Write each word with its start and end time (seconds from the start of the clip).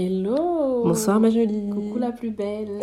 Hello 0.00 0.84
Bonsoir 0.84 1.18
ma 1.18 1.28
jolie. 1.28 1.70
Coucou 1.70 1.98
la 1.98 2.12
plus 2.12 2.30
belle. 2.30 2.78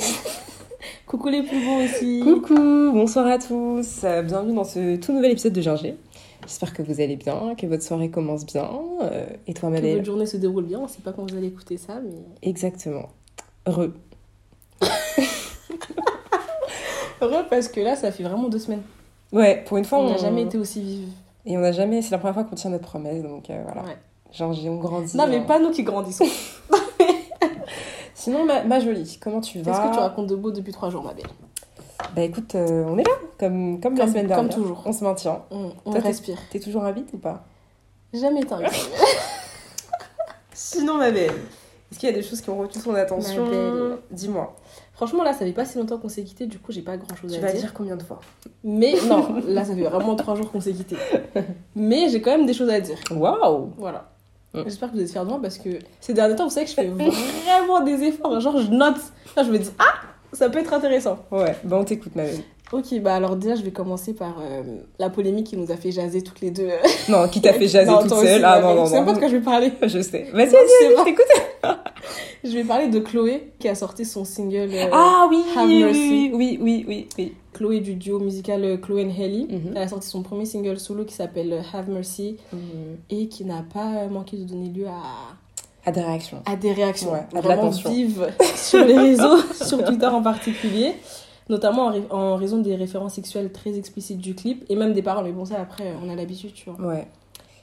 Coucou 1.07 1.29
les 1.29 1.43
plus 1.43 1.63
beaux 1.63 1.81
aussi. 1.81 2.19
Coucou, 2.19 2.91
bonsoir 2.91 3.27
à 3.27 3.37
tous. 3.37 4.03
Euh, 4.03 4.21
Bienvenue 4.21 4.53
dans 4.53 4.65
ce 4.65 4.97
tout 4.97 5.13
nouvel 5.13 5.31
épisode 5.31 5.53
de 5.53 5.61
Ginger. 5.61 5.95
J'espère 6.41 6.73
que 6.73 6.83
vous 6.83 6.99
allez 6.99 7.15
bien, 7.15 7.55
que 7.55 7.67
votre 7.67 7.83
soirée 7.83 8.09
commence 8.09 8.45
bien. 8.45 8.69
Euh, 9.01 9.27
et 9.47 9.53
toi 9.53 9.69
ma 9.69 9.77
Que 9.77 9.83
belle 9.83 9.93
votre 9.93 10.05
journée 10.05 10.25
se 10.25 10.35
déroule 10.35 10.65
bien. 10.65 10.81
On 10.81 10.89
sait 10.89 11.01
pas 11.01 11.13
quand 11.13 11.23
vous 11.23 11.37
allez 11.37 11.47
écouter 11.47 11.77
ça, 11.77 12.01
mais. 12.03 12.17
Exactement. 12.41 13.07
Heureux. 13.65 13.93
Heureux 17.21 17.45
parce 17.49 17.69
que 17.69 17.79
là, 17.79 17.95
ça 17.95 18.11
fait 18.11 18.23
vraiment 18.23 18.49
deux 18.49 18.59
semaines. 18.59 18.83
Ouais, 19.31 19.63
pour 19.65 19.77
une 19.77 19.85
fois, 19.85 19.99
On 19.99 20.09
n'a 20.09 20.17
jamais 20.17 20.41
été 20.41 20.57
aussi 20.57 20.81
vive. 20.81 21.07
Et 21.45 21.55
on 21.57 21.61
n'a 21.61 21.71
jamais... 21.71 22.01
C'est 22.01 22.11
la 22.11 22.17
première 22.17 22.33
fois 22.33 22.43
qu'on 22.43 22.55
tient 22.55 22.71
notre 22.71 22.83
promesse, 22.83 23.23
donc 23.23 23.49
euh, 23.49 23.61
voilà. 23.63 23.83
Ouais. 23.83 23.97
Ginger, 24.33 24.67
on 24.67 24.79
grandit. 24.79 25.15
Non, 25.15 25.27
mais 25.27 25.37
hein. 25.37 25.45
pas 25.47 25.59
nous 25.59 25.71
qui 25.71 25.83
grandissons. 25.83 26.27
Sinon, 28.25 28.43
ma, 28.43 28.63
ma 28.63 28.79
jolie, 28.79 29.19
comment 29.21 29.39
tu 29.39 29.59
vas 29.61 29.71
Qu'est-ce 29.71 29.87
que 29.87 29.93
tu 29.93 29.99
racontes 29.99 30.25
de 30.27 30.35
beau 30.35 30.49
depuis 30.51 30.71
trois 30.73 30.89
jours, 30.89 31.03
ma 31.03 31.13
belle? 31.13 31.27
Bah 32.15 32.23
écoute, 32.23 32.55
euh, 32.55 32.83
on 32.87 32.97
est 32.97 33.03
là, 33.03 33.11
comme, 33.39 33.79
comme, 33.79 33.93
la 33.95 34.05
Comme- 34.05 34.09
semaine 34.13 34.27
comme 34.27 34.35
dernière. 34.47 34.55
toujours. 34.55 34.81
On 34.83 34.91
se 34.91 35.03
maintient. 35.03 35.43
On, 35.51 35.71
on 35.85 35.91
Toi, 35.91 35.99
respire. 36.01 36.37
T'es 36.49 36.59
toujours 36.59 36.83
invite 36.85 37.07
ou 37.13 37.17
pas? 37.19 37.43
Jamais 38.13 38.41
été 38.41 38.51
invitée. 38.53 38.75
Sinon, 40.53 40.95
ma 40.95 41.11
belle, 41.11 41.29
est-ce 41.91 41.99
qu'il 41.99 42.09
y 42.09 42.11
a 42.11 42.15
des 42.15 42.23
choses 42.23 42.41
qui 42.41 42.49
ont 42.49 42.57
retenu 42.57 42.81
ton 42.81 42.95
attention? 42.95 43.45
Dis-moi. 44.09 44.55
Franchement, 44.93 45.23
là, 45.23 45.33
ça 45.33 45.39
fait 45.45 45.51
pas 45.51 45.65
si 45.65 45.77
longtemps 45.77 45.97
qu'on 45.99 46.09
s'est 46.09 46.23
quitté, 46.23 46.47
du 46.47 46.57
coup, 46.57 46.71
j'ai 46.71 46.81
pas 46.81 46.97
grand 46.97 47.15
chose 47.15 47.31
Tu 47.31 47.37
à 47.37 47.41
vas 47.41 47.51
dire. 47.51 47.61
dire 47.61 47.73
combien 47.73 47.95
de 47.95 48.03
fois? 48.03 48.21
Mais 48.63 48.95
non, 49.07 49.35
là, 49.47 49.63
ça 49.65 49.75
fait 49.75 49.83
vraiment 49.83 50.15
trois 50.15 50.33
jours 50.35 50.51
qu'on 50.51 50.61
s'est 50.61 50.73
quitté. 50.73 50.95
Mais 51.75 52.09
j'ai 52.09 52.21
quand 52.21 52.31
même 52.31 52.45
des 52.47 52.53
choses 52.53 52.69
à 52.69 52.79
dire. 52.79 52.97
Waouh 53.11 53.71
Voilà. 53.77 54.09
Mm. 54.55 54.63
J'espère 54.65 54.91
que 54.91 54.95
vous 54.95 55.01
êtes 55.01 55.11
fiers 55.11 55.21
de 55.21 55.25
moi 55.25 55.39
parce 55.41 55.57
que 55.57 55.69
ces 55.99 56.13
derniers 56.13 56.35
temps, 56.35 56.45
vous 56.45 56.49
savez 56.49 56.65
que 56.65 56.71
je 56.71 56.75
fais 56.75 56.87
vraiment 56.87 57.81
des 57.81 58.03
efforts. 58.03 58.39
Genre, 58.39 58.59
je 58.61 58.71
note. 58.71 58.95
Là, 59.35 59.43
je 59.43 59.51
me 59.51 59.57
dis, 59.57 59.69
ah, 59.79 59.93
ça 60.33 60.49
peut 60.49 60.59
être 60.59 60.73
intéressant. 60.73 61.17
Ouais, 61.31 61.55
bah 61.63 61.77
on 61.79 61.83
t'écoute, 61.83 62.15
ma 62.15 62.23
belle. 62.23 62.39
Ok, 62.71 62.99
bah 63.01 63.13
alors 63.15 63.35
déjà, 63.35 63.53
je 63.55 63.61
vais 63.61 63.71
commencer 63.71 64.13
par 64.13 64.37
euh, 64.41 64.63
la 64.97 65.09
polémique 65.11 65.45
qui 65.47 65.55
nous 65.57 65.71
a 65.71 65.75
fait 65.77 65.91
jaser 65.91 66.23
toutes 66.23 66.41
les 66.41 66.49
deux. 66.51 66.69
Non, 67.09 67.27
qui 67.27 67.39
t'a 67.39 67.53
fait 67.53 67.67
jaser 67.67 67.91
Non, 67.91 67.99
toute 68.01 68.11
aussi, 68.13 68.25
seule 68.25 68.41
ma 68.41 68.53
Ah 68.53 68.55
belle. 68.59 68.63
non, 68.69 68.75
non, 68.75 68.83
Tu 68.85 68.89
sais 68.91 68.99
non. 68.99 69.05
pas 69.05 69.13
de 69.13 69.19
quoi 69.19 69.27
je 69.27 69.35
vais 69.35 69.43
parler. 69.43 69.71
Je 69.83 70.01
sais. 70.01 70.27
Vas-y, 70.33 70.45
Non, 70.47 70.51
vas-y, 70.53 70.67
c'est 70.79 70.85
vas-y, 70.87 70.95
bon. 70.95 70.99
je 70.99 71.03
t'écoute. 71.05 71.25
Je 72.43 72.49
vais 72.51 72.63
parler 72.63 72.87
de 72.89 72.99
Chloé 72.99 73.51
qui 73.59 73.67
a 73.67 73.75
sorti 73.75 74.03
son 74.05 74.23
single. 74.25 74.69
euh, 74.73 74.87
Ah 74.91 75.27
oui, 75.29 75.43
Have 75.55 75.65
oui, 75.67 75.83
Mercy. 75.83 76.31
oui, 76.33 76.59
oui, 76.61 76.85
oui, 76.87 77.07
oui. 77.17 77.33
Chloé 77.55 77.79
du 77.79 77.95
duo 77.95 78.19
musical 78.19 78.63
euh, 78.65 78.77
Chloé 78.77 79.05
and 79.05 79.11
Haley. 79.11 79.47
Mhm. 79.49 79.71
Elle 79.75 79.81
a 79.81 79.87
sorti 79.87 80.09
son 80.09 80.23
premier 80.23 80.45
single 80.45 80.77
solo 80.77 81.05
qui 81.05 81.13
s'appelle 81.13 81.53
euh, 81.53 81.61
Have 81.73 81.89
Mercy 81.89 82.35
et 83.09 83.27
qui 83.29 83.45
n'a 83.45 83.63
pas 83.73 84.03
euh, 84.03 84.09
manqué 84.09 84.35
de 84.35 84.43
donner 84.43 84.69
lieu 84.69 84.87
à, 84.87 85.35
À 85.85 85.91
des 85.91 86.01
réactions. 86.01 86.43
à 86.45 86.57
des 86.57 86.73
réactions 86.73 87.13
Ouais, 87.13 87.25
à 87.33 87.37
de 87.37 87.41
vraiment 87.41 87.69
vives 87.69 88.27
sur 88.55 88.83
les 88.83 88.97
réseaux, 88.97 89.37
sur 89.53 89.83
Twitter 89.85 90.05
en 90.05 90.21
particulier, 90.21 90.95
notamment 91.47 91.93
en, 92.09 92.35
raison 92.35 92.57
des 92.57 92.75
références 92.75 93.13
sexuelles 93.13 93.53
très 93.53 93.77
explicites 93.77 94.19
du 94.19 94.35
clip 94.35 94.65
et 94.67 94.75
même 94.75 94.91
des 94.91 95.01
paroles. 95.01 95.23
Mais 95.23 95.31
bon, 95.31 95.45
ça 95.45 95.61
après, 95.61 95.93
on 96.03 96.09
a 96.09 96.15
l'habitude, 96.15 96.53
tu 96.53 96.69
vois. 96.69 96.85
Ouais. 96.85 97.07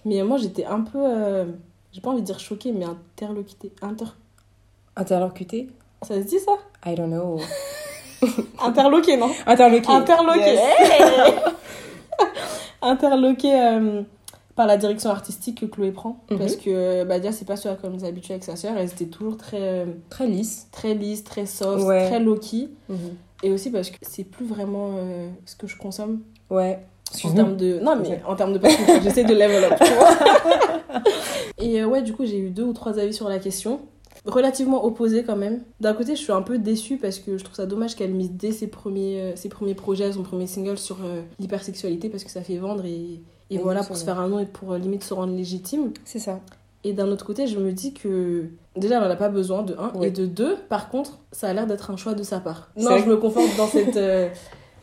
Mais 0.07 0.23
moi, 0.23 0.39
j'étais 0.39 0.65
un 0.65 0.81
peu, 0.81 0.99
euh, 0.99 1.45
j'ai 1.93 2.01
pas 2.01 2.11
envie 2.11 2.23
de 2.23 2.27
dire 2.27 2.41
choquée, 2.41 2.73
mais 2.73 2.87
interloquée. 2.87 3.73
Inter... 3.83 4.07
Ça 6.03 6.15
se 6.15 6.27
dit 6.27 6.39
ça? 6.39 6.53
I 6.87 6.95
don't 6.95 7.11
know. 7.11 7.39
Interloquée, 8.65 9.17
non? 9.17 9.31
Interloqué. 9.47 9.89
Interloquée. 9.91 10.55
Yes. 10.55 10.61
Hey 12.21 12.23
Interloquée 12.83 13.55
euh, 13.55 14.03
par 14.57 14.67
la 14.67 14.77
direction 14.77 15.11
artistique 15.11 15.61
que 15.61 15.67
Chloé 15.67 15.93
prend. 15.93 16.19
Mhm. 16.31 16.39
Parce 16.39 16.57
que 16.57 17.05
bah, 17.05 17.19
déjà, 17.19 17.33
c'est 17.33 17.45
pas 17.47 17.57
ce 17.57 17.69
à 17.69 17.75
quoi 17.75 17.89
on 17.89 17.93
nous 17.93 18.05
a 18.05 18.09
habitués 18.09 18.35
avec 18.35 18.45
sa 18.45 18.57
sœur. 18.57 18.73
Elles 18.77 18.91
étaient 18.91 19.07
toujours 19.07 19.37
très, 19.37 19.61
euh, 19.61 19.87
Très 20.11 20.27
lisse. 20.27 20.69
très 20.73 20.95
lisses, 20.95 21.25
très 21.25 21.47
soft, 21.47 21.85
Ouais. 21.85 22.07
très 22.09 22.21
low-key. 22.21 22.69
Et 23.45 23.51
aussi 23.51 23.71
parce 23.71 23.91
que 23.91 23.97
c'est 24.03 24.25
plus 24.25 24.47
vraiment 24.47 24.91
euh, 24.99 25.29
ce 25.47 25.57
que 25.57 25.67
je 25.67 25.77
consomme 25.77 26.21
Ouais. 26.51 26.79
en 27.25 27.33
termes 27.33 27.57
de. 27.57 27.79
Non, 27.81 27.97
mais 27.97 28.21
en 28.27 28.37
termes 28.37 28.53
de 28.53 28.61
j'essaie 29.03 29.25
de 29.25 29.35
level 29.35 29.65
up, 29.65 29.75
tu 29.85 29.93
vois. 29.93 30.09
Et 31.59 31.81
euh, 31.81 31.87
ouais, 31.87 32.03
du 32.03 32.13
coup, 32.13 32.25
j'ai 32.25 32.39
eu 32.39 32.51
deux 32.51 32.63
ou 32.65 32.73
trois 32.73 32.99
avis 32.99 33.13
sur 33.15 33.29
la 33.29 33.39
question. 33.39 33.81
Relativement 34.25 34.85
opposés 34.85 35.25
quand 35.25 35.35
même. 35.37 35.63
D'un 35.81 35.95
côté, 35.95 36.15
je 36.15 36.21
suis 36.23 36.33
un 36.33 36.43
peu 36.43 36.59
déçue 36.59 36.97
parce 36.97 37.19
que 37.19 37.37
je 37.39 37.43
trouve 37.45 37.57
ça 37.57 37.67
dommage 37.67 37.97
qu'elle 37.97 38.13
mise 38.13 38.31
dès 38.31 38.53
ses 38.53 38.69
premiers, 38.69 39.21
euh, 39.21 39.37
ses 39.37 39.49
premiers 39.49 39.75
projets, 39.75 40.13
son 40.13 40.23
premier 40.23 40.47
single 40.47 40.79
sur 40.79 40.99
euh, 41.05 41.23
l'hypersexualité 41.41 42.09
parce 42.09 42.23
que 42.23 42.31
ça 42.31 42.41
fait 42.43 42.57
vendre 42.57 42.85
et, 42.85 43.21
et 43.51 43.59
voilà, 43.59 43.83
pour 43.83 43.97
se 43.97 44.05
faire 44.05 44.21
un 44.21 44.29
nom 44.29 44.39
et 44.39 44.47
pour 44.47 44.73
euh, 44.73 44.79
limite 44.79 45.03
se 45.03 45.13
rendre 45.13 45.35
légitime. 45.35 45.91
C'est 46.05 46.21
ça. 46.21 46.41
Et 46.85 46.93
d'un 46.93 47.09
autre 47.09 47.25
côté, 47.27 47.47
je 47.49 47.59
me 47.59 47.73
dis 47.73 47.95
que 47.95 48.45
déjà, 48.77 48.97
elle 48.97 49.03
n'en 49.05 49.11
a 49.11 49.17
pas 49.17 49.29
besoin, 49.29 49.63
de 49.63 49.75
un. 49.77 50.01
Et 50.03 50.11
de 50.11 50.27
deux, 50.27 50.57
par 50.69 50.89
contre, 50.89 51.19
ça 51.33 51.49
a 51.49 51.53
l'air 51.53 51.67
d'être 51.67 51.91
un 51.91 51.97
choix 51.97 52.15
de 52.15 52.23
sa 52.23 52.39
part. 52.41 52.71
Non, 52.77 52.99
je 52.99 53.07
me 53.07 53.17
conforte 53.17 53.57
dans 53.57 53.67
cette, 53.69 53.97
euh, 53.97 54.29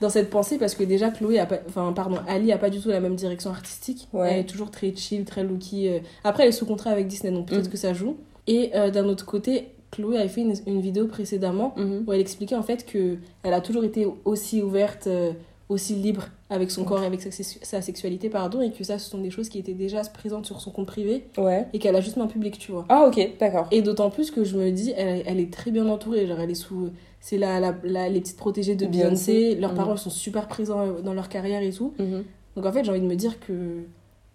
dans 0.02 0.10
cette 0.10 0.30
pensée 0.30 0.58
parce 0.58 0.76
que 0.76 0.84
déjà, 0.84 1.12
Chloé 1.12 1.40
a 1.40 1.46
pas, 1.46 1.60
enfin, 1.68 1.92
pardon, 1.94 2.18
Ali 2.28 2.52
a 2.54 2.58
pas 2.58 2.70
du 2.70 2.80
tout 2.80 2.88
la 2.90 3.02
même 3.02 3.16
direction 3.16 3.50
artistique. 3.50 4.08
Ouais. 4.14 4.32
Elle 4.34 4.40
est 4.40 4.46
toujours 4.50 4.72
très 4.72 4.94
chill, 4.96 5.26
très 5.26 5.44
looky. 5.44 5.90
euh. 5.90 6.00
Après, 6.24 6.44
elle 6.44 6.50
est 6.50 6.54
sous 6.54 6.66
contrat 6.66 6.92
avec 6.92 7.08
Disney, 7.08 7.34
donc 7.34 7.48
peut-être 7.48 7.68
Mm. 7.68 7.72
que 7.72 7.78
ça 7.78 7.94
joue. 7.94 8.16
Et 8.50 8.72
euh, 8.76 8.90
d'un 8.92 9.06
autre 9.06 9.26
côté, 9.26 9.70
Chloé 9.92 10.18
avait 10.18 10.28
fait 10.28 10.42
une, 10.42 10.54
une 10.68 10.82
vidéo 10.82 11.08
précédemment 11.08 11.74
Mhm. 11.78 12.04
où 12.06 12.14
elle 12.14 12.20
expliquait 12.20 12.56
en 12.56 12.64
fait 12.64 12.86
que 12.86 13.18
elle 13.44 13.54
a 13.54 13.62
toujours 13.62 13.84
été 13.86 14.06
aussi 14.26 14.62
ouverte, 14.62 15.08
euh, 15.08 15.32
aussi 15.70 15.94
libre 15.94 16.26
avec 16.50 16.72
son 16.72 16.82
Ouais. 16.82 16.88
corps 16.88 17.04
et 17.04 17.06
avec 17.06 17.22
sa, 17.22 17.30
sexu- 17.30 17.60
sa 17.62 17.80
sexualité, 17.82 18.28
pardon, 18.30 18.60
et 18.62 18.72
que 18.72 18.84
ça, 18.84 18.98
ce 18.98 19.08
sont 19.10 19.20
des 19.20 19.30
choses 19.30 19.50
qui 19.50 19.60
étaient 19.60 19.74
déjà 19.76 20.02
présentes 20.02 20.48
sur 20.48 20.62
son 20.62 20.72
compte 20.72 20.88
privé 20.88 21.26
Ouais. 21.38 21.68
et 21.74 21.80
qu'elle 21.80 21.96
a 21.96 22.02
juste 22.02 22.18
en 22.18 22.26
public, 22.28 22.58
tu 22.58 22.72
vois. 22.72 22.86
Ah, 22.90 23.06
ok, 23.08 23.36
d'accord. 23.40 23.68
Et 23.72 23.84
d'autant 23.84 24.10
plus 24.10 24.32
que 24.32 24.44
je 24.44 24.58
me 24.58 24.72
dis, 24.72 24.92
elle, 24.98 25.22
elle 25.28 25.40
est 25.40 25.54
très 25.54 25.70
bien 25.70 25.88
entourée. 25.88 26.26
Genre, 26.26 26.40
elle 26.40 26.50
est 26.52 26.56
sous. 26.56 26.90
C'est 27.22 27.38
la, 27.38 27.60
la, 27.60 27.76
la- 27.84 28.10
les 28.10 28.20
petites 28.22 28.38
protégées 28.38 28.76
de 28.76 28.88
Beyoncé. 28.88 29.56
Leurs 29.56 29.72
Mhm. 29.72 29.78
parents 29.78 29.98
sont 29.98 30.10
super 30.10 30.48
présents 30.48 30.80
euh, 30.88 31.02
dans 31.02 31.14
leur 31.14 31.30
carrière 31.30 31.62
et 31.62 31.72
tout. 31.72 31.94
Mhm. 32.00 32.24
Donc 32.56 32.66
en 32.66 32.72
fait, 32.72 32.84
j'ai 32.84 32.90
envie 32.92 33.00
de 33.02 33.06
me 33.06 33.16
dire 33.16 33.40
que 33.40 33.54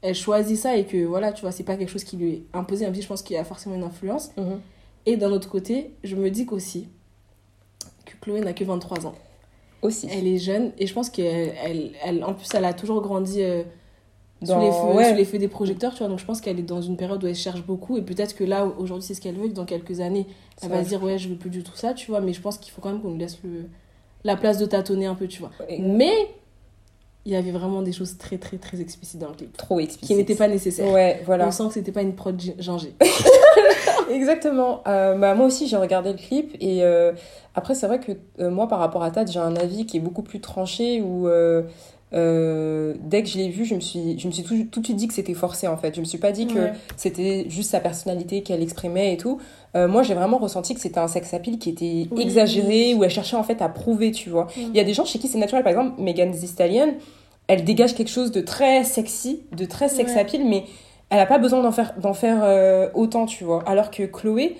elle 0.05 0.15
choisit 0.15 0.57
ça 0.59 0.77
et 0.77 0.85
que 0.85 1.05
voilà, 1.05 1.33
tu 1.33 1.41
vois, 1.41 1.51
c'est 1.51 1.65
pas 1.65 1.77
quelque 1.77 1.89
chose 1.91 2.05
qui 2.05 2.17
lui 2.17 2.31
est 2.33 2.43
imposé, 2.53 2.85
même 2.85 2.95
si 2.95 3.03
je 3.03 3.09
pense 3.09 3.23
qu'il 3.23 3.35
y 3.35 3.39
a 3.39 3.45
forcément 3.45 3.75
une 3.75 3.83
influence. 3.85 4.31
Mhm. 4.37 4.61
Et 5.07 5.17
d'un 5.17 5.31
autre 5.33 5.49
côté, 5.51 5.93
je 6.05 6.15
me 6.15 6.31
dis 6.31 6.47
qu'aussi 6.47 6.89
que 8.07 8.13
Chloé 8.21 8.41
n'a 8.41 8.53
que 8.53 8.65
23 8.65 9.07
ans. 9.07 9.15
Aussi. 9.83 10.07
Elle 10.11 10.27
est 10.27 10.39
jeune 10.39 10.73
et 10.79 10.87
je 10.87 10.95
pense 10.95 11.11
qu'elle, 11.11 11.53
elle, 11.63 11.93
elle- 12.05 12.25
en 12.25 12.33
plus, 12.35 12.47
elle 12.55 12.65
a 12.65 12.73
toujours 12.73 13.03
grandi 13.03 13.43
euh, 13.43 13.63
Dans- 14.41 14.55
sous, 14.55 14.61
les 14.61 14.73
feux, 14.73 14.97
ouais. 14.99 15.11
sous 15.11 15.17
les 15.17 15.25
feux 15.27 15.39
des 15.39 15.49
projecteurs, 15.49 15.93
tu 15.93 15.99
vois. 15.99 16.09
Donc 16.09 16.19
je 16.19 16.25
pense 16.25 16.41
qu'elle 16.41 16.59
est 16.59 16.63
dans 16.63 16.81
une 16.83 16.97
période 16.97 17.23
où 17.23 17.27
elle 17.27 17.35
cherche 17.35 17.63
beaucoup 17.65 17.97
et 17.99 18.03
peut-être 18.03 18.35
que 18.35 18.45
là, 18.45 18.67
aujourd'hui, 18.79 19.07
c'est 19.07 19.15
ce 19.15 19.21
qu'elle 19.21 19.35
veut, 19.37 19.47
et 19.47 19.49
que 19.51 19.55
dans 19.55 19.67
quelques 19.67 20.01
années, 20.01 20.27
elle 20.63 20.71
va 20.71 20.77
va. 20.79 20.85
se 20.85 20.89
dire, 20.89 21.03
ouais, 21.03 21.19
je 21.19 21.29
veux 21.29 21.37
plus 21.37 21.51
du 21.51 21.63
tout 21.63 21.75
ça, 21.77 21.93
tu 21.95 22.11
vois. 22.11 22.21
Mais 22.21 22.33
je 22.33 22.41
pense 22.41 22.57
qu'il 22.59 22.73
faut 22.73 22.81
quand 22.81 22.91
même 22.93 23.01
qu'on 23.03 23.11
lui 23.13 23.19
laisse 23.19 23.39
le, 23.45 23.67
la 24.25 24.37
place 24.37 24.57
de 24.59 24.65
tâtonner 24.67 25.05
un 25.07 25.15
peu, 25.15 25.29
tu 25.29 25.41
vois. 25.41 25.51
Ouais. 25.61 25.79
Mais 25.81 26.13
il 27.27 27.33
y 27.33 27.37
avait 27.37 27.51
vraiment 27.53 27.81
des 27.83 27.93
choses 27.93 28.19
très, 28.19 28.37
très, 28.39 28.59
très 28.59 28.81
explicites 28.81 29.19
dans 29.21 29.29
le 29.29 29.35
clip 29.35 29.57
Trop 29.57 29.81
explicite. 29.81 30.07
qui 30.07 30.15
n'étaient 30.15 30.35
pas 30.35 30.49
nécessaires. 30.49 30.93
Ouais, 30.93 31.23
voilà. 31.25 31.47
On 31.49 31.51
sent 31.51 31.65
que 31.69 31.73
c'était 31.75 31.93
pas 31.93 32.03
une 32.03 32.15
prod 32.15 32.39
gi- 32.39 32.55
gingée. 32.59 32.93
Exactement. 34.11 34.83
Euh, 34.87 35.17
bah, 35.17 35.35
moi 35.35 35.47
aussi, 35.47 35.67
j'ai 35.67 35.77
regardé 35.77 36.13
le 36.13 36.19
clip 36.19 36.55
et 36.61 36.83
euh, 36.83 37.13
après, 37.55 37.75
c'est 37.75 37.87
vrai 37.87 38.01
que 38.01 38.13
euh, 38.41 38.51
moi, 38.51 38.69
par 38.69 38.79
rapport 38.79 39.03
à 39.03 39.11
Tad, 39.11 39.31
j'ai 39.31 39.39
un 39.39 39.57
avis 39.57 39.87
qui 39.87 39.97
est 39.97 40.01
beaucoup 40.01 40.23
plus 40.23 40.41
tranché 40.41 41.01
où 41.01 41.27
euh, 41.29 41.63
euh, 42.13 42.95
dès 43.01 43.23
que 43.23 43.29
je 43.29 43.39
l'ai 43.39 43.49
vu, 43.49 43.65
je 43.65 43.75
me 43.75 43.81
suis, 43.81 44.19
je 44.19 44.27
me 44.27 44.33
suis 44.33 44.43
tout, 44.45 44.55
tout 44.71 44.81
de 44.81 44.85
suite 44.87 44.97
dit 44.97 45.09
que 45.09 45.15
c'était 45.15 45.35
forcé 45.35 45.67
en 45.67 45.77
fait. 45.77 45.95
Je 45.95 46.01
me 46.01 46.05
suis 46.05 46.19
pas 46.19 46.33
dit 46.33 46.47
que 46.47 46.59
Ouais. 46.59 46.73
c'était 46.97 47.47
juste 47.49 47.71
sa 47.71 47.81
personnalité 47.81 48.43
qu'elle 48.43 48.63
exprimait 48.63 49.15
et 49.15 49.17
tout. 49.17 49.41
Euh, 49.75 49.89
moi, 49.89 50.03
j'ai 50.03 50.15
vraiment 50.15 50.39
ressenti 50.39 50.75
que 50.75 50.81
c'était 50.81 51.01
un 51.01 51.09
sex 51.09 51.33
appeal 51.35 51.59
qui 51.59 51.71
était 51.71 52.07
Oui. 52.13 52.23
exagéré, 52.23 52.95
où 52.95 53.03
elle 53.05 53.11
cherchait 53.11 53.37
en 53.37 53.43
fait 53.43 53.61
à 53.63 53.69
prouver, 53.69 54.13
tu 54.13 54.31
vois. 54.31 54.45
Mm. 54.57 54.61
Il 54.71 54.77
y 54.77 54.81
a 54.81 54.85
des 54.85 54.95
gens 54.95 55.05
chez 55.05 55.19
qui 55.19 55.27
c'est 55.29 55.39
naturel, 55.39 55.65
par 55.65 55.71
exemple, 55.73 56.01
Megan 56.01 56.31
Thee 56.31 56.47
Stallion, 56.47 56.95
elle 57.49 57.65
dégage 57.65 57.95
quelque 57.95 58.11
chose 58.11 58.33
de 58.33 58.41
très 58.41 58.85
sexy, 58.85 59.43
de 59.53 59.65
très 59.65 59.89
sex 59.89 60.13
Ouais. 60.15 60.21
appeal, 60.21 60.45
mais 60.47 60.65
elle 61.11 61.19
a 61.21 61.27
pas 61.27 61.39
besoin 61.39 61.63
d'en 61.63 61.73
faire, 61.73 61.95
d'en 61.99 62.15
faire 62.15 62.39
euh, 62.43 62.89
autant, 62.95 63.27
tu 63.27 63.45
vois. 63.45 63.63
Alors 63.67 63.91
que 63.91 64.03
Chloé, 64.05 64.57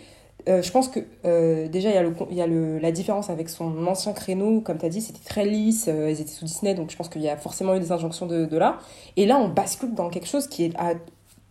euh, 0.49 0.61
je 0.61 0.71
pense 0.71 0.89
que 0.89 1.01
euh, 1.25 1.69
déjà, 1.69 1.89
il 1.89 1.95
y 1.95 1.99
a, 1.99 2.03
le, 2.03 2.13
y 2.31 2.43
a 2.43 2.47
le, 2.47 2.79
la 2.79 2.93
différence 2.93 3.31
avec 3.31 3.49
son 3.49 3.87
ancien 3.87 4.13
créneau, 4.13 4.61
comme 4.61 4.77
tu 4.79 4.85
as 4.85 4.91
dit, 4.91 5.01
c'était 5.01 5.25
très 5.27 5.47
lisse, 5.47 5.87
ils 5.89 6.21
étaient 6.21 6.31
sous 6.31 6.45
Disney, 6.45 6.75
donc 6.75 6.91
je 6.91 6.97
pense 6.97 7.09
qu'il 7.09 7.23
y 7.23 7.29
a 7.31 7.37
forcément 7.39 7.75
eu 7.75 7.81
des 7.81 7.93
injonctions 7.93 8.27
de, 8.27 8.45
de 8.45 8.57
là. 8.59 8.79
Et 9.17 9.25
là, 9.25 9.39
on 9.39 9.49
bascule 9.49 9.95
dans 9.95 10.11
quelque 10.11 10.29
chose 10.29 10.47
qui 10.47 10.65
est 10.67 10.77
à 10.77 10.93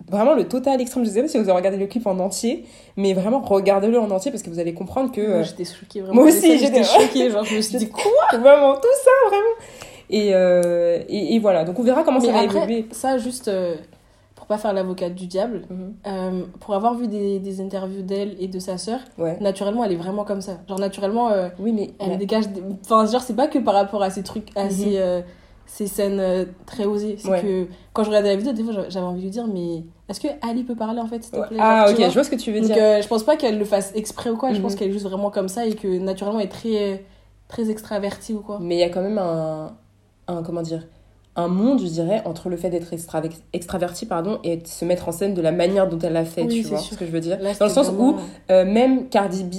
vraiment 0.09 0.35
le 0.35 0.47
total 0.47 0.79
extrême. 0.81 1.05
Je 1.05 1.09
sais 1.09 1.21
pas 1.21 1.27
si 1.27 1.37
vous 1.37 1.43
avez 1.45 1.53
regardé 1.53 1.77
le 1.77 1.87
clip 1.87 2.05
en 2.05 2.19
entier, 2.19 2.65
mais 2.97 3.13
vraiment 3.13 3.39
regardez-le 3.41 3.97
en 3.99 4.11
entier 4.11 4.29
parce 4.31 4.43
que 4.43 4.49
vous 4.51 4.59
allez 4.59 4.73
comprendre 4.75 5.11
que 5.11 5.25
Moi, 5.27 5.41
j'étais 5.43 5.65
choquée 5.65 6.01
vraiment. 6.01 6.15
moi 6.21 6.25
aussi, 6.25 6.59
j'étais- 6.59 6.83
choquée. 6.99 7.31
Genre, 7.31 7.45
je 7.45 7.55
me 7.55 7.61
suis 7.61 7.77
dit, 7.77 7.89
quoi? 7.89 8.03
vraiment 8.37 8.75
tout 8.75 8.81
ça, 9.03 9.11
vraiment. 9.29 9.55
Et, 10.09 10.31
euh, 10.35 10.99
et, 11.09 11.35
et 11.35 11.39
voilà, 11.39 11.63
donc 11.63 11.79
on 11.79 11.83
verra 11.83 12.03
comment 12.03 12.19
Mais 12.19 12.27
ça 12.27 12.31
va 12.33 12.39
après, 12.41 12.57
évoluer. 12.59 12.85
ça, 12.91 13.17
juste 13.17 13.47
euh, 13.47 13.75
pour 14.35 14.45
pas 14.45 14.57
faire 14.57 14.73
l'avocate 14.73 15.15
du 15.15 15.27
diable, 15.27 15.63
Mhm. 15.69 15.93
euh, 16.07 16.43
pour 16.59 16.75
avoir 16.75 16.95
vu 16.95 17.07
des, 17.07 17.39
des 17.39 17.61
interviews 17.61 18.01
d'elle 18.01 18.35
et 18.39 18.47
de 18.47 18.59
sa 18.59 18.77
sœur, 18.77 18.99
Ouais. 19.17 19.37
naturellement, 19.39 19.83
elle 19.85 19.93
est 19.93 19.97
vraiment 19.97 20.23
comme 20.25 20.41
ça. 20.41 20.57
Genre, 20.67 20.79
naturellement, 20.79 21.29
euh, 21.31 21.47
Oui, 21.59 21.71
mais 21.71 21.91
elle 21.99 22.17
dégage. 22.17 22.49
des- 22.49 22.61
Enfin, 22.83 23.05
genre, 23.05 23.21
c'est 23.21 23.35
pas 23.35 23.47
que 23.47 23.59
par 23.59 23.73
rapport 23.73 24.03
à 24.03 24.09
ces 24.09 24.23
trucs, 24.23 24.49
à 24.57 24.65
Mhm. 24.65 24.69
ces, 24.71 24.97
euh, 24.97 25.21
ces 25.65 25.87
scènes 25.87 26.47
très 26.65 26.85
osées. 26.85 27.15
C'est 27.17 27.29
Ouais. 27.29 27.41
que 27.41 27.67
quand 27.93 28.03
je 28.03 28.09
regardais 28.09 28.29
la 28.29 28.35
vidéo, 28.35 28.51
des 28.53 28.63
fois, 28.63 28.83
j'avais 28.89 29.05
envie 29.05 29.19
de 29.21 29.23
lui 29.25 29.31
dire, 29.31 29.47
mais 29.47 29.83
est-ce 30.09 30.19
que 30.19 30.27
Ali 30.41 30.63
peut 30.63 30.75
parler 30.75 30.99
en 30.99 31.07
fait, 31.07 31.23
s'il 31.23 31.31
te 31.31 31.47
plaît? 31.47 31.57
Ah, 31.59 31.85
Genre, 31.85 31.93
ok, 31.93 31.99
vois? 31.99 32.09
je 32.09 32.13
vois 32.13 32.23
ce 32.25 32.29
que 32.29 32.35
tu 32.35 32.51
veux 32.51 32.59
Donc, 32.59 32.67
dire. 32.71 33.01
je 33.01 33.07
pense 33.07 33.23
pas 33.23 33.37
qu'elle 33.37 33.57
le 33.57 33.65
fasse 33.65 33.93
exprès 33.95 34.29
ou 34.29 34.35
quoi. 34.35 34.51
Je 34.53 34.59
pense 34.59 34.73
Mhm. 34.73 34.79
qu'elle 34.79 34.89
est 34.89 34.93
juste 34.93 35.05
vraiment 35.05 35.31
comme 35.31 35.47
ça 35.47 35.65
et 35.65 35.73
que 35.73 35.87
naturellement, 35.99 36.39
elle 36.41 36.47
est 36.47 36.49
très, 36.49 37.05
très 37.47 37.69
extravertie 37.71 38.33
ou 38.33 38.41
quoi. 38.41 38.59
Mais 38.61 38.75
il 38.75 38.79
y 38.79 38.83
a 38.83 38.89
quand 38.89 39.01
même 39.01 39.17
un, 39.17 39.71
un 40.27 40.43
comment 40.43 40.61
dire 40.61 40.87
un 41.35 41.47
monde, 41.47 41.79
je 41.81 41.87
dirais, 41.87 42.21
entre 42.25 42.47
le 42.49 42.57
fait 42.57 42.69
d'être 42.69 42.93
extra- 42.93 43.23
extraverti 43.53 44.05
pardon, 44.05 44.39
et 44.43 44.57
de 44.57 44.67
se 44.67 44.85
mettre 44.85 45.07
en 45.09 45.11
scène 45.11 45.33
de 45.33 45.41
la 45.41 45.51
manière 45.51 45.89
dont 45.89 45.97
elle 45.97 46.13
l'a 46.13 46.25
fait, 46.25 46.43
Oui, 46.43 46.61
tu 46.61 46.67
vois 46.67 46.77
sûr. 46.77 46.93
ce 46.93 46.99
que 46.99 47.07
je 47.07 47.11
veux 47.11 47.21
dire? 47.21 47.39
Là, 47.41 47.53
Dans 47.55 47.65
le 47.65 47.71
sens 47.71 47.87
vraiment- 47.87 48.09
où 48.11 48.15
euh, 48.51 48.65
même 48.65 49.09
Cardi 49.09 49.43
B 49.43 49.55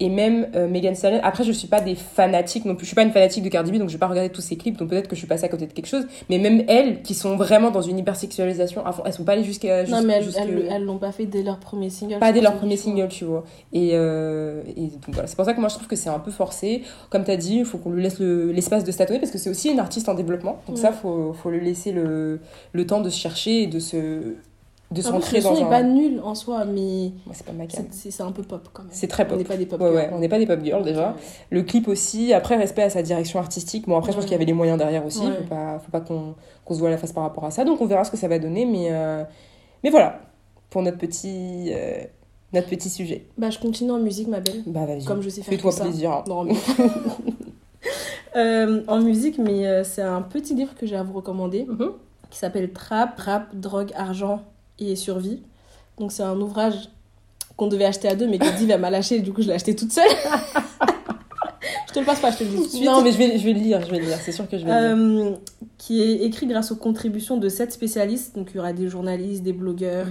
et 0.00 0.08
même 0.08 0.48
euh, 0.54 0.66
Megan 0.66 0.94
Stallion, 0.94 1.20
après 1.22 1.44
je 1.44 1.52
suis 1.52 1.68
pas 1.68 1.80
des 1.80 1.94
fanatiques 1.94 2.64
non 2.64 2.74
plus, 2.74 2.84
je 2.84 2.88
suis 2.88 2.94
pas 2.96 3.02
une 3.02 3.12
fanatique 3.12 3.44
de 3.44 3.48
Cardi 3.50 3.70
B, 3.70 3.76
donc 3.76 3.88
je 3.88 3.94
vais 3.94 3.98
pas 3.98 4.08
regarder 4.08 4.30
tous 4.30 4.40
ses 4.40 4.56
clips, 4.56 4.76
donc 4.78 4.88
peut-être 4.88 5.06
que 5.08 5.14
je 5.14 5.20
suis 5.20 5.28
passée 5.28 5.44
à 5.44 5.48
côté 5.48 5.66
de 5.66 5.72
quelque 5.72 5.86
chose, 5.86 6.06
mais 6.28 6.38
même 6.38 6.64
elles, 6.68 7.02
qui 7.02 7.14
sont 7.14 7.36
vraiment 7.36 7.70
dans 7.70 7.82
une 7.82 7.98
hypersexualisation 7.98 8.84
à 8.86 8.92
fond, 8.92 9.02
elles 9.06 9.12
sont 9.12 9.24
pas 9.24 9.32
allées 9.32 9.44
jusqu'à... 9.44 9.84
Non, 9.84 10.02
mais 10.02 10.14
elles, 10.14 10.84
l'ont 10.84 10.98
pas 10.98 11.12
fait 11.12 11.26
dès 11.26 11.42
leur 11.42 11.58
premier 11.60 11.90
single. 11.90 12.18
pas 12.18 12.32
dès 12.32 12.40
leur 12.40 12.56
premier 12.56 12.76
single, 12.76 13.08
tu 13.08 13.24
vois. 13.24 13.44
Et, 13.72 13.90
euh, 13.92 14.62
et 14.76 14.82
donc 14.88 15.10
voilà, 15.10 15.26
c'est 15.28 15.36
pour 15.36 15.44
ça 15.44 15.52
que 15.54 15.60
moi 15.60 15.68
je 15.68 15.74
trouve 15.74 15.86
que 15.88 15.96
c'est 15.96 16.10
un 16.10 16.18
peu 16.18 16.30
forcé. 16.30 16.82
Comme 17.10 17.24
tu 17.24 17.30
as 17.30 17.36
dit, 17.36 17.58
il 17.58 17.64
faut 17.64 17.78
qu'on 17.78 17.90
lui 17.90 18.02
laisse 18.02 18.18
le- 18.18 18.52
l'espace 18.52 18.84
de 18.84 18.92
statuer 18.92 19.18
parce 19.18 19.30
que 19.30 19.38
c'est 19.38 19.50
aussi 19.50 19.70
une 19.70 19.80
artiste 19.80 20.08
en 20.08 20.14
développement. 20.14 20.60
Donc 20.66 20.76
Ouais. 20.76 20.82
ça, 20.82 20.92
faut, 20.92 21.32
faut 21.34 21.50
lui 21.50 21.64
laisser 21.64 21.92
le, 21.92 22.40
le 22.72 22.86
temps 22.86 23.00
de 23.00 23.10
se 23.10 23.18
chercher 23.18 23.62
et 23.62 23.66
de 23.66 23.78
se 23.78 24.34
de 24.90 24.96
le 24.96 25.02
son 25.02 25.10
dans 25.12 25.20
est 25.56 25.62
un. 25.62 25.66
pas 25.68 25.82
nul 25.84 26.20
en 26.24 26.34
soi, 26.34 26.64
mais 26.64 27.12
c'est 27.32 27.46
pas 27.46 27.52
ma 27.52 27.64
c'est- 27.68 28.20
un 28.20 28.32
peu 28.32 28.42
pop 28.42 28.68
quand 28.72 28.82
même. 28.82 28.90
C'est 28.92 29.06
très 29.06 29.24
On 29.24 29.28
pop. 29.28 29.38
n'est 29.38 29.44
pas 29.44 29.56
des 29.56 29.66
pop 29.66 29.80
Ouais, 29.80 29.88
ouais, 29.90 30.00
girls. 30.02 30.14
on 30.14 30.18
n'est 30.18 30.28
pas 30.28 30.38
des 30.38 30.46
pop 30.46 30.58
girls 30.64 30.82
déjà. 30.84 31.14
Le 31.50 31.62
clip 31.62 31.86
aussi, 31.86 32.32
après 32.32 32.56
respect 32.56 32.82
à 32.82 32.90
sa 32.90 33.00
direction 33.02 33.38
artistique. 33.38 33.86
Bon, 33.86 33.96
après, 33.96 34.10
je 34.10 34.16
pense 34.16 34.24
qu'il 34.24 34.32
y 34.32 34.36
avait 34.36 34.44
les 34.44 34.52
moyens 34.52 34.78
derrière 34.78 35.06
aussi. 35.06 35.20
Faut 35.20 35.44
pas, 35.48 35.78
faut 35.78 35.90
pas 35.92 36.00
qu'on 36.00 36.34
se 36.74 36.78
voit 36.80 36.90
la 36.90 36.98
face 36.98 37.12
par 37.12 37.22
rapport 37.22 37.44
à 37.44 37.50
ça. 37.52 37.64
Donc, 37.64 37.80
on 37.80 37.86
verra 37.86 38.02
ce 38.04 38.10
que 38.10 38.16
ça 38.16 38.26
va 38.26 38.38
donner. 38.40 38.64
Mais, 38.66 38.88
euh, 38.90 39.22
mais 39.84 39.90
voilà, 39.90 40.20
pour 40.70 40.82
notre 40.82 40.98
petit, 40.98 41.70
euh, 41.72 42.02
notre 42.52 42.68
petit 42.68 42.90
sujet. 42.90 43.26
Bah, 43.38 43.50
je 43.50 43.60
continue 43.60 43.92
en 43.92 44.00
musique, 44.00 44.26
ma 44.26 44.40
belle. 44.40 44.62
Bah, 44.66 44.86
vas-y. 44.86 45.04
Comme 45.04 45.22
je 45.22 45.28
sais 45.28 45.42
faire 45.42 45.54
Fais-toi 45.54 45.72
plaisir. 45.72 46.10
hein. 46.10 46.24
Non, 46.26 46.42
mais- 46.44 46.54
Euh, 48.36 48.82
en 48.86 49.00
musique, 49.00 49.38
mais 49.38 49.66
euh, 49.66 49.82
c'est 49.82 50.02
un 50.02 50.22
petit 50.22 50.54
livre 50.54 50.74
que 50.76 50.86
j'ai 50.86 50.94
à 50.96 51.02
vous 51.02 51.14
recommander 51.14 51.66
Mhm. 51.68 51.90
qui 52.30 52.38
s'appelle 52.38 52.72
Trap, 52.72 53.18
Rap, 53.18 53.56
Drogue, 53.56 53.90
Argent 53.96 54.42
et 54.80 54.96
Survie. 54.96 55.42
Donc, 55.98 56.12
c'est 56.12 56.22
un 56.22 56.40
ouvrage 56.40 56.88
qu'on 57.56 57.66
devait 57.68 57.84
acheter 57.84 58.08
à 58.08 58.14
deux, 58.14 58.26
mais 58.26 58.38
que 58.38 58.56
Div 58.56 58.74
m'a 58.78 58.90
lâché, 58.90 59.20
du 59.20 59.32
coup, 59.32 59.42
je 59.42 59.48
l'ai 59.48 59.54
acheté 59.54 59.76
toute 59.76 59.92
seule. 59.92 60.08
je 61.88 61.92
te 61.92 61.98
le 61.98 62.06
passe 62.06 62.20
pas, 62.20 62.30
je 62.30 62.38
te 62.38 62.44
le 62.44 62.50
dis 62.50 62.56
tout 62.56 62.62
de 62.64 62.68
suite. 62.68 62.84
Non, 62.86 63.02
mais 63.02 63.12
je 63.12 63.18
vais, 63.18 63.38
je 63.38 63.44
vais 63.44 63.52
le 63.52 63.60
lire, 63.60 63.80
je 63.84 63.90
vais 63.90 63.98
le 63.98 64.06
lire, 64.06 64.18
c'est 64.18 64.32
sûr 64.32 64.48
que 64.48 64.56
je 64.58 64.64
vais 64.64 64.70
le 64.72 64.96
lire. 64.96 65.30
Euh, 65.30 65.36
qui 65.76 66.00
est 66.02 66.22
écrit 66.24 66.46
grâce 66.46 66.72
aux 66.72 66.76
contributions 66.76 67.36
de 67.36 67.48
sept 67.48 67.72
spécialistes. 67.72 68.34
Donc, 68.36 68.48
il 68.52 68.56
y 68.56 68.60
aura 68.60 68.72
des 68.72 68.88
journalistes, 68.88 69.42
des 69.42 69.52
blogueurs, 69.52 70.06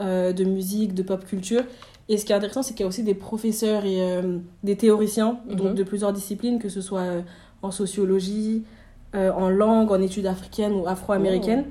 euh, 0.00 0.32
de 0.32 0.44
musique, 0.44 0.94
de 0.94 1.02
pop 1.02 1.24
culture. 1.26 1.62
Et 2.08 2.16
ce 2.16 2.24
qui 2.24 2.32
est 2.32 2.36
intéressant, 2.36 2.62
c'est 2.62 2.72
qu'il 2.72 2.84
y 2.84 2.86
a 2.86 2.88
aussi 2.88 3.02
des 3.02 3.14
professeurs 3.14 3.84
et 3.84 4.00
euh, 4.00 4.38
des 4.62 4.76
théoriciens, 4.76 5.40
donc 5.50 5.68
Mhm. 5.70 5.74
de 5.74 5.82
plusieurs 5.82 6.12
disciplines, 6.14 6.58
que 6.58 6.70
ce 6.70 6.80
soit 6.80 7.04
en 7.60 7.70
sociologie, 7.70 8.62
en 9.14 9.48
langue, 9.50 9.90
en 9.92 10.00
études 10.00 10.26
africaines 10.26 10.72
ou 10.72 10.86
afro-américaines. 10.86 11.64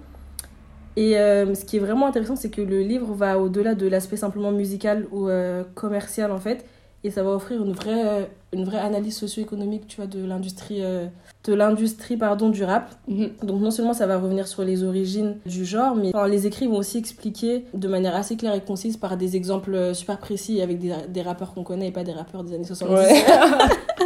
Et 0.97 1.15
euh, 1.15 1.53
ce 1.53 1.63
qui 1.63 1.77
est 1.77 1.79
vraiment 1.79 2.07
intéressant, 2.07 2.35
c'est 2.35 2.49
que 2.49 2.59
le 2.59 2.81
livre 2.81 3.13
va 3.13 3.37
au-delà 3.37 3.75
de 3.75 3.87
l'aspect 3.87 4.17
simplement 4.17 4.51
musical 4.51 5.05
ou 5.11 5.29
euh, 5.29 5.63
commercial, 5.75 6.31
en 6.31 6.39
fait. 6.39 6.65
Et 7.03 7.11
ça 7.11 7.21
va 7.21 7.29
offrir 7.29 7.63
une 7.63 7.71
vraie, 7.71 8.07
euh, 8.07 8.23
une 8.51 8.65
vraie 8.65 8.79
analyse 8.79 9.15
socio-économique, 9.15 9.85
tu 9.87 9.97
vois, 9.97 10.07
de 10.07 10.25
l'industrie, 10.25 10.83
euh, 10.83 11.05
de 11.43 11.53
l'industrie, 11.53 12.17
pardon, 12.17 12.49
du 12.49 12.63
rap. 12.63 12.95
Mhm. 13.07 13.29
Donc 13.43 13.61
non 13.61 13.69
seulement 13.69 13.93
ça 13.93 14.07
va 14.07 14.17
revenir 14.17 14.47
sur 14.47 14.63
les 14.63 14.83
origines 14.83 15.35
du 15.45 15.65
genre, 15.65 15.95
mais 15.95 16.09
enfin, 16.15 16.27
les 16.27 16.47
écrits 16.47 16.65
vont 16.65 16.77
aussi 16.77 16.97
expliquer 16.97 17.65
de 17.75 17.87
manière 17.87 18.15
assez 18.15 18.35
claire 18.35 18.55
et 18.55 18.61
concise 18.61 18.97
par 18.97 19.17
des 19.17 19.35
exemples 19.35 19.93
super 19.93 20.17
précis 20.17 20.63
avec 20.63 20.79
des, 20.79 20.95
des 21.09 21.21
rappeurs 21.21 21.53
qu'on 21.53 21.63
connaît 21.63 21.89
et 21.89 21.91
pas 21.91 22.03
des 22.03 22.13
rappeurs 22.13 22.43
des 22.43 22.55
années 22.55 22.65
70. 22.65 22.91
Ouais. 22.91 23.23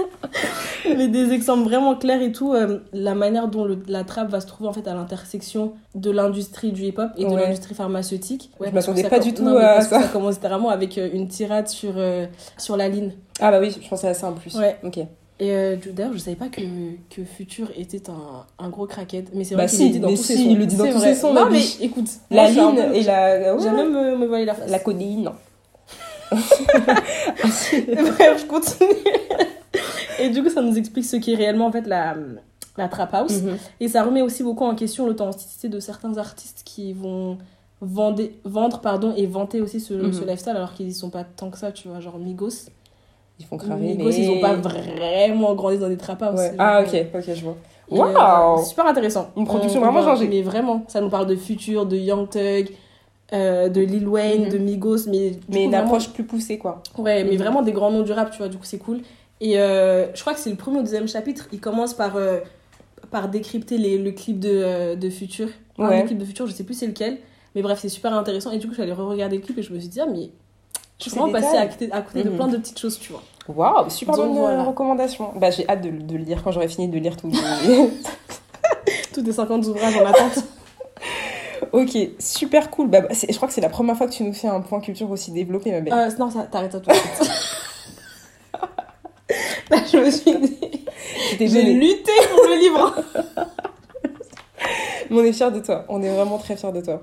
mais 0.97 1.07
des 1.07 1.31
exemples 1.31 1.63
vraiment 1.63 1.95
clairs 1.95 2.21
et 2.21 2.31
tout, 2.31 2.53
euh, 2.53 2.79
la 2.93 3.15
manière 3.15 3.47
dont 3.47 3.65
le- 3.65 3.79
la 3.87 4.03
trappe 4.03 4.29
va 4.29 4.39
se 4.41 4.47
trouver 4.47 4.69
en 4.69 4.73
fait 4.73 4.87
à 4.87 4.93
l'intersection 4.93 5.73
de 5.95 6.11
l'industrie 6.11 6.71
du 6.71 6.83
hip-hop 6.85 7.09
et 7.17 7.25
de 7.25 7.29
Ouais. 7.29 7.41
l'industrie 7.43 7.73
pharmaceutique. 7.75 8.51
Je 8.53 8.57
parce 8.65 8.73
m'attendais 8.73 9.03
ça 9.03 9.09
pas 9.09 9.19
du 9.19 9.33
tout 9.33 9.43
non, 9.43 9.57
à 9.57 9.61
parce 9.75 9.87
que 9.87 9.95
ça. 9.95 10.01
ça 10.03 10.07
commence 10.09 10.35
littéralement 10.35 10.69
avec 10.69 10.97
euh, 10.97 11.09
une 11.13 11.27
tirade 11.27 11.67
sur, 11.67 11.93
euh, 11.97 12.25
sur 12.57 12.77
la 12.77 12.87
ligne. 12.89 13.13
Ah, 13.39 13.51
bah 13.51 13.59
oui, 13.59 13.75
je 13.81 13.87
pensais 13.89 14.07
à 14.07 14.13
ça 14.13 14.27
en 14.27 14.33
plus. 14.33 14.55
Ouais. 14.55 14.77
Ok. 14.83 14.97
Et 14.97 15.07
euh, 15.53 15.75
d'ailleurs, 15.93 16.13
je 16.13 16.19
savais 16.19 16.35
pas 16.35 16.49
que, 16.49 16.61
que 17.09 17.23
Future 17.23 17.69
était 17.75 18.03
un, 18.11 18.45
un 18.63 18.69
gros 18.69 18.85
crackhead. 18.85 19.29
Mais 19.33 19.43
c'est 19.43 19.55
Bah 19.55 19.65
vrai 19.65 19.69
qu'il 19.75 19.79
si, 19.79 19.85
le 19.87 19.93
dit 19.93 19.99
dans 19.99 20.09
tous 20.09 20.15
si, 20.17 20.23
ses 20.23 20.35
sons. 20.37 20.47
il 20.51 20.57
le 20.59 20.65
dit 20.67 20.75
dans 20.75 20.91
tous 20.91 20.99
ses 20.99 21.15
sons, 21.15 21.33
Non, 21.33 21.45
ma 21.45 21.49
mais 21.49 21.61
écoute, 21.81 22.05
La 22.29 22.47
je 22.47 22.53
ligne 22.59 22.77
et 22.93 23.01
la. 23.01 23.55
Ouais. 23.55 23.71
même 23.71 24.19
me, 24.19 24.27
voiler 24.27 24.45
la 24.45 24.53
face. 24.53 24.69
La 24.69 24.77
codéine, 24.77 25.23
non. 25.23 25.31
Bref, 26.31 28.41
je 28.41 28.45
continue. 28.45 28.87
Et 30.21 30.29
du 30.29 30.41
coup, 30.43 30.49
ça 30.49 30.61
nous 30.61 30.77
explique 30.77 31.05
ce 31.05 31.15
qui 31.17 31.33
est 31.33 31.35
réellement 31.35 31.65
en 31.67 31.71
fait 31.71 31.87
la, 31.87 32.15
la 32.77 32.87
trap 32.87 33.13
house. 33.13 33.41
Mhm. 33.41 33.57
Et 33.79 33.87
ça 33.87 34.03
remet 34.03 34.21
aussi 34.21 34.43
beaucoup 34.43 34.65
en 34.65 34.75
question 34.75 35.05
l'authenticité 35.05 35.69
de 35.69 35.79
certains 35.79 36.17
artistes 36.17 36.61
qui 36.65 36.93
vont 36.93 37.37
vendre, 37.81 38.21
vendre 38.43 38.79
pardon, 38.79 39.13
et 39.17 39.25
vanter 39.25 39.59
aussi 39.61 39.79
ce, 39.79 39.93
Mhm. 39.93 40.13
ce 40.13 40.21
lifestyle 40.21 40.53
alors 40.55 40.73
qu'ils 40.73 40.87
y 40.89 40.93
sont 40.93 41.09
pas 41.09 41.23
tant 41.23 41.49
que 41.49 41.57
ça, 41.57 41.71
tu 41.71 41.87
vois. 41.87 41.99
Genre 41.99 42.17
Migos. 42.17 42.69
Ils 43.39 43.45
font 43.45 43.57
cramer. 43.57 43.95
Migos, 43.95 44.11
ils 44.11 44.29
ont 44.29 44.39
pas 44.39 44.53
vraiment 44.53 45.55
grandi 45.55 45.79
dans 45.79 45.89
des 45.89 45.97
trap 45.97 46.21
house. 46.21 46.39
Ouais. 46.39 46.53
Ah, 46.59 46.81
ok, 46.81 47.05
ok, 47.15 47.23
je 47.33 47.43
vois. 47.43 47.57
Euh, 47.91 47.95
Waouh 47.97 48.63
Super 48.63 48.85
intéressant. 48.85 49.31
Une 49.35 49.45
production 49.45 49.79
On- 49.81 49.83
vraiment 49.83 50.03
changée. 50.03 50.27
Mais 50.27 50.41
vraiment, 50.43 50.83
ça 50.87 51.01
nous 51.01 51.09
parle 51.09 51.25
de 51.27 51.35
Future, 51.35 51.85
de 51.85 51.97
Young 51.97 52.29
Thug, 52.29 52.69
euh, 53.33 53.67
de 53.69 53.81
Lil 53.81 54.07
Wayne, 54.07 54.43
Mhm. 54.45 54.49
de 54.49 54.57
Migos, 54.59 54.97
mais 55.07 55.11
Mais 55.11 55.31
coup, 55.31 55.63
une 55.63 55.71
vraiment- 55.71 55.83
approche 55.85 56.09
plus 56.09 56.23
poussée, 56.23 56.57
quoi. 56.57 56.83
Ouais, 56.97 57.23
mais 57.23 57.35
vraiment 57.37 57.61
des 57.63 57.71
grands 57.71 57.91
noms 57.91 58.03
du 58.03 58.11
rap, 58.11 58.29
tu 58.31 58.37
vois, 58.37 58.47
du 58.47 58.57
coup 58.57 58.63
c'est 58.65 58.77
cool. 58.77 58.99
Et 59.43 59.59
euh, 59.59 60.05
je 60.13 60.21
crois 60.21 60.33
que 60.33 60.39
c'est 60.39 60.49
le 60.51 60.55
premier 60.55 60.77
ou 60.77 60.83
deuxième 60.83 61.07
chapitre, 61.07 61.47
il 61.51 61.59
commence 61.59 61.93
par, 61.95 62.15
euh, 62.15 62.39
par 63.09 63.27
décrypter 63.27 63.77
les, 63.79 63.97
le 63.97 64.11
clip 64.11 64.39
de, 64.39 64.49
euh, 64.53 64.95
de 64.95 65.09
Future. 65.09 65.49
Un 65.79 65.89
Ouais. 65.89 66.01
des 66.01 66.05
clips 66.07 66.19
de 66.19 66.25
Future, 66.25 66.45
je 66.47 66.53
sais 66.53 66.63
plus 66.63 66.75
c'est 66.75 66.85
lequel, 66.87 67.17
mais 67.55 67.61
bref, 67.63 67.79
c'est 67.81 67.89
super 67.89 68.13
intéressant. 68.13 68.51
Et 68.51 68.59
du 68.59 68.67
coup, 68.67 68.73
je 68.73 68.75
suis 68.75 68.83
allée 68.83 68.93
re-regarder 68.93 69.37
le 69.37 69.41
clip 69.41 69.57
et 69.57 69.63
je 69.63 69.73
me 69.73 69.79
suis 69.79 69.89
dit, 69.89 69.99
ah, 69.99 70.05
mais 70.05 70.29
je 70.99 71.09
suis 71.09 71.11
vraiment 71.11 71.31
passée 71.31 71.57
à 71.57 71.65
côté, 71.65 71.91
à 71.91 72.01
côté 72.03 72.23
de 72.23 72.29
Mhm. 72.29 72.35
plein 72.35 72.47
de 72.49 72.57
petites 72.57 72.77
choses, 72.79 72.99
tu 72.99 73.11
vois. 73.13 73.23
Waouh, 73.47 73.89
super 73.89 74.15
Donc 74.15 74.27
bonne 74.27 74.37
voilà. 74.37 74.63
recommandation. 74.63 75.31
Bah, 75.35 75.49
j'ai 75.49 75.67
hâte 75.67 75.81
de, 75.81 75.89
de 75.89 76.17
le 76.17 76.23
lire 76.23 76.43
quand 76.43 76.51
j'aurai 76.51 76.67
fini 76.67 76.87
de 76.87 76.99
lire 76.99 77.17
Tous 77.17 77.31
les 79.23 79.31
50 79.33 79.65
ouvrages 79.65 79.97
en 79.97 80.05
attente. 80.05 80.43
ok, 81.71 81.97
super 82.19 82.69
cool. 82.69 82.87
Bah, 82.89 83.01
bah, 83.01 83.07
je 83.11 83.35
crois 83.35 83.47
que 83.47 83.53
c'est 83.55 83.61
la 83.61 83.69
première 83.69 83.97
fois 83.97 84.05
que 84.05 84.11
tu 84.13 84.21
nous 84.23 84.33
fais 84.33 84.47
un 84.47 84.61
point 84.61 84.79
culture 84.79 85.09
aussi 85.09 85.31
développé, 85.31 85.71
ma 85.71 85.81
belle. 85.81 85.93
Euh, 85.93 86.09
non, 86.19 86.29
ça, 86.29 86.43
t'arrêtes 86.43 86.71
tout 86.73 86.79
de 86.91 86.93
suite. 86.93 87.31
Je 89.71 89.97
me 89.97 90.11
suis 90.11 90.37
dit, 90.37 91.47
j'ai 91.47 91.73
lutté 91.73 92.11
pour 92.29 92.45
le 92.45 92.59
livre. 92.59 92.95
Mais 95.09 95.17
on 95.21 95.23
est 95.23 95.33
fiers 95.33 95.51
de 95.51 95.59
toi. 95.59 95.85
On 95.87 96.01
est 96.03 96.13
vraiment 96.13 96.37
très 96.37 96.57
fiers 96.57 96.71
de 96.71 96.81
toi. 96.81 97.01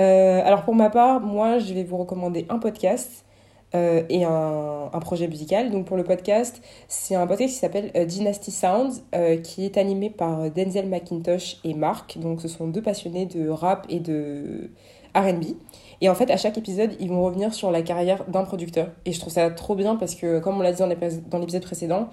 Euh, 0.00 0.40
alors 0.44 0.62
pour 0.64 0.74
ma 0.74 0.90
part, 0.90 1.20
moi, 1.20 1.58
je 1.58 1.74
vais 1.74 1.84
vous 1.84 1.96
recommander 1.96 2.46
un 2.48 2.58
podcast 2.58 3.24
euh, 3.74 4.02
et 4.08 4.24
un, 4.24 4.90
un 4.92 5.00
projet 5.00 5.28
musical. 5.28 5.70
Donc 5.70 5.86
pour 5.86 5.96
le 5.96 6.04
podcast, 6.04 6.60
c'est 6.88 7.14
un 7.14 7.26
podcast 7.26 7.54
qui 7.54 7.60
s'appelle 7.60 7.92
euh, 7.96 8.04
Dynasty 8.04 8.50
Sounds, 8.50 9.02
qui 9.44 9.64
est 9.64 9.76
animé 9.76 10.10
par 10.10 10.50
Denzel 10.50 10.88
McIntosh 10.88 11.58
et 11.64 11.74
Mark. 11.74 12.18
Donc 12.18 12.40
ce 12.40 12.48
sont 12.48 12.66
deux 12.66 12.82
passionnés 12.82 13.26
de 13.26 13.48
rap 13.48 13.86
et 13.88 14.00
de 14.00 14.70
R&B. 15.14 15.44
Et 16.02 16.08
en 16.08 16.14
fait, 16.16 16.30
à 16.32 16.36
chaque 16.36 16.58
épisode, 16.58 16.90
ils 16.98 17.08
vont 17.08 17.22
revenir 17.22 17.54
sur 17.54 17.70
la 17.70 17.80
carrière 17.80 18.24
d'un 18.26 18.42
producteur. 18.42 18.88
Et 19.06 19.12
je 19.12 19.20
trouve 19.20 19.32
ça 19.32 19.48
trop 19.50 19.76
bien 19.76 19.94
parce 19.94 20.16
que, 20.16 20.40
comme 20.40 20.58
on 20.58 20.60
l'a 20.62 20.72
dit 20.72 20.80
dans 20.80 20.88
l'épis- 20.88 21.22
dans 21.30 21.38
l'épisode 21.38 21.62
précédent, 21.62 22.08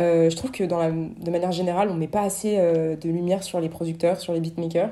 euh, 0.00 0.30
je 0.30 0.36
trouve 0.36 0.50
que 0.50 0.64
de 0.64 1.30
manière 1.30 1.52
générale, 1.52 1.90
on 1.90 1.94
met 1.94 2.08
pas 2.08 2.22
assez 2.22 2.56
euh, 2.58 2.96
de 2.96 3.08
lumière 3.10 3.42
sur 3.42 3.60
les 3.60 3.68
producteurs, 3.68 4.18
sur 4.20 4.32
les 4.32 4.40
beatmakers. 4.40 4.88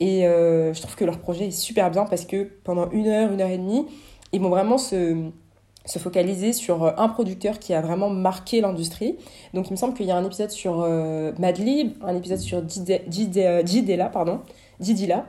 Et 0.00 0.26
euh, 0.26 0.74
je 0.74 0.82
trouve 0.82 0.96
que 0.96 1.04
leur 1.04 1.18
projet 1.18 1.46
est 1.46 1.50
super 1.52 1.92
bien 1.92 2.06
parce 2.06 2.24
que 2.24 2.50
pendant 2.64 2.90
une 2.90 3.06
heure, 3.06 3.32
une 3.32 3.40
heure 3.40 3.50
et 3.50 3.56
demie, 3.56 3.86
ils 4.32 4.40
vont 4.40 4.50
vraiment 4.50 4.78
se, 4.78 5.30
se 5.84 5.98
focaliser 6.00 6.52
sur 6.52 6.98
un 6.98 7.08
producteur 7.08 7.60
qui 7.60 7.72
a 7.72 7.80
vraiment 7.80 8.10
marqué 8.10 8.60
l'industrie. 8.60 9.16
Donc 9.54 9.68
il 9.68 9.72
me 9.74 9.76
semble 9.76 9.94
qu'il 9.94 10.06
y 10.06 10.10
a 10.10 10.16
un 10.16 10.24
épisode 10.24 10.50
sur 10.50 10.84
Madlib, 11.38 11.92
un 12.04 12.16
épisode 12.16 12.40
sur 12.40 12.62
Dide- 12.62 13.02
Dide- 13.06 13.62
Didela, 13.62 14.08
pardon, 14.08 14.40
Didila, 14.80 15.24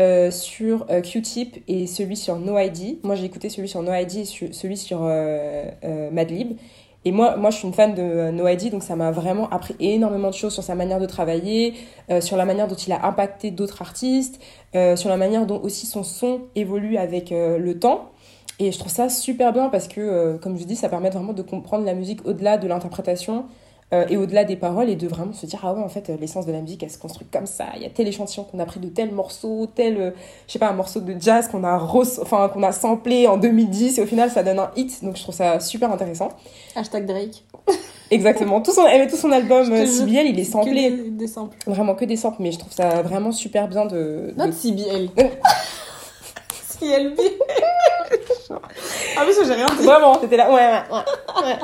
euh, 0.00 0.30
sur 0.30 0.86
euh, 0.90 1.00
Q-Tip 1.00 1.62
et 1.66 1.86
celui 1.86 2.16
sur 2.16 2.36
No 2.38 2.58
ID. 2.58 2.98
Moi 3.02 3.14
j'ai 3.14 3.24
écouté 3.24 3.48
celui 3.48 3.68
sur 3.68 3.82
No 3.82 3.92
ID 3.92 4.16
et 4.16 4.24
celui 4.24 4.76
sur 4.76 5.00
euh, 5.02 5.64
euh, 5.84 6.10
Madlib. 6.10 6.56
Et 7.04 7.12
moi, 7.12 7.36
moi, 7.36 7.50
je 7.50 7.58
suis 7.58 7.66
une 7.66 7.72
fan 7.72 7.94
de 7.94 8.30
No 8.32 8.46
ID, 8.48 8.70
donc 8.70 8.82
ça 8.82 8.96
m'a 8.96 9.12
vraiment 9.12 9.48
appris 9.50 9.74
énormément 9.78 10.28
de 10.28 10.34
choses 10.34 10.52
sur 10.52 10.64
sa 10.64 10.74
manière 10.74 10.98
de 10.98 11.06
travailler, 11.06 11.74
sur 12.20 12.36
la 12.36 12.44
manière 12.44 12.66
dont 12.66 12.74
il 12.74 12.92
a 12.92 13.06
impacté 13.06 13.52
d'autres 13.52 13.80
artistes, 13.80 14.42
sur 14.74 15.08
la 15.08 15.16
manière 15.16 15.46
dont 15.46 15.60
aussi 15.62 15.86
son 15.86 16.02
son 16.02 16.40
évolue 16.56 16.96
avec 16.96 17.30
le 17.30 17.72
temps. 17.78 18.10
Et 18.58 18.72
je 18.72 18.78
trouve 18.78 18.92
ça 18.92 19.08
super 19.08 19.52
bien 19.52 19.68
parce 19.68 19.86
que, 19.86 20.36
comme 20.38 20.58
je 20.58 20.64
dis, 20.64 20.74
ça 20.74 20.88
permet 20.88 21.08
vraiment 21.08 21.32
de 21.32 21.42
comprendre 21.42 21.86
la 21.86 21.94
musique 21.94 22.26
au-delà 22.26 22.58
de 22.58 22.66
l'interprétation, 22.66 23.46
euh, 23.94 24.04
et 24.10 24.18
au-delà 24.18 24.44
des 24.44 24.56
paroles 24.56 24.90
et 24.90 24.96
de 24.96 25.08
vraiment 25.08 25.32
se 25.32 25.46
dire 25.46 25.60
ah 25.62 25.72
ouais 25.72 25.82
en 25.82 25.88
fait 25.88 26.10
l'essence 26.20 26.44
de 26.44 26.52
la 26.52 26.60
musique 26.60 26.82
elle 26.82 26.90
se 26.90 26.98
construit 26.98 27.26
comme 27.32 27.46
ça. 27.46 27.68
Il 27.76 27.82
y 27.82 27.86
a 27.86 27.88
tel 27.88 28.06
échantillon 28.06 28.44
qu'on 28.44 28.58
a 28.58 28.66
pris 28.66 28.80
de 28.80 28.88
tel 28.88 29.12
morceau 29.12 29.66
tel 29.74 29.96
euh, 29.96 30.10
je 30.46 30.52
sais 30.52 30.58
pas 30.58 30.68
un 30.68 30.74
morceau 30.74 31.00
de 31.00 31.14
jazz 31.18 31.48
qu'on 31.48 31.64
a 31.64 31.78
enfin 31.80 32.50
qu'on 32.50 32.62
a 32.62 32.72
samplé 32.72 33.26
en 33.26 33.38
2010 33.38 33.98
et 33.98 34.02
au 34.02 34.06
final 34.06 34.30
ça 34.30 34.42
donne 34.42 34.58
un 34.58 34.70
hit. 34.76 35.02
Donc 35.02 35.16
je 35.16 35.22
trouve 35.22 35.34
ça 35.34 35.58
super 35.58 35.90
intéressant. 35.90 36.28
Hashtag 36.76 37.06
Drake. 37.06 37.44
Exactement. 38.10 38.60
Tout 38.60 38.72
son 38.72 38.86
elle 38.86 39.00
met 39.00 39.08
tout 39.08 39.16
son 39.16 39.32
album 39.32 39.64
CBL 39.64 40.26
il 40.26 40.38
est 40.38 40.44
samplé. 40.44 40.90
que 40.90 41.08
des, 41.08 41.26
samples. 41.26 41.56
Vraiment 41.66 41.94
que 41.94 42.04
des 42.04 42.16
samples 42.16 42.42
mais 42.42 42.52
je 42.52 42.58
trouve 42.58 42.72
ça 42.72 43.00
vraiment 43.00 43.32
super 43.32 43.68
bien 43.68 43.86
de, 43.86 44.34
de... 44.36 44.52
CBL 44.52 45.08
CBL 46.78 47.14
ah 49.16 49.24
mais 49.26 49.32
ça 49.32 49.44
j'ai 49.44 49.54
rien 49.54 49.66
dit. 49.78 49.84
Vraiment 49.84 50.16
t'étais 50.16 50.36
là 50.36 50.50
ouais 50.52 50.56
ouais, 50.56 51.56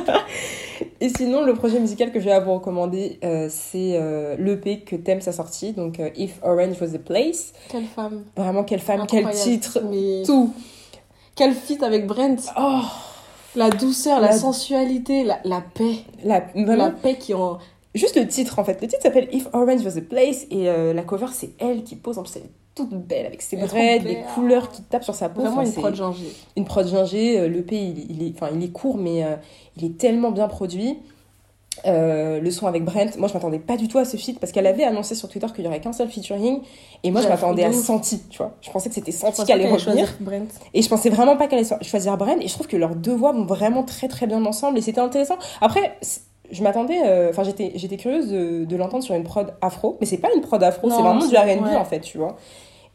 ouais. 0.00 0.14
Et 1.00 1.10
sinon, 1.10 1.44
le 1.44 1.54
projet 1.54 1.78
musical 1.78 2.10
que 2.10 2.20
je 2.20 2.24
vais 2.24 2.32
à 2.32 2.40
vous 2.40 2.54
recommander, 2.54 3.18
euh, 3.22 3.48
c'est 3.50 3.92
euh, 3.94 4.36
l'EP 4.38 4.80
que 4.80 4.96
Thames 4.96 5.20
a 5.26 5.32
sorti, 5.32 5.72
donc 5.72 6.00
euh, 6.00 6.08
If 6.16 6.38
Orange 6.42 6.80
Was 6.80 6.94
a 6.94 6.98
Place. 6.98 7.52
Quelle 7.68 7.84
femme. 7.84 8.24
Vraiment, 8.36 8.64
quelle 8.64 8.80
femme, 8.80 9.06
quel 9.06 9.28
titre, 9.30 9.80
tout. 10.24 10.52
Quel 11.34 11.52
fit 11.52 11.84
avec 11.84 12.06
Brent. 12.06 12.36
Oh. 12.58 12.80
La 13.54 13.70
douceur, 13.70 14.20
la, 14.20 14.32
sensualité, 14.32 15.24
la, 15.24 15.38
la 15.44 15.60
paix. 15.60 15.96
La, 16.24 16.44
la 16.54 16.90
paix 16.90 17.16
qui 17.16 17.32
en... 17.34 17.58
Juste 17.94 18.16
le 18.16 18.26
titre, 18.26 18.58
en 18.58 18.64
fait. 18.64 18.80
Le 18.82 18.88
titre 18.88 19.02
s'appelle 19.02 19.28
If 19.32 19.48
Orange 19.54 19.82
Was 19.82 19.96
a 19.96 20.02
Place, 20.02 20.46
et 20.50 20.64
la 20.66 21.02
cover, 21.02 21.28
c'est 21.32 21.50
elle 21.58 21.82
qui 21.82 21.96
pose, 21.96 22.18
en 22.18 22.22
plus, 22.22 22.40
toute 22.76 22.90
belle 22.90 23.26
avec 23.26 23.42
ses 23.42 23.56
braids, 23.56 23.98
les 23.98 24.18
couleurs 24.34 24.70
qui 24.70 24.82
tapent 24.82 25.02
sur 25.02 25.16
sa 25.16 25.28
peau. 25.28 25.40
Vraiment 25.40 25.62
une 25.62 25.72
prod 25.72 25.94
gingé. 25.94 26.32
Une 26.56 26.64
prod 26.64 26.86
gingé. 26.86 27.48
Le 27.48 27.62
P, 27.62 27.76
il, 27.76 28.10
il, 28.10 28.22
est, 28.22 28.32
enfin, 28.34 28.50
il 28.54 28.62
est 28.62 28.70
court, 28.70 28.96
mais 28.96 29.24
il 29.76 29.84
est 29.84 29.98
tellement 29.98 30.30
bien 30.30 30.46
produit. 30.46 30.98
Euh, 31.84 32.40
le 32.40 32.50
son 32.50 32.66
avec 32.66 32.84
Brent, 32.84 33.16
moi 33.18 33.28
je 33.28 33.34
m'attendais 33.34 33.58
pas 33.58 33.76
du 33.76 33.86
tout 33.86 33.98
à 33.98 34.06
ce 34.06 34.16
feat 34.16 34.40
parce 34.40 34.50
qu'elle 34.50 34.66
avait 34.66 34.84
annoncé 34.84 35.14
sur 35.14 35.28
Twitter 35.28 35.46
qu'il 35.54 35.64
y 35.64 35.68
aurait 35.68 35.80
qu'un 35.80 35.92
seul 35.92 36.08
featuring 36.08 36.60
et 37.02 37.10
moi 37.10 37.20
je 37.20 37.28
m'attendais 37.28 37.64
à 37.64 37.72
Santi, 37.72 38.22
tu 38.30 38.38
vois. 38.38 38.54
Je 38.62 38.70
pensais 38.70 38.88
que 38.88 38.94
c'était 38.94 39.12
Santi 39.12 39.44
qui 39.44 39.52
allait 39.52 39.70
revenir. 39.70 40.16
Brent. 40.20 40.48
Et 40.72 40.80
je 40.80 40.88
pensais 40.88 41.10
vraiment 41.10 41.36
pas 41.36 41.48
qu'elle 41.48 41.58
allait 41.58 41.84
choisir 41.84 42.16
Brent 42.16 42.40
et 42.40 42.48
je 42.48 42.54
trouve 42.54 42.66
que 42.66 42.78
leurs 42.78 42.94
deux 42.94 43.14
voix 43.14 43.32
vont 43.32 43.44
vraiment 43.44 43.82
très 43.82 44.08
très 44.08 44.26
bien 44.26 44.44
ensemble 44.46 44.78
et 44.78 44.80
c'était 44.80 45.00
intéressant. 45.00 45.36
Après, 45.60 45.98
je 46.50 46.62
m'attendais, 46.62 47.00
euh, 47.04 47.30
enfin 47.30 47.42
j'étais 47.42 47.72
j'étais 47.74 47.96
curieuse 47.96 48.30
de, 48.30 48.76
l'entendre 48.76 49.02
sur 49.02 49.14
une 49.14 49.24
prod 49.24 49.54
afro, 49.60 49.96
mais 50.00 50.06
c'est 50.06 50.18
pas 50.18 50.28
une 50.34 50.40
prod 50.40 50.62
afro, 50.62 50.90
c'est 50.90 51.02
vraiment 51.02 51.26
du 51.26 51.36
R&B 51.36 51.66
en 51.76 51.84
fait, 51.84 52.00
tu 52.00 52.18
vois. 52.18 52.36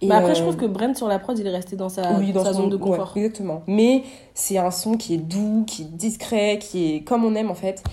mais 0.02 0.14
après, 0.14 0.36
je 0.36 0.42
trouve 0.42 0.56
euh, 0.56 0.58
que 0.58 0.66
Brent 0.66 0.96
sur 0.96 1.08
la 1.08 1.20
prod, 1.20 1.38
il 1.38 1.46
est 1.46 1.52
resté 1.52 1.76
dans 1.76 1.90
sa, 1.90 2.04
sa 2.04 2.54
zone 2.54 2.70
de 2.70 2.78
confort. 2.78 3.14
exactement. 3.16 3.64
Mais 3.68 4.04
c'est 4.34 4.58
un 4.58 4.72
son 4.72 4.96
qui 4.96 5.16
est 5.16 5.18
doux, 5.18 5.64
qui 5.66 5.84
est 5.84 5.92
discret, 5.92 6.60
qui 6.60 6.96
est 6.96 7.00
comme 7.02 7.26
on 7.26 7.36
aime 7.36 7.52
en 7.52 7.56
fait. 7.56 7.84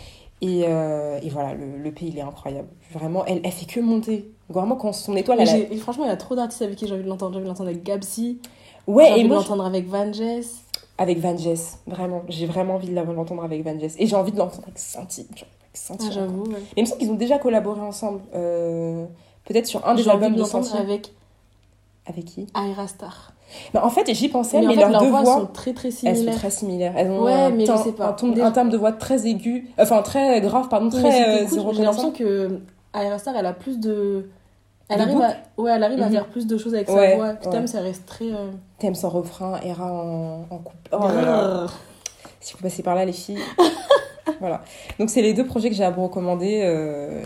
Et, 0.40 0.64
euh, 0.68 1.18
et 1.20 1.30
voilà, 1.30 1.54
le, 1.54 1.82
le, 1.82 1.90
pays, 1.90 2.10
il 2.12 2.18
est 2.18 2.22
incroyable. 2.22 2.68
Vraiment, 2.92 3.24
elle, 3.26 3.40
elle 3.42 3.50
fait 3.50 3.66
que 3.66 3.80
monter. 3.80 4.30
Vraiment, 4.48 4.76
quand 4.76 4.92
son 4.92 5.16
étoile... 5.16 5.40
Elle 5.40 5.48
a... 5.48 5.76
Franchement, 5.78 6.04
il 6.04 6.08
y 6.08 6.12
a 6.12 6.16
trop 6.16 6.36
d'artistes 6.36 6.62
avec 6.62 6.76
qui 6.76 6.86
j'ai 6.86 6.94
envie 6.94 7.02
de 7.02 7.08
l'entendre. 7.08 7.32
J'ai 7.32 7.38
envie 7.38 7.44
de 7.44 7.48
l'entendre 7.48 7.70
avec 7.70 7.82
Gabsy. 7.82 8.38
Ouais, 8.86 9.06
j'ai 9.06 9.12
envie 9.14 9.24
de 9.24 9.34
l'entendre 9.34 9.64
avec 9.64 9.88
Van 9.88 10.12
Jess. 10.12 10.64
Avec 10.98 11.18
Van 11.18 11.36
Jess, 11.36 11.78
vraiment. 11.86 12.22
J'ai 12.28 12.46
vraiment 12.46 12.74
envie 12.74 12.88
de 12.88 12.94
l'entendre 12.94 13.44
avec 13.44 13.64
Van 13.64 13.78
Jess. 13.78 13.94
Et 13.98 14.06
j'ai 14.06 14.16
envie 14.16 14.32
de 14.32 14.38
l'entendre 14.38 14.64
avec 14.64 14.78
Santi. 14.78 15.26
Ah, 15.90 15.94
j'avoue, 16.10 16.44
ouais. 16.44 16.58
Et 16.76 16.78
il 16.78 16.82
me 16.82 16.86
semble 16.86 17.00
qu'ils 17.00 17.10
ont 17.10 17.14
déjà 17.14 17.38
collaboré 17.38 17.80
ensemble. 17.80 18.20
Euh, 18.34 19.06
Peut-être 19.44 19.66
sur 19.66 19.86
un 19.86 19.94
des 19.94 20.08
albums 20.08 20.34
de, 20.34 20.40
de 20.40 20.44
Santi. 20.44 20.76
avec... 20.76 21.12
Avec 22.06 22.24
qui? 22.24 22.46
Aira 22.54 22.88
Star. 22.88 23.32
Bah, 23.72 23.84
en 23.84 23.90
fait, 23.90 24.12
j'y 24.12 24.28
pensais, 24.28 24.60
mais, 24.60 24.74
leurs 24.74 24.98
deux 24.98 25.08
voix, 25.08 25.24
sont 25.24 25.46
très 25.46 25.72
très 25.72 25.90
similaires. 25.90 26.22
Elles 26.22 26.32
sont 26.32 26.38
très 26.38 26.50
similaires. 26.50 26.92
Elles 26.96 27.10
ont 27.10 27.22
ouais, 27.22 27.32
un, 27.32 27.50
mais 27.50 27.66
je 27.66 27.76
sais 27.76 27.92
pas. 27.92 28.16
Un, 28.20 28.50
terme 28.50 28.70
de 28.70 28.76
voix 28.76 28.92
très 28.92 29.26
aigu, 29.26 29.70
enfin 29.78 30.02
très 30.02 30.40
grave, 30.40 30.68
pardon, 30.68 30.88
très 30.90 31.42
euh, 31.42 31.46
cool. 31.46 31.74
J'ai 31.74 31.82
l'impression 31.82 32.12
que 32.12 32.60
Star, 33.18 33.36
elle 33.36 33.46
a 33.46 33.52
plus 33.52 33.78
de. 33.78 34.28
Elle 34.88 35.00
arrive, 35.02 35.20
à... 35.20 35.60
Ouais, 35.60 35.72
elle 35.72 35.82
arrive 35.82 36.02
à 36.02 36.06
mhm. 36.06 36.12
faire 36.12 36.26
plus 36.28 36.46
de 36.46 36.56
choses 36.56 36.74
avec 36.74 36.88
sa 36.88 37.16
voix. 37.16 37.34
Thème, 37.34 37.66
ça 37.66 37.80
reste 37.80 38.06
très. 38.06 38.32
Euh... 38.32 38.50
Thème 38.78 38.94
sans 38.94 39.10
refrain, 39.10 39.60
Era 39.62 39.92
en, 39.92 40.46
en. 40.50 40.62
Oh 40.92 40.98
là. 40.98 41.66
Si 42.40 42.54
vous 42.54 42.60
passez 42.60 42.82
par 42.82 42.94
là, 42.94 43.04
les 43.04 43.12
filles. 43.12 43.42
voilà. 44.40 44.62
Donc, 44.98 45.10
c'est 45.10 45.22
les 45.22 45.34
deux 45.34 45.44
projets 45.44 45.68
que 45.68 45.76
j'ai 45.76 45.84
à 45.84 45.90
vous 45.90 46.04
recommander, 46.04 46.62
euh, 46.64 47.22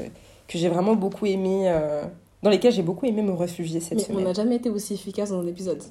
que 0.49 0.59
j'ai 0.59 0.69
vraiment 0.69 0.95
beaucoup 0.95 1.27
aimé. 1.27 1.71
Euh, 1.71 2.03
dans 2.43 2.51
lesquels 2.51 2.73
j'ai 2.73 2.83
beaucoup 2.83 3.07
aimé 3.07 3.23
me 3.23 3.33
réfugier 3.33 3.79
cette 3.79 3.99
mais 3.99 4.03
semaine. 4.03 4.25
On 4.25 4.29
n'a 4.29 4.33
jamais 4.33 4.57
été 4.57 4.69
aussi 4.69 4.95
efficace 4.95 5.31
dans 5.31 5.41
un 5.41 5.47
épisode. 5.47 5.83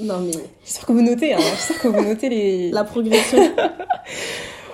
Non, 0.00 0.18
mais. 0.20 0.32
J'espère 0.64 0.86
que 0.86 0.92
vous 0.92 1.02
notez, 1.02 1.34
hein. 1.34 1.38
J'espère 1.38 1.80
que 1.80 1.88
vous 1.88 2.02
notez 2.02 2.28
les. 2.28 2.70
La 2.70 2.84
progression. 2.84 3.38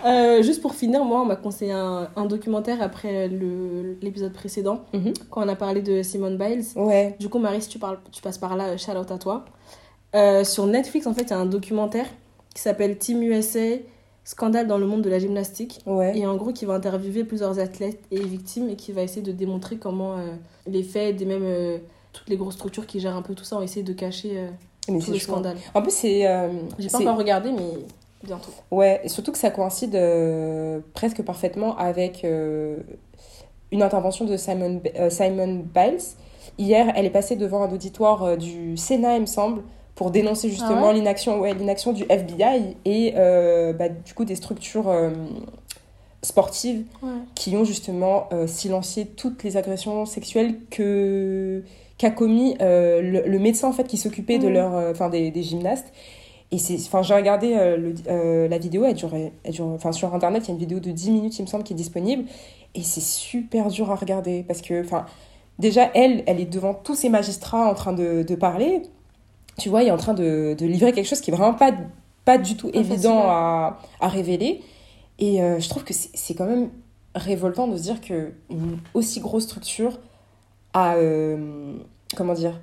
Euh, 0.08 0.42
juste 0.42 0.62
pour 0.62 0.74
finir, 0.74 1.04
moi, 1.04 1.20
on 1.20 1.24
m'a 1.24 1.36
conseillé 1.36 1.72
un, 1.72 2.08
un, 2.16 2.26
documentaire 2.26 2.80
après 2.80 3.28
l'épisode 3.28 4.32
précédent, 4.32 4.80
mhm. 4.92 5.12
quand 5.30 5.44
on 5.44 5.48
a 5.48 5.56
parlé 5.56 5.82
de 5.82 6.02
Simone 6.02 6.38
Biles. 6.38 6.64
Ouais. 6.76 7.16
Du 7.20 7.28
coup, 7.28 7.38
Marie, 7.38 7.60
si 7.60 7.68
tu, 7.68 7.78
parles, 7.78 7.98
tu 8.10 8.22
passes 8.22 8.38
par 8.38 8.56
là, 8.56 8.76
shout 8.76 8.92
out 8.92 9.10
à 9.10 9.18
toi. 9.18 9.44
Euh, 10.14 10.44
sur 10.44 10.66
Netflix, 10.66 11.06
en 11.06 11.14
fait, 11.14 11.22
il 11.22 11.30
y 11.30 11.32
a 11.34 11.38
un 11.38 11.46
documentaire 11.46 12.06
qui 12.54 12.62
s'appelle 12.62 12.96
Team 12.96 13.22
USA 13.22 13.76
Scandale 14.24 14.66
dans 14.66 14.78
le 14.78 14.86
monde 14.86 15.02
de 15.02 15.10
la 15.10 15.18
gymnastique. 15.18 15.80
Ouais. 15.86 16.16
Et 16.16 16.26
en 16.26 16.36
gros, 16.36 16.52
qui 16.52 16.64
va 16.64 16.74
interviewer 16.74 17.24
plusieurs 17.24 17.58
athlètes 17.58 18.00
et 18.10 18.20
victimes 18.20 18.68
et 18.68 18.76
qui 18.76 18.92
va 18.92 19.02
essayer 19.02 19.22
de 19.22 19.32
démontrer 19.32 19.76
comment 19.76 20.14
euh, 20.14 20.32
les 20.66 20.82
faits 20.82 21.20
et 21.20 21.24
même 21.24 21.80
toutes 22.12 22.28
les 22.28 22.36
grosses 22.36 22.54
structures 22.54 22.86
qui 22.86 23.00
gèrent 23.00 23.16
un 23.16 23.22
peu 23.22 23.34
tout 23.34 23.44
ça 23.44 23.56
ont 23.56 23.62
essayé 23.62 23.82
de 23.82 23.92
cacher 23.92 24.48
mais 24.88 24.98
tous 24.98 25.12
les 25.12 25.18
scandales. 25.18 25.56
En 25.74 25.82
plus, 25.82 25.92
c'est. 25.92 26.26
J'ai 26.78 26.88
pas 26.88 26.98
encore 26.98 27.18
regardé, 27.18 27.52
mais 27.52 27.72
bientôt. 28.22 28.50
Ouais, 28.70 29.00
et 29.04 29.08
surtout 29.08 29.32
que 29.32 29.38
ça 29.38 29.50
coïncide 29.50 29.94
euh, 29.94 30.80
presque 30.94 31.22
parfaitement 31.22 31.76
avec 31.76 32.24
euh, 32.24 32.76
une 33.72 33.82
intervention 33.82 34.24
de 34.24 34.36
Simon, 34.36 34.80
Simon 35.10 35.64
Biles. 35.74 36.02
Hier, 36.58 36.92
elle 36.96 37.06
est 37.06 37.10
passée 37.10 37.36
devant 37.36 37.62
un 37.62 37.72
auditoire 37.72 38.36
du 38.36 38.76
Sénat, 38.76 39.16
il 39.16 39.22
me 39.22 39.26
semble, 39.26 39.62
pour 39.94 40.10
dénoncer 40.10 40.48
justement 40.48 40.88
ah 40.88 40.92
l'inaction 40.92 41.38
ouais, 41.40 41.54
l'inaction 41.54 41.92
du 41.92 42.04
FBI 42.08 42.76
et 42.84 43.12
bah, 43.78 43.88
du 43.88 44.14
coup 44.14 44.24
des 44.24 44.34
structures 44.34 44.92
sportives 46.22 46.84
qui 47.36 47.56
ont 47.56 47.64
justement 47.64 48.28
silencié 48.46 49.06
toutes 49.06 49.44
les 49.44 49.56
agressions 49.56 50.04
sexuelles 50.04 50.56
que 50.70 51.62
qu'a 51.98 52.10
commis 52.10 52.56
euh, 52.62 53.22
le, 53.26 53.38
médecin 53.38 53.68
en 53.68 53.72
fait 53.72 53.86
qui 53.86 53.96
s'occupait 53.96 54.38
de 54.38 54.48
leur 54.48 54.74
euh, 54.74 54.92
enfin 54.92 55.10
des, 55.10 55.30
des, 55.30 55.42
gymnastes 55.42 55.92
et 56.50 56.58
c'est 56.58 56.76
enfin 56.76 57.02
j'ai 57.02 57.14
regardé 57.14 57.54
euh, 57.54 57.76
le, 57.76 58.46
la 58.48 58.58
vidéo 58.58 58.84
elle 58.84 58.94
dure, 58.94 59.10
elle 59.14 59.52
dure 59.52 59.66
enfin 59.66 59.92
sur 59.92 60.14
internet 60.14 60.44
il 60.44 60.48
y 60.48 60.50
a 60.50 60.54
une 60.54 60.60
vidéo 60.60 60.80
de 60.80 60.90
10 60.90 61.10
minutes 61.10 61.38
il 61.38 61.42
me 61.42 61.46
semble 61.46 61.64
qui 61.64 61.72
est 61.72 61.76
disponible. 61.76 62.24
Et 62.74 62.82
c'est 62.82 63.00
super 63.00 63.68
dur 63.68 63.90
à 63.90 63.94
regarder 63.94 64.44
parce 64.44 64.62
que 64.62 64.82
enfin 64.84 65.06
déjà 65.58 65.90
elle 65.94 66.22
elle 66.26 66.40
est 66.40 66.46
devant 66.46 66.74
tous 66.74 66.94
ces 66.94 67.08
magistrats 67.08 67.68
en 67.68 67.74
train 67.74 67.92
de, 67.92 68.22
de 68.22 68.34
parler. 68.34 68.82
Tu 69.58 69.68
vois 69.68 69.82
il 69.82 69.88
est 69.88 69.92
en 69.92 69.96
train 69.96 70.14
de, 70.14 70.54
de, 70.58 70.66
livrer 70.66 70.92
quelque 70.92 71.08
chose 71.08 71.20
qui 71.20 71.30
est 71.30 71.34
vraiment 71.34 71.54
pas 71.54 71.72
pas 72.24 72.38
du 72.38 72.56
tout 72.56 72.70
évident 72.72 73.22
à, 73.24 73.78
à 74.00 74.08
révéler. 74.08 74.62
Et 75.18 75.38
je 75.38 75.68
trouve 75.68 75.84
que 75.84 75.94
c'est 75.94 76.34
quand 76.34 76.46
même 76.46 76.70
révoltant 77.14 77.66
de 77.66 77.76
se 77.76 77.82
dire 77.82 78.00
que 78.00 78.32
une 78.50 78.78
aussi 78.94 79.20
grosse 79.20 79.44
structure 79.44 79.98
a 80.72 80.96
euh, 80.96 81.74
comment 82.16 82.34
dire 82.34 82.60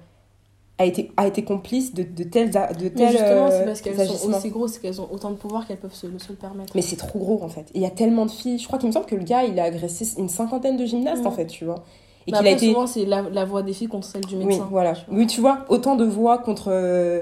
a 0.78 0.86
été, 0.86 1.12
a 1.16 1.28
été 1.28 1.44
complice 1.44 1.94
de, 1.94 2.04
de 2.04 2.24
telles 2.24 2.52
de 2.52 2.90
tels, 2.90 3.12
justement 3.12 3.50
c'est 3.50 3.66
parce 3.66 3.82
qu'elles 3.82 4.08
sont 4.08 4.34
aussi 4.34 4.50
grosses 4.50 4.78
qu'elles 4.78 5.00
ont 5.00 5.08
autant 5.12 5.32
de 5.32 5.36
pouvoir 5.36 5.66
qu'elles 5.66 5.78
peuvent 5.78 5.94
se, 5.94 6.08
se, 6.18 6.30
le 6.30 6.36
permettre. 6.36 6.74
Mais 6.76 6.82
c'est 6.82 6.98
trop 6.98 7.18
gros 7.18 7.42
en 7.44 7.50
fait. 7.50 7.68
Il 7.74 7.82
y 7.82 7.86
a 7.86 7.90
tellement 7.90 8.26
de 8.26 8.32
filles. 8.32 8.60
Je 8.60 8.68
crois 8.68 8.78
qu'il 8.78 8.90
me 8.90 8.94
semble 8.94 9.06
que 9.06 9.16
le 9.16 9.24
gars 9.24 9.44
il 9.44 9.60
a 9.60 9.64
agressé 9.64 10.20
une 10.20 10.30
cinquantaine 10.30 10.76
de 10.76 10.86
gymnastes 10.86 11.26
en 11.26 11.32
fait 11.32 11.48
tu 11.48 11.66
vois. 11.66 11.84
Et 12.28 12.32
bah 12.32 12.40
qu'il 12.40 12.48
a 12.48 12.52
été 12.52 12.68
souvent 12.70 12.88
c'est 12.88 13.06
la, 13.06 13.22
la, 13.22 13.46
voix 13.46 13.62
des 13.62 13.72
filles 13.72 13.88
contre 13.88 14.08
celle 14.08 14.26
du 14.26 14.36
médecin 14.36 14.64
oui 14.64 14.68
voilà. 14.72 14.94
oui 15.12 15.28
tu 15.28 15.42
vois 15.42 15.60
autant 15.70 15.96
de 15.96 16.06
voix 16.06 16.40
contre 16.40 16.70
euh, 16.70 17.22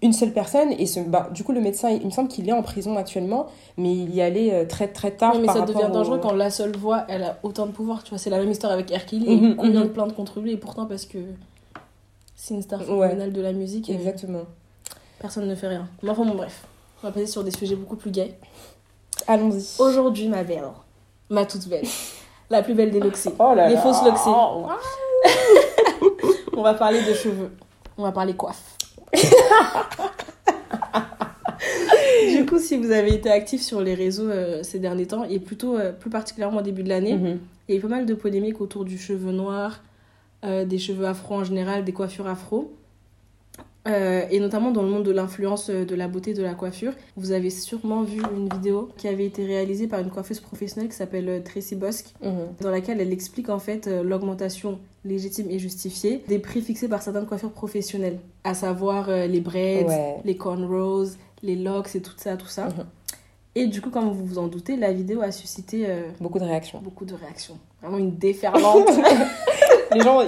une 0.00 0.12
seule 0.12 0.32
personne. 0.32 0.70
Et 0.78 0.86
ce, 0.86 1.00
bah, 1.00 1.28
du 1.34 1.42
coup 1.42 1.52
le 1.52 1.60
médecin 1.60 1.90
il, 1.90 2.06
me 2.06 2.10
semble 2.10 2.28
qu'il 2.28 2.48
est 2.48 2.52
en 2.52 2.62
prison 2.62 2.96
actuellement 2.96 3.48
mais 3.76 3.92
il 3.92 4.14
y 4.14 4.22
allait 4.22 4.54
euh, 4.54 4.64
très 4.64 4.86
très 4.86 5.10
tard 5.10 5.34
mais 5.40 5.48
ça 5.48 5.62
devient 5.62 5.90
dangereux 5.92 6.20
quand 6.22 6.32
la 6.32 6.50
seule 6.50 6.76
voix 6.76 7.04
elle 7.08 7.24
a 7.24 7.38
autant 7.42 7.66
de 7.66 7.72
pouvoir 7.72 8.04
tu 8.04 8.10
vois. 8.10 8.18
C'est 8.18 8.30
la 8.30 8.38
même 8.38 8.50
histoire 8.50 8.72
avec 8.72 8.92
Hercule 8.92 9.28
mhm, 9.28 9.56
combien 9.56 9.80
mhm. 9.80 9.88
de 9.88 9.92
plaintes 9.92 10.14
contre 10.14 10.40
lui. 10.40 10.52
Et 10.52 10.56
pourtant 10.56 10.86
parce 10.86 11.04
que 11.04 11.18
c'est 12.40 12.54
une 12.54 12.62
star 12.62 12.82
phénoménale 12.82 13.32
de 13.32 13.42
la 13.42 13.52
musique 13.52 13.90
exactement 13.90 14.44
personne 15.18 15.46
ne 15.46 15.54
fait 15.54 15.68
rien 15.68 15.86
mais 16.02 16.10
enfin 16.10 16.24
bon 16.24 16.36
bref 16.36 16.64
on 17.02 17.08
va 17.08 17.12
passer 17.12 17.26
sur 17.26 17.44
des 17.44 17.50
sujets 17.50 17.76
beaucoup 17.76 17.96
plus 17.96 18.10
gays 18.10 18.38
allons-y 19.26 19.66
aujourd'hui 19.78 20.28
ma 20.28 20.44
belle 20.44 20.68
ma 21.28 21.44
toute 21.44 21.68
belle 21.68 21.84
la 22.50 22.62
plus 22.62 22.74
belle 22.74 22.90
des 22.90 23.00
loxées. 23.00 23.32
Oh 23.38 23.52
les 23.54 23.74
là 23.74 23.76
fausses 23.78 24.04
loxées. 24.04 24.30
on 26.56 26.62
va 26.62 26.74
parler 26.74 27.00
de 27.02 27.14
cheveux. 27.14 27.50
On 27.96 28.02
va 28.02 28.12
parler 28.12 28.34
coiffe. 28.34 28.76
du 32.36 32.46
coup, 32.46 32.58
si 32.58 32.76
vous 32.76 32.90
avez 32.90 33.14
été 33.14 33.30
actif 33.30 33.62
sur 33.62 33.80
les 33.80 33.94
réseaux 33.94 34.28
euh, 34.28 34.62
ces 34.62 34.78
derniers 34.78 35.06
temps, 35.06 35.24
et 35.24 35.38
plutôt 35.38 35.76
euh, 35.76 35.92
plus 35.92 36.10
particulièrement 36.10 36.58
au 36.58 36.62
début 36.62 36.82
de 36.82 36.88
l'année, 36.88 37.14
mhm. 37.14 37.38
il 37.68 37.74
y 37.74 37.76
a 37.76 37.78
eu 37.78 37.82
pas 37.82 37.88
mal 37.88 38.06
de 38.06 38.14
polémiques 38.14 38.60
autour 38.60 38.84
du 38.84 38.98
cheveu 38.98 39.32
noir, 39.32 39.80
euh, 40.44 40.64
des 40.64 40.78
cheveux 40.78 41.06
afro 41.06 41.34
en 41.36 41.44
général, 41.44 41.84
des 41.84 41.92
coiffures 41.92 42.26
afro. 42.26 42.72
Euh, 43.86 44.24
et 44.30 44.38
notamment 44.38 44.70
dans 44.70 44.82
le 44.82 44.88
monde 44.90 45.04
de 45.04 45.12
l'influence 45.12 45.70
euh, 45.70 45.86
de 45.86 45.94
la 45.94 46.08
beauté 46.08 46.34
de 46.34 46.42
la 46.42 46.52
coiffure. 46.52 46.92
Vous 47.16 47.32
avez 47.32 47.48
sûrement 47.48 48.02
vu 48.02 48.20
une 48.36 48.48
vidéo 48.52 48.90
qui 48.98 49.08
avait 49.08 49.24
été 49.24 49.46
réalisée 49.46 49.86
par 49.86 50.00
une 50.00 50.10
coiffeuse 50.10 50.40
professionnelle 50.40 50.90
qui 50.90 50.96
s'appelle 50.96 51.42
Tracy 51.42 51.74
Bosque, 51.74 52.12
Mhm. 52.22 52.32
dans 52.60 52.70
laquelle 52.70 53.00
elle 53.00 53.12
explique 53.12 53.48
en 53.48 53.58
fait 53.58 53.86
l'augmentation 53.86 54.78
légitime 55.06 55.46
et 55.48 55.58
justifiée 55.58 56.22
des 56.28 56.38
prix 56.38 56.60
fixés 56.60 56.88
par 56.88 57.00
certaines 57.02 57.24
coiffures 57.24 57.52
professionnelles, 57.52 58.18
à 58.44 58.52
savoir 58.52 59.08
les 59.10 59.40
braids, 59.40 59.84
Ouais. 59.86 60.16
les 60.24 60.36
cornrows, 60.36 61.06
les 61.42 61.56
locks 61.56 61.94
et 61.96 62.02
tout 62.02 62.12
ça, 62.18 62.36
tout 62.36 62.46
ça. 62.48 62.66
Mhm. 62.66 62.84
Et 63.60 63.66
du 63.66 63.80
coup, 63.80 63.90
comme 63.90 64.08
vous 64.10 64.24
vous 64.24 64.38
en 64.38 64.46
doutez, 64.46 64.76
la 64.76 64.92
vidéo 64.92 65.20
a 65.22 65.32
suscité 65.32 65.86
euh, 65.88 66.08
Beaucoup 66.20 66.38
de 66.38 66.44
réactions. 66.44 66.80
beaucoup 66.82 67.04
de 67.04 67.14
réactions. 67.14 67.58
Vraiment 67.82 67.98
une 67.98 68.16
déferlante. 68.16 68.88
Les 69.94 70.00
gens, 70.00 70.20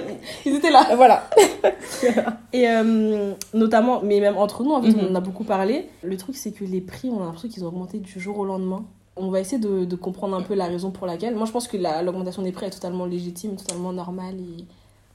Ils 0.47 0.57
étaient 0.57 0.71
là. 0.71 0.97
voilà. 0.97 1.29
Et 2.53 2.69
euh, 2.69 3.33
notamment, 3.55 4.01
mais 4.03 4.19
même 4.21 4.37
entre 4.37 4.65
nous, 4.65 4.73
en 4.73 4.83
fait, 4.83 4.89
Mhm. 4.91 5.07
on 5.09 5.13
en 5.13 5.15
a 5.15 5.21
beaucoup 5.21 5.45
parlé. 5.45 5.89
Le 6.03 6.17
truc, 6.17 6.35
c'est 6.37 6.51
que 6.53 6.65
les 6.65 6.81
prix, 6.81 7.11
on 7.11 7.21
a 7.21 7.25
l'impression 7.27 7.49
qu'ils 7.49 7.65
ont 7.65 7.69
augmenté 7.69 7.99
du 7.99 8.19
jour 8.19 8.39
au 8.39 8.45
lendemain. 8.45 8.85
On 9.17 9.31
va 9.31 9.41
essayer 9.41 9.59
de, 9.59 9.85
de 9.85 9.97
comprendre 9.97 10.35
un 10.37 10.41
peu 10.43 10.55
la 10.55 10.65
raison 10.67 10.91
pour 10.91 11.07
laquelle. 11.07 11.35
Moi, 11.37 11.45
je 11.47 11.53
pense 11.53 11.69
que 11.69 11.77
la- 11.77 12.03
l'augmentation 12.03 12.43
des 12.43 12.53
prix 12.53 12.67
est 12.67 12.71
totalement 12.71 13.05
légitime, 13.05 13.57
totalement 13.57 13.93
normale. 13.93 14.35
Et 14.37 14.65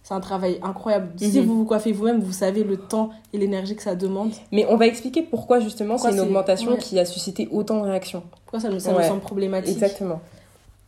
c'est 0.07 0.13
un 0.13 0.19
travail 0.19 0.59
incroyable. 0.61 1.13
Si 1.17 1.39
Mhm. 1.39 1.45
vous 1.47 1.57
vous 1.57 1.65
coiffez 1.65 1.91
vous-même, 1.91 2.21
vous 2.21 2.31
savez 2.31 2.63
le 2.63 2.77
temps 2.77 3.09
et 3.33 3.39
l'énergie 3.39 3.75
que 3.75 3.81
ça 3.81 3.95
demande. 3.95 4.31
Mais 4.51 4.67
on 4.69 4.77
va 4.77 4.85
expliquer 4.85 5.23
pourquoi 5.23 5.59
justement 5.59 5.97
c'est 5.97 6.11
une 6.11 6.19
augmentation 6.19 6.73
ouais. 6.73 6.77
qui 6.77 6.99
a 6.99 7.05
suscité 7.05 7.49
autant 7.51 7.81
de 7.81 7.87
réactions. 7.87 8.21
Pourquoi 8.45 8.59
ça 8.59 8.69
Ouais. 8.69 8.79
semble 9.07 9.21
problématique 9.21 9.73
Exactement. 9.73 10.21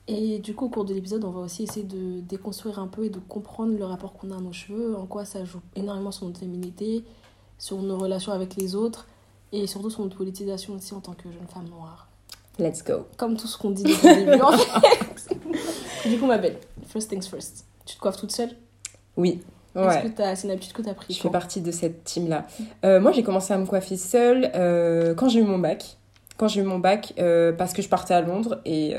Et 0.08 0.38
du 0.38 0.54
coup, 0.54 0.66
au 0.66 0.70
cours 0.70 0.86
de 0.86 0.94
l'épisode, 0.94 1.26
on 1.26 1.32
va 1.32 1.40
aussi 1.42 1.64
essayer 1.64 1.84
de 1.86 2.22
déconstruire 2.22 2.78
un 2.80 2.86
peu 2.88 3.06
et 3.06 3.10
de 3.10 3.18
comprendre 3.28 3.76
le 3.76 3.84
rapport 3.86 4.14
qu'on 4.14 4.30
a 4.32 4.38
à 4.38 4.40
nos 4.40 4.54
cheveux, 4.54 4.96
en 4.96 5.08
quoi 5.08 5.26
ça 5.26 5.44
joue 5.44 5.60
énormément 5.76 6.12
sur 6.12 6.28
notre 6.28 6.40
féminité, 6.40 7.04
sur 7.58 7.82
nos 7.82 7.98
relations 7.98 8.32
avec 8.34 8.56
les 8.56 8.76
autres 8.76 9.08
et 9.52 9.66
surtout 9.66 9.90
sur 9.90 10.04
notre 10.04 10.16
politisation 10.16 10.76
aussi 10.76 10.94
en 10.94 11.00
tant 11.02 11.14
que 11.14 11.24
jeune 11.32 11.48
femme 11.52 11.68
noire. 11.70 12.08
Let's 12.60 12.84
go. 12.84 13.06
Comme 13.18 13.36
tout 13.36 13.48
ce 13.48 13.58
qu'on 13.58 13.72
dit 13.72 13.84
depuis 13.84 14.08
le 14.08 14.16
début, 14.26 14.42
en 14.42 14.52
fait. 14.58 16.10
du 16.10 16.18
coup, 16.20 16.26
ma 16.28 16.38
belle, 16.38 16.58
first 16.88 17.10
things 17.10 17.28
first. 17.28 17.66
Tu 17.86 17.96
te 17.96 18.00
coiffes 18.00 18.18
toute 18.18 18.32
seule? 18.32 18.52
Oui. 19.18 19.42
Ouais. 19.76 20.04
c'est 20.36 20.44
une 20.46 20.52
habitude 20.52 20.74
que 20.74 20.82
tu 20.82 20.90
as 20.90 20.94
pris 20.94 21.14
Je 21.14 21.20
fais 21.22 21.30
partie 21.30 21.62
de 21.62 21.72
cette 21.72 22.04
team-là. 22.04 22.48
Euh, 22.84 23.00
moi, 23.00 23.12
j'ai 23.12 23.22
commencé 23.22 23.54
à 23.54 23.58
me 23.58 23.66
coiffer 23.66 23.98
seule 23.98 24.50
euh, 24.56 25.14
quand 25.14 25.30
j'ai 25.30 25.40
eu 25.40 25.44
mon 25.44 25.60
bac. 25.60 25.98
Quand 26.38 26.48
j'ai 26.48 26.62
eu 26.62 26.64
mon 26.64 26.80
bac, 26.80 27.14
euh, 27.20 27.52
parce 27.52 27.74
que 27.74 27.82
je 27.82 27.90
partais 27.90 28.14
à 28.14 28.22
Londres 28.22 28.62
et 28.66 28.96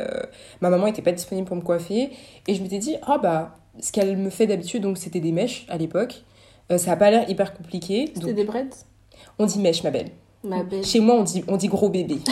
ma 0.61 0.71
maman 0.71 0.87
n'était 0.87 1.03
pas 1.03 1.13
disponible 1.13 1.47
pour 1.47 1.57
me 1.57 1.63
coiffer. 1.63 2.11
Et 2.47 2.55
je 2.55 2.63
m'étais 2.63 2.79
dit, 2.79 2.97
ah 3.03 3.19
bah, 3.19 3.57
ce 3.81 3.93
qu'elle 3.93 4.17
me 4.17 4.31
fait 4.31 4.47
d'habitude, 4.47 4.83
donc 4.83 4.99
c'était 4.99 5.21
des 5.21 5.33
mèches 5.33 5.67
à 5.69 5.79
l'époque. 5.79 6.23
Ça 6.77 6.93
a 6.93 6.97
pas 6.97 7.11
l'air 7.11 7.29
hyper 7.31 7.55
compliqué. 7.55 8.11
C'était 8.15 8.27
Donc, 8.27 8.35
des 8.35 8.45
braids? 8.45 8.69
On 9.39 9.47
dit 9.47 9.59
mèche, 9.59 9.83
ma 9.83 9.91
belle. 9.91 10.11
Ma 10.45 10.63
belle. 10.63 10.85
Chez 10.85 11.01
moi, 11.01 11.15
on 11.15 11.23
dit, 11.23 11.45
on 11.49 11.57
dit 11.57 11.69
gros 11.69 11.89
bébé. 11.89 12.19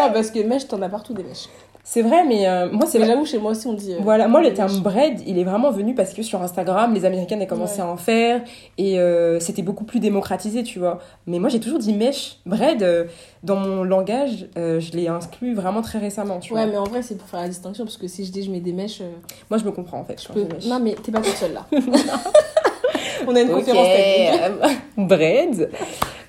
Non, 0.00 0.10
parce 0.14 0.30
que 0.30 0.38
mèche, 0.42 0.66
t'en 0.66 0.80
as 0.80 0.88
partout 0.88 1.12
des 1.12 1.22
mèches. 1.22 1.48
C'est 1.82 2.02
vrai, 2.02 2.24
mais 2.24 2.46
euh, 2.46 2.70
moi, 2.70 2.86
c'est 2.86 2.98
vrai. 2.98 3.08
j'avoue, 3.08 3.24
chez 3.24 3.38
moi 3.38 3.50
aussi, 3.52 3.66
on 3.66 3.72
dit. 3.72 3.94
euh, 3.94 3.98
Voilà, 4.02 4.28
moi 4.28 4.42
le 4.42 4.52
terme 4.52 4.78
bread, 4.80 5.20
il 5.26 5.38
est 5.38 5.44
vraiment 5.44 5.70
venu 5.70 5.94
parce 5.94 6.12
que 6.12 6.22
sur 6.22 6.40
Instagram, 6.42 6.94
les 6.94 7.04
Américaines 7.04 7.42
ont 7.42 7.46
commencé 7.46 7.80
Ouais. 7.80 7.88
à 7.88 7.90
en 7.90 7.96
faire 7.96 8.42
et 8.78 9.00
euh, 9.00 9.40
c'était 9.40 9.62
beaucoup 9.62 9.84
plus 9.84 9.98
démocratisé, 9.98 10.62
tu 10.62 10.78
vois. 10.78 11.00
Mais 11.26 11.38
moi 11.38 11.48
j'ai 11.48 11.58
toujours 11.58 11.78
dit 11.78 11.92
mèche, 11.94 12.36
bread, 12.46 13.08
dans 13.42 13.56
mon 13.56 13.82
langage, 13.82 14.46
je 14.56 14.92
l'ai 14.92 15.08
inclus 15.08 15.54
vraiment 15.54 15.82
très 15.82 15.98
récemment, 15.98 16.38
tu 16.38 16.52
Ouais, 16.52 16.62
vois. 16.64 16.70
mais 16.70 16.76
en 16.78 16.84
vrai, 16.84 17.02
c'est 17.02 17.16
pour 17.16 17.26
faire 17.28 17.40
la 17.40 17.48
distinction 17.48 17.84
parce 17.84 17.96
que 17.96 18.06
si 18.06 18.24
je 18.24 18.30
dis 18.30 18.42
je 18.44 18.50
mets 18.50 18.60
des 18.60 18.72
mèches. 18.72 19.02
Moi 19.48 19.58
je 19.58 19.64
me 19.64 19.72
comprends 19.72 19.98
en 20.00 20.04
fait. 20.04 20.20
Je 20.22 20.28
quand 20.28 20.34
peux... 20.34 20.40
je 20.40 20.46
dis 20.46 20.54
mèche. 20.54 20.66
Non, 20.66 20.78
mais 20.80 20.94
t'es 21.02 21.10
pas 21.10 21.20
toute 21.22 21.34
seule 21.34 21.54
là. 21.54 21.66
On 23.26 23.34
a 23.34 23.40
une 23.40 23.50
Ok, 23.50 23.56
conférence 23.64 23.86
technique. 23.88 24.78
bread. 24.96 25.70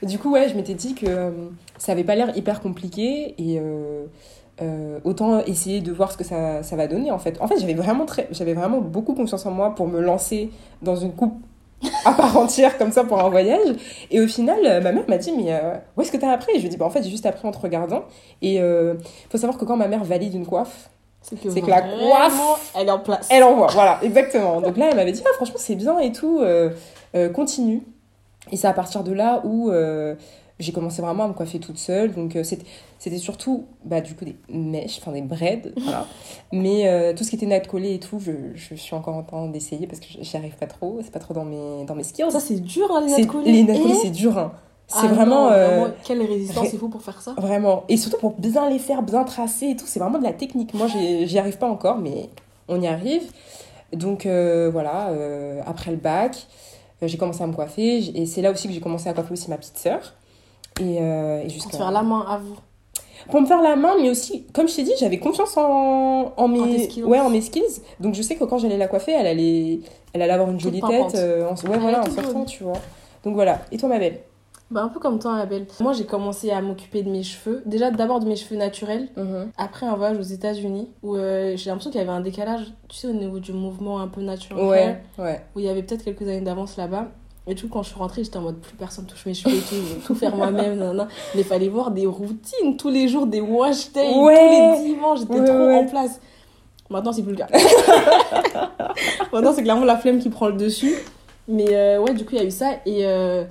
Du 0.03 0.17
coup, 0.17 0.31
ouais, 0.31 0.49
je 0.49 0.55
m'étais 0.55 0.73
dit 0.73 0.95
que 0.95 1.31
ça 1.77 1.91
avait 1.91 2.03
pas 2.03 2.15
l'air 2.15 2.35
hyper 2.35 2.61
compliqué 2.61 3.35
et 3.37 3.61
euh, 4.61 4.65
euh, 4.81 4.99
autant 5.03 5.39
essayer 5.39 5.81
de 5.81 5.91
voir 5.91 6.11
ce 6.11 6.17
que 6.17 6.23
ça, 6.23 6.63
ça 6.63 6.75
va 6.75 6.87
donner 6.87 7.11
en 7.11 7.19
fait. 7.19 7.39
En 7.41 7.47
fait, 7.47 7.59
j'avais 7.59 7.73
vraiment, 7.73 8.05
très, 8.05 8.27
j'avais 8.31 8.53
vraiment 8.53 8.79
beaucoup 8.79 9.13
confiance 9.13 9.45
en 9.45 9.51
moi 9.51 9.75
pour 9.75 9.87
me 9.87 9.99
lancer 10.01 10.51
dans 10.81 10.95
une 10.95 11.13
coupe 11.13 11.35
à 12.05 12.13
part 12.13 12.37
entière 12.37 12.77
comme 12.77 12.91
ça 12.91 13.03
pour 13.03 13.19
un 13.19 13.29
voyage. 13.29 13.75
Et 14.11 14.21
au 14.21 14.27
final, 14.27 14.59
euh, 14.65 14.81
ma 14.81 14.91
mère 14.91 15.03
m'a 15.07 15.17
dit 15.17 15.31
Mais 15.35 15.53
euh, 15.53 15.75
où 15.97 16.01
est-ce 16.01 16.11
que 16.11 16.17
t'as 16.17 16.31
appris? 16.31 16.51
Et 16.53 16.55
je 16.55 16.61
lui 16.61 16.67
ai 16.67 16.69
dit 16.69 16.77
bah, 16.77 16.85
En 16.85 16.89
fait, 16.89 17.03
j'ai 17.03 17.09
juste 17.09 17.25
appris 17.25 17.47
en 17.47 17.51
te 17.51 17.59
regardant. 17.59 18.03
Et 18.41 18.55
il 18.55 18.97
faut 19.29 19.37
savoir 19.37 19.57
que 19.57 19.65
quand 19.65 19.77
ma 19.77 19.87
mère 19.87 20.03
valide 20.03 20.33
une 20.33 20.45
coiffe, 20.45 20.89
C'est 21.21 21.39
que, 21.39 21.49
C'est 21.49 21.61
que 21.61 21.69
la 21.69 21.81
coiffe, 21.81 22.73
elle 22.75 22.87
est 22.87 22.91
en 22.91 22.99
place. 22.99 23.27
elle 23.29 23.43
envoie, 23.43 23.67
voilà, 23.67 23.99
exactement. 24.01 24.61
Donc 24.61 24.77
là, 24.77 24.87
elle 24.89 24.95
m'avait 24.95 25.11
dit, 25.11 25.23
ah, 25.25 25.33
franchement, 25.35 25.57
c'est 25.59 25.75
bien 25.75 25.99
et 25.99 26.11
tout, 26.11 26.39
euh, 26.39 26.69
euh, 27.15 27.29
continue. 27.29 27.83
Et 28.51 28.57
c'est 28.57 28.67
à 28.67 28.73
partir 28.73 29.03
de 29.03 29.13
là 29.13 29.41
où 29.43 29.69
euh, 29.69 30.15
j'ai 30.61 30.71
commencé 30.71 31.01
vraiment 31.01 31.25
à 31.25 31.27
me 31.27 31.33
coiffer 31.33 31.59
toute 31.59 31.77
seule. 31.77 32.13
Donc 32.13 32.35
euh, 32.35 32.43
c'était 32.43 33.17
surtout, 33.17 33.65
bah, 33.83 33.99
du 34.01 34.13
coup, 34.15 34.25
des 34.25 34.35
mèches, 34.49 34.99
enfin 34.99 35.11
des 35.11 35.21
braids, 35.21 35.63
voilà. 35.77 36.05
Mais 36.51 36.87
euh, 36.87 37.13
tout 37.13 37.23
ce 37.23 37.29
qui 37.31 37.35
était 37.35 37.45
natte 37.45 37.67
collée 37.67 37.95
et 37.95 37.99
tout, 37.99 38.19
je, 38.19 38.31
je 38.55 38.75
suis 38.75 38.95
encore 38.95 39.15
en 39.15 39.23
train 39.23 39.47
d'essayer 39.47 39.87
parce 39.87 39.99
que 39.99 40.07
j'y 40.21 40.37
arrive 40.37 40.55
pas 40.55 40.67
trop, 40.67 40.99
c'est 41.03 41.11
pas 41.11 41.19
trop 41.19 41.33
dans 41.33 41.45
mes, 41.45 41.83
dans 41.85 41.95
mes 41.95 42.03
skills. 42.03 42.31
Ça, 42.31 42.39
c'est 42.39 42.59
dur, 42.61 42.89
hein, 42.91 43.01
les 43.01 43.09
C'est- 43.11 43.21
nattes 43.21 43.31
collées. 43.31 43.51
Les 43.51 43.63
nattes 43.63 43.81
collées, 43.81 43.95
c'est 44.01 44.09
dur, 44.11 44.37
hein. 44.37 44.53
C'est 44.87 44.97
Ah 45.03 45.07
non, 45.07 45.13
vraiment... 45.15 45.47
euh, 45.51 45.67
vraiment, 45.79 45.93
Quelle 46.03 46.21
résistance 46.21 46.63
ré- 46.63 46.69
il 46.73 46.77
faut 46.79 46.89
pour 46.89 47.01
faire 47.01 47.21
ça 47.21 47.33
Vraiment. 47.37 47.85
Et 47.87 47.95
surtout 47.95 48.17
pour 48.17 48.31
bien 48.37 48.69
les 48.69 48.77
faire, 48.77 49.01
bien 49.03 49.23
tracer 49.23 49.67
et 49.69 49.75
tout, 49.77 49.85
c'est 49.87 49.99
vraiment 49.99 50.17
de 50.19 50.23
la 50.25 50.33
technique. 50.33 50.73
Moi, 50.73 50.87
j'y 50.87 51.39
arrive 51.39 51.57
pas 51.57 51.69
encore, 51.69 51.97
mais 51.99 52.27
on 52.67 52.81
y 52.81 52.87
arrive. 52.87 53.23
Donc 53.93 54.25
euh, 54.25 54.69
voilà, 54.71 55.09
euh, 55.09 55.61
après 55.65 55.91
le 55.91 55.97
bac, 55.97 56.45
j'ai 57.01 57.17
commencé 57.17 57.41
à 57.41 57.47
me 57.47 57.53
coiffer. 57.53 57.97
Et 58.19 58.25
c'est 58.25 58.41
là 58.41 58.51
aussi 58.51 58.67
que 58.67 58.73
j'ai 58.73 58.81
commencé 58.81 59.07
à 59.07 59.13
coiffer 59.13 59.31
aussi 59.31 59.49
ma 59.49 59.57
petite 59.57 59.77
sœur. 59.77 60.13
Et, 60.79 60.99
euh, 61.01 61.39
et 61.39 61.41
Pour 61.43 61.49
jusqu'à... 61.51 61.69
te 61.71 61.75
faire 61.77 61.91
la 61.91 62.01
main 62.01 62.25
à 62.27 62.37
vous. 62.37 62.55
Pour 63.29 63.41
me 63.41 63.45
faire 63.45 63.61
la 63.61 63.75
main, 63.75 63.93
mais 64.01 64.09
aussi, 64.09 64.45
comme 64.53 64.67
je 64.67 64.75
t'ai 64.75 64.83
dit, 64.83 64.93
j'avais 64.99 65.19
confiance 65.19 65.55
en, 65.55 66.33
en, 66.35 66.47
mes... 66.47 66.85
skills. 66.85 67.03
ouais, 67.03 67.19
en 67.19 67.29
mes 67.29 67.41
skills. 67.41 67.81
Donc 67.99 68.15
je 68.15 68.21
sais 68.21 68.35
que 68.35 68.43
quand 68.45 68.57
j'allais 68.57 68.77
la 68.77 68.87
coiffer, 68.87 69.11
elle 69.11 69.27
allait, 69.27 69.79
elle 70.13 70.21
allait 70.23 70.33
avoir 70.33 70.49
une 70.49 70.59
jolie 70.59 70.81
tête. 70.81 71.15
euh, 71.15 71.47
en... 71.47 71.69
Ouais, 71.69 71.77
voilà, 71.77 72.01
en 72.01 72.09
sortant, 72.09 72.45
tu 72.45 72.63
vois. 72.63 72.79
Donc 73.23 73.35
voilà. 73.35 73.61
Et 73.71 73.77
toi, 73.77 73.89
ma 73.89 73.99
belle? 73.99 74.21
Bah, 74.71 74.83
un 74.83 74.87
peu 74.87 74.99
comme 75.01 75.19
toi, 75.19 75.35
Abel. 75.35 75.67
Moi, 75.81 75.91
j'ai 75.91 76.05
commencé 76.05 76.49
à 76.49 76.61
m'occuper 76.61 77.03
de 77.03 77.09
mes 77.11 77.23
cheveux. 77.23 77.61
Déjà, 77.65 77.91
d'abord 77.91 78.21
de 78.21 78.25
mes 78.25 78.37
cheveux 78.37 78.55
naturels. 78.55 79.09
Mhm. 79.17 79.51
Après 79.57 79.85
un 79.85 79.95
voyage 79.95 80.17
aux 80.17 80.21
États-Unis 80.21 80.87
où 81.03 81.15
euh, 81.17 81.57
j'ai 81.57 81.69
l'impression 81.69 81.91
qu'il 81.91 81.99
y 81.99 82.03
avait 82.03 82.13
un 82.13 82.21
décalage, 82.21 82.73
tu 82.87 82.95
sais, 82.97 83.07
au 83.07 83.13
niveau 83.13 83.39
du 83.39 83.51
mouvement 83.51 83.99
un 83.99 84.07
peu 84.07 84.21
naturel. 84.21 84.65
Ouais, 84.65 84.97
ouais. 85.19 85.41
où 85.55 85.59
il 85.59 85.65
y 85.65 85.69
avait 85.69 85.83
peut-être 85.83 86.05
quelques 86.05 86.21
années 86.21 86.39
d'avance 86.41 86.77
là-bas. 86.77 87.07
Et 87.47 87.55
du 87.55 87.63
coup, 87.63 87.69
quand 87.69 87.83
je 87.83 87.89
suis 87.89 87.97
rentrée, 87.97 88.23
j'étais 88.23 88.37
en 88.37 88.41
mode 88.41 88.59
plus 88.59 88.75
personne 88.75 89.05
touche 89.05 89.25
mes 89.25 89.33
cheveux 89.33 89.55
et 89.55 89.59
tout, 89.61 89.75
je 89.75 90.05
tout 90.05 90.13
faire 90.15 90.35
moi-même. 90.35 90.75
nanana. 90.79 91.07
Mais 91.33 91.41
il 91.41 91.47
fallait 91.47 91.69
voir 91.69 91.89
des 91.91 92.05
routines 92.05 92.77
tous 92.77 92.89
les 92.89 93.07
jours, 93.07 93.25
des 93.25 93.41
wash 93.41 93.91
days, 93.91 94.13
Ouais. 94.15 94.35
tous 94.75 94.83
les 94.83 94.89
dimanches, 94.93 95.19
j'étais 95.21 95.39
Ouais, 95.39 95.45
trop 95.45 95.57
ouais. 95.57 95.75
en 95.79 95.85
place. 95.87 96.19
Maintenant, 96.89 97.11
c'est 97.13 97.23
plus 97.23 97.31
le 97.31 97.37
cas. 97.37 97.47
Maintenant, 99.33 99.53
c'est 99.53 99.63
clairement 99.63 99.85
la 99.85 99.97
flemme 99.97 100.19
qui 100.19 100.29
prend 100.29 100.47
le 100.47 100.53
dessus. 100.53 100.93
Mais 101.47 101.73
euh, 101.73 101.99
ouais, 101.99 102.13
du 102.13 102.25
coup, 102.25 102.31
il 102.33 102.37
y 102.37 102.41
a 102.41 102.45
eu 102.45 102.51
ça. 102.51 102.73
Et 102.85 103.05
euh, 103.05 103.43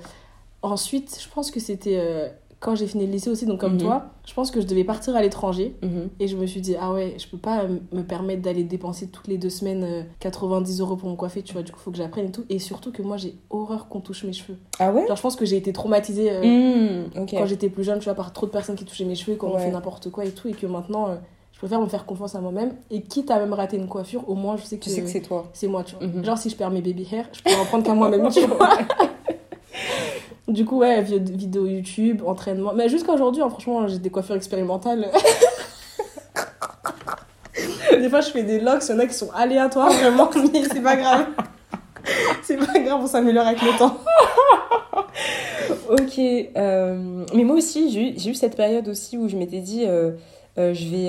ensuite, 0.61 1.17
je 1.21 1.27
pense 1.33 1.51
que 1.51 1.59
c'était 1.59 1.97
euh, 1.99 2.29
quand 2.61 2.75
j'ai 2.75 2.85
fini 2.85 3.07
le 3.07 3.11
lycée 3.11 3.29
aussi, 3.29 3.45
donc 3.47 3.59
comme 3.59 3.73
Mhm. 3.73 3.79
toi, 3.81 4.05
je 4.23 4.33
pense 4.35 4.51
que 4.51 4.61
je 4.61 4.67
devais 4.67 4.83
partir 4.83 5.15
à 5.15 5.21
l'étranger. 5.23 5.75
Mhm. 5.81 6.09
Et 6.19 6.27
je 6.27 6.37
me 6.37 6.45
suis 6.45 6.61
dit, 6.61 6.75
ah 6.79 6.93
ouais, 6.93 7.15
je 7.17 7.27
peux 7.27 7.37
pas 7.39 7.63
euh, 7.63 7.79
me 7.91 8.03
permettre 8.03 8.43
d'aller 8.43 8.63
dépenser 8.63 9.07
toutes 9.07 9.27
les 9.27 9.37
deux 9.39 9.49
semaines 9.49 9.83
euh, 9.83 10.03
90 10.19 10.79
euros 10.79 10.95
pour 10.95 11.09
me 11.09 11.15
coiffer, 11.15 11.41
tu 11.41 11.53
vois, 11.53 11.63
du 11.63 11.71
coup, 11.71 11.79
faut 11.79 11.89
que 11.91 11.97
j'apprenne 11.97 12.27
et 12.27 12.31
tout. 12.31 12.45
Et 12.49 12.59
surtout 12.59 12.91
que 12.91 13.01
moi, 13.01 13.17
j'ai 13.17 13.33
horreur 13.49 13.87
qu'on 13.89 13.99
touche 13.99 14.23
mes 14.25 14.31
cheveux. 14.33 14.57
Ah 14.79 14.91
ouais? 14.91 15.07
Genre, 15.07 15.17
je 15.17 15.21
pense 15.23 15.35
que 15.35 15.43
j'ai 15.43 15.57
été 15.57 15.73
traumatisée 15.73 16.29
euh, 16.31 17.05
Ok. 17.19 17.31
quand 17.31 17.47
j'étais 17.47 17.67
plus 17.69 17.83
jeune, 17.83 17.97
tu 17.97 18.05
vois, 18.05 18.13
par 18.13 18.31
trop 18.31 18.45
de 18.45 18.51
personnes 18.51 18.75
qui 18.75 18.85
touchaient 18.85 19.05
mes 19.05 19.15
cheveux, 19.15 19.35
quand 19.37 19.47
on 19.47 19.55
Ouais. 19.55 19.65
fait 19.65 19.71
n'importe 19.71 20.11
quoi 20.11 20.23
et 20.25 20.29
tout. 20.31 20.47
Et 20.47 20.53
que 20.53 20.67
maintenant, 20.67 21.07
euh, 21.09 21.15
je 21.53 21.57
préfère 21.57 21.81
me 21.81 21.87
faire 21.87 22.05
confiance 22.05 22.35
à 22.35 22.41
moi-même. 22.41 22.73
Et 22.91 23.01
quitte 23.01 23.31
à 23.31 23.39
même 23.39 23.53
rater 23.53 23.77
une 23.77 23.87
coiffure, 23.87 24.29
au 24.29 24.35
moins, 24.35 24.55
je 24.57 24.65
sais 24.65 24.77
que, 24.77 24.83
Tu 24.83 24.91
sais 24.91 25.01
que 25.01 25.07
c'est 25.09 25.21
toi. 25.21 25.47
c'est 25.53 25.67
moi, 25.67 25.83
tu 25.83 25.95
vois. 25.95 26.05
Mhm. 26.05 26.23
Genre, 26.23 26.37
si 26.37 26.51
je 26.51 26.55
perds 26.55 26.69
mes 26.69 26.81
baby 26.81 27.07
hair, 27.11 27.27
je 27.33 27.41
peux 27.41 27.59
en 27.59 27.65
prendre 27.65 27.83
qu'à 27.83 27.95
moi-même, 27.95 28.29
tu 28.29 28.39
vois. 28.45 28.69
Du 30.51 30.65
coup, 30.65 30.79
ouais, 30.79 31.01
vi- 31.01 31.19
vidéo 31.19 31.65
YouTube, 31.65 32.21
entraînement. 32.25 32.73
Mais 32.73 32.89
jusqu'à 32.89 33.13
aujourd'hui, 33.13 33.41
hein, 33.41 33.49
franchement, 33.49 33.87
j'ai 33.87 33.99
des 33.99 34.09
coiffures 34.09 34.35
expérimentales. 34.35 35.09
des 37.99 38.09
fois, 38.09 38.21
je 38.21 38.29
fais 38.31 38.43
des 38.43 38.59
locks, 38.59 38.83
il 38.87 38.91
y 38.91 38.95
en 38.95 38.99
a 38.99 39.05
qui 39.05 39.13
sont 39.13 39.29
aléatoires, 39.31 39.91
vraiment, 39.91 40.29
mais 40.53 40.63
c'est 40.63 40.81
pas 40.81 40.95
grave. 40.95 41.25
C'est 42.43 42.57
pas 42.57 42.79
grave, 42.79 42.99
on 43.01 43.07
s'améliore 43.07 43.47
avec 43.47 43.61
le 43.61 43.77
temps. 43.77 43.97
Ok, 45.89 46.19
euh, 46.19 47.25
mais 47.33 47.43
moi 47.43 47.57
aussi, 47.57 47.91
j'ai 47.91 48.11
eu, 48.11 48.13
j'ai 48.17 48.29
eu 48.29 48.35
cette 48.35 48.55
période 48.55 48.87
aussi 48.87 49.17
où 49.17 49.27
je 49.27 49.35
m'étais 49.35 49.59
dit, 49.59 49.83
euh, 49.85 50.11
euh, 50.57 50.73
je, 50.73 50.87
vais, 50.87 51.07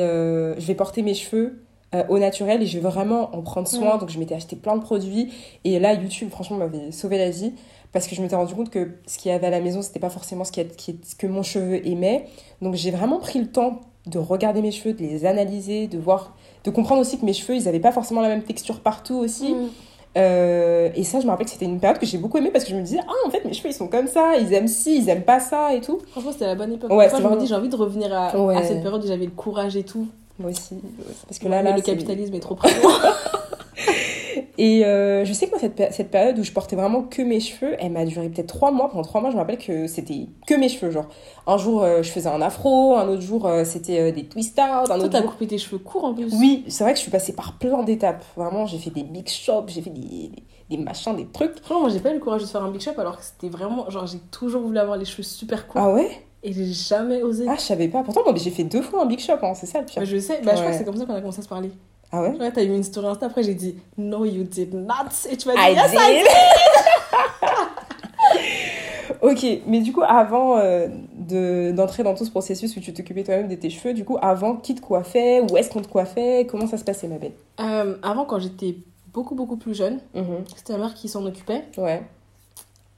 je 0.60 0.66
vais 0.66 0.74
porter 0.74 1.02
mes 1.02 1.14
cheveux 1.14 1.62
euh, 1.94 2.02
au 2.08 2.18
naturel 2.18 2.62
et 2.62 2.66
je 2.66 2.78
vais 2.78 2.88
vraiment 2.88 3.34
en 3.34 3.42
prendre 3.42 3.68
soin. 3.68 3.96
Donc 3.98 4.10
je 4.10 4.18
m'étais 4.18 4.34
acheté 4.34 4.56
plein 4.56 4.76
de 4.76 4.82
produits. 4.82 5.32
Et 5.64 5.78
là, 5.78 5.94
YouTube, 5.94 6.30
franchement, 6.30 6.56
m'avait 6.56 6.90
sauvé 6.90 7.16
la 7.18 7.30
vie 7.30 7.52
parce 7.92 8.06
que 8.06 8.14
je 8.14 8.22
m'étais 8.22 8.36
rendu 8.36 8.54
compte 8.54 8.70
que 8.70 8.92
ce 9.06 9.18
qu'il 9.18 9.30
y 9.30 9.34
avait 9.34 9.46
à 9.46 9.50
la 9.50 9.60
maison, 9.60 9.82
c'était 9.82 10.00
pas 10.00 10.10
forcément 10.10 10.44
ce, 10.44 10.52
qui 10.52 10.98
que 11.18 11.26
mon 11.26 11.42
cheveu 11.42 11.86
aimait. 11.86 12.26
Donc 12.60 12.74
j'ai 12.74 12.90
vraiment 12.90 13.18
pris 13.18 13.38
le 13.38 13.46
temps 13.46 13.80
de 14.06 14.18
regarder 14.18 14.62
mes 14.62 14.72
cheveux, 14.72 14.94
de 14.94 15.00
les 15.00 15.26
analyser, 15.26 15.86
de 15.86 15.98
voir, 15.98 16.34
de 16.64 16.70
comprendre 16.70 17.00
aussi 17.00 17.18
que 17.18 17.24
mes 17.24 17.32
cheveux, 17.32 17.54
ils 17.56 17.68
avaient 17.68 17.80
pas 17.80 17.92
forcément 17.92 18.20
la 18.20 18.28
même 18.28 18.42
texture 18.42 18.80
partout 18.80 19.16
aussi. 19.16 19.54
Euh, 20.16 20.90
et 20.94 21.04
ça, 21.04 21.20
je 21.20 21.24
me 21.24 21.30
rappelle 21.30 21.46
que 21.46 21.52
c'était 21.52 21.64
une 21.64 21.80
période 21.80 21.98
que 21.98 22.04
j'ai 22.04 22.18
beaucoup 22.18 22.36
aimée 22.36 22.50
parce 22.50 22.64
que 22.64 22.70
je 22.70 22.76
me 22.76 22.82
disais, 22.82 23.00
ah, 23.06 23.26
en 23.26 23.30
fait, 23.30 23.44
mes 23.44 23.52
cheveux, 23.54 23.70
ils 23.70 23.74
sont 23.74 23.88
comme 23.88 24.08
ça, 24.08 24.36
ils 24.36 24.52
aiment 24.52 24.68
ci, 24.68 24.98
ils 24.98 25.08
aiment 25.08 25.22
pas 25.22 25.40
ça 25.40 25.74
et 25.74 25.80
tout. 25.80 26.00
Franchement, 26.10 26.32
c'était 26.32 26.46
la 26.46 26.54
bonne 26.54 26.72
époque. 26.72 26.90
Ouais, 26.90 27.08
Moi, 27.10 27.20
je 27.20 27.26
me 27.28 27.40
dis, 27.40 27.46
j'ai 27.46 27.54
envie 27.54 27.68
de 27.68 27.76
revenir 27.76 28.12
à, 28.12 28.36
Ouais. 28.38 28.56
à 28.56 28.62
cette 28.62 28.82
période 28.82 29.02
où 29.02 29.06
j'avais 29.06 29.24
le 29.24 29.30
courage 29.30 29.76
et 29.76 29.84
tout. 29.84 30.06
Moi 30.38 30.50
aussi. 30.50 30.76
Parce 31.28 31.38
que 31.38 31.48
là, 31.48 31.62
là, 31.62 31.76
le 31.76 31.82
capitalisme 31.82 32.34
est 32.34 32.40
trop 32.40 32.54
présent. 32.54 32.76
Et 34.58 34.84
euh, 34.84 35.24
je 35.24 35.32
sais 35.32 35.46
que 35.46 35.50
moi, 35.52 35.58
cette, 35.58 35.92
cette 35.94 36.10
période 36.10 36.38
où 36.38 36.44
je 36.44 36.52
portais 36.52 36.76
vraiment 36.76 37.02
que 37.02 37.22
mes 37.22 37.40
cheveux, 37.40 37.74
elle 37.78 37.92
m'a 37.92 38.04
duré 38.04 38.28
peut-être 38.28 38.48
trois 38.48 38.70
mois. 38.70 38.90
Pendant 38.90 39.02
trois 39.02 39.20
mois, 39.22 39.30
je 39.30 39.34
me 39.36 39.40
rappelle 39.40 39.56
que 39.58 39.86
c'était 39.86 40.26
que 40.46 40.54
mes 40.54 40.68
cheveux. 40.68 40.90
Genre, 40.90 41.06
un 41.46 41.56
jour, 41.56 41.82
euh, 41.82 42.02
je 42.02 42.10
faisais 42.10 42.28
un 42.28 42.42
afro, 42.42 42.94
un 42.96 43.08
autre 43.08 43.22
jour, 43.22 43.46
euh, 43.46 43.64
c'était 43.64 44.12
des 44.12 44.24
twist 44.26 44.58
out, 44.58 44.90
un 44.90 44.98
Toi, 44.98 45.08
t'as 45.08 45.22
jour. 45.22 45.30
coupé 45.32 45.46
tes 45.46 45.56
cheveux 45.58 45.78
courts 45.78 46.04
en 46.04 46.12
plus. 46.14 46.32
Oui, 46.38 46.64
c'est 46.68 46.84
vrai 46.84 46.92
que 46.92 46.98
je 46.98 47.02
suis 47.02 47.10
passée 47.10 47.32
par 47.32 47.54
plein 47.58 47.82
d'étapes. 47.82 48.24
Vraiment, 48.36 48.66
j'ai 48.66 48.78
fait 48.78 48.90
des 48.90 49.04
big 49.04 49.26
shops, 49.28 49.68
j'ai 49.68 49.80
fait 49.80 49.90
des, 49.90 50.30
des 50.68 50.76
machins, 50.76 51.16
des 51.16 51.26
trucs. 51.26 51.58
Franchement, 51.60 51.80
moi, 51.80 51.88
j'ai 51.90 52.00
pas 52.00 52.10
eu 52.10 52.14
le 52.14 52.20
courage 52.20 52.42
de 52.42 52.46
faire 52.46 52.62
un 52.62 52.70
big 52.70 52.80
shop 52.82 52.98
alors 52.98 53.16
que 53.18 53.24
c'était 53.24 53.48
vraiment. 53.48 53.88
Genre, 53.88 54.06
j'ai 54.06 54.18
toujours 54.30 54.60
voulu 54.60 54.78
avoir 54.78 54.98
les 54.98 55.06
cheveux 55.06 55.22
super 55.22 55.66
courts. 55.66 55.80
Ah 55.82 55.92
ouais? 55.94 56.10
Et 56.42 56.52
j'ai 56.52 56.66
jamais 56.72 57.22
osé. 57.22 57.46
Ah, 57.48 57.54
je 57.56 57.62
savais 57.62 57.88
pas. 57.88 58.02
Pourtant, 58.02 58.20
moi, 58.26 58.34
j'ai 58.36 58.50
fait 58.50 58.64
deux 58.64 58.82
fois 58.82 59.02
un 59.02 59.06
big 59.06 59.20
shop, 59.20 59.34
hein, 59.42 59.54
c'est 59.54 59.66
ça 59.66 59.78
le 59.80 59.86
pire. 59.86 60.02
Bah, 60.02 60.04
je 60.04 60.18
sais, 60.18 60.40
bah, 60.44 60.52
je 60.56 60.60
crois 60.60 60.72
que 60.72 60.76
c'est 60.76 60.84
comme 60.84 60.96
ça 60.96 61.06
qu'on 61.06 61.14
a 61.14 61.20
commencé 61.20 61.38
à 61.38 61.42
se 61.42 61.48
parler. 61.48 61.70
Ah 62.12 62.20
ouais? 62.22 62.36
Ouais, 62.38 62.52
t'as 62.52 62.62
eu 62.62 62.66
une 62.68 62.82
story 62.84 63.06
Insta, 63.06 63.26
après 63.26 63.42
j'ai 63.42 63.54
dit 63.54 63.76
No, 63.96 64.24
you 64.24 64.44
did 64.44 64.74
not. 64.74 65.08
Et 65.30 65.36
tu 65.36 65.48
m'as 65.48 65.54
dit 65.54 65.60
I 65.60 65.74
Yes, 65.74 65.92
I 65.94 66.22
did. 66.22 66.26
ok, 69.22 69.46
mais 69.66 69.80
du 69.80 69.92
coup, 69.92 70.02
avant 70.06 70.58
euh, 70.58 70.88
de- 71.14 71.72
d'entrer 71.72 72.02
dans 72.02 72.14
tout 72.14 72.24
ce 72.24 72.30
processus 72.30 72.76
où 72.76 72.80
tu 72.80 72.92
t'occupais 72.92 73.22
toi-même 73.24 73.48
de 73.48 73.54
tes 73.54 73.70
cheveux, 73.70 73.94
du 73.94 74.04
coup, 74.04 74.18
avant, 74.20 74.56
qui 74.56 74.74
te 74.74 74.80
coiffait 74.80 75.40
Où 75.40 75.56
est-ce 75.56 75.70
qu'on 75.70 75.80
te 75.82 75.88
coiffait 75.88 76.46
Comment 76.50 76.66
ça 76.66 76.76
se 76.78 76.84
passait, 76.84 77.08
ma 77.08 77.18
belle 77.18 77.32
Euh, 77.60 77.96
avant, 78.02 78.24
quand 78.24 78.38
j'étais 78.38 78.76
beaucoup, 79.12 79.34
beaucoup 79.34 79.56
plus 79.56 79.74
jeune, 79.74 80.00
Mhm. 80.14 80.44
c'était 80.56 80.72
ma 80.74 80.80
mère 80.80 80.94
qui 80.94 81.08
s'en 81.08 81.24
occupait. 81.26 81.64
Ouais. 81.78 82.02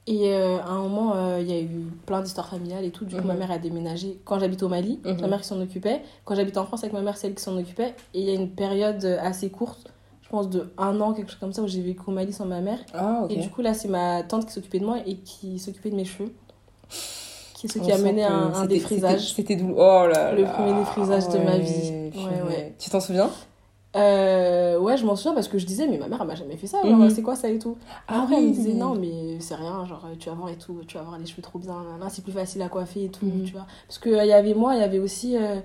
Et 0.07 0.33
euh, 0.33 0.59
à 0.59 0.69
un 0.69 0.83
moment, 0.83 1.15
euh, 1.15 1.39
il 1.41 1.49
y 1.49 1.53
a 1.57 1.59
eu 1.59 1.87
plein 2.05 2.21
d'histoires 2.21 2.47
familiales 2.47 2.85
et 2.85 2.91
tout. 2.91 3.05
Du 3.05 3.15
coup, 3.15 3.21
Mhm. 3.21 3.27
ma 3.27 3.33
mère 3.33 3.51
a 3.51 3.57
déménagé 3.57 4.19
quand 4.23 4.39
j'habite 4.39 4.61
au 4.61 4.69
Mali. 4.69 4.99
Mhm. 5.03 5.15
C'est 5.15 5.21
ma 5.21 5.27
mère 5.29 5.41
qui 5.41 5.47
s'en 5.47 5.59
occupait. 5.59 6.01
Quand 6.25 6.35
j'habite 6.35 6.57
en 6.57 6.65
France 6.65 6.83
avec 6.83 6.93
ma 6.93 7.01
mère, 7.01 7.17
c'est 7.17 7.27
elle 7.27 7.33
qui 7.35 7.41
s'en 7.43 7.57
occupait. 7.57 7.95
Et 8.13 8.19
il 8.21 8.25
y 8.25 8.29
a 8.29 8.33
une 8.33 8.49
période 8.51 9.03
assez 9.03 9.49
courte, 9.49 9.91
je 10.21 10.29
pense 10.29 10.47
de 10.49 10.71
un 10.77 10.99
an, 11.01 11.13
quelque 11.13 11.31
chose 11.31 11.39
comme 11.39 11.53
ça, 11.53 11.63
où 11.63 11.67
j'ai 11.67 11.81
vécu 11.81 12.01
au 12.05 12.11
Mali 12.11 12.33
sans 12.33 12.45
ma 12.45 12.61
mère. 12.61 12.79
Ah. 12.93 13.25
Et 13.31 13.37
du 13.37 13.49
coup, 13.49 13.61
là, 13.63 13.73
c'est 13.73 13.87
ma 13.87 14.21
tante 14.21 14.45
qui 14.45 14.53
s'occupait 14.53 14.79
de 14.79 14.85
moi 14.85 14.97
et 15.07 15.15
qui 15.15 15.57
s'occupait 15.57 15.89
de 15.89 15.95
mes 15.95 16.05
cheveux. 16.05 16.31
Qui 17.55 17.65
est 17.65 17.69
ce 17.69 17.79
qui 17.79 17.91
a 17.91 17.97
mené 17.97 18.23
un, 18.23 18.53
un 18.53 18.65
défrisage. 18.65 19.33
C'était 19.33 19.55
douloureux. 19.55 20.03
Oh 20.03 20.07
là 20.07 20.33
Le 20.35 20.43
premier 20.43 20.73
défrisage 20.79 21.29
de 21.29 21.39
ma 21.39 21.57
vie. 21.57 21.71
Ouais, 21.91 22.11
Ouais, 22.15 22.41
ouais. 22.47 22.75
Tu 22.77 22.89
t'en 22.91 22.99
souviens? 22.99 23.29
Euh, 23.95 24.77
ouais, 24.79 24.97
je 24.97 25.05
m'en 25.05 25.15
souviens 25.15 25.33
parce 25.33 25.47
que 25.47 25.57
je 25.57 25.65
disais, 25.65 25.87
mais 25.87 25.97
ma 25.97 26.07
mère, 26.07 26.19
elle 26.21 26.27
m'a 26.27 26.35
jamais 26.35 26.57
fait 26.57 26.67
ça. 26.67 26.83
Mhm. 26.83 27.09
c'est 27.09 27.21
quoi 27.21 27.35
ça 27.35 27.49
et 27.49 27.59
tout 27.59 27.77
Ah 28.07 28.23
Après, 28.23 28.35
elle 28.35 28.43
me 28.43 28.47
oui. 28.49 28.53
disait, 28.55 28.73
non, 28.73 28.95
mais 28.95 29.39
c'est 29.39 29.55
rien, 29.55 29.85
genre, 29.85 30.05
tu 30.19 30.29
vas 30.29 30.35
voir 30.35 30.49
et 30.49 30.57
tout, 30.57 30.81
tu 30.87 30.95
vas 30.95 31.01
avoir 31.01 31.17
les 31.17 31.25
cheveux 31.25 31.41
trop 31.41 31.59
bien, 31.59 31.75
c'est 32.09 32.23
plus 32.23 32.33
facile 32.33 32.61
à 32.61 32.69
coiffer 32.69 33.05
et 33.05 33.09
tout, 33.09 33.25
Mhm. 33.25 33.43
tu 33.45 33.53
vois. 33.53 33.65
Parce 33.87 33.99
qu'il 33.99 34.11
y 34.13 34.33
avait 34.33 34.53
moi, 34.53 34.75
il 34.75 34.81
y 34.81 34.83
avait 34.83 34.99
aussi. 34.99 35.37
euh, 35.37 35.59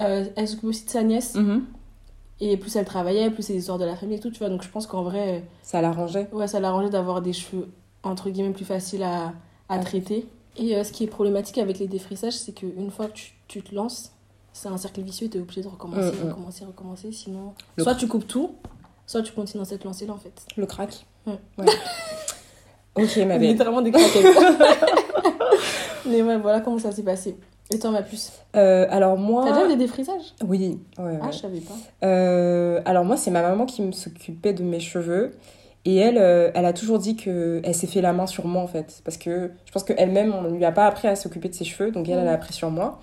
euh, 0.00 0.24
elle 0.36 0.46
s'occupait 0.48 0.68
aussi 0.68 0.84
de 0.86 0.90
sa 0.90 1.02
nièce, 1.02 1.34
Mhm. 1.34 1.64
et 2.40 2.56
plus 2.56 2.74
elle 2.76 2.84
travaillait, 2.84 3.30
plus 3.30 3.42
c'est 3.42 3.52
l'histoire 3.52 3.78
de 3.78 3.84
la 3.84 3.96
famille 3.96 4.16
et 4.16 4.20
tout, 4.20 4.30
tu 4.30 4.38
vois. 4.38 4.48
Donc 4.48 4.62
je 4.62 4.68
pense 4.68 4.86
qu'en 4.86 5.02
vrai, 5.02 5.44
Ça 5.62 5.80
l'arrangeait. 5.80 6.28
euh, 6.32 6.36
ouais, 6.36 6.46
ça 6.48 6.60
l'arrangeait 6.60 6.90
d'avoir 6.90 7.20
des 7.22 7.32
cheveux, 7.32 7.68
entre 8.04 8.30
guillemets, 8.30 8.50
plus 8.52 8.64
faciles 8.64 9.02
à, 9.02 9.32
à 9.68 9.78
traiter. 9.78 10.26
Et 10.56 10.76
euh, 10.76 10.82
ce 10.84 10.92
qui 10.92 11.04
est 11.04 11.08
problématique 11.08 11.58
avec 11.58 11.78
les 11.78 11.86
défrissages, 11.88 12.34
c'est 12.36 12.52
qu'une 12.52 12.90
fois 12.90 13.06
que 13.06 13.12
tu, 13.12 13.32
tu 13.48 13.62
te 13.62 13.74
lances, 13.74 14.12
c'est 14.60 14.68
un 14.68 14.76
cercle 14.76 15.00
vicieux, 15.02 15.28
tu 15.30 15.38
es 15.38 15.40
obligé 15.40 15.62
de 15.62 15.68
recommencer, 15.68 16.12
Mhm. 16.22 16.30
recommencer, 16.30 16.64
recommencer, 16.64 17.12
sinon. 17.12 17.54
Le 17.76 17.84
soit 17.84 17.94
tu 17.94 18.08
coupes 18.08 18.26
tout, 18.26 18.54
soit 19.06 19.22
tu 19.22 19.32
continues 19.32 19.62
dans 19.62 19.68
cette 19.68 19.84
lancée-là, 19.84 20.12
en 20.12 20.18
fait. 20.18 20.32
Le 20.56 20.66
crack. 20.66 21.06
Ouais. 21.26 21.38
Ouais. 21.58 21.66
ok, 22.96 23.16
ma 23.18 23.38
belle. 23.38 23.50
Littéralement 23.50 23.82
des. 23.82 23.92
Mais 26.06 26.22
ouais, 26.22 26.38
voilà 26.38 26.60
comment 26.60 26.78
ça 26.78 26.92
s'est 26.92 27.02
passé. 27.02 27.36
Et 27.72 27.78
toi, 27.78 27.90
ma 27.90 28.02
puce 28.02 28.32
Euh, 28.56 28.86
alors 28.90 29.18
moi. 29.18 29.44
T'as 29.46 29.52
déjà 29.54 29.68
des 29.68 29.76
défrisages 29.76 30.34
Oui. 30.46 30.80
Ouais, 30.98 31.04
ouais. 31.04 31.18
Ah, 31.22 31.30
je 31.30 31.38
savais 31.38 31.60
pas. 31.60 31.74
Euh, 32.06 32.80
alors 32.86 33.04
moi, 33.04 33.16
c'est 33.16 33.30
ma 33.30 33.42
maman 33.42 33.66
qui 33.66 33.82
me 33.82 33.92
s'occupait 33.92 34.54
de 34.54 34.62
mes 34.62 34.80
cheveux. 34.80 35.32
Et 35.84 35.96
elle, 35.96 36.18
euh, 36.18 36.50
elle 36.54 36.64
a 36.64 36.72
toujours 36.72 36.98
dit 36.98 37.16
que 37.16 37.60
elle 37.64 37.74
s'est 37.74 37.86
fait 37.86 38.00
la 38.00 38.12
main 38.12 38.26
sur 38.26 38.46
moi 38.46 38.62
en 38.62 38.66
fait. 38.66 39.00
Parce 39.04 39.16
que 39.16 39.50
je 39.64 39.72
pense 39.72 39.84
qu'elle-même, 39.84 40.34
on 40.34 40.42
ne 40.42 40.50
lui 40.50 40.64
a 40.64 40.72
pas 40.72 40.86
appris 40.86 41.08
à 41.08 41.16
s'occuper 41.16 41.48
de 41.48 41.54
ses 41.54 41.64
cheveux. 41.64 41.90
Donc 41.90 42.08
elle, 42.08 42.18
elle 42.18 42.28
a 42.28 42.32
appris 42.32 42.52
sur 42.52 42.70
moi. 42.70 43.00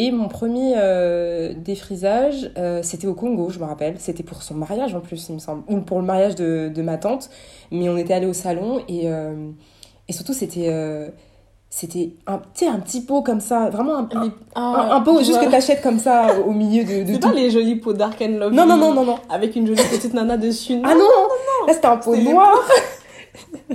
Et 0.00 0.12
mon 0.12 0.28
premier 0.28 0.74
euh, 0.76 1.52
défrisage, 1.56 2.52
euh, 2.56 2.84
c'était 2.84 3.08
au 3.08 3.14
Congo, 3.14 3.50
je 3.50 3.58
me 3.58 3.64
rappelle. 3.64 3.96
C'était 3.98 4.22
pour 4.22 4.44
son 4.44 4.54
mariage 4.54 4.94
en 4.94 5.00
plus, 5.00 5.28
il 5.28 5.34
me 5.34 5.38
semble. 5.40 5.64
Ou 5.68 5.80
pour 5.80 5.98
le 5.98 6.04
mariage 6.04 6.36
de, 6.36 6.70
de 6.72 6.82
ma 6.82 6.98
tante. 6.98 7.28
Mais 7.72 7.88
on 7.88 7.96
était 7.96 8.14
allé 8.14 8.26
au 8.26 8.32
salon 8.32 8.80
et, 8.86 9.10
euh, 9.10 9.50
et 10.06 10.12
surtout, 10.12 10.34
c'était... 10.34 10.72
c'était 11.68 12.12
un, 12.28 12.34
un 12.36 12.78
petit 12.78 13.00
pot 13.00 13.22
comme 13.22 13.40
ça, 13.40 13.70
vraiment 13.70 13.96
un, 13.96 14.08
un, 14.14 14.32
Ah, 14.54 14.90
un 14.92 15.00
pot 15.00 15.18
juste 15.18 15.40
que 15.40 15.50
t'achètes 15.50 15.82
comme 15.82 15.98
ça 15.98 16.28
au 16.46 16.52
milieu 16.52 16.84
de, 16.84 17.02
de 17.02 17.14
C'est 17.14 17.18
pas 17.20 17.32
les 17.32 17.50
jolis 17.50 17.74
pots 17.74 17.92
Dark 17.92 18.22
and 18.22 18.38
Love 18.38 18.52
Non, 18.52 18.66
non, 18.66 18.76
non, 18.76 18.94
non, 18.94 19.04
non. 19.04 19.18
Avec 19.28 19.56
une 19.56 19.66
jolie 19.66 19.82
petite 19.90 20.14
nana 20.14 20.36
dessus. 20.36 20.80
Ah 20.84 20.94
non, 20.94 21.00
Là, 21.66 21.72
c'était 21.74 21.86
un 21.86 21.96
pot 21.96 22.16
noir. 22.16 22.54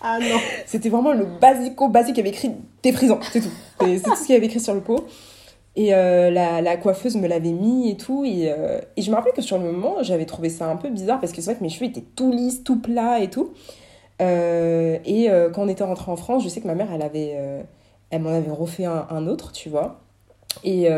Ah 0.00 0.18
non. 0.18 0.38
C'était 0.66 0.88
vraiment 0.88 1.12
le 1.12 1.26
basico 1.26 1.88
basique. 1.88 2.16
Il 2.16 2.20
avait 2.20 2.30
écrit 2.30 2.52
défrisant, 2.82 3.18
c'est 3.32 3.40
tout. 3.40 3.52
C'est 3.80 4.02
tout 4.02 4.16
ce 4.16 4.26
qu'il 4.26 4.34
avait 4.34 4.46
écrit 4.46 4.60
sur 4.60 4.74
le 4.74 4.80
pot. 4.80 5.06
Et 5.76 5.94
euh, 5.94 6.30
la, 6.30 6.60
la 6.60 6.76
coiffeuse 6.76 7.16
me 7.16 7.28
l'avait 7.28 7.52
mis 7.52 7.90
et 7.90 7.96
tout. 7.96 8.24
Et, 8.24 8.50
euh, 8.50 8.80
et 8.96 9.02
je 9.02 9.10
me 9.10 9.16
rappelle 9.16 9.32
que 9.32 9.42
sur 9.42 9.58
le 9.58 9.64
moment, 9.64 10.02
j'avais 10.02 10.26
trouvé 10.26 10.48
ça 10.48 10.66
un 10.66 10.76
peu 10.76 10.88
bizarre 10.88 11.20
parce 11.20 11.32
que 11.32 11.40
c'est 11.40 11.50
vrai 11.50 11.58
que 11.58 11.62
mes 11.62 11.68
cheveux 11.68 11.86
étaient 11.86 12.04
tout 12.16 12.32
lisses, 12.32 12.64
tout 12.64 12.80
plats 12.80 13.20
et 13.20 13.30
tout. 13.30 13.52
Euh, 14.20 14.98
et 15.04 15.28
quand 15.54 15.62
on 15.62 15.68
était 15.68 15.84
rentré 15.84 16.10
en 16.10 16.16
France, 16.16 16.42
je 16.44 16.48
sais 16.48 16.60
que 16.60 16.66
ma 16.66 16.74
mère, 16.74 16.88
elle 16.92 17.02
avait, 17.02 17.36
elle 18.10 18.22
m'en 18.22 18.30
avait 18.30 18.50
refait 18.50 18.84
un, 18.84 19.06
un 19.10 19.26
autre, 19.26 19.52
tu 19.52 19.68
vois. 19.68 20.00
Et, 20.64 20.88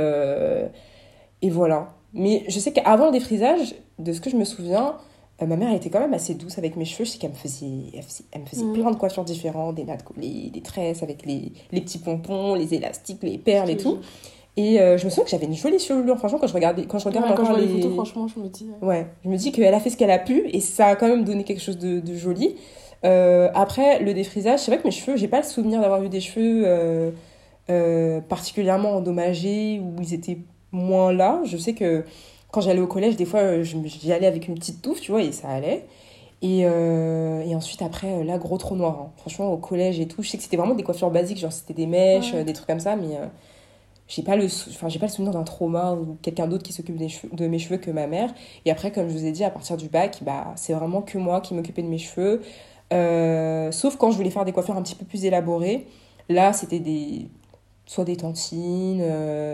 et 1.43 1.51
voilà. 1.51 1.89
Mais 2.15 2.45
je 2.49 2.59
sais 2.59 2.73
qu'avant 2.73 3.07
le 3.07 3.13
défrisage, 3.13 3.75
de 3.99 4.13
ce 4.13 4.21
que 4.21 4.31
je 4.31 4.37
me 4.37 4.45
souviens, 4.45 4.97
euh, 5.43 5.47
ma 5.47 5.57
mère 5.57 5.69
elle 5.71 5.77
était 5.77 5.91
quand 5.91 6.01
même 6.01 6.15
assez 6.15 6.35
douce 6.35 6.57
avec 6.59 6.77
mes 6.77 6.85
cheveux. 6.85 7.05
Je 7.05 7.11
sais 7.11 7.19
qu'elle 7.19 7.31
me 7.31 7.37
faisait, 7.37 7.67
elle 7.95 8.03
faisait, 8.03 8.25
elle 8.33 8.41
me 8.43 8.47
faisait 8.47 8.65
Mhm. 8.65 8.73
plein 8.75 8.91
de 8.91 8.97
coiffures 8.97 9.25
différentes, 9.25 9.75
des 9.75 9.85
nattes 9.85 10.05
collées, 10.05 10.51
des 10.53 10.61
tresses 10.63 11.03
avec 11.03 11.27
les, 11.27 11.53
les 11.73 11.81
petits 11.81 11.99
pompons, 11.99 12.55
les 12.55 12.73
élastiques, 12.75 13.23
les 13.23 13.39
perles 13.39 13.71
et 13.71 13.77
tout. 13.77 13.99
Et 14.57 14.81
euh, 14.81 14.99
je 14.99 15.05
me 15.07 15.11
souviens 15.11 15.25
que 15.25 15.31
j'avais 15.31 15.47
une 15.47 15.55
jolie 15.55 15.79
chevelure. 15.79 16.19
Franchement, 16.19 16.39
quand 16.39 16.47
je, 16.47 16.53
regardais, 16.53 16.85
quand 16.85 16.99
je 16.99 17.07
regarde 17.09 17.25
Ouais, 17.31 17.35
quand 17.35 17.45
je 17.45 17.49
encore 17.51 17.61
les 17.61 17.67
les... 17.67 17.81
photos, 17.81 17.95
franchement, 17.95 18.29
je 18.29 18.39
me 18.41 18.49
dis. 18.49 18.69
euh, 18.83 18.87
Ouais, 18.87 19.07
je 19.25 19.29
me 19.31 19.37
dis 19.37 19.51
qu'elle 19.51 19.73
a 19.73 19.81
fait 19.81 19.89
ce 19.91 19.97
qu'elle 19.97 20.11
a 20.11 20.19
pu 20.19 20.47
et 20.53 20.61
ça 20.61 20.89
a 20.89 20.97
quand 20.97 21.09
même 21.09 21.25
donné 21.25 21.45
quelque 21.45 21.63
chose 21.63 21.79
de, 21.79 22.01
de 22.01 22.15
joli. 22.15 22.57
Euh, 23.05 23.49
après, 23.55 24.01
le 24.01 24.13
défrisage, 24.15 24.61
c'est 24.61 24.71
vrai 24.71 24.79
que 24.81 24.87
mes 24.87 24.91
cheveux, 24.93 25.17
j'ai 25.17 25.27
pas 25.29 25.39
le 25.39 25.45
souvenir 25.47 25.81
d'avoir 25.81 26.03
eu 26.05 26.09
des 26.11 26.21
cheveux 26.21 27.13
particulièrement 28.29 28.91
endommagés 28.97 29.81
ou 29.81 30.01
ils 30.03 30.15
étaient 30.15 30.39
moins 30.71 31.13
là. 31.13 31.41
Je 31.45 31.57
sais 31.57 31.73
que 31.75 32.05
quand 32.53 32.61
j'allais 32.61 32.81
au 32.81 32.87
collège, 32.87 33.17
des 33.17 33.25
fois, 33.27 33.41
euh, 33.41 33.65
j'y 33.65 34.13
allais 34.13 34.27
avec 34.29 34.47
une 34.49 34.55
petite 34.55 34.81
touffe, 34.83 35.01
tu 35.01 35.11
vois, 35.11 35.23
et 35.23 35.33
ça 35.33 35.49
allait. 35.49 35.87
Et, 36.43 36.63
euh, 36.67 37.43
et 37.43 37.55
ensuite, 37.57 37.83
après, 37.83 38.13
euh, 38.13 38.25
là, 38.25 38.39
gros 38.39 38.59
trou 38.59 38.77
noir. 38.77 38.99
hein. 39.01 39.11
Franchement, 39.19 39.53
au 39.53 39.59
collège 39.59 40.01
et 40.01 40.09
tout, 40.09 40.23
je 40.23 40.29
sais 40.31 40.37
que 40.39 40.45
c'était 40.45 40.57
vraiment 40.59 40.75
des 40.77 40.85
coiffures 40.85 41.11
basiques, 41.11 41.39
genre 41.39 41.53
c'était 41.53 41.75
des 41.75 41.87
mèches, 41.87 42.35
Ouais. 42.35 42.45
des 42.45 42.53
trucs 42.53 42.67
comme 42.69 42.81
ça, 42.81 42.97
mais 42.97 43.17
euh, 43.17 43.27
j'ai 44.09 44.23
pas 44.23 44.37
le 44.37 44.49
sou- 44.49 44.71
enfin 44.71 44.89
j'ai 44.89 44.99
pas 44.99 45.07
le 45.07 45.13
souvenir 45.13 45.33
d'un 45.33 45.45
trauma 45.45 45.95
ou 45.95 46.19
quelqu'un 46.23 46.47
d'autre 46.47 46.65
qui 46.65 46.73
s'occupe 46.73 46.97
de 46.99 47.47
mes 47.47 47.59
cheveux 47.59 47.79
que 47.79 47.91
ma 47.91 48.07
mère 48.07 48.35
et 48.67 48.71
après 48.71 48.93
comme 48.93 49.09
je 49.09 49.15
vous 49.15 49.25
ai 49.25 49.33
dit 49.33 49.45
à 49.45 49.51
partir 49.51 49.77
du 49.79 49.89
bac 49.89 50.19
bah 50.23 50.53
c'est 50.57 50.75
vraiment 50.75 51.01
que 51.03 51.17
moi 51.19 51.41
qui 51.41 51.55
m'occupais 51.55 51.83
de 51.83 51.89
mes 51.89 51.99
cheveux 51.99 52.43
Euh, 52.93 53.73
sauf 53.73 53.97
quand 53.97 54.11
je 54.11 54.17
voulais 54.19 54.31
faire 54.31 54.45
des 54.45 54.53
coiffures 54.53 54.77
un 54.77 54.83
petit 54.83 54.97
peu 54.97 55.07
plus 55.07 55.25
élaborées 55.25 55.87
là 56.29 56.53
c'était 56.53 56.81
des 56.81 57.29
soit 57.87 58.05
des 58.05 58.17
tantines 58.17 59.03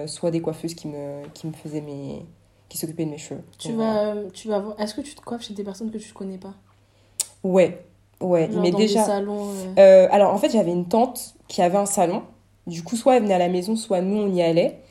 soit 0.07 0.31
des 0.33 0.41
coiffeuses 0.41 0.75
qui 0.75 0.89
me 0.89 1.23
qui 1.35 1.47
me 1.47 1.53
faisaient 1.53 1.81
mes 1.83 2.23
qui 2.69 2.79
s'occupaient 2.79 3.05
de 3.05 3.11
mes 3.11 3.19
cheveux 3.19 3.43
Tu 3.59 3.73
voilà. 3.73 3.93
vas, 3.93 4.15
euh, 4.15 4.31
tu 4.31 4.49
vas 4.49 4.59
voir. 4.61 4.81
Est-ce 4.81 4.95
que 4.95 5.01
tu 5.01 5.15
te 5.15 5.21
coiffes 5.23 5.43
chez 5.43 5.55
des 5.55 5.65
personnes 5.65 5.91
que 5.91 5.99
tu 5.99 6.09
ne 6.09 6.15
connais 6.15 6.39
pas? 6.39 6.55
Ouais 7.43 7.85
ouais 8.21 8.49
Genre 8.49 8.63
mais 8.63 8.71
dans 8.71 8.79
déjà 8.79 9.01
des 9.01 9.07
salons. 9.07 9.51
euh, 9.51 9.75
Euh, 9.79 10.09
alors 10.11 10.33
en 10.35 10.39
fait 10.39 10.51
j'avais 10.51 10.73
une 10.73 10.89
tante 10.89 11.35
qui 11.49 11.63
avait 11.63 11.79
un 11.79 11.87
salon. 11.87 12.23
Du 12.67 12.83
coup 12.83 12.97
soit 12.97 13.17
elle 13.17 13.23
venait 13.23 13.35
à 13.35 13.39
la 13.39 13.49
maison, 13.49 13.77
soit 13.77 14.01
nous 14.01 14.17
on 14.17 14.33
y 14.35 14.43
allait. 14.43 14.83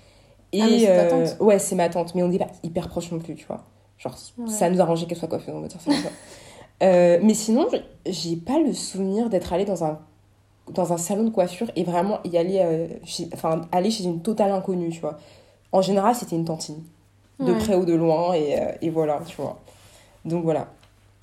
Et 0.54 0.62
Ah, 0.62 0.80
c'est 0.80 0.94
ta 0.94 1.06
euh, 1.06 1.10
tante? 1.10 1.42
ouais 1.42 1.60
c'est 1.60 1.76
ma 1.76 1.90
tante, 1.90 2.16
mais 2.16 2.24
on 2.24 2.30
n'est 2.30 2.40
pas 2.40 2.48
hyper 2.63 2.88
proches 2.90 3.12
non 3.12 3.20
plus, 3.20 3.36
tu 3.36 3.46
vois. 3.46 3.63
Genre 3.98 4.16
Ouais. 4.38 4.48
ça 4.50 4.70
nous 4.70 4.80
arrangeait 4.82 5.06
qu'elle 5.08 5.18
soit 5.18 5.30
ça 5.30 5.38
comme 5.38 5.54
ça. 5.76 6.10
Euh, 6.84 7.20
mais 7.24 7.34
sinon 7.34 7.68
j'ai 8.06 8.36
pas 8.36 8.60
le 8.60 8.72
souvenir 8.72 9.30
d'être 9.30 9.52
allée 9.52 9.66
dans 9.66 9.84
un 9.84 10.00
dans 10.72 10.94
un 10.94 10.98
salon 10.98 11.24
de 11.24 11.30
coiffure 11.32 11.72
et 11.76 11.84
vraiment 11.84 12.20
y 12.24 12.38
aller, 12.38 12.60
euh, 12.62 12.88
chez- 13.04 13.30
enfin 13.34 13.62
aller 13.72 13.90
chez 13.90 14.04
une 14.04 14.22
totale 14.22 14.52
inconnue, 14.52 14.90
tu 14.90 15.00
vois. 15.02 15.18
En 15.72 15.82
général 15.82 16.16
c'était 16.16 16.36
une 16.36 16.46
tantine, 16.46 16.84
de 17.39 17.52
Ouais. 17.52 17.58
près 17.60 17.76
ou 17.76 17.86
de 17.86 17.93
loin 17.93 18.34
et, 18.34 18.60
euh, 18.60 18.71
et 18.82 18.89
voilà, 18.89 19.21
tu 19.26 19.36
vois. 19.38 19.60
Donc 20.26 20.43
voilà. 20.43 20.67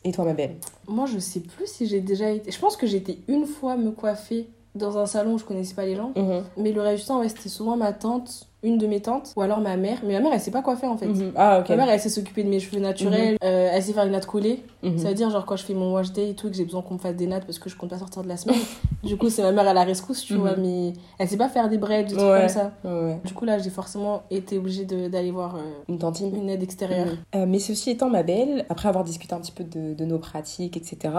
Et 0.05 0.13
toi 0.13 0.25
ma 0.25 0.33
belle? 0.35 0.57
Moi, 0.87 1.07
je 1.07 1.19
sais 1.19 1.41
plus 1.41 1.67
si 1.67 1.87
j'ai 1.87 2.01
déjà 2.01 2.31
été. 2.31 2.51
Je 2.51 2.59
pense 2.59 2.77
que 2.77 2.87
j'ai 2.87 2.99
été 2.99 3.21
une 3.29 3.47
fois 3.47 3.77
me 3.77 3.91
coiffer 3.91 4.47
dans 4.75 4.99
un 4.99 5.07
salon 5.07 5.35
où 5.35 5.39
je 5.39 5.45
connaissais 5.45 5.75
pas 5.75 5.87
les 5.87 5.97
gens. 5.97 6.13
Mhm. 6.17 6.45
Mais 6.59 6.73
le 6.73 6.81
reste 6.83 7.03
du 7.03 7.09
temps, 7.09 7.21
ouais, 7.21 7.29
c'était 7.29 7.49
souvent 7.49 7.77
ma 7.77 7.93
tante. 7.93 8.47
Une 8.65 8.79
de 8.79 8.87
mes 8.87 9.01
tantes 9.01 9.33
ou 9.37 9.43
alors 9.43 9.61
ma 9.61 9.77
mère. 9.77 9.99
Mais 10.05 10.15
ma 10.15 10.21
mère, 10.21 10.33
elle 10.33 10.41
sait 10.41 10.51
pas 10.51 10.63
quoi 10.63 10.75
faire 10.77 10.91
en 10.91 10.97
fait. 10.97 11.07
Mhm. 11.07 11.33
Ah, 11.37 11.61
ok. 11.61 11.69
Ma 11.69 11.77
mère, 11.77 11.89
elle 11.91 12.01
sait 12.01 12.09
s'occuper 12.09 12.43
de 12.43 12.49
mes 12.49 12.59
cheveux 12.61 12.81
naturels, 12.81 13.37
euh, 13.45 13.69
elle 13.73 13.83
sait 13.83 13.93
faire 13.93 14.05
une 14.07 14.13
natte 14.13 14.27
collée. 14.27 14.63
Mhm. 14.83 14.99
Ça 14.99 15.09
veut 15.09 15.15
dire, 15.15 15.31
genre, 15.31 15.45
quand 15.47 15.57
je 15.57 15.65
fais 15.65 15.75
mon 15.75 15.93
wash 15.93 16.13
day 16.13 16.31
et 16.31 16.35
tout, 16.35 16.49
que 16.51 16.57
j'ai 16.57 16.65
besoin 16.65 16.83
qu'on 16.83 16.95
me 16.95 16.99
fasse 16.99 17.15
des 17.17 17.27
nattes 17.27 17.45
parce 17.45 17.59
que 17.59 17.69
je 17.71 17.77
compte 17.77 17.91
pas 17.91 17.99
sortir 17.99 18.23
de 18.23 18.29
la 18.29 18.37
semaine. 18.37 18.59
du 19.05 19.17
coup, 19.17 19.29
c'est 19.31 19.43
ma 19.43 19.53
mère 19.53 19.69
à 19.69 19.75
la 19.75 19.85
rescousse, 19.85 20.23
tu 20.25 20.35
Mhm. 20.35 20.41
vois, 20.41 20.57
mais 20.57 20.93
elle 21.19 21.29
sait 21.29 21.37
pas 21.37 21.49
faire 21.49 21.69
des 21.69 21.79
braids, 21.79 22.05
des 22.05 22.15
trucs 22.17 22.21
Ouais. 22.29 22.41
comme 22.41 22.49
ça. 22.49 22.73
Ouais. 22.85 23.21
Du 23.25 23.35
coup, 23.35 23.45
là, 23.45 23.59
j'ai 23.59 23.71
forcément 23.71 24.23
été 24.31 24.59
obligée 24.59 24.85
d'aller 24.85 25.31
voir 25.31 25.57
euh, 25.57 25.61
Une 25.89 25.99
tantine. 25.99 26.35
une 26.35 26.49
aide 26.49 26.63
extérieure. 26.63 27.09
Euh, 27.35 27.45
mais 27.47 27.59
ceci 27.59 27.91
étant, 27.91 28.09
ma 28.11 28.23
belle, 28.23 28.65
après 28.71 28.89
avoir 28.89 29.05
discuté 29.05 29.35
un 29.35 29.41
petit 29.41 29.53
peu 29.53 29.65
de, 29.65 29.95
de 29.95 30.05
nos 30.05 30.19
pratiques, 30.19 30.77
etc., 30.77 31.15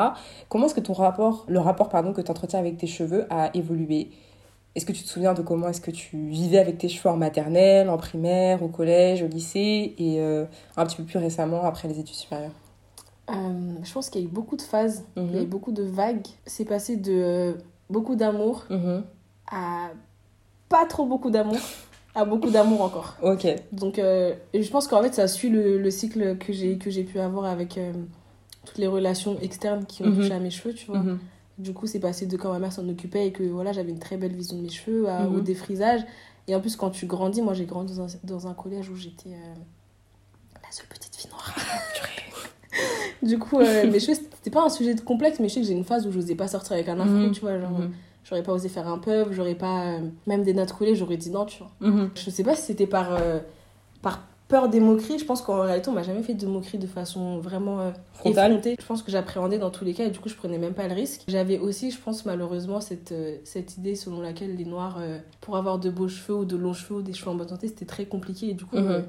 comment 0.49 0.65
est-ce 0.65 0.75
que 0.75 0.79
ton 0.79 0.93
rapport, 0.93 1.45
le 1.47 1.59
rapport 1.59 1.89
pardon, 1.89 2.13
que 2.13 2.21
tu 2.21 2.31
entretiens 2.31 2.59
avec 2.59 2.77
tes 2.77 2.87
cheveux 2.87 3.25
a 3.29 3.49
évolué? 3.55 4.09
Est-ce 4.75 4.85
que 4.85 4.91
tu 4.91 5.03
te 5.03 5.07
souviens 5.09 5.33
de 5.33 5.41
comment 5.41 5.69
est-ce 5.69 5.79
que 5.81 5.91
tu 5.91 6.17
vivais 6.27 6.57
avec 6.59 6.77
tes 6.77 6.89
cheveux 6.89 7.09
en 7.09 7.15
maternelle, 7.17 7.89
en 7.89 7.97
primaire, 7.97 8.61
au 8.61 8.67
collège, 8.67 9.23
au 9.23 9.27
lycée 9.27 9.95
et 9.97 10.19
euh, 10.19 10.45
un 10.75 10.85
petit 10.85 10.97
peu 10.97 11.03
plus 11.03 11.17
récemment 11.17 11.63
après 11.63 11.87
les 11.87 11.99
études 11.99 12.15
supérieures? 12.15 12.51
Euh, 13.29 13.33
je 13.83 13.91
pense 13.93 14.09
qu'il 14.09 14.21
y 14.21 14.23
a 14.25 14.27
eu 14.27 14.31
beaucoup 14.31 14.57
de 14.57 14.61
phases, 14.61 15.05
il 15.15 15.23
y 15.23 15.37
a 15.37 15.39
eu 15.39 15.43
Mhm. 15.43 15.45
beaucoup 15.49 15.71
de 15.71 15.81
vagues. 15.83 16.27
C'est 16.45 16.65
passé 16.65 16.97
de 16.97 17.11
euh, 17.13 17.53
beaucoup 17.89 18.15
d'amour 18.15 18.65
Mhm. 18.69 19.03
à 19.49 19.89
pas 20.69 20.85
trop 20.85 21.05
beaucoup 21.05 21.29
d'amour 21.29 21.59
à 22.13 22.23
beaucoup 22.25 22.49
d'amour 22.49 22.81
encore. 22.81 23.15
Ok. 23.23 23.45
Donc, 23.73 23.99
euh, 23.99 24.33
je 24.53 24.69
pense 24.69 24.87
qu'en 24.87 25.01
fait, 25.01 25.13
ça 25.13 25.27
suit 25.27 25.49
le, 25.49 25.77
le 25.77 25.91
cycle 25.91 26.37
que 26.37 26.53
j'ai 26.53 27.03
pu 27.03 27.19
avoir 27.19 27.45
avec 27.45 27.77
toutes 28.65 28.77
les 28.77 28.87
relations 28.87 29.37
externes 29.41 29.85
qui 29.85 30.01
ont 30.03 30.07
Mhm. 30.07 30.15
touché 30.15 30.33
à 30.33 30.39
mes 30.39 30.49
cheveux, 30.49 30.73
tu 30.73 30.85
vois. 30.87 31.03
Mhm. 31.57 31.63
Du 31.63 31.73
coup, 31.73 31.87
c'est 31.87 31.99
passé 31.99 32.25
de 32.25 32.35
quand 32.37 32.51
ma 32.51 32.59
mère 32.59 32.73
s'en 32.73 32.87
occupait 32.89 33.27
et 33.27 33.31
que 33.31 33.43
voilà, 33.43 33.71
j'avais 33.71 33.91
une 33.91 33.99
très 33.99 34.17
belle 34.17 34.33
vision 34.33 34.57
de 34.57 34.61
mes 34.61 34.69
cheveux 34.69 35.07
à- 35.09 35.23
Mhm. 35.23 35.35
au 35.35 35.39
défrisage. 35.41 36.01
Et 36.47 36.55
en 36.55 36.59
plus, 36.61 36.75
quand 36.75 36.89
tu 36.91 37.05
grandis, 37.07 37.41
moi 37.41 37.53
j'ai 37.53 37.65
grandi 37.65 37.95
dans 37.95 38.03
un, 38.03 38.07
dans 38.23 38.47
un 38.47 38.53
collège 38.53 38.89
où 38.89 38.95
j'étais 38.95 39.29
euh, 39.29 39.53
la 40.63 40.71
seule 40.71 40.85
petite 40.87 41.15
fille 41.15 41.29
noire. 41.31 41.55
du 43.23 43.39
coup, 43.39 43.59
euh, 43.59 43.89
mes 43.91 43.99
cheveux, 43.99 44.13
c'était 44.15 44.51
pas 44.51 44.63
un 44.63 44.69
sujet 44.69 44.93
de 44.93 45.01
complexe, 45.01 45.39
mais 45.39 45.49
je 45.49 45.55
sais 45.55 45.61
que 45.61 45.67
j'ai 45.67 45.73
une 45.73 45.83
phase 45.85 46.05
où 46.05 46.11
je 46.11 46.17
n'osais 46.19 46.35
pas 46.35 46.47
sortir 46.47 46.73
avec 46.73 46.87
un 46.89 46.99
afro, 46.99 47.13
Mhm. 47.13 47.31
tu 47.31 47.41
vois. 47.41 47.59
Genre, 47.59 47.71
Mhm. 47.71 47.91
j'aurais 48.23 48.43
pas 48.43 48.51
osé 48.53 48.69
faire 48.69 48.87
un 48.87 48.99
pub, 48.99 49.31
j'aurais 49.31 49.55
pas. 49.55 49.93
euh, 49.93 49.99
même 50.27 50.43
des 50.43 50.53
nattes 50.53 50.73
collées, 50.73 50.95
j'aurais 50.95 51.17
dit 51.17 51.29
non, 51.31 51.45
tu 51.45 51.59
vois. 51.59 51.71
Mhm. 51.79 52.11
Je 52.15 52.29
sais 52.29 52.43
pas 52.43 52.55
si 52.55 52.63
c'était 52.63 52.87
par, 52.87 53.17
par 54.01 54.21
peur 54.55 54.69
des 54.69 54.79
moqueries. 54.79 55.19
Je 55.19 55.25
pense 55.25 55.41
qu'en 55.41 55.61
réalité, 55.61 55.89
on 55.89 55.93
m'a 55.93 56.03
jamais 56.03 56.23
fait 56.23 56.33
de 56.33 56.47
moqueries 56.47 56.77
de 56.77 56.87
façon 56.87 57.39
vraiment 57.39 57.81
euh, 57.81 57.91
effrontée. 58.53 58.75
Je 58.79 58.85
pense 58.85 59.03
que 59.03 59.11
j'appréhendais 59.11 59.57
dans 59.57 59.69
tous 59.69 59.83
les 59.83 59.93
cas 59.93 60.05
et 60.05 60.11
du 60.11 60.19
coup, 60.19 60.29
je 60.29 60.35
prenais 60.35 60.57
même 60.57 60.73
pas 60.73 60.87
le 60.87 60.93
risque. 60.93 61.23
J'avais 61.27 61.57
aussi, 61.59 61.91
je 61.91 61.99
pense, 61.99 62.25
malheureusement, 62.25 62.79
cette, 62.79 63.11
euh, 63.11 63.35
cette 63.43 63.75
idée 63.77 63.95
selon 63.95 64.21
laquelle 64.21 64.55
les 64.55 64.63
noirs, 64.65 64.97
euh, 65.01 65.17
pour 65.41 65.57
avoir 65.57 65.77
de 65.77 65.89
beaux 65.89 66.07
cheveux 66.07 66.35
ou 66.39 66.45
de 66.45 66.55
longs 66.55 66.73
cheveux 66.73 66.99
ou 66.99 67.01
des 67.01 67.11
cheveux 67.13 67.31
en 67.31 67.35
bonne 67.35 67.49
santé, 67.49 67.67
c'était 67.67 67.85
très 67.85 68.05
compliqué 68.05 68.49
et 68.49 68.53
du 68.53 68.65
coup. 68.65 68.77
Mhm. 68.77 68.87
euh, 68.91 69.01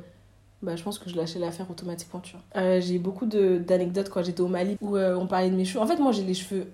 bah, 0.63 0.75
je 0.75 0.83
pense 0.83 0.99
que 0.99 1.09
je 1.09 1.17
lâchais 1.17 1.39
l'affaire 1.39 1.71
automatiquement, 1.71 2.19
tu 2.21 2.35
vois. 2.35 2.81
J'ai 2.81 2.99
beaucoup 2.99 3.27
de- 3.27 3.59
d'anecdotes 3.59 4.09
quand 4.09 4.25
j'étais 4.25 4.41
au 4.41 4.49
Mali 4.49 4.77
où 4.81 4.97
on 4.97 5.27
parlait 5.27 5.51
de 5.51 5.55
mes 5.55 5.65
cheveux. 5.67 5.81
En 5.81 5.87
fait, 5.87 5.99
moi, 5.99 6.13
j'ai 6.13 6.25
les 6.25 6.35
cheveux 6.35 6.67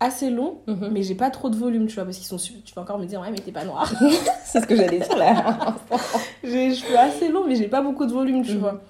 assez 0.00 0.30
longs, 0.30 0.58
Mhm. 0.66 0.88
mais 0.92 1.02
j'ai 1.02 1.14
pas 1.14 1.30
trop 1.30 1.50
de 1.50 1.56
volume, 1.56 1.86
tu 1.86 1.94
vois, 1.94 2.04
parce 2.04 2.16
qu'ils 2.16 2.26
sont... 2.26 2.36
Tu 2.38 2.74
vas 2.74 2.82
encore 2.82 2.98
me 2.98 3.04
dire, 3.06 3.20
ouais, 3.20 3.30
mais 3.30 3.38
t'es 3.38 3.52
pas 3.52 3.64
noire. 3.64 3.92
C'est 4.44 4.60
ce 4.60 4.66
que 4.66 4.74
j'allais 4.74 4.98
dire 4.98 5.16
là. 5.18 5.76
J'ai 6.42 6.68
les 6.70 6.74
cheveux 6.74 6.98
assez 6.98 7.28
longs, 7.28 7.46
mais 7.46 7.54
j'ai 7.54 7.68
pas 7.68 7.82
beaucoup 7.82 8.06
de 8.06 8.12
volume, 8.12 8.42
tu 8.42 8.52
Mhm. 8.54 8.58
vois. 8.58 8.80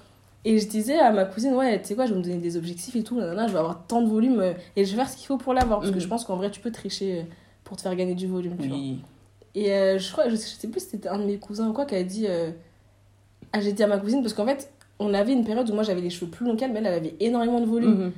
Et 0.44 0.58
je 0.58 0.68
disais 0.68 0.98
à 0.98 1.10
ma 1.10 1.24
cousine, 1.26 1.52
ouais, 1.54 1.80
tu 1.82 1.88
sais 1.88 1.94
quoi, 1.94 2.06
je 2.06 2.12
vais 2.12 2.18
me 2.18 2.22
donner 2.24 2.36
des 2.38 2.56
objectifs 2.56 2.94
et 2.96 3.02
tout, 3.02 3.16
nanana, 3.16 3.46
je 3.48 3.52
vais 3.52 3.58
avoir 3.58 3.84
tant 3.86 4.00
de 4.00 4.08
volume 4.08 4.40
euh, 4.40 4.52
et 4.76 4.84
je 4.86 4.90
vais 4.92 4.96
faire 4.96 5.10
ce 5.10 5.16
qu'il 5.16 5.26
faut 5.26 5.36
pour 5.36 5.52
l'avoir. 5.52 5.80
Parce 5.80 5.90
que 5.90 5.96
Mhm. 5.96 6.02
je 6.02 6.08
pense 6.08 6.24
qu'en 6.24 6.36
vrai, 6.36 6.50
tu 6.50 6.60
peux 6.60 6.70
tricher 6.70 7.18
euh, 7.18 7.22
pour 7.64 7.76
te 7.76 7.82
faire 7.82 7.94
gagner 7.96 8.14
du 8.14 8.26
volume, 8.26 8.56
tu 8.58 8.68
vois. 8.68 8.78
Et 9.54 9.72
euh, 9.72 9.98
je 9.98 10.10
crois, 10.12 10.28
je 10.28 10.36
sais, 10.36 10.48
je 10.54 10.60
sais 10.60 10.68
plus 10.68 10.80
si 10.80 10.90
c'était 10.90 11.08
un 11.08 11.18
de 11.18 11.24
mes 11.24 11.36
cousins 11.38 11.68
ou 11.68 11.72
quoi 11.72 11.84
qui 11.86 11.94
a 11.96 12.02
dit. 12.04 12.26
euh, 12.28 12.52
Ah, 13.52 13.60
j'ai 13.60 13.72
dit 13.72 13.82
à 13.82 13.86
ma 13.88 13.98
cousine, 13.98 14.22
parce 14.22 14.32
qu'en 14.32 14.46
fait, 14.46 14.70
on 15.00 15.12
avait 15.12 15.32
une 15.32 15.44
période 15.44 15.68
où 15.68 15.74
moi 15.74 15.82
j'avais 15.82 16.00
les 16.00 16.10
cheveux 16.10 16.30
plus 16.30 16.46
longs 16.46 16.54
qu'elle, 16.56 16.72
mais 16.72 16.78
elle, 16.78 16.86
elle 16.86 16.94
avait 16.94 17.16
énormément 17.20 17.60
de 17.60 17.66
volume. 17.66 17.90
Mhm. 18.04 18.12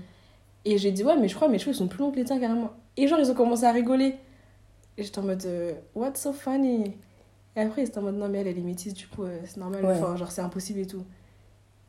Et 0.66 0.78
j'ai 0.78 0.92
dit, 0.92 1.02
ouais, 1.02 1.16
mais 1.18 1.26
je 1.26 1.34
crois 1.34 1.48
que 1.48 1.52
mes 1.52 1.58
cheveux 1.58 1.72
ils 1.72 1.76
sont 1.76 1.88
plus 1.88 1.98
longs 2.00 2.10
que 2.12 2.16
les 2.16 2.24
tiens 2.24 2.38
carrément. 2.38 2.70
Et 2.96 3.08
genre, 3.08 3.18
ils 3.20 3.30
ont 3.30 3.34
commencé 3.34 3.64
à 3.64 3.72
rigoler. 3.72 4.16
Et 4.98 5.02
j'étais 5.02 5.18
en 5.18 5.22
mode, 5.22 5.44
euh, 5.46 5.72
what's 5.94 6.20
so 6.22 6.32
funny? 6.32 6.92
Et 7.56 7.60
après, 7.60 7.82
ils 7.82 7.86
étaient 7.88 7.98
en 7.98 8.02
mode, 8.02 8.16
non, 8.16 8.28
mais 8.28 8.40
elle, 8.40 8.48
elle 8.48 8.58
est 8.58 8.62
métisse, 8.62 8.94
du 8.94 9.06
coup, 9.06 9.24
euh, 9.24 9.38
c'est 9.46 9.56
normal, 9.58 9.84
Ouais. 9.84 9.92
enfin, 9.98 10.16
genre, 10.16 10.30
c'est 10.30 10.40
impossible 10.42 10.80
et 10.80 10.86
tout. 10.86 11.02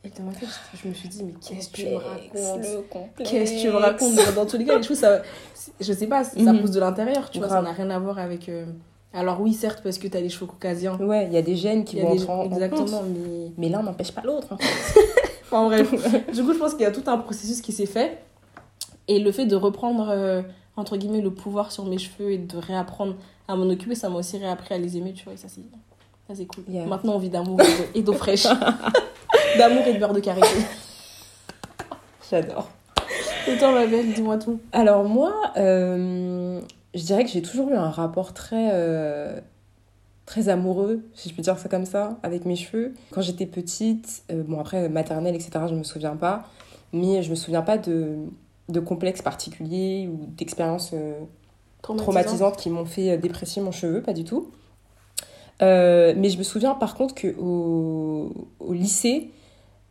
Et 0.06 0.10
dans 0.10 0.24
ma 0.24 0.34
tête, 0.34 0.50
je 0.82 0.88
me 0.88 0.94
suis 0.94 1.08
dit, 1.08 1.24
mais 1.24 1.34
qu'est-ce 1.46 1.70
que 1.70 1.76
tu 1.78 1.88
me 1.88 1.96
racontes? 1.96 3.24
Qu'est-ce 3.26 3.54
que 3.54 3.62
tu 3.62 3.68
me 3.70 3.78
racontes? 3.78 4.36
Dans- 4.36 4.46
tous 4.46 4.58
les 4.58 4.66
cas, 4.66 4.76
les 4.78 4.84
cheveux, 4.84 4.96
ça, 4.96 5.22
je 5.80 5.94
sais 5.94 6.08
pas, 6.08 6.24
ça 6.26 6.38
Mhm. 6.54 6.60
pousse 6.62 6.72
de 6.72 6.80
l'intérieur, 6.82 7.30
tu 7.30 7.40
vois, 7.40 7.48
ça 7.50 7.62
n'a 7.62 7.72
rien 7.72 7.90
à 7.90 8.00
voir 8.00 8.20
avec. 8.20 8.50
euh, 8.50 8.66
Alors, 9.14 9.40
oui, 9.42 9.54
certes, 9.54 9.82
parce 9.84 9.98
que 10.00 10.08
t'as 10.08 10.20
les 10.22 10.30
cheveux 10.30 10.48
caucasiens. 10.48 10.98
Ouais, 11.00 11.28
il 11.28 11.34
y 11.34 11.38
a 11.38 11.42
des 11.44 11.56
gènes 11.56 11.84
qui 11.86 12.02
vont 12.02 12.16
des- 12.16 12.26
en 12.28 12.40
en. 12.40 12.44
Exactement, 12.46 13.04
mais. 13.04 13.52
Mais 13.58 13.70
l'un 13.70 13.84
n'empêche 13.84 14.12
pas 14.12 14.22
l'autre. 14.24 14.48
hein. 14.52 14.58
Enfin, 15.46 15.66
bref. 15.68 15.92
du 16.34 16.44
coup, 16.44 16.52
je 16.54 16.58
pense 16.58 16.72
qu'il 16.74 16.82
y 16.82 16.86
a 16.86 16.92
tout 16.92 17.04
un 17.06 17.18
processus 17.20 17.62
qui 17.62 17.72
s'est 17.72 17.86
fait. 17.86 18.18
Et 19.08 19.20
le 19.20 19.32
fait 19.32 19.46
de 19.46 19.56
reprendre, 19.56 20.08
euh, 20.10 20.42
entre 20.76 20.98
guillemets, 20.98 21.22
le 21.22 21.32
pouvoir 21.32 21.72
sur 21.72 21.86
mes 21.86 21.98
cheveux 21.98 22.32
et 22.32 22.38
de 22.38 22.58
réapprendre 22.58 23.16
à 23.48 23.56
m'en 23.56 23.66
occuper, 23.70 23.96
ça 23.96 24.10
m'a 24.10 24.18
aussi 24.18 24.38
réappris 24.38 24.74
à 24.74 24.78
les 24.78 24.98
aimer, 24.98 25.14
tu 25.14 25.24
vois, 25.26 25.34
et 25.34 25.38
ça, 25.38 25.48
c'est, 25.50 25.62
ça, 26.28 26.34
c'est 26.36 26.46
cool. 26.46 26.64
Yeah. 26.68 26.86
Maintenant, 26.86 27.14
on 27.16 27.20
vit 27.20 27.30
d'amour 27.30 27.60
et 27.62 27.66
d'eau- 27.66 27.90
et 27.96 28.02
d'eau 28.02 28.14
fraîche. 28.14 28.44
d'amour 29.58 29.86
et 29.86 29.94
de 29.94 30.00
beurre 30.00 30.14
de 30.14 30.20
karité. 30.20 30.48
J'adore. 32.30 32.70
Et 33.48 33.58
toi, 33.58 33.72
ma 33.74 33.86
belle, 33.86 34.14
dis-moi 34.14 34.38
tout. 34.38 34.60
Alors 34.72 35.04
moi, 35.04 35.34
euh, 35.58 36.62
je 36.94 37.02
dirais 37.04 37.24
que 37.26 37.30
j'ai 37.30 37.42
toujours 37.42 37.70
eu 37.70 37.76
un 37.76 37.90
rapport 37.90 38.34
très, 38.34 38.70
euh, 38.72 39.40
très 40.26 40.48
amoureux, 40.50 41.04
si 41.14 41.30
je 41.30 41.36
peux 41.36 41.42
dire 41.42 41.58
ça 41.60 41.68
comme 41.70 41.86
ça, 41.86 42.18
avec 42.24 42.46
mes 42.46 42.56
cheveux. 42.56 42.94
Quand 43.12 43.22
j'étais 43.22 43.46
petite, 43.46 44.24
euh, 44.32 44.44
bon 44.44 44.60
après 44.60 44.88
maternelle, 44.90 45.36
etc., 45.36 45.52
je 45.70 45.76
me 45.76 45.84
souviens 45.84 46.16
pas, 46.16 46.46
mais 46.94 47.22
je 47.22 47.30
me 47.30 47.36
souviens 47.36 47.62
pas 47.62 47.78
de, 47.78 48.16
de 48.70 48.80
complexe 48.80 49.22
particulier 49.22 50.10
ou 50.12 50.26
d'expériences 50.28 50.92
euh, 50.94 51.20
traumatisantes 51.82 52.58
qui 52.58 52.70
m'ont 52.70 52.86
fait 52.86 53.12
euh, 53.12 53.18
déprécier 53.18 53.62
mon 53.62 53.72
cheveu, 53.72 54.02
pas 54.02 54.14
du 54.14 54.24
tout. 54.24 54.52
Euh, 55.62 56.14
mais 56.18 56.30
je 56.30 56.38
me 56.38 56.44
souviens 56.44 56.74
par 56.74 56.96
contre 56.96 57.14
qu'au 57.16 58.34
au 58.60 58.74
lycée, 58.74 59.30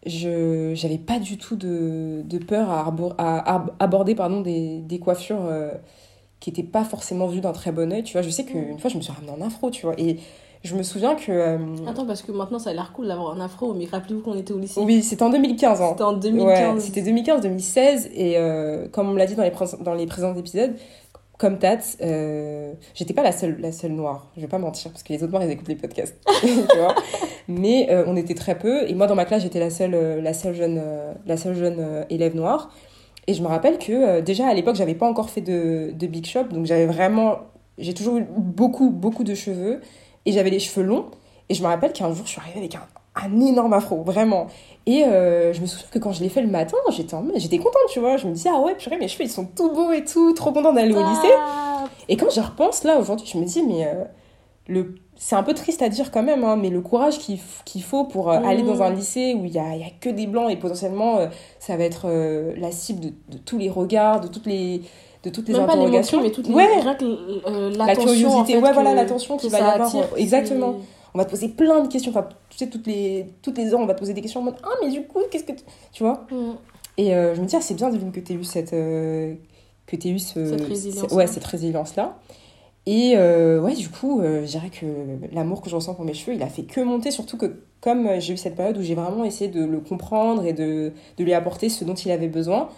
je 0.06 0.72
j'avais 0.74 0.98
pas 0.98 1.18
du 1.18 1.38
tout 1.38 1.56
de, 1.56 2.22
de 2.24 2.38
peur 2.38 2.70
à, 2.70 2.80
arbor- 2.80 3.14
à 3.18 3.54
ab- 3.54 3.70
aborder 3.78 4.14
pardon, 4.14 4.40
des, 4.40 4.80
des 4.80 4.98
coiffures 4.98 5.44
euh, 5.44 5.70
qui 6.40 6.50
n'étaient 6.50 6.62
pas 6.64 6.84
forcément 6.84 7.28
vues 7.28 7.40
d'un 7.40 7.52
très 7.52 7.72
bon 7.72 7.92
oeil. 7.92 8.02
Tu 8.02 8.14
vois, 8.14 8.22
je 8.22 8.30
sais 8.30 8.44
qu'une 8.44 8.78
fois, 8.78 8.90
je 8.90 8.96
me 8.96 9.02
suis 9.02 9.12
ramenée 9.12 9.32
en 9.32 9.40
afro, 9.40 9.70
tu 9.70 9.86
vois. 9.86 9.94
Et 9.98 10.18
je 10.64 10.74
me 10.76 10.82
souviens 10.82 11.14
que... 11.16 11.30
euh, 11.32 11.58
Attends, 11.88 12.06
parce 12.06 12.22
que 12.22 12.30
maintenant, 12.32 12.58
ça 12.58 12.70
a 12.70 12.72
l'air 12.72 12.92
cool 12.94 13.08
d'avoir 13.08 13.34
un 13.34 13.40
afro, 13.44 13.74
mais 13.74 13.86
rappelez-vous 13.86 14.20
qu'on 14.22 14.36
était 14.36 14.52
au 14.52 14.58
lycée. 14.58 14.80
oui, 14.80 15.02
c'était 15.02 15.22
en 15.22 15.30
2015. 15.30 15.80
Hein. 15.82 15.86
C'était 15.90 16.02
en 16.04 16.14
Ouais, 16.14 16.20
2015. 16.20 16.82
c'était 16.84 17.02
2015-2016 17.02 18.08
et 18.14 18.36
euh, 18.38 18.86
comme 18.88 19.10
on 19.10 19.14
l'a 19.14 19.26
dit 19.26 19.34
dans 19.34 19.42
les, 19.42 19.50
pré- 19.50 19.66
dans 19.80 19.94
les 19.94 20.06
présents 20.06 20.34
épisodes, 20.34 20.74
comme 21.38 21.58
Tat, 21.58 21.78
euh, 22.02 22.72
j'étais 22.94 23.14
pas 23.14 23.24
la 23.24 23.32
seule, 23.32 23.56
la 23.60 23.72
seule 23.72 23.90
noire, 23.92 24.28
je 24.36 24.42
vais 24.42 24.46
pas 24.46 24.58
mentir, 24.58 24.92
parce 24.92 25.02
que 25.02 25.12
les 25.12 25.22
autres 25.24 25.32
noirs 25.32 25.42
ils 25.44 25.50
écoutent 25.50 25.66
les 25.68 25.74
podcasts, 25.74 26.16
tu 26.40 26.48
vois. 26.78 26.94
Mais 27.48 27.88
euh, 27.90 28.04
on 28.06 28.14
était 28.16 28.34
très 28.34 28.56
peu 28.56 28.88
et 28.88 28.94
moi 28.94 29.08
dans 29.08 29.16
ma 29.16 29.24
classe 29.24 29.42
j'étais 29.42 29.58
la 29.58 29.70
seule, 29.70 29.94
euh, 29.94 30.20
la 30.20 30.34
seule 30.34 30.54
jeune, 30.54 30.80
la 31.26 31.36
seule 31.36 31.54
jeune 31.56 32.04
élève 32.10 32.36
noire. 32.36 32.70
Et 33.26 33.34
je 33.34 33.42
me 33.42 33.48
rappelle 33.48 33.78
que 33.78 34.20
déjà 34.20 34.46
à 34.46 34.54
l'époque 34.54 34.76
j'avais 34.76 34.94
pas 34.94 35.08
encore 35.08 35.30
fait 35.30 35.40
de, 35.40 35.90
de 35.92 36.06
big 36.06 36.26
shop, 36.26 36.44
donc 36.52 36.66
j'avais 36.66 36.86
vraiment, 36.86 37.38
j'ai 37.78 37.94
toujours 37.94 38.18
eu 38.18 38.26
beaucoup, 38.36 38.90
beaucoup 38.90 39.24
de 39.24 39.34
cheveux 39.34 39.80
et 40.26 40.32
j'avais 40.32 40.50
les 40.50 40.60
cheveux 40.60 40.84
longs. 40.84 41.06
Et 41.48 41.54
je 41.54 41.62
me 41.62 41.68
rappelle 41.68 41.92
qu'un 41.92 42.12
jour 42.12 42.24
je 42.24 42.30
suis 42.30 42.40
arrivée 42.40 42.60
avec 42.60 42.74
un, 42.76 42.86
un 43.14 43.40
énorme 43.40 43.72
afro, 43.72 44.02
vraiment. 44.02 44.46
Et 44.86 45.04
euh, 45.04 45.52
je 45.52 45.60
me 45.60 45.66
souviens 45.66 45.86
que 45.90 45.98
quand 45.98 46.12
je 46.12 46.22
l'ai 46.22 46.28
fait 46.28 46.42
le 46.42 46.48
matin, 46.48 46.76
j'étais 46.90 47.14
en... 47.14 47.24
j'étais 47.36 47.58
contente, 47.58 47.82
tu 47.90 48.00
vois. 48.00 48.16
Je 48.16 48.26
me 48.26 48.32
disais, 48.32 48.50
ah 48.52 48.60
ouais, 48.60 48.74
purée, 48.74 48.96
mes 48.96 49.08
cheveux, 49.08 49.24
ils 49.24 49.30
sont 49.30 49.44
tout 49.44 49.70
beaux 49.72 49.92
et 49.92 50.04
tout, 50.04 50.32
trop 50.32 50.52
contente 50.52 50.74
d'aller 50.76 50.94
au 50.94 51.06
lycée. 51.06 51.34
Et 52.08 52.16
quand 52.16 52.30
je 52.30 52.40
repense, 52.40 52.84
là, 52.84 52.98
aujourd'hui, 52.98 53.26
je 53.30 53.38
me 53.38 53.44
dis, 53.44 53.62
mais 53.62 53.86
euh, 53.86 54.04
le... 54.66 54.94
c'est 55.16 55.36
un 55.36 55.42
peu 55.42 55.52
triste 55.52 55.82
à 55.82 55.88
dire 55.88 56.10
quand 56.10 56.22
même, 56.22 56.42
hein, 56.42 56.56
mais 56.56 56.70
le 56.70 56.80
courage 56.80 57.18
qu'il 57.18 57.82
faut 57.82 58.04
pour 58.04 58.30
euh, 58.30 58.40
aller 58.44 58.62
dans 58.62 58.82
un 58.82 58.90
lycée 58.90 59.34
où 59.34 59.44
il 59.44 59.52
y 59.52 59.58
a, 59.58 59.76
y 59.76 59.84
a 59.84 59.90
que 60.00 60.08
des 60.08 60.26
blancs 60.26 60.50
et 60.50 60.56
potentiellement, 60.56 61.18
ça 61.58 61.76
va 61.76 61.84
être 61.84 62.08
la 62.56 62.72
cible 62.72 63.00
de, 63.00 63.08
de 63.28 63.38
tous 63.38 63.58
les 63.58 63.68
regards, 63.68 64.20
de 64.20 64.28
toutes 64.28 64.46
les, 64.46 64.82
de 65.22 65.30
toutes 65.30 65.48
les 65.48 65.54
Même 65.54 65.66
pas 65.66 65.74
les 65.74 65.80
interrogations. 65.82 66.18
moqueries, 66.18 66.30
mais 66.30 66.34
toutes 66.34 66.48
les... 66.48 66.54
Ouais, 66.54 66.96
que, 66.98 67.48
euh, 67.48 67.70
la 67.76 67.94
curiosité, 67.94 68.26
en 68.26 68.44
fait, 68.44 68.56
ouais, 68.60 68.72
voilà, 68.72 68.94
l'attention 68.94 69.36
qu'il 69.36 69.50
va 69.50 69.58
y 69.58 69.62
avoir. 69.62 69.90
exactement. 70.16 70.76
On 71.14 71.18
va 71.18 71.24
te 71.26 71.30
poser 71.30 71.48
plein 71.48 71.80
de 71.82 71.88
questions. 71.88 72.10
Enfin, 72.10 72.26
tu 72.48 72.56
sais, 72.58 72.68
toutes 72.68 72.86
les, 72.86 73.26
toutes 73.42 73.58
les 73.58 73.72
heures, 73.74 73.80
on 73.80 73.86
va 73.86 73.94
te 73.94 73.98
poser 74.00 74.14
des 74.14 74.22
questions 74.22 74.40
en 74.40 74.44
mode 74.44 74.56
Ah, 74.62 74.70
mais 74.82 74.90
du 74.90 75.02
coup, 75.04 75.20
qu'est-ce 75.30 75.44
que 75.44 75.52
tu. 75.52 75.62
Tu 75.92 76.02
vois? 76.02 76.26
Mm. 76.30 76.52
Et 76.98 77.14
euh, 77.14 77.34
je 77.34 77.40
me 77.40 77.46
dis, 77.46 77.54
ah, 77.54 77.60
c'est 77.60 77.74
bien, 77.74 77.90
Devine, 77.90 78.12
que 78.12 78.20
tu 78.20 78.32
eu 78.32 78.44
cette. 78.44 78.72
euh, 78.72 79.34
que 79.86 79.94
tu 79.96 80.08
eu 80.08 80.18
ce, 80.18 80.46
Cette 80.46 80.64
résilience-là. 80.66 81.08
ce- 81.10 81.14
ouais, 81.14 81.26
cette 81.26 81.44
résilience-là. 81.44 82.18
Et 82.86 83.12
euh, 83.16 83.60
ouais, 83.60 83.74
du 83.74 83.88
coup, 83.90 84.20
euh, 84.20 84.40
je 84.44 84.50
dirais 84.50 84.70
que 84.70 84.86
l'amour 85.32 85.60
que 85.62 85.70
je 85.70 85.76
ressens 85.76 85.94
pour 85.94 86.04
mes 86.04 86.14
cheveux, 86.14 86.34
il 86.34 86.42
a 86.42 86.48
fait 86.48 86.62
que 86.64 86.80
monter, 86.80 87.10
surtout 87.12 87.36
que 87.36 87.60
comme 87.80 88.08
j'ai 88.18 88.32
eu 88.32 88.36
cette 88.36 88.56
période 88.56 88.76
où 88.78 88.82
j'ai 88.82 88.94
vraiment 88.96 89.22
essayé 89.24 89.48
de 89.50 89.64
le 89.64 89.78
comprendre 89.80 90.44
et 90.44 90.52
de, 90.52 90.92
de 91.16 91.24
lui 91.24 91.32
apporter 91.34 91.68
ce 91.68 91.84
dont 91.84 91.94
il 91.94 92.10
avait 92.10 92.26
besoin, 92.28 92.68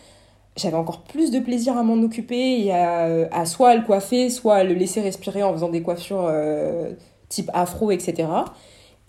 j'avais 0.56 0.76
encore 0.76 1.02
plus 1.02 1.30
de 1.30 1.40
plaisir 1.40 1.76
à 1.76 1.82
m'en 1.82 2.02
occuper 2.02 2.64
et 2.64 2.72
à, 2.72 3.28
à 3.32 3.44
soit 3.46 3.74
le 3.74 3.82
coiffer, 3.82 4.30
soit 4.30 4.64
le 4.64 4.74
laisser 4.74 5.00
respirer 5.00 5.42
en 5.42 5.52
faisant 5.52 5.68
des 5.68 5.82
coiffures 5.82 6.26
euh, 6.28 6.92
type 7.28 7.50
afro, 7.52 7.90
etc. 7.90 8.28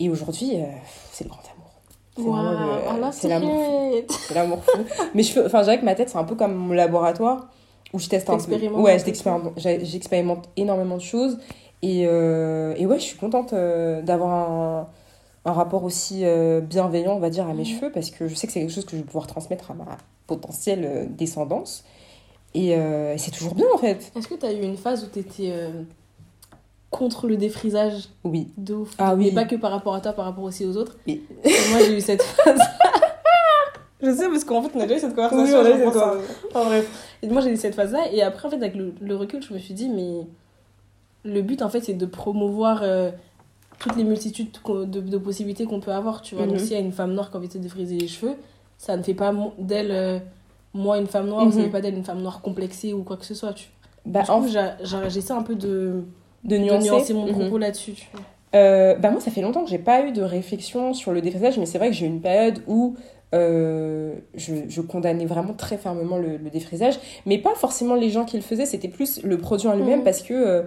Et 0.00 0.10
aujourd'hui, 0.10 0.52
euh, 0.54 0.64
c'est 1.12 1.24
le 1.24 1.30
grand 1.30 1.40
amour. 1.52 3.12
C'est 3.12 3.22
to 3.22 3.28
l'amour 3.28 3.96
it. 3.96 4.10
c'est 4.10 4.34
l'amour 4.34 4.64
fou. 4.64 4.78
Mais 5.14 5.22
je 5.22 5.32
fais, 5.32 5.44
enfin, 5.44 5.58
je 5.60 5.64
dirais 5.64 5.78
que 5.78 5.84
ma 5.84 5.94
tête, 5.94 6.08
c'est 6.08 6.18
un 6.18 6.24
peu 6.24 6.34
comme 6.34 6.54
mon 6.54 6.72
laboratoire 6.72 7.48
où 7.92 7.98
je 7.98 8.08
teste 8.08 8.28
un 8.30 8.38
peu. 8.38 8.54
Ouais, 8.68 8.98
j'expérimente, 8.98 10.48
énormément 10.56 10.96
de 10.96 11.02
choses. 11.02 11.38
Et, 11.82 12.04
euh, 12.06 12.74
et 12.76 12.86
ouais, 12.86 12.98
je 12.98 13.04
suis 13.04 13.18
contente 13.18 13.52
euh, 13.52 14.02
d'avoir 14.02 14.32
un, 14.32 14.88
un 15.46 15.52
rapport 15.52 15.84
aussi 15.84 16.24
euh, 16.24 16.60
bienveillant, 16.60 17.14
on 17.14 17.20
va 17.20 17.30
dire, 17.30 17.46
à 17.48 17.54
mes 17.54 17.60
Mhm. 17.62 17.64
cheveux 17.64 17.90
parce 17.92 18.10
que 18.10 18.28
je 18.28 18.34
sais 18.34 18.46
que 18.46 18.52
c'est 18.52 18.60
quelque 18.60 18.72
chose 18.74 18.84
que 18.84 18.90
je 18.92 18.96
vais 18.98 19.02
pouvoir 19.06 19.26
transmettre 19.26 19.70
à 19.70 19.74
ma 19.74 19.96
potentielle 20.26 20.84
euh, 20.84 21.06
descendance. 21.08 21.84
Et 22.54 22.76
euh, 22.76 23.14
et 23.14 23.18
c'est 23.18 23.30
toujours 23.30 23.54
bien 23.54 23.66
en 23.72 23.78
fait. 23.78 24.10
Est-ce 24.16 24.28
que 24.28 24.34
t'as 24.34 24.52
eu 24.52 24.60
une 24.62 24.76
phase 24.76 25.04
où 25.04 25.06
t'étais 25.06 25.50
euh, 25.52 25.82
contre 26.90 27.26
le 27.26 27.36
défrisage? 27.36 28.08
Oui. 28.24 28.48
de 28.56 28.74
ouf 28.74 28.94
Ah 28.98 29.14
oui. 29.14 29.26
Mais 29.26 29.32
pas 29.32 29.44
que 29.44 29.56
par 29.56 29.70
rapport 29.70 29.94
à 29.94 30.00
toi, 30.00 30.12
par 30.12 30.24
rapport 30.24 30.44
aussi 30.44 30.64
aux 30.66 30.76
autres? 30.76 30.96
Oui. 31.06 31.22
Moi, 31.44 31.80
j'ai 31.86 31.96
eu 31.96 32.00
cette 32.00 32.22
phase. 32.44 32.60
je 34.02 34.10
sais, 34.14 34.28
parce 34.28 34.44
qu'en 34.44 34.62
fait, 34.62 34.70
on 34.74 34.80
a 34.80 34.86
déjà 34.86 34.96
eu 34.96 35.00
cette 35.00 35.14
conversation. 35.14 35.60
Oui, 35.62 35.70
on 35.84 35.88
a. 35.88 35.88
Enfin, 35.88 36.64
bref. 36.64 37.16
Et 37.22 37.28
moi, 37.28 37.40
j'ai 37.40 37.50
eu 37.50 37.56
cette 37.56 37.74
phase-là. 37.74 38.10
Et 38.12 38.22
après, 38.22 38.46
en 38.48 38.50
fait, 38.50 38.56
avec 38.56 38.74
le, 38.74 38.94
le 39.00 39.16
recul, 39.16 39.42
je 39.42 39.52
me 39.54 39.58
suis 39.58 39.74
dit, 39.74 39.88
mais 39.88 40.26
le 41.24 41.42
but, 41.42 41.62
en 41.62 41.68
fait, 41.68 41.80
c'est 41.82 41.94
de 41.94 42.06
promouvoir 42.06 42.80
euh, 42.82 43.10
toutes 43.78 43.96
les 43.96 44.04
multitudes 44.04 44.48
de, 44.66 45.00
de 45.00 45.18
possibilités 45.18 45.64
qu'on 45.64 45.80
peut 45.80 45.92
avoir, 45.92 46.22
tu 46.22 46.34
vois. 46.34 46.46
Donc, 46.46 46.54
Mhm. 46.56 46.60
s'il 46.60 46.72
y 46.72 46.76
a 46.76 46.80
une 46.82 46.92
femme 46.92 47.12
noire 47.14 47.30
qui 47.30 47.36
a 47.36 47.38
envie 47.38 47.48
de 47.48 47.52
se 47.52 47.58
défriser 47.58 47.96
les 47.98 48.08
cheveux, 48.08 48.34
ça 48.78 48.96
ne 48.96 49.02
fait 49.02 49.14
pas 49.14 49.32
d'elle, 49.58 49.90
euh, 49.90 50.18
moi, 50.74 50.98
une 50.98 51.06
femme 51.06 51.28
noire, 51.28 51.46
ou 51.46 51.50
ça 51.50 51.56
ne 51.56 51.60
Mhm. 51.62 51.66
fait 51.66 51.72
pas 51.72 51.80
d'elle 51.80 51.94
une 51.96 52.04
femme 52.04 52.20
noire 52.22 52.40
complexée 52.42 52.92
ou 52.92 53.02
quoi 53.02 53.16
que 53.16 53.24
ce 53.26 53.34
soit, 53.34 53.52
tu 53.52 53.68
Bah, 54.04 54.22
du 54.22 54.30
en- 54.30 54.40
coup, 54.42 54.48
j'a- 54.48 54.76
j'essaie 55.08 55.32
un 55.32 55.42
peu 55.42 55.54
de, 55.54 56.02
de 56.44 56.56
de 56.56 56.58
nuancer, 56.58 56.88
nuancer 56.90 57.14
mon 57.14 57.26
Mhm. 57.26 57.32
propos 57.40 57.58
là-dessus. 57.58 57.92
tu 57.92 58.06
vois. 58.12 58.20
Euh, 58.54 58.94
bah 58.94 59.10
moi, 59.10 59.20
ça 59.20 59.30
fait 59.30 59.42
longtemps 59.42 59.64
que 59.64 59.68
j'ai 59.70 59.78
pas 59.78 60.06
eu 60.06 60.12
de 60.12 60.22
réflexion 60.22 60.94
sur 60.94 61.12
le 61.12 61.20
défrisage, 61.20 61.58
mais 61.58 61.66
c'est 61.66 61.76
vrai 61.78 61.88
que 61.88 61.94
j'ai 61.94 62.06
eu 62.06 62.08
une 62.08 62.20
période 62.22 62.60
où 62.66 62.94
euh, 63.34 64.14
je, 64.34 64.54
je 64.68 64.80
condamnais 64.80 65.26
vraiment 65.26 65.52
très 65.52 65.76
fermement 65.76 66.16
le, 66.16 66.36
le 66.36 66.48
défrisage, 66.50 66.94
mais 67.26 67.38
pas 67.38 67.54
forcément 67.56 67.96
les 67.96 68.08
gens 68.08 68.24
qui 68.24 68.36
le 68.36 68.42
faisaient, 68.42 68.64
c'était 68.66 68.88
plus 68.88 69.20
le 69.24 69.36
produit 69.36 69.66
en 69.68 69.74
lui-même 69.76 70.04
parce 70.04 70.22
que 70.22 70.32
euh, 70.32 70.62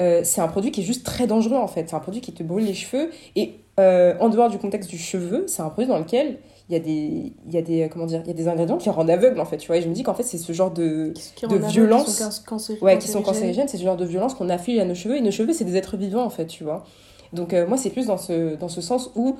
euh, 0.00 0.20
c'est 0.24 0.40
un 0.40 0.48
produit 0.48 0.70
qui 0.70 0.80
est 0.80 0.84
juste 0.84 1.04
très 1.04 1.26
dangereux 1.26 1.56
en 1.56 1.66
fait. 1.68 1.88
C'est 1.88 1.96
un 1.96 2.00
produit 2.00 2.20
qui 2.20 2.32
te 2.32 2.42
brûle 2.42 2.64
les 2.64 2.74
cheveux 2.74 3.10
et 3.36 3.54
euh, 3.80 4.14
en 4.20 4.28
dehors 4.28 4.48
du 4.48 4.58
contexte 4.58 4.90
du 4.90 4.98
cheveu, 4.98 5.44
c'est 5.46 5.62
un 5.62 5.68
produit 5.70 5.88
dans 5.88 5.98
lequel 5.98 6.38
il 6.68 6.74
y 6.74 6.76
a 6.76 6.80
des, 6.80 7.32
il 7.46 7.52
y 7.54 7.56
a 7.56 7.62
des, 7.62 7.88
comment 7.90 8.04
dire, 8.06 8.20
il 8.24 8.28
y 8.28 8.30
a 8.30 8.34
des 8.34 8.46
ingrédients 8.48 8.76
qui 8.76 8.90
rendent 8.90 9.08
aveugle 9.10 9.40
en 9.40 9.44
fait. 9.44 9.56
Tu 9.56 9.68
vois, 9.68 9.76
et 9.78 9.82
je 9.82 9.88
me 9.88 9.94
dis 9.94 10.02
qu'en 10.02 10.14
fait 10.14 10.22
c'est 10.22 10.36
ce 10.38 10.52
genre 10.52 10.70
de, 10.70 11.12
Qui- 11.34 11.46
de 11.46 11.56
violence. 11.56 12.04
Qui 12.04 12.58
sont, 12.58 12.74
Ouais, 12.82 12.98
qui 12.98 13.08
sont 13.08 13.22
cancérigènes. 13.22 13.68
c'est 13.68 13.78
ce 13.78 13.84
genre 13.84 13.96
de 13.96 14.04
violence 14.04 14.34
qu'on 14.34 14.48
afflige 14.50 14.78
à 14.78 14.84
nos 14.84 14.94
cheveux. 14.94 15.16
Et 15.16 15.20
nos 15.20 15.30
cheveux, 15.30 15.52
c'est 15.52 15.64
des 15.64 15.76
êtres 15.76 15.96
vivants, 15.96 16.24
en 16.24 16.30
fait, 16.30 16.46
tu 16.46 16.64
vois. 16.64 16.84
Donc, 17.32 17.52
euh, 17.54 17.66
moi, 17.66 17.76
c'est 17.76 17.90
plus 17.90 18.06
dans 18.06 18.18
ce, 18.18 18.56
dans 18.56 18.68
ce 18.68 18.80
sens 18.80 19.10
où 19.14 19.36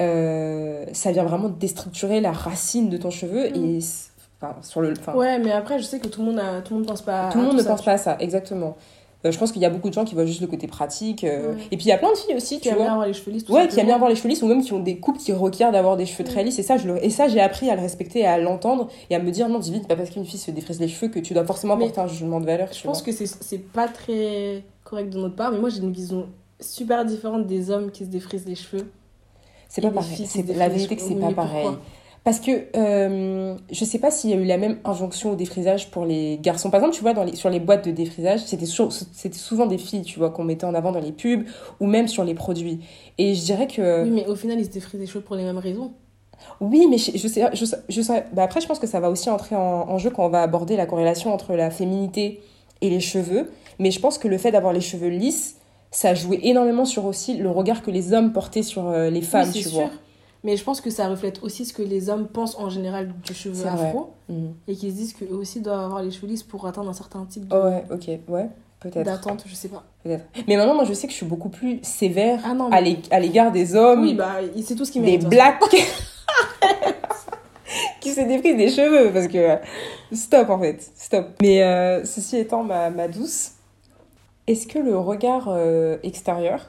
euh, 0.00 0.84
ça 0.92 1.12
vient 1.12 1.24
vraiment 1.24 1.48
déstructurer 1.48 2.20
la 2.20 2.32
racine 2.32 2.88
de 2.88 2.96
ton 2.96 3.10
cheveu. 3.10 3.50
Mm. 3.50 3.54
Et 3.54 3.78
enfin, 4.40 4.56
sur 4.62 4.80
le. 4.80 4.94
Ouais, 5.14 5.38
mais 5.38 5.52
après, 5.52 5.78
je 5.78 5.84
sais 5.84 5.98
que 6.00 6.08
tout 6.08 6.20
le 6.20 6.26
monde 6.26 6.38
a, 6.38 6.60
tout 6.62 6.74
le 6.74 6.80
monde 6.80 6.88
pense 6.88 7.02
pas. 7.02 7.30
tout 7.32 7.38
le 7.38 7.44
monde 7.44 7.56
ne 7.56 7.62
pense 7.62 7.82
pas 7.82 7.92
à 7.92 7.98
ça, 7.98 8.16
exactement. 8.20 8.76
Euh, 9.24 9.30
je 9.30 9.38
pense 9.38 9.52
qu'il 9.52 9.62
y 9.62 9.64
a 9.64 9.70
beaucoup 9.70 9.88
de 9.88 9.94
gens 9.94 10.04
qui 10.04 10.14
voient 10.14 10.26
juste 10.26 10.40
le 10.40 10.46
côté 10.48 10.66
pratique. 10.66 11.22
euh, 11.22 11.52
Ouais. 11.54 11.58
Et 11.70 11.76
puis, 11.76 11.86
il 11.86 11.88
y 11.88 11.92
a 11.92 11.98
plein 11.98 12.10
de 12.10 12.16
filles 12.16 12.34
aussi, 12.34 12.56
Qui 12.56 12.62
tu 12.62 12.68
aiment 12.68 12.74
bien 12.76 12.84
vois. 12.84 12.92
avoir 12.94 13.06
les 13.06 13.12
cheveux 13.12 13.30
lisses. 13.30 13.44
tout 13.44 13.52
Ouais, 13.52 13.68
qui 13.68 13.78
aiment 13.78 13.86
bien 13.86 13.94
avoir 13.94 14.10
les 14.10 14.16
cheveux 14.16 14.28
lisses 14.28 14.42
ou 14.42 14.46
même 14.46 14.62
qui 14.62 14.72
ont 14.72 14.80
des 14.80 14.98
coupes 14.98 15.18
qui 15.18 15.32
requièrent 15.32 15.70
d'avoir 15.72 15.96
des 15.96 16.06
cheveux 16.06 16.24
très 16.24 16.42
lisses. 16.42 16.58
Et 16.58 16.62
ça, 16.64 16.76
je 16.76 16.88
le... 16.88 17.04
et 17.04 17.08
ça 17.10 17.28
j'ai 17.28 17.40
appris 17.40 17.70
à 17.70 17.76
le 17.76 17.80
respecter 17.82 18.20
et 18.20 18.26
à 18.26 18.38
l'entendre 18.38 18.88
et 19.10 19.14
à 19.14 19.20
me 19.20 19.30
dire 19.30 19.48
non, 19.48 19.58
Divine, 19.60 19.86
pas 19.86 19.94
parce 19.96 20.10
qu'une 20.10 20.24
fille 20.24 20.40
se 20.40 20.50
défrise 20.50 20.80
les 20.80 20.88
cheveux 20.88 21.08
que 21.08 21.20
tu 21.20 21.34
dois 21.34 21.44
forcément 21.44 21.76
Mais 21.76 21.84
porter 21.86 22.00
un 22.00 22.08
jugement 22.08 22.40
de 22.40 22.46
valeur. 22.46 22.68
Je 22.72 22.82
pense 22.82 23.00
que 23.02 23.12
c'est 23.12 23.26
c'est 23.26 23.58
pas 23.58 23.86
très 23.88 24.64
correct 24.84 25.10
de 25.10 25.18
notre 25.18 25.36
part, 25.36 25.52
mais 25.52 25.58
moi, 25.58 25.68
j'ai 25.68 25.80
une 25.80 25.92
vision 25.92 26.26
super 26.60 27.04
différente 27.04 27.46
des 27.46 27.70
hommes 27.70 27.90
qui 27.92 28.04
se 28.04 28.10
défrisent 28.10 28.46
les 28.46 28.54
cheveux. 28.56 28.90
C'est 29.68 29.80
pas 29.80 29.90
pareil. 29.90 30.16
qui 30.16 30.26
C'est 30.26 30.46
la 30.54 30.68
vérité 30.68 30.96
que 30.96 31.02
c'est 31.02 31.14
pas 31.14 31.32
pareil. 31.32 31.68
Parce 32.24 32.38
que 32.38 32.66
euh, 32.76 33.56
je 33.72 33.84
sais 33.84 33.98
pas 33.98 34.12
s'il 34.12 34.30
y 34.30 34.32
a 34.32 34.36
eu 34.36 34.44
la 34.44 34.56
même 34.56 34.78
injonction 34.84 35.32
au 35.32 35.34
défrisage 35.34 35.90
pour 35.90 36.04
les 36.04 36.38
garçons. 36.40 36.70
Par 36.70 36.78
exemple, 36.80 36.94
tu 36.96 37.02
vois, 37.02 37.14
dans 37.14 37.24
les, 37.24 37.34
sur 37.34 37.50
les 37.50 37.58
boîtes 37.58 37.84
de 37.84 37.90
défrisage, 37.90 38.40
c'était 38.44 38.66
sou- 38.66 38.90
c'était 38.90 39.38
souvent 39.38 39.66
des 39.66 39.78
filles, 39.78 40.02
tu 40.02 40.20
vois, 40.20 40.30
qu'on 40.30 40.44
mettait 40.44 40.64
en 40.66 40.74
avant 40.74 40.92
dans 40.92 41.00
les 41.00 41.10
pubs 41.12 41.44
ou 41.80 41.86
même 41.86 42.06
sur 42.06 42.22
les 42.24 42.34
produits. 42.34 42.80
Et 43.18 43.34
je 43.34 43.42
dirais 43.44 43.66
que 43.66 44.04
Oui, 44.04 44.10
mais 44.10 44.26
au 44.26 44.36
final, 44.36 44.58
ils 44.60 44.66
se 44.66 44.70
défrisent 44.70 45.00
les 45.00 45.06
cheveux 45.06 45.24
pour 45.24 45.34
les 45.36 45.42
mêmes 45.44 45.58
raisons. 45.58 45.92
oui, 46.60 46.86
mais 46.88 46.98
je, 46.98 47.16
je 47.16 47.28
sais, 47.28 47.48
je, 47.54 47.64
sais- 47.64 47.82
je 47.88 48.00
sais- 48.02 48.24
bah 48.32 48.42
après, 48.44 48.60
je 48.60 48.66
pense 48.66 48.78
que 48.78 48.86
ça 48.86 49.00
va 49.00 49.10
aussi 49.10 49.30
entrer 49.30 49.56
en, 49.56 49.60
en 49.88 49.98
jeu 49.98 50.10
quand 50.10 50.24
on 50.24 50.28
va 50.28 50.42
aborder 50.42 50.76
la 50.76 50.86
corrélation 50.86 51.32
entre 51.32 51.54
la 51.54 51.70
féminité 51.70 52.40
et 52.80 52.90
les 52.90 53.00
cheveux. 53.00 53.50
Mais 53.78 53.90
je 53.90 54.00
pense 54.00 54.18
que 54.18 54.28
le 54.28 54.38
fait 54.38 54.50
d'avoir 54.52 54.72
les 54.72 54.80
cheveux 54.80 55.08
lisses, 55.08 55.56
ça 55.90 56.14
jouait 56.14 56.40
énormément 56.42 56.84
sur 56.84 57.04
aussi 57.04 57.36
le 57.36 57.50
regard 57.50 57.82
que 57.82 57.90
les 57.90 58.12
hommes 58.12 58.32
portaient 58.32 58.62
sur 58.62 58.88
euh, 58.88 59.10
les 59.10 59.22
femmes, 59.22 59.48
oui, 59.48 59.52
tu 59.54 59.62
c'est 59.64 59.70
vois. 59.70 59.90
Mais 60.44 60.56
je 60.56 60.64
pense 60.64 60.80
que 60.80 60.90
ça 60.90 61.08
reflète 61.08 61.40
aussi 61.42 61.64
ce 61.64 61.72
que 61.72 61.82
les 61.82 62.10
hommes 62.10 62.26
pensent 62.26 62.56
en 62.58 62.68
général 62.68 63.12
du 63.24 63.32
cheveu 63.34 63.64
afro. 63.66 64.10
Mhm. 64.28 64.54
Et 64.66 64.74
qu'ils 64.74 64.90
se 64.90 64.96
disent 64.96 65.12
qu'eux 65.14 65.32
aussi 65.34 65.60
doivent 65.60 65.84
avoir 65.84 66.02
les 66.02 66.10
cheveux 66.10 66.26
lisses 66.26 66.42
pour 66.42 66.66
atteindre 66.66 66.90
un 66.90 66.94
certain 66.94 67.24
type 67.26 67.46
de- 67.46 67.54
Oh 67.56 67.64
ouais, 67.68 67.84
ok, 67.90 68.08
ouais, 68.28 68.48
peut-être. 68.80 69.04
d'attente, 69.04 69.44
je 69.46 69.54
sais 69.54 69.68
pas. 69.68 69.84
Peut-être. 70.02 70.24
Mais 70.48 70.56
maintenant, 70.56 70.74
moi, 70.74 70.84
je 70.84 70.94
sais 70.94 71.06
que 71.06 71.12
je 71.12 71.18
suis 71.18 71.26
beaucoup 71.26 71.48
plus 71.48 71.78
sévère 71.82 72.40
Ah 72.44 72.54
non, 72.54 72.66
à 72.72 72.80
mais... 72.80 72.82
l'é- 72.82 73.02
à 73.12 73.20
l'égard 73.20 73.52
des 73.52 73.76
hommes, 73.76 74.02
Oui, 74.02 74.14
bah, 74.14 74.38
c'est 74.64 74.74
tout 74.74 74.84
ce 74.84 74.90
qui 74.90 74.98
des 74.98 75.04
mérite. 75.18 75.28
blacks 75.28 75.60
qui 78.00 78.10
se 78.10 78.20
déprisent 78.20 78.56
des 78.56 78.68
cheveux. 78.68 79.12
Parce 79.12 79.28
que 79.28 79.58
stop, 80.14 80.50
en 80.50 80.58
fait, 80.58 80.90
stop. 80.96 81.26
Mais 81.40 81.62
euh, 81.62 82.04
ceci 82.04 82.36
étant, 82.36 82.62
ma, 82.64 82.90
ma 82.90 83.08
douce, 83.08 83.52
est-ce 84.46 84.66
que 84.66 84.78
le 84.78 84.98
regard 84.98 85.46
euh, 85.48 85.96
extérieur 86.02 86.68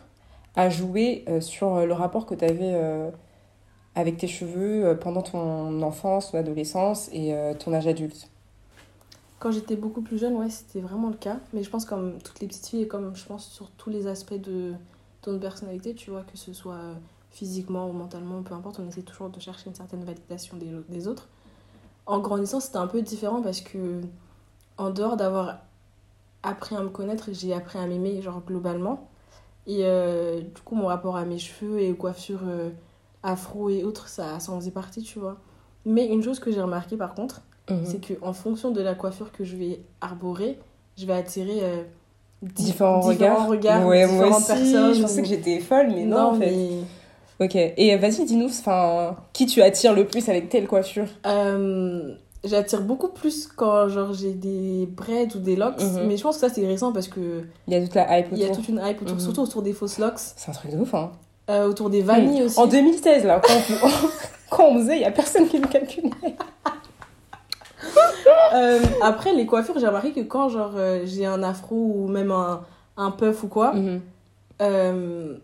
a 0.56 0.70
joué 0.70 1.26
euh, 1.28 1.42
sur 1.42 1.86
le 1.86 1.94
rapport 1.94 2.26
que 2.28 2.36
tu 2.36 2.46
avais 2.46 2.74
avec 3.96 4.18
tes 4.18 4.28
cheveux 4.28 4.86
euh, 4.86 4.96
pendant 4.96 5.22
ton 5.22 5.82
enfance, 5.82 6.32
ton 6.32 6.40
adolescence 6.40 7.10
et 7.12 7.34
euh, 7.34 7.54
ton 7.54 7.74
âge 7.74 7.88
adulte 7.88 8.30
Quand 9.40 9.52
j'étais 9.52 9.76
beaucoup 9.76 10.02
plus 10.02 10.18
jeune, 10.18 10.36
ouais, 10.36 10.50
c'était 10.50 10.80
vraiment 10.80 11.10
le 11.10 11.16
cas. 11.16 11.38
Mais 11.54 11.64
je 11.64 11.70
pense 11.70 11.86
comme 11.86 12.18
toutes 12.24 12.40
les 12.40 12.48
petites 12.48 12.66
filles 12.66 12.84
et 12.84 12.88
comme 12.88 13.16
je 13.16 13.26
pense 13.26 13.48
sur 13.48 13.70
tous 13.72 13.90
les 13.90 14.08
aspects 14.08 14.34
de 14.34 14.74
ton 15.22 15.38
personnalité, 15.40 15.94
tu 15.94 16.10
vois, 16.10 16.24
que 16.24 16.38
ce 16.38 16.54
soit 16.54 16.74
euh, 16.74 16.94
physiquement 17.30 17.88
ou 17.88 17.94
mentalement, 17.94 18.42
peu 18.42 18.56
importe, 18.56 18.80
on 18.80 18.88
essaie 18.88 19.04
toujours 19.04 19.30
de 19.30 19.40
chercher 19.40 19.70
une 19.70 19.76
certaine 19.76 20.04
validation 20.04 20.58
des, 20.90 21.08
autres. 21.08 21.30
En 22.06 22.20
grandissant, 22.20 22.60
c'était 22.60 22.78
un 22.78 22.88
peu 22.88 23.02
différent 23.02 23.42
parce 23.42 23.62
que, 23.62 24.02
en 24.78 24.90
dehors 24.90 25.16
d'avoir 25.16 25.60
appris 26.42 26.76
à 26.76 26.82
me 26.82 26.90
connaître, 26.90 27.30
j'ai 27.32 27.54
appris 27.54 27.80
à 27.80 27.88
m'aimer, 27.88 28.22
genre 28.22 28.42
globalement. 28.46 29.08
Et 29.66 29.86
du 30.54 30.62
coup, 30.64 30.76
mon 30.76 30.88
rapport 30.88 31.16
à 31.16 31.24
mes 31.24 31.38
cheveux 31.38 31.80
et 31.80 31.94
aux 31.94 31.96
coiffures 31.96 32.42
afro 33.24 33.70
et 33.70 33.84
autres, 33.84 34.08
ça, 34.10 34.40
ça 34.40 34.52
en 34.52 34.60
faisait 34.60 34.72
partie, 34.72 35.02
tu 35.02 35.20
vois. 35.20 35.38
Mais 35.86 36.06
une 36.08 36.22
chose 36.24 36.40
que 36.40 36.52
j'ai 36.52 36.62
remarqué 36.62 36.96
par 36.98 37.14
contre, 37.16 37.42
Mhm. 37.70 37.80
c'est 37.86 38.02
que 38.02 38.14
en 38.22 38.34
fonction 38.34 38.72
de 38.72 38.82
la 38.82 38.94
coiffure 38.96 39.32
que 39.32 39.44
je 39.44 39.56
vais 39.56 39.82
arborer, 40.02 40.60
je 40.98 41.06
vais 41.06 41.14
attirer 41.14 41.60
euh, 41.62 41.84
di- 42.42 42.66
Différents 42.66 43.00
regards. 43.02 43.48
regards, 43.48 43.86
ouais, 43.88 44.06
moi 44.06 44.14
différentes 44.14 44.38
aussi, 44.38 44.48
personnes. 44.48 44.94
je 44.94 45.02
pensais 45.02 45.20
ou- 45.20 45.24
que 45.24 45.30
j'étais 45.30 45.60
folle, 45.60 45.88
mais 45.96 46.06
non, 46.06 46.18
en 46.20 46.34
fait. 46.36 46.52
mais 46.52 46.70
Ok, 47.40 47.56
et 47.56 47.98
vas-y, 47.98 48.26
dis-nous, 48.26 48.46
enfin, 48.48 49.16
qui 49.34 49.46
tu 49.48 49.62
attires 49.62 49.94
le 49.94 50.06
plus 50.06 50.30
avec 50.30 50.50
telle 50.50 50.68
coiffure? 50.68 51.08
Euh, 51.26 52.14
j'attire 52.44 52.82
beaucoup 52.82 53.10
plus 53.10 53.48
quand 53.48 53.88
genre 53.90 54.14
j'ai 54.14 54.34
des 54.34 54.86
braids 54.86 55.30
ou 55.36 55.40
des 55.40 55.56
locks, 55.56 55.82
Mhm. 55.82 56.08
mais 56.08 56.16
je 56.18 56.22
pense 56.24 56.36
que 56.36 56.48
ça 56.48 56.54
c'est 56.54 56.66
récent 56.66 56.92
parce 56.94 57.08
que 57.08 57.44
Il 57.68 57.74
y 57.74 57.78
a 57.78 57.82
toute 57.82 57.96
la 57.96 58.20
hype 58.20 58.28
il 58.34 58.38
y 58.38 58.44
a 58.44 58.46
autour. 58.46 58.58
toute 58.58 58.70
une 58.70 58.82
hype 58.86 59.02
autour, 59.02 59.16
Mhm. 59.16 59.20
surtout 59.20 59.42
autour 59.42 59.62
des 59.64 59.74
fausses 59.74 59.98
locks, 59.98 60.20
C'est 60.36 60.50
un 60.52 60.54
truc 60.54 60.72
de 60.72 60.78
ouf, 60.78 60.94
hein. 60.94 61.12
Euh, 61.50 61.68
autour 61.68 61.90
des 61.90 62.02
vanilles 62.02 62.44
aussi. 62.44 62.60
En 62.60 62.68
2016, 62.68 63.26
là, 63.26 63.42
quand 63.46 63.54
on, 63.84 63.90
quand 64.56 64.66
on 64.70 64.80
faisait, 64.80 64.96
il 64.98 65.00
n'y 65.00 65.06
a 65.06 65.12
personne 65.12 65.48
qui 65.48 65.60
nous 65.60 65.68
calculait. 65.68 66.10
Euh, 68.54 68.80
après 69.02 69.34
les 69.34 69.46
coiffures, 69.46 69.78
j'ai 69.80 69.88
remarqué 69.88 70.12
que 70.14 70.22
quand 70.22 70.48
genre 70.48 70.74
euh, 70.76 71.02
j'ai 71.06 71.26
un 71.26 71.42
afro 71.44 71.76
ou 71.76 72.08
même 72.08 72.32
un, 72.32 72.62
un 72.98 73.12
puff 73.12 73.44
ou 73.44 73.48
quoi, 73.48 73.74
Mhm. 73.74 74.02
euh, 74.62 75.36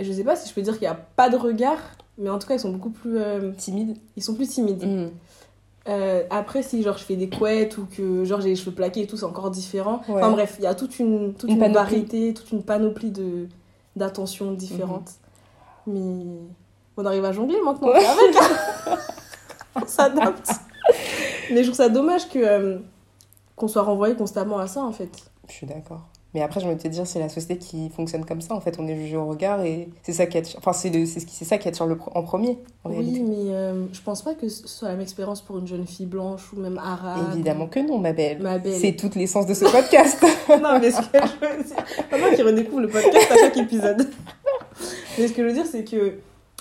je 0.00 0.12
sais 0.12 0.24
pas 0.24 0.36
si 0.36 0.48
je 0.48 0.54
peux 0.54 0.62
dire 0.62 0.74
qu'il 0.74 0.82
n'y 0.82 0.86
a 0.94 0.94
pas 1.16 1.28
de 1.28 1.36
regard, 1.36 1.78
mais 2.18 2.30
en 2.30 2.38
tout 2.38 2.46
cas 2.46 2.54
ils 2.54 2.60
sont 2.60 2.70
beaucoup 2.70 2.90
plus, 2.90 3.18
euh, 3.18 3.50
Timide. 3.58 3.96
ils 4.16 4.22
sont 4.22 4.34
plus 4.34 4.46
timides. 4.48 4.84
Mhm. 4.84 5.10
Euh, 5.88 6.22
après, 6.30 6.62
si 6.62 6.82
genre 6.84 6.96
je 6.96 7.02
fais 7.04 7.16
des 7.16 7.28
couettes 7.28 7.76
ou 7.78 7.86
que 7.86 8.24
genre 8.24 8.40
j'ai 8.40 8.50
les 8.50 8.56
cheveux 8.56 8.70
plaqués 8.70 9.02
et 9.02 9.06
tout, 9.08 9.16
c'est 9.16 9.24
encore 9.26 9.50
différent. 9.50 10.00
Ouais. 10.08 10.14
Enfin 10.22 10.30
bref, 10.30 10.54
il 10.58 10.64
y 10.64 10.68
a 10.68 10.74
toute 10.76 10.98
une, 11.00 11.34
toute 11.34 11.50
Une 11.50 11.72
variété, 11.72 12.32
toute 12.32 12.52
une 12.52 12.62
panoplie 12.62 13.10
de 13.10 13.48
d'attentions 13.96 14.52
différentes. 14.52 15.10
Mais 15.86 16.24
on 16.96 17.04
arrive 17.04 17.24
à 17.24 17.32
jongler 17.32 17.60
maintenant. 17.64 17.88
Ouais. 17.88 18.04
Avec. 18.04 18.36
on 19.82 19.86
s'adapte. 19.86 20.50
Mais 21.50 21.58
je 21.58 21.68
trouve 21.68 21.76
ça 21.76 21.88
dommage 21.88 22.28
que 22.28 22.38
euh, 22.38 22.78
qu'on 23.56 23.68
soit 23.68 23.82
renvoyé 23.82 24.14
constamment 24.14 24.58
à 24.58 24.66
ça 24.66 24.82
en 24.82 24.92
fait. 24.92 25.10
Je 25.48 25.52
suis 25.54 25.66
d'accord. 25.66 26.02
Mais 26.34 26.40
après, 26.40 26.64
envie 26.64 26.76
de 26.76 26.80
te 26.80 26.88
dire, 26.88 27.06
c'est 27.06 27.18
la 27.18 27.28
société 27.28 27.58
qui 27.58 27.90
fonctionne 27.90 28.24
comme 28.24 28.40
ça. 28.40 28.54
En 28.54 28.60
fait, 28.62 28.78
on 28.78 28.88
est 28.88 28.96
jugé 28.96 29.18
au 29.18 29.26
regard 29.26 29.60
et 29.64 29.90
c'est 30.02 30.14
ça 30.14 30.24
qui 30.24 30.38
attire. 30.38 30.56
Enfin, 30.58 30.72
c'est 30.72 30.88
le- 30.88 31.04
c'est 31.04 31.20
ce 31.20 31.26
qui- 31.26 31.34
c'est 31.34 31.44
ça 31.44 31.58
qui 31.58 31.68
attire 31.68 31.84
le, 31.84 31.98
en 32.14 32.22
premier, 32.22 32.58
en 32.84 32.88
oui, 32.88 32.96
réalité. 32.96 33.20
mais 33.20 33.54
euh, 33.54 33.84
je 33.92 34.00
pense 34.00 34.22
pas 34.22 34.32
que 34.34 34.48
ce 34.48 34.66
soit 34.66 34.88
la 34.88 34.94
même 34.94 35.02
expérience 35.02 35.42
pour 35.42 35.58
une 35.58 35.66
jeune 35.66 35.86
fille 35.86 36.06
blanche 36.06 36.50
ou 36.54 36.60
même 36.60 36.78
arabe. 36.78 37.32
Évidemment 37.34 37.66
que 37.66 37.80
non, 37.80 37.98
ma 37.98 38.14
belle. 38.14 38.38
Ma 38.40 38.56
belle. 38.58 38.72
C'est 38.80 38.94
toute 38.94 39.14
l'essence 39.14 39.44
de 39.44 39.52
ce 39.52 39.66
podcast. 39.66 40.24
non, 40.48 40.78
mais 40.80 40.90
ce 40.90 41.02
que 41.02 41.18
je 41.18 41.46
veux 41.46 41.64
dire. 41.64 42.30
Qui 42.36 42.42
redécouvre 42.42 42.80
le 42.80 42.88
podcast 42.88 43.30
à 43.30 43.36
chaque 43.36 43.56
épisode. 43.58 44.08
Mais 45.18 45.28
ce 45.28 45.32
que 45.32 45.42
je 45.42 45.48
veux 45.48 45.52
dire, 45.54 45.66
c'est 45.66 45.84
que 45.84 46.18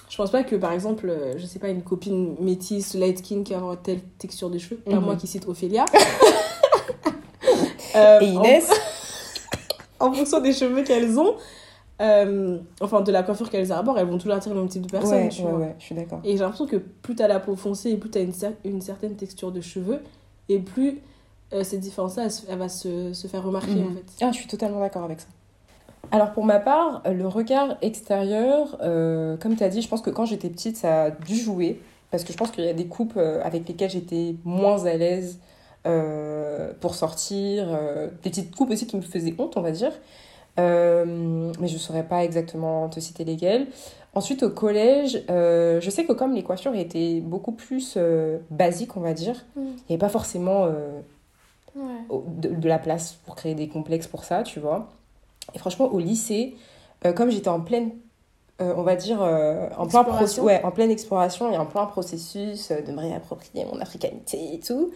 je 0.09 0.17
pense 0.17 0.31
pas 0.31 0.43
que, 0.43 0.55
par 0.57 0.71
exemple, 0.73 1.07
euh, 1.09 1.37
je 1.37 1.45
sais 1.45 1.59
pas, 1.59 1.69
une 1.69 1.83
copine 1.83 2.35
métisse, 2.39 2.93
light 2.95 3.19
skin, 3.19 3.43
qui 3.43 3.53
a 3.53 3.61
telle 3.81 4.01
texture 4.17 4.49
de 4.49 4.57
cheveux, 4.57 4.77
pas 4.77 4.97
Mhm. 4.97 5.05
moi 5.05 5.15
qui 5.15 5.27
cite 5.27 5.47
Ophélia. 5.47 5.85
Euh, 7.93 8.19
Et 8.21 8.25
Inès 8.25 8.69
En, 9.99 10.05
en 10.07 10.13
fonction 10.13 10.39
des 10.39 10.53
cheveux 10.53 10.83
qu'elles 10.83 11.19
ont, 11.19 11.35
euh, 12.01 12.57
enfin 12.79 13.01
de 13.01 13.11
la 13.11 13.21
coiffure 13.21 13.49
qu'elles 13.49 13.69
arborent, 13.73 13.97
elles 13.99 14.07
vont 14.07 14.17
toujours 14.17 14.35
attirer 14.35 14.55
le 14.55 14.61
même 14.61 14.69
type 14.69 14.83
de 14.83 14.89
personne, 14.89 15.23
Ouais, 15.23 15.27
tu 15.29 15.41
ouais, 15.41 15.49
vois. 15.49 15.59
ouais, 15.59 15.75
je 15.77 15.83
suis 15.85 15.95
d'accord. 15.95 16.21
Et 16.23 16.31
j'ai 16.31 16.37
l'impression 16.37 16.67
que 16.67 16.77
plus 16.77 17.15
t'as 17.15 17.27
la 17.27 17.41
peau 17.41 17.55
foncée 17.57 17.89
et 17.89 17.97
plus 17.97 18.09
t'as 18.09 18.21
une, 18.21 18.31
cer- 18.31 18.53
une 18.63 18.79
certaine 18.79 19.17
texture 19.17 19.51
de 19.51 19.59
cheveux, 19.59 19.99
et 20.47 20.59
plus 20.59 20.99
euh, 21.51 21.65
cette 21.65 21.81
différence-là, 21.81 22.23
elle, 22.25 22.31
se- 22.31 22.45
elle 22.47 22.57
va 22.59 22.69
se, 22.69 23.11
se 23.11 23.27
faire 23.27 23.43
remarquer 23.43 23.75
Mhm. 23.75 23.91
en 23.91 23.93
fait. 23.95 24.05
Ah, 24.25 24.31
je 24.31 24.37
suis 24.37 24.47
totalement 24.47 24.79
d'accord 24.79 25.03
avec 25.03 25.19
ça. 25.19 25.27
Alors 26.09 26.31
pour 26.31 26.43
ma 26.45 26.59
part, 26.59 27.03
le 27.05 27.27
regard 27.27 27.77
extérieur, 27.81 28.77
euh, 28.81 29.37
comme 29.37 29.55
tu 29.55 29.63
as 29.63 29.69
dit, 29.69 29.81
je 29.81 29.87
pense 29.87 30.01
que 30.01 30.09
quand 30.09 30.25
j'étais 30.25 30.49
petite, 30.49 30.77
ça 30.77 31.03
a 31.03 31.11
dû 31.11 31.35
jouer. 31.35 31.79
Parce 32.11 32.25
que 32.25 32.33
je 32.33 32.37
pense 32.37 32.51
qu'il 32.51 32.65
y 32.65 32.69
a 32.69 32.73
des 32.73 32.87
coupes 32.87 33.13
euh, 33.15 33.41
avec 33.43 33.67
lesquelles 33.67 33.89
j'étais 33.89 34.35
moins 34.43 34.85
à 34.85 34.93
l'aise 34.95 35.39
euh, 35.87 36.73
pour 36.81 36.93
sortir. 36.93 37.67
euh, 37.69 38.09
des 38.23 38.29
petites 38.29 38.53
coupes 38.53 38.69
aussi 38.69 38.85
qui 38.85 38.97
me 38.97 39.01
faisaient 39.01 39.33
honte, 39.37 39.55
on 39.57 39.61
va 39.61 39.71
dire. 39.71 39.93
Mais 40.57 41.67
je 41.67 41.73
ne 41.73 41.79
saurais 41.79 42.03
pas 42.03 42.23
exactement 42.23 42.87
te 42.89 42.99
citer 42.99 43.23
lesquelles. 43.23 43.67
Ensuite, 44.13 44.43
au 44.43 44.49
collège, 44.49 45.23
je 45.29 45.89
sais 45.89 46.03
que 46.05 46.11
comme 46.11 46.33
les 46.35 46.43
coiffures 46.43 46.75
étaient 46.75 47.21
beaucoup 47.21 47.53
plus 47.53 47.97
basiques, 48.51 48.95
on 48.97 48.99
va 48.99 49.13
dire, 49.13 49.43
il 49.55 49.61
n'y 49.63 49.71
avait 49.89 49.97
pas 49.97 50.09
forcément 50.09 50.67
de 51.75 52.67
la 52.67 52.77
place 52.77 53.13
pour 53.25 53.35
créer 53.35 53.55
des 53.55 53.69
complexes 53.69 54.07
pour 54.07 54.23
ça, 54.23 54.43
tu 54.43 54.59
vois. 54.59 54.89
Et 55.53 55.59
franchement, 55.59 55.91
au 55.91 55.99
lycée, 55.99 56.55
euh, 57.05 57.13
comme 57.13 57.29
j'étais 57.29 57.49
en 57.49 57.61
pleine, 57.61 57.91
euh, 58.61 58.73
on 58.77 58.83
va 58.83 58.95
dire, 58.95 59.21
euh, 59.21 59.67
en, 59.77 59.87
plein 59.87 60.01
Exploration. 60.01 60.43
ouais, 60.43 60.61
en 60.63 60.71
pleine 60.71 60.91
exploration 60.91 61.51
et 61.51 61.57
en 61.57 61.65
plein 61.65 61.85
processus 61.85 62.71
de 62.71 62.91
me 62.91 62.99
réapproprier 62.99 63.65
mon 63.65 63.79
africanité 63.79 64.53
et 64.53 64.59
tout, 64.59 64.91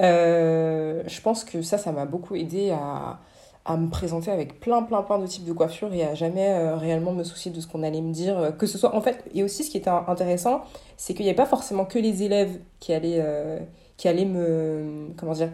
je 0.00 1.20
pense 1.20 1.44
que 1.44 1.62
ça, 1.62 1.78
ça 1.78 1.92
m'a 1.92 2.06
beaucoup 2.06 2.34
aidé 2.34 2.70
à, 2.70 3.20
à 3.66 3.76
me 3.76 3.88
présenter 3.88 4.30
avec 4.30 4.60
plein, 4.60 4.82
plein, 4.82 5.02
plein 5.02 5.18
de 5.18 5.26
types 5.26 5.44
de 5.44 5.52
coiffures 5.52 5.92
et 5.94 6.04
à 6.04 6.14
jamais 6.14 6.50
euh, 6.50 6.76
réellement 6.76 7.12
me 7.12 7.24
soucier 7.24 7.50
de 7.50 7.60
ce 7.60 7.66
qu'on 7.66 7.82
allait 7.82 8.02
me 8.02 8.12
dire. 8.12 8.54
Que 8.58 8.66
ce 8.66 8.76
soit, 8.76 8.94
en 8.94 9.00
fait, 9.00 9.24
et 9.32 9.42
aussi 9.42 9.64
ce 9.64 9.70
qui 9.70 9.78
était 9.78 9.90
intéressant, 9.90 10.62
c'est 10.96 11.14
qu'il 11.14 11.24
n'y 11.24 11.30
avait 11.30 11.36
pas 11.36 11.46
forcément 11.46 11.86
que 11.86 11.98
les 11.98 12.22
élèves 12.22 12.58
qui 12.78 12.92
allaient, 12.92 13.20
euh, 13.20 13.58
qui 13.96 14.08
allaient 14.08 14.26
me. 14.26 15.08
Comment 15.16 15.32
dire 15.32 15.50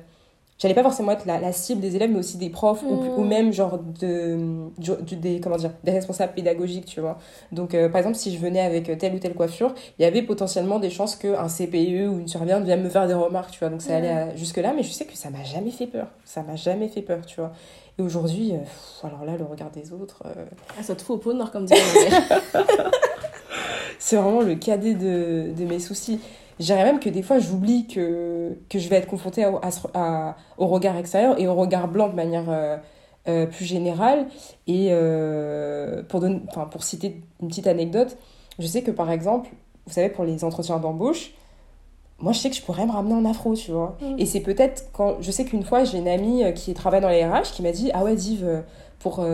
J'allais 0.60 0.74
pas 0.74 0.82
forcément 0.82 1.12
être 1.12 1.24
la, 1.24 1.40
la 1.40 1.52
cible 1.52 1.80
des 1.80 1.96
élèves, 1.96 2.10
mais 2.10 2.18
aussi 2.18 2.36
des 2.36 2.50
profs 2.50 2.82
ou, 2.82 2.94
Mm. 2.96 3.18
ou 3.18 3.24
même 3.24 3.50
genre 3.52 3.78
de, 3.78 4.36
du- 4.76 5.02
du- 5.02 5.16
des, 5.16 5.40
comment 5.40 5.56
dire, 5.56 5.70
des 5.84 5.90
responsables 5.92 6.34
pédagogiques, 6.34 6.84
tu 6.84 7.00
vois. 7.00 7.16
Donc, 7.50 7.74
euh, 7.74 7.88
par 7.88 7.98
exemple, 8.00 8.16
si 8.16 8.30
je 8.34 8.38
venais 8.38 8.60
avec 8.60 8.98
telle 8.98 9.14
ou 9.14 9.18
telle 9.18 9.32
coiffure, 9.34 9.74
il 9.98 10.02
y 10.02 10.04
avait 10.04 10.20
potentiellement 10.22 10.78
des 10.78 10.90
chances 10.90 11.16
qu'un 11.16 11.48
CPE 11.48 12.08
ou 12.10 12.18
une 12.20 12.28
surveillante 12.28 12.64
vienne 12.64 12.82
me 12.82 12.90
faire 12.90 13.08
des 13.08 13.14
remarques, 13.14 13.52
tu 13.52 13.58
vois. 13.60 13.70
Donc, 13.70 13.80
ça 13.80 13.96
allait 13.96 14.10
à- 14.10 14.36
jusque-là, 14.36 14.74
mais 14.76 14.82
je 14.82 14.90
sais 14.92 15.06
que 15.06 15.16
ça 15.16 15.30
m'a 15.30 15.42
jamais 15.44 15.70
fait 15.70 15.86
peur. 15.86 16.08
Ça 16.26 16.42
m'a 16.42 16.56
jamais 16.56 16.88
fait 16.88 17.00
peur, 17.02 17.24
tu 17.24 17.40
vois. 17.40 17.52
Et 17.98 18.02
aujourd'hui, 18.02 18.52
euh, 18.52 19.06
alors 19.06 19.24
là, 19.24 19.36
le 19.38 19.44
regard 19.44 19.70
des 19.70 19.92
autres, 19.94 20.22
euh, 20.26 20.44
Ah, 20.78 20.82
ça 20.82 20.94
te 20.94 21.00
fout 21.00 21.16
au 21.16 21.18
pot 21.18 21.32
nord, 21.32 21.50
comme 21.52 21.64
dirait 21.64 21.80
c'est 23.98 24.16
vraiment 24.16 24.40
le 24.42 24.54
cadet 24.54 24.94
de, 24.94 25.52
de 25.56 25.64
mes 25.64 25.78
soucis. 25.78 26.20
Je 26.60 26.66
dirais 26.66 26.84
même 26.84 27.00
que 27.00 27.08
des 27.08 27.22
fois, 27.22 27.38
j'oublie 27.40 27.86
que, 27.88 28.56
que 28.68 28.78
je 28.78 28.88
vais 28.88 28.96
être 28.96 29.08
confrontée 29.08 29.42
à, 29.44 29.52
à 29.62 29.70
ce- 29.70 29.88
à- 29.94 30.36
au 30.58 30.66
regard 30.68 30.96
extérieur 30.96 31.40
et 31.40 31.48
au 31.48 31.54
regard 31.54 31.88
blanc 31.88 32.08
de 32.08 32.14
manière 32.14 32.44
euh, 32.48 32.76
euh, 33.28 33.46
plus 33.46 33.64
générale. 33.64 34.26
Et 34.66 34.88
euh, 34.90 36.02
pour, 36.02 36.20
donner, 36.20 36.42
pour 36.70 36.84
citer 36.84 37.22
une 37.40 37.48
petite 37.48 37.66
anecdote, 37.66 38.16
je 38.58 38.66
sais 38.66 38.82
que 38.82 38.90
par 38.92 39.10
exemple, 39.10 39.48
vous 39.86 39.92
savez, 39.92 40.10
pour 40.10 40.24
les 40.24 40.44
entretiens 40.44 40.78
d'embauche, 40.78 41.32
moi, 42.18 42.32
je 42.32 42.38
sais 42.38 42.50
que 42.50 42.56
je 42.56 42.62
pourrais 42.62 42.84
me 42.84 42.92
ramener 42.92 43.14
en 43.14 43.24
afro, 43.24 43.54
tu 43.54 43.70
vois. 43.70 43.96
Mm. 44.02 44.16
Et 44.18 44.26
c'est 44.26 44.40
peut-être 44.40 44.84
quand. 44.92 45.16
Je 45.22 45.30
sais 45.30 45.46
qu'une 45.46 45.62
fois, 45.64 45.84
j'ai 45.84 45.96
une 45.98 46.08
amie 46.08 46.44
qui 46.54 46.74
travaille 46.74 47.00
dans 47.00 47.08
les 47.08 47.24
RH 47.24 47.52
qui 47.54 47.62
m'a 47.62 47.72
dit 47.72 47.90
Ah 47.94 48.04
ouais, 48.04 48.14
Div, 48.14 48.46
pour 48.98 49.24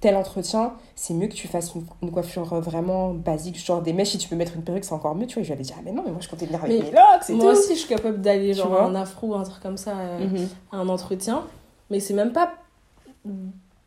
tel 0.00 0.16
entretien, 0.16 0.72
c'est 0.96 1.12
mieux 1.14 1.26
que 1.28 1.34
tu 1.34 1.46
fasses 1.46 1.74
une, 1.74 1.84
une 2.02 2.10
coiffure 2.10 2.52
euh, 2.54 2.60
vraiment 2.60 3.12
basique, 3.12 3.58
genre 3.62 3.82
des 3.82 3.92
mèches. 3.92 4.10
Si 4.10 4.18
tu 4.18 4.28
peux 4.28 4.36
mettre 4.36 4.54
une 4.56 4.62
perruque, 4.62 4.84
c'est 4.84 4.94
encore 4.94 5.14
mieux, 5.14 5.26
tu 5.26 5.34
vois. 5.34 5.42
Et 5.42 5.44
je 5.44 5.48
lui 5.50 5.54
avais 5.54 5.62
dit 5.62 5.72
Ah, 5.76 5.82
mais 5.84 5.92
non, 5.92 6.02
mais 6.04 6.10
moi, 6.12 6.20
je 6.22 6.28
comptais 6.28 6.46
venir 6.46 6.62
avec 6.64 6.76
Mais 6.78 6.84
mes 6.84 6.90
locks, 6.90 7.22
c'est 7.22 7.34
Moi 7.34 7.44
tout. 7.52 7.58
aussi, 7.58 7.74
je 7.74 7.80
suis 7.80 7.88
capable 7.88 8.20
d'aller 8.20 8.54
genre 8.54 8.72
en 8.82 8.94
afro 8.94 9.28
ou 9.28 9.34
un 9.34 9.42
truc 9.44 9.62
comme 9.62 9.76
ça 9.76 9.96
euh, 9.98 10.26
Mhm. 10.26 10.48
à 10.72 10.76
un 10.78 10.88
entretien. 10.88 11.42
Mais 11.90 12.00
c'est 12.00 12.14
même 12.14 12.32
pas. 12.32 12.52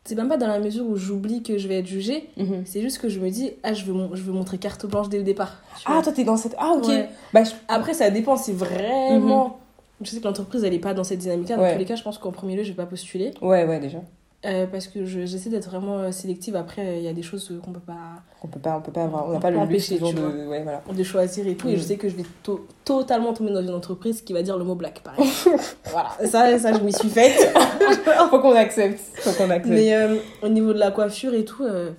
C'est 0.06 0.14
même 0.16 0.28
pas 0.28 0.36
dans 0.36 0.46
la 0.48 0.58
mesure 0.60 0.86
où 0.86 0.96
j'oublie 0.96 1.42
que 1.42 1.56
je 1.56 1.66
vais 1.66 1.78
être 1.78 1.86
jugée. 1.86 2.28
Mhm. 2.36 2.64
C'est 2.66 2.82
juste 2.82 2.98
que 2.98 3.08
je 3.08 3.18
me 3.20 3.30
dis, 3.30 3.52
ah, 3.62 3.72
je 3.72 3.84
veux, 3.86 3.94
je 4.14 4.22
veux 4.22 4.32
montrer 4.32 4.58
carte 4.58 4.84
blanche 4.84 5.08
dès 5.08 5.16
le 5.16 5.24
départ. 5.24 5.62
Ah, 5.86 5.94
vois. 5.94 6.02
toi, 6.02 6.12
t'es 6.12 6.24
dans 6.24 6.36
cette. 6.36 6.54
Ah, 6.58 6.74
ok. 6.76 6.88
Ouais. 6.88 7.08
Bah, 7.32 7.42
je- 7.42 7.52
Après, 7.68 7.94
ça 7.94 8.10
dépend 8.10 8.36
si 8.36 8.52
vraiment. 8.52 9.58
Je 10.02 10.10
sais 10.10 10.18
que 10.20 10.24
l'entreprise, 10.24 10.62
elle 10.64 10.74
est 10.74 10.78
pas 10.78 10.92
dans 10.92 11.04
cette 11.04 11.20
dynamique-là. 11.20 11.56
Dans 11.56 11.62
Ouais. 11.62 11.72
tous 11.72 11.78
les 11.78 11.84
cas, 11.86 11.94
je 11.96 12.02
pense 12.02 12.18
qu'en 12.18 12.32
premier 12.32 12.54
lieu, 12.56 12.64
je 12.64 12.70
vais 12.70 12.74
pas 12.76 12.84
postuler. 12.84 13.32
Ouais, 13.40 13.64
ouais, 13.64 13.80
déjà. 13.80 13.98
Euh, 14.46 14.66
parce 14.66 14.88
que 14.88 15.06
je- 15.06 15.24
j'essaie 15.24 15.48
d'être 15.48 15.70
vraiment 15.70 15.98
euh, 16.00 16.12
sélective. 16.12 16.54
Après, 16.54 16.98
il 16.98 17.02
y 17.04 17.08
a 17.08 17.14
des 17.14 17.22
choses 17.22 17.50
euh, 17.50 17.58
qu'on 17.60 17.72
peut 17.72 17.80
pas 17.80 17.94
On 18.42 18.46
peut 18.48 18.60
pas, 18.60 18.76
on 18.76 18.82
peut 18.82 18.92
pas 18.92 19.04
avoir. 19.04 19.26
On 19.28 19.32
n'a 19.32 19.40
pas 19.40 19.50
le 19.50 19.58
luxe 19.64 19.88
toujours 19.88 20.12
de. 20.12 20.46
Ouais, 20.48 20.62
voilà. 20.62 20.82
de 20.92 21.02
choisir 21.02 21.46
et 21.46 21.54
tout. 21.54 21.68
Et 21.68 21.74
Mm. 21.74 21.76
je 21.78 21.82
sais 21.82 21.96
que 21.96 22.08
je 22.10 22.16
vais 22.16 22.24
to- 22.42 22.66
totalement 22.84 23.32
tomber 23.32 23.52
dans 23.52 23.62
une 23.62 23.72
entreprise 23.72 24.20
qui 24.20 24.34
va 24.34 24.42
dire 24.42 24.58
le 24.58 24.64
mot 24.64 24.74
black, 24.74 25.00
par 25.02 25.18
exemple. 25.18 25.58
voilà, 25.90 26.10
ça, 26.26 26.58
ça, 26.58 26.72
je 26.74 26.80
m'y 26.80 26.92
suis 26.92 27.08
faite. 27.08 27.54
Faut 28.30 28.38
qu'on 28.40 28.54
accepte. 28.54 29.00
Faut 29.20 29.30
qu'on 29.32 29.48
accepte. 29.50 29.66
Mais 29.74 29.94
euh, 29.94 30.16
au 30.42 30.48
niveau 30.48 30.74
de 30.74 30.78
la 30.78 30.90
coiffure 30.90 31.32
et 31.32 31.46
tout, 31.46 31.64
euh, 31.64 31.92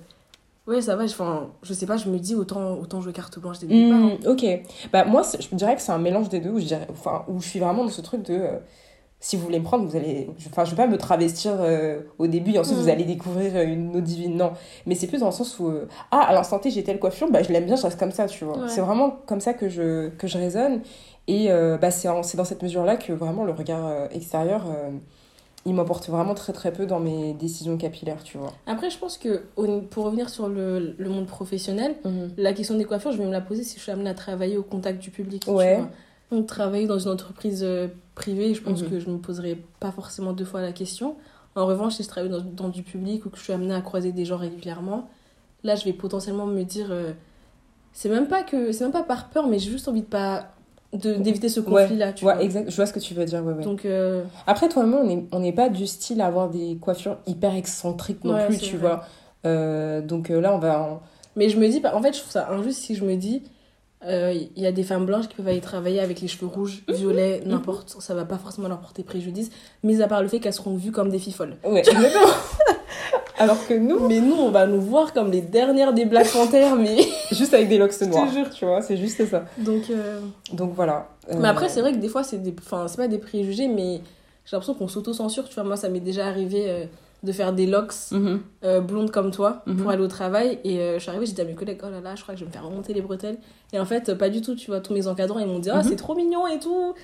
ouais, 0.68 0.80
ça 0.80 0.94
va. 0.94 1.02
Enfin, 1.02 1.48
je 1.64 1.72
sais 1.74 1.86
pas, 1.86 1.96
je 1.96 2.08
me 2.08 2.18
dis 2.18 2.36
autant, 2.36 2.74
autant 2.74 3.00
jouer 3.00 3.12
carte 3.12 3.40
blanche 3.40 3.58
dès 3.58 3.66
le 3.66 3.72
départ. 3.86 3.98
Hmm, 3.98 4.10
hein. 4.24 4.30
ok. 4.30 4.46
Bah, 4.92 5.04
moi, 5.04 5.22
je 5.38 5.56
dirais 5.56 5.74
que 5.74 5.82
c'est 5.82 5.90
un 5.92 5.98
mélange 5.98 6.28
des 6.28 6.38
deux 6.38 6.50
où 6.50 6.60
je, 6.60 6.66
dirais, 6.66 6.86
enfin, 6.92 7.24
où 7.26 7.40
je 7.40 7.48
suis 7.48 7.58
vraiment 7.58 7.82
dans 7.84 7.90
ce 7.90 8.02
truc 8.02 8.22
de. 8.22 8.34
euh, 8.34 8.58
si 9.18 9.36
vous 9.36 9.42
voulez 9.44 9.58
me 9.58 9.64
prendre, 9.64 9.84
vous 9.86 9.96
allez. 9.96 10.28
je- 10.38 10.48
Enfin, 10.48 10.64
je 10.64 10.70
vais 10.70 10.76
pas 10.76 10.86
me 10.86 10.98
travestir 10.98 11.52
euh, 11.58 12.00
au 12.18 12.26
début 12.26 12.52
et 12.52 12.58
ensuite 12.58 12.76
vous 12.76 12.88
allez 12.88 13.04
découvrir 13.04 13.56
euh, 13.56 13.64
une 13.64 13.96
eau 13.96 14.00
divine. 14.00 14.36
Non. 14.36 14.52
Mais 14.86 14.94
c'est 14.94 15.06
plus 15.06 15.18
dans 15.20 15.26
le 15.26 15.32
sens 15.32 15.58
où. 15.58 15.68
euh, 15.68 15.88
ah, 16.10 16.20
à 16.28 16.32
l'instant 16.34 16.58
T, 16.58 16.70
j'ai 16.70 16.84
telle 16.84 16.98
coiffure, 17.00 17.30
bah, 17.30 17.42
je 17.42 17.50
l'aime 17.52 17.64
bien, 17.66 17.76
je 17.76 17.82
reste 17.82 17.98
comme 17.98 18.12
ça, 18.12 18.26
tu 18.26 18.44
vois. 18.44 18.58
Ouais. 18.58 18.68
C'est 18.68 18.80
vraiment 18.82 19.10
comme 19.26 19.40
ça 19.40 19.54
que 19.54 19.68
je, 19.68 20.08
que 20.10 20.26
je 20.26 20.38
raisonne. 20.38 20.80
Et 21.28 21.50
euh, 21.50 21.76
bah, 21.78 21.90
c'est 21.90 22.08
dans 22.08 22.44
cette 22.44 22.62
mesure-là 22.62 22.96
que 22.96 23.12
vraiment 23.12 23.44
le 23.44 23.52
regard 23.52 24.08
extérieur. 24.12 24.64
il 25.64 25.74
m'emporte 25.74 26.08
vraiment 26.08 26.34
très 26.34 26.52
très 26.52 26.72
peu 26.72 26.86
dans 26.86 27.00
mes 27.00 27.32
décisions 27.34 27.76
capillaires, 27.76 28.22
tu 28.22 28.38
vois. 28.38 28.52
Après, 28.68 28.88
je 28.90 28.98
pense 28.98 29.18
que 29.18 29.42
pour 29.90 30.04
revenir 30.04 30.28
sur 30.28 30.48
le, 30.48 30.94
le 30.96 31.08
monde 31.08 31.26
professionnel, 31.26 31.96
la 32.36 32.52
question 32.52 32.76
des 32.76 32.84
coiffures, 32.84 33.10
je 33.10 33.18
vais 33.18 33.26
me 33.26 33.32
la 33.32 33.40
poser 33.40 33.64
si 33.64 33.76
je 33.78 33.82
suis 33.82 33.90
amenée 33.90 34.10
à 34.10 34.14
travailler 34.14 34.56
au 34.56 34.62
contact 34.62 35.00
du 35.00 35.10
public. 35.10 35.42
tu 35.44 35.50
Ouais. 35.50 35.76
vois. 35.78 35.88
Donc, 36.32 36.46
travailler 36.46 36.86
dans 36.86 36.98
une 36.98 37.10
entreprise 37.10 37.62
euh, 37.62 37.88
privée, 38.14 38.52
je 38.54 38.62
pense 38.62 38.82
Mhm. 38.82 38.90
que 38.90 39.00
je 39.00 39.08
me 39.10 39.18
poserai 39.18 39.62
pas 39.80 39.92
forcément 39.92 40.32
deux 40.32 40.44
fois 40.44 40.60
la 40.60 40.72
question. 40.72 41.16
En 41.54 41.66
revanche, 41.66 41.94
si 41.94 42.02
je 42.02 42.08
travaille 42.08 42.30
dans, 42.30 42.40
dans 42.40 42.68
du 42.68 42.82
public 42.82 43.24
ou 43.26 43.30
que 43.30 43.38
je 43.38 43.42
suis 43.44 43.52
amenée 43.52 43.74
à 43.74 43.80
croiser 43.80 44.12
des 44.12 44.24
gens 44.24 44.36
régulièrement, 44.36 45.08
là, 45.64 45.74
je 45.76 45.84
vais 45.84 45.92
potentiellement 45.92 46.46
me 46.46 46.62
dire. 46.64 46.88
euh, 46.90 47.12
c'est 47.92 48.08
même 48.10 48.26
pas 48.28 48.42
que 48.42 48.72
c'est 48.72 48.84
même 48.84 48.92
pas 48.92 49.02
par 49.04 49.30
peur, 49.30 49.46
mais 49.46 49.58
j'ai 49.58 49.70
juste 49.70 49.88
envie 49.88 50.02
de 50.02 50.06
pas 50.06 50.52
d'éviter 50.92 51.48
ce 51.48 51.60
Ouais. 51.60 51.82
conflit-là. 51.82 52.12
tu 52.12 52.24
Ouais, 52.26 52.34
vois. 52.34 52.42
exact. 52.42 52.70
Je 52.70 52.76
vois 52.76 52.86
ce 52.86 52.92
que 52.92 52.98
tu 53.00 53.14
veux 53.14 53.24
dire, 53.24 53.42
ouais, 53.44 53.52
ouais. 53.54 53.64
Donc, 53.64 53.84
euh, 53.86 54.24
Après, 54.46 54.68
toi 54.68 54.82
et 54.84 54.86
moi, 54.86 55.00
on 55.02 55.06
n'est 55.06 55.26
on 55.32 55.40
n'est 55.40 55.52
pas 55.52 55.68
du 55.70 55.86
style 55.86 56.20
à 56.20 56.26
avoir 56.26 56.50
des 56.50 56.76
coiffures 56.80 57.18
hyper 57.26 57.54
excentriques 57.54 58.22
non 58.24 58.36
plus, 58.46 58.58
tu 58.58 58.76
vrai. 58.76 58.88
vois. 58.88 59.04
Euh, 59.46 60.00
donc 60.02 60.28
là, 60.28 60.54
on 60.54 60.58
va. 60.58 60.82
en- 60.82 61.00
Mais 61.36 61.48
je 61.48 61.58
me 61.58 61.68
dis, 61.68 61.80
en 61.92 62.02
fait, 62.02 62.12
je 62.14 62.18
trouve 62.20 62.32
ça 62.32 62.50
injuste 62.50 62.80
si 62.80 62.94
je 62.94 63.04
me 63.04 63.14
dis, 63.16 63.42
euh, 64.06 64.32
il 64.56 64.62
y 64.62 64.66
a 64.66 64.72
des 64.72 64.82
femmes 64.82 65.04
blanches 65.06 65.28
qui 65.28 65.34
peuvent 65.36 65.48
aller 65.48 65.60
travailler 65.60 66.00
avec 66.00 66.20
les 66.20 66.28
cheveux 66.28 66.46
rouges, 66.46 66.82
Mhm. 66.88 66.94
violets, 66.94 67.42
n'importe, 67.44 67.96
ça 68.00 68.14
va 68.14 68.24
pas 68.24 68.38
forcément 68.38 68.68
leur 68.68 68.78
porter 68.80 69.02
préjudice, 69.02 69.50
mis 69.82 70.00
à 70.02 70.06
part 70.08 70.22
le 70.22 70.28
fait 70.28 70.38
qu'elles 70.40 70.52
seront 70.52 70.76
vues 70.76 70.92
comme 70.92 71.10
des 71.10 71.18
filles 71.18 71.32
folles. 71.32 71.56
Ouais, 71.64 71.82
Alors 73.38 73.66
que 73.66 73.74
nous, 73.74 74.08
Mais 74.08 74.20
nous, 74.20 74.34
on 74.34 74.50
va 74.50 74.66
nous 74.66 74.80
voir 74.80 75.12
comme 75.12 75.30
les 75.30 75.42
dernières 75.42 75.92
des 75.92 76.06
Black 76.06 76.26
Panthers, 76.32 76.74
mais. 76.76 76.96
juste 77.32 77.52
avec 77.52 77.68
des 77.68 77.76
locks 77.76 77.96
te 77.98 78.04
noirs, 78.06 78.32
jure. 78.32 78.48
tu 78.48 78.64
vois, 78.64 78.80
c'est 78.80 78.96
juste 78.96 79.26
ça. 79.26 79.44
Donc. 79.58 79.90
euh, 79.90 80.20
Donc 80.54 80.72
voilà. 80.74 81.08
Euh, 81.30 81.34
Mais 81.38 81.48
après, 81.48 81.68
c'est 81.68 81.82
vrai 81.82 81.92
que 81.92 81.98
des 81.98 82.08
fois, 82.08 82.22
c'est 82.24 82.38
des... 82.38 82.54
Enfin, 82.58 82.86
c'est 82.88 82.96
pas 82.96 83.08
des 83.08 83.18
préjugés, 83.18 83.68
mais 83.68 84.00
j'ai 84.46 84.52
l'impression 84.56 84.72
qu'on 84.72 84.88
s'auto-censure. 84.88 85.46
Tu 85.50 85.54
vois, 85.54 85.64
moi, 85.64 85.76
ça 85.76 85.90
m'est 85.90 86.00
déjà 86.00 86.26
arrivé 86.26 86.64
euh, 86.66 86.84
de 87.26 87.32
faire 87.32 87.52
des 87.52 87.66
locks 87.66 87.92
mhm. 88.12 88.40
euh, 88.64 88.80
blondes 88.80 89.10
comme 89.10 89.30
toi 89.30 89.62
Mhm. 89.66 89.76
pour 89.76 89.90
aller 89.90 90.02
au 90.02 90.08
travail. 90.08 90.58
Et 90.64 90.80
euh, 90.80 90.94
je 90.94 91.00
suis 91.00 91.10
arrivée, 91.10 91.26
j'ai 91.26 91.32
dit 91.34 91.40
à 91.42 91.44
mes 91.44 91.54
collègues, 91.54 91.80
oh 91.84 91.90
là 91.90 92.00
là, 92.00 92.14
je 92.16 92.22
crois 92.22 92.32
que 92.34 92.40
je 92.40 92.44
vais 92.44 92.48
me 92.48 92.52
faire 92.54 92.64
remonter 92.64 92.94
les 92.94 93.02
bretelles. 93.02 93.36
Et 93.74 93.78
en 93.78 93.84
fait, 93.84 94.14
pas 94.14 94.30
du 94.30 94.40
tout, 94.40 94.54
tu 94.54 94.70
vois, 94.70 94.80
tous 94.80 94.94
mes 94.94 95.06
encadrants, 95.08 95.38
ils 95.40 95.46
m'ont 95.46 95.58
dit, 95.58 95.68
ah, 95.70 95.82
Mhm. 95.82 95.88
c'est 95.90 95.96
trop 95.96 96.14
mignon 96.14 96.46
et 96.46 96.58
tout. 96.58 96.94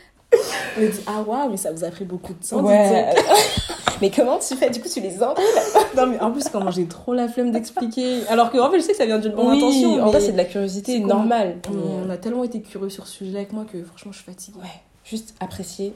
On 0.79 0.81
m'a 0.81 0.87
dit, 0.87 1.01
ah 1.07 1.21
waouh, 1.27 1.51
mais 1.51 1.59
ça 1.59 1.73
vous 1.73 1.85
a 1.85 1.89
pris 1.91 2.07
beaucoup 2.07 2.33
de 2.33 2.43
temps. 2.43 2.63
Ouais. 2.65 3.15
mais 4.01 4.11
comment 4.11 4.39
tu 4.39 4.55
fais? 4.57 4.71
Du 4.71 4.81
coup, 4.81 4.89
tu 4.89 5.01
les 5.01 5.23
enroules 5.23 5.37
Non, 5.97 6.07
mais 6.07 6.19
en 6.21 6.31
plus, 6.31 6.49
comment 6.49 6.71
j'ai 6.71 6.87
trop 6.87 7.13
la 7.13 7.29
flemme 7.29 7.53
d'expliquer. 7.53 8.27
Alors 8.29 8.51
que, 8.51 8.57
en 8.57 8.71
fait, 8.71 8.79
je 8.79 8.85
sais 8.85 8.93
que 8.93 8.97
ça 8.99 9.05
vient 9.05 9.19
d'une 9.19 9.33
bonne 9.33 9.49
Oui, 9.49 9.57
intention. 9.59 9.93
en 10.01 10.05
mais 10.07 10.11
vrai, 10.11 10.21
c'est 10.21 10.33
de 10.33 10.39
la 10.39 10.47
curiosité 10.47 11.01
normale. 11.01 11.57
on, 11.69 12.07
Mais, 12.07 12.15
a 12.15 12.17
tellement 12.17 12.45
été 12.45 12.63
curieux 12.63 12.89
sur 12.89 13.07
ce 13.07 13.13
sujet 13.19 13.37
avec 13.37 13.53
moi 13.53 13.67
que 13.71 13.83
franchement, 13.85 14.13
je 14.13 14.19
suis 14.19 14.25
fatiguée. 14.27 14.59
Ouais, 14.59 14.69
juste 15.05 15.35
apprécier. 15.39 15.93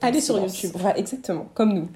Allez 0.00 0.18
le 0.18 0.24
sur 0.24 0.36
silence. 0.36 0.62
YouTube. 0.62 0.78
Voilà, 0.80 0.96
exactement, 0.96 1.48
comme 1.54 1.72
nous. 1.74 1.88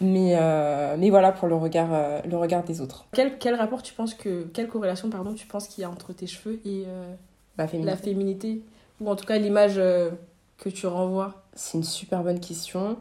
Mais, 0.00 0.34
euh, 0.38 0.96
mais 0.98 1.10
voilà 1.10 1.30
pour 1.30 1.46
le 1.46 1.54
regard, 1.54 1.92
euh, 1.92 2.20
le 2.28 2.36
regard 2.36 2.64
des 2.64 2.80
autres. 2.80 3.06
Quel, 3.12 3.38
quel 3.38 3.54
rapport 3.54 3.82
tu 3.82 3.92
penses 3.92 4.14
que. 4.14 4.44
Quelle 4.54 4.68
corrélation, 4.68 5.10
pardon, 5.10 5.34
tu 5.34 5.46
penses 5.46 5.68
qu'il 5.68 5.82
y 5.82 5.84
a 5.84 5.90
entre 5.90 6.12
tes 6.12 6.26
cheveux 6.26 6.58
et 6.64 6.84
euh, 6.86 7.14
La 7.58 7.68
féminité. 7.68 7.90
la 7.90 7.96
féminité? 7.96 8.62
Ou 9.00 9.10
en 9.10 9.16
tout 9.16 9.26
cas 9.26 9.38
l'image 9.38 9.76
que 9.76 10.68
tu 10.68 10.86
renvoies? 10.86 11.34
C'est 11.54 11.78
une 11.78 11.84
super 11.84 12.22
bonne 12.22 12.40
question. 12.40 12.96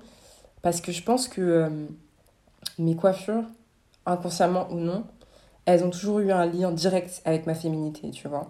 Parce 0.62 0.82
que 0.82 0.92
je 0.92 1.04
pense 1.04 1.28
que 1.28 1.70
mes 2.78 2.96
coiffures, 2.96 3.44
inconsciemment 4.06 4.68
ou 4.72 4.76
non, 4.76 5.04
elles 5.66 5.84
ont 5.84 5.90
toujours 5.90 6.20
eu 6.20 6.32
un 6.32 6.46
lien 6.46 6.72
direct 6.72 7.22
avec 7.26 7.46
ma 7.48 7.54
féminité, 7.54 8.12
tu 8.12 8.28
vois. 8.28 8.50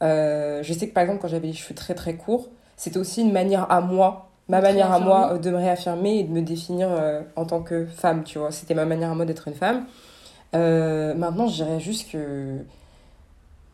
Je 0.00 0.76
sais 0.76 0.88
que 0.88 0.92
par 0.92 1.02
exemple, 1.04 1.20
quand 1.20 1.28
j'avais 1.28 1.48
les 1.48 1.52
cheveux 1.52 1.74
très 1.74 1.94
très 1.94 2.16
courts, 2.16 2.48
c'était 2.76 2.98
aussi 2.98 3.22
une 3.22 3.32
manière 3.32 3.70
à 3.70 3.80
moi, 3.80 4.27
ma 4.48 4.60
manière 4.60 4.92
à 4.92 4.98
moi 5.00 5.32
euh, 5.34 5.38
de 5.38 5.50
me 5.50 5.56
réaffirmer 5.56 6.18
et 6.20 6.24
de 6.24 6.32
me 6.32 6.42
définir 6.42 6.88
euh, 6.90 7.22
en 7.36 7.44
tant 7.44 7.60
que 7.62 7.86
femme, 7.86 8.24
tu 8.24 8.38
vois. 8.38 8.50
C'était 8.50 8.74
ma 8.74 8.84
manière 8.84 9.10
à 9.10 9.14
moi 9.14 9.24
d'être 9.24 9.48
une 9.48 9.54
femme. 9.54 9.84
Euh, 10.54 11.14
maintenant, 11.14 11.46
je 11.48 11.56
dirais 11.56 11.80
juste 11.80 12.10
que, 12.10 12.58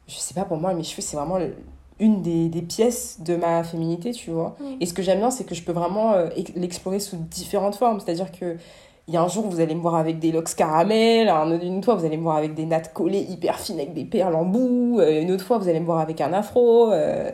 je 0.09 0.15
sais 0.15 0.35
pas, 0.35 0.45
pour 0.45 0.57
moi, 0.59 0.75
mes 0.75 0.83
cheveux, 0.83 1.03
c'est 1.03 1.17
vraiment 1.17 1.39
une 2.01 2.23
des, 2.23 2.49
des 2.49 2.63
pièces 2.63 3.19
de 3.21 3.37
ma 3.37 3.63
féminité, 3.65 4.13
tu 4.13 4.31
vois. 4.31 4.57
Mm. 4.61 4.65
Et 4.81 4.87
ce 4.87 4.93
que 4.95 5.03
j'aime 5.03 5.19
bien, 5.19 5.31
c'est 5.31 5.45
que 5.45 5.55
je 5.55 5.63
peux 5.63 5.73
vraiment 5.73 6.13
euh, 6.13 6.29
ex- 6.37 6.53
l'explorer 6.57 7.01
sous 7.01 7.17
différentes 7.17 7.77
formes. 7.77 8.01
C'est-à-dire 8.01 8.33
que 8.33 8.57
il 9.07 9.13
y 9.13 9.19
a 9.19 9.23
un 9.23 9.29
jour, 9.29 9.47
vous 9.47 9.61
allez 9.61 9.75
me 9.75 9.83
voir 9.83 9.97
avec 9.97 10.19
des 10.19 10.33
locks 10.33 10.55
caramel, 10.57 11.29
un 11.29 11.51
autre- 11.53 11.65
une 11.65 11.83
fois, 11.83 11.95
vous 11.95 12.07
allez 12.07 12.17
me 12.17 12.23
voir 12.23 12.37
avec 12.37 12.55
des 12.55 12.65
nattes 12.65 12.93
collées 12.95 13.21
hyper 13.21 13.61
fines 13.61 13.77
avec 13.79 13.93
des 13.93 14.07
perles 14.07 14.35
en 14.35 14.47
bout, 14.47 14.99
une 15.01 15.31
autre 15.31 15.45
fois, 15.45 15.59
vous 15.59 15.69
allez 15.69 15.81
me 15.81 15.85
voir 15.85 15.99
avec 16.01 16.23
un 16.23 16.33
afro, 16.33 16.91
euh, 16.91 17.31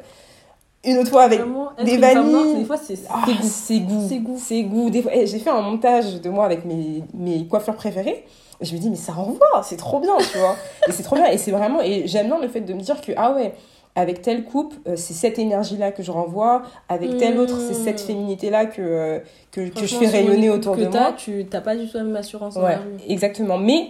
une 0.85 0.99
autre 0.99 1.11
fois 1.11 1.23
avec 1.25 1.41
Vraiment, 1.41 1.71
des 1.85 1.97
vanilles. 1.99 2.33
noire, 2.33 2.55
des 2.57 2.65
fois, 2.65 2.77
c'est 2.79 2.97
c'est 2.97 3.09
goût. 3.09 3.43
c'est 3.43 3.79
goût. 3.81 4.07
C'est 4.09 4.19
goût. 4.21 4.39
C'est 4.39 4.63
goût. 4.63 4.91
Des 4.91 5.03
fois, 5.03 5.13
eh, 5.15 5.27
j'ai 5.27 5.39
fait 5.39 5.51
un 5.51 5.61
montage 5.61 6.21
de 6.21 6.31
moi 6.31 6.45
avec 6.47 6.65
mes, 6.65 7.03
mes 7.15 7.47
coiffeurs 7.47 7.77
préférés. 7.77 8.25
Et 8.63 8.65
je 8.65 8.75
me 8.75 8.81
dis, 8.81 8.91
mais 8.91 8.97
ça 8.97 9.13
renvoie, 9.13 9.63
c'est 9.63 9.77
trop 9.77 10.01
bien, 10.01 10.17
tu 10.33 10.39
vois. 10.39 10.57
et 10.89 10.93
c'est 10.93 11.03
trop 11.03 11.17
bien. 11.17 11.27
Et 11.27 11.39
c'est 11.39 11.51
vraiment. 11.51 11.81
Et 11.83 12.07
j'aime 12.07 12.27
bien 12.29 12.39
le 12.41 12.49
fait 12.49 12.61
de 12.63 12.73
me 12.75 12.81
dire 12.81 13.01
que, 13.01 13.13
ah 13.17 13.33
ouais, 13.35 13.55
avec 13.95 14.23
telle 14.23 14.45
coupe, 14.45 14.75
euh, 14.87 14.97
c'est 14.97 15.15
cette 15.15 15.39
énergie-là 15.39 15.93
que 15.93 16.03
je 16.03 16.11
renvoie. 16.11 16.63
Avec 16.89 17.17
telle 17.19 17.39
autre, 17.39 17.59
c'est 17.59 17.79
Mm. 17.79 17.85
cette 17.85 18.01
féminité-là 18.01 18.67
que, 18.67 18.81
euh, 18.81 19.19
que, 19.51 19.69
que 19.69 19.87
je 19.87 19.97
fais 19.97 20.07
rayonner 20.07 20.49
autour 20.51 20.77
que 20.77 20.83
de 20.83 20.89
moi. 20.89 21.13
Tu 21.17 21.45
n'as 21.53 21.61
pas 21.61 21.77
du 21.77 21.89
tout 21.89 21.97
la 21.99 22.05
même 22.05 22.17
assurance 22.17 22.57
Ouais, 22.57 22.79
exactement. 23.09 23.59
Mais 23.59 23.89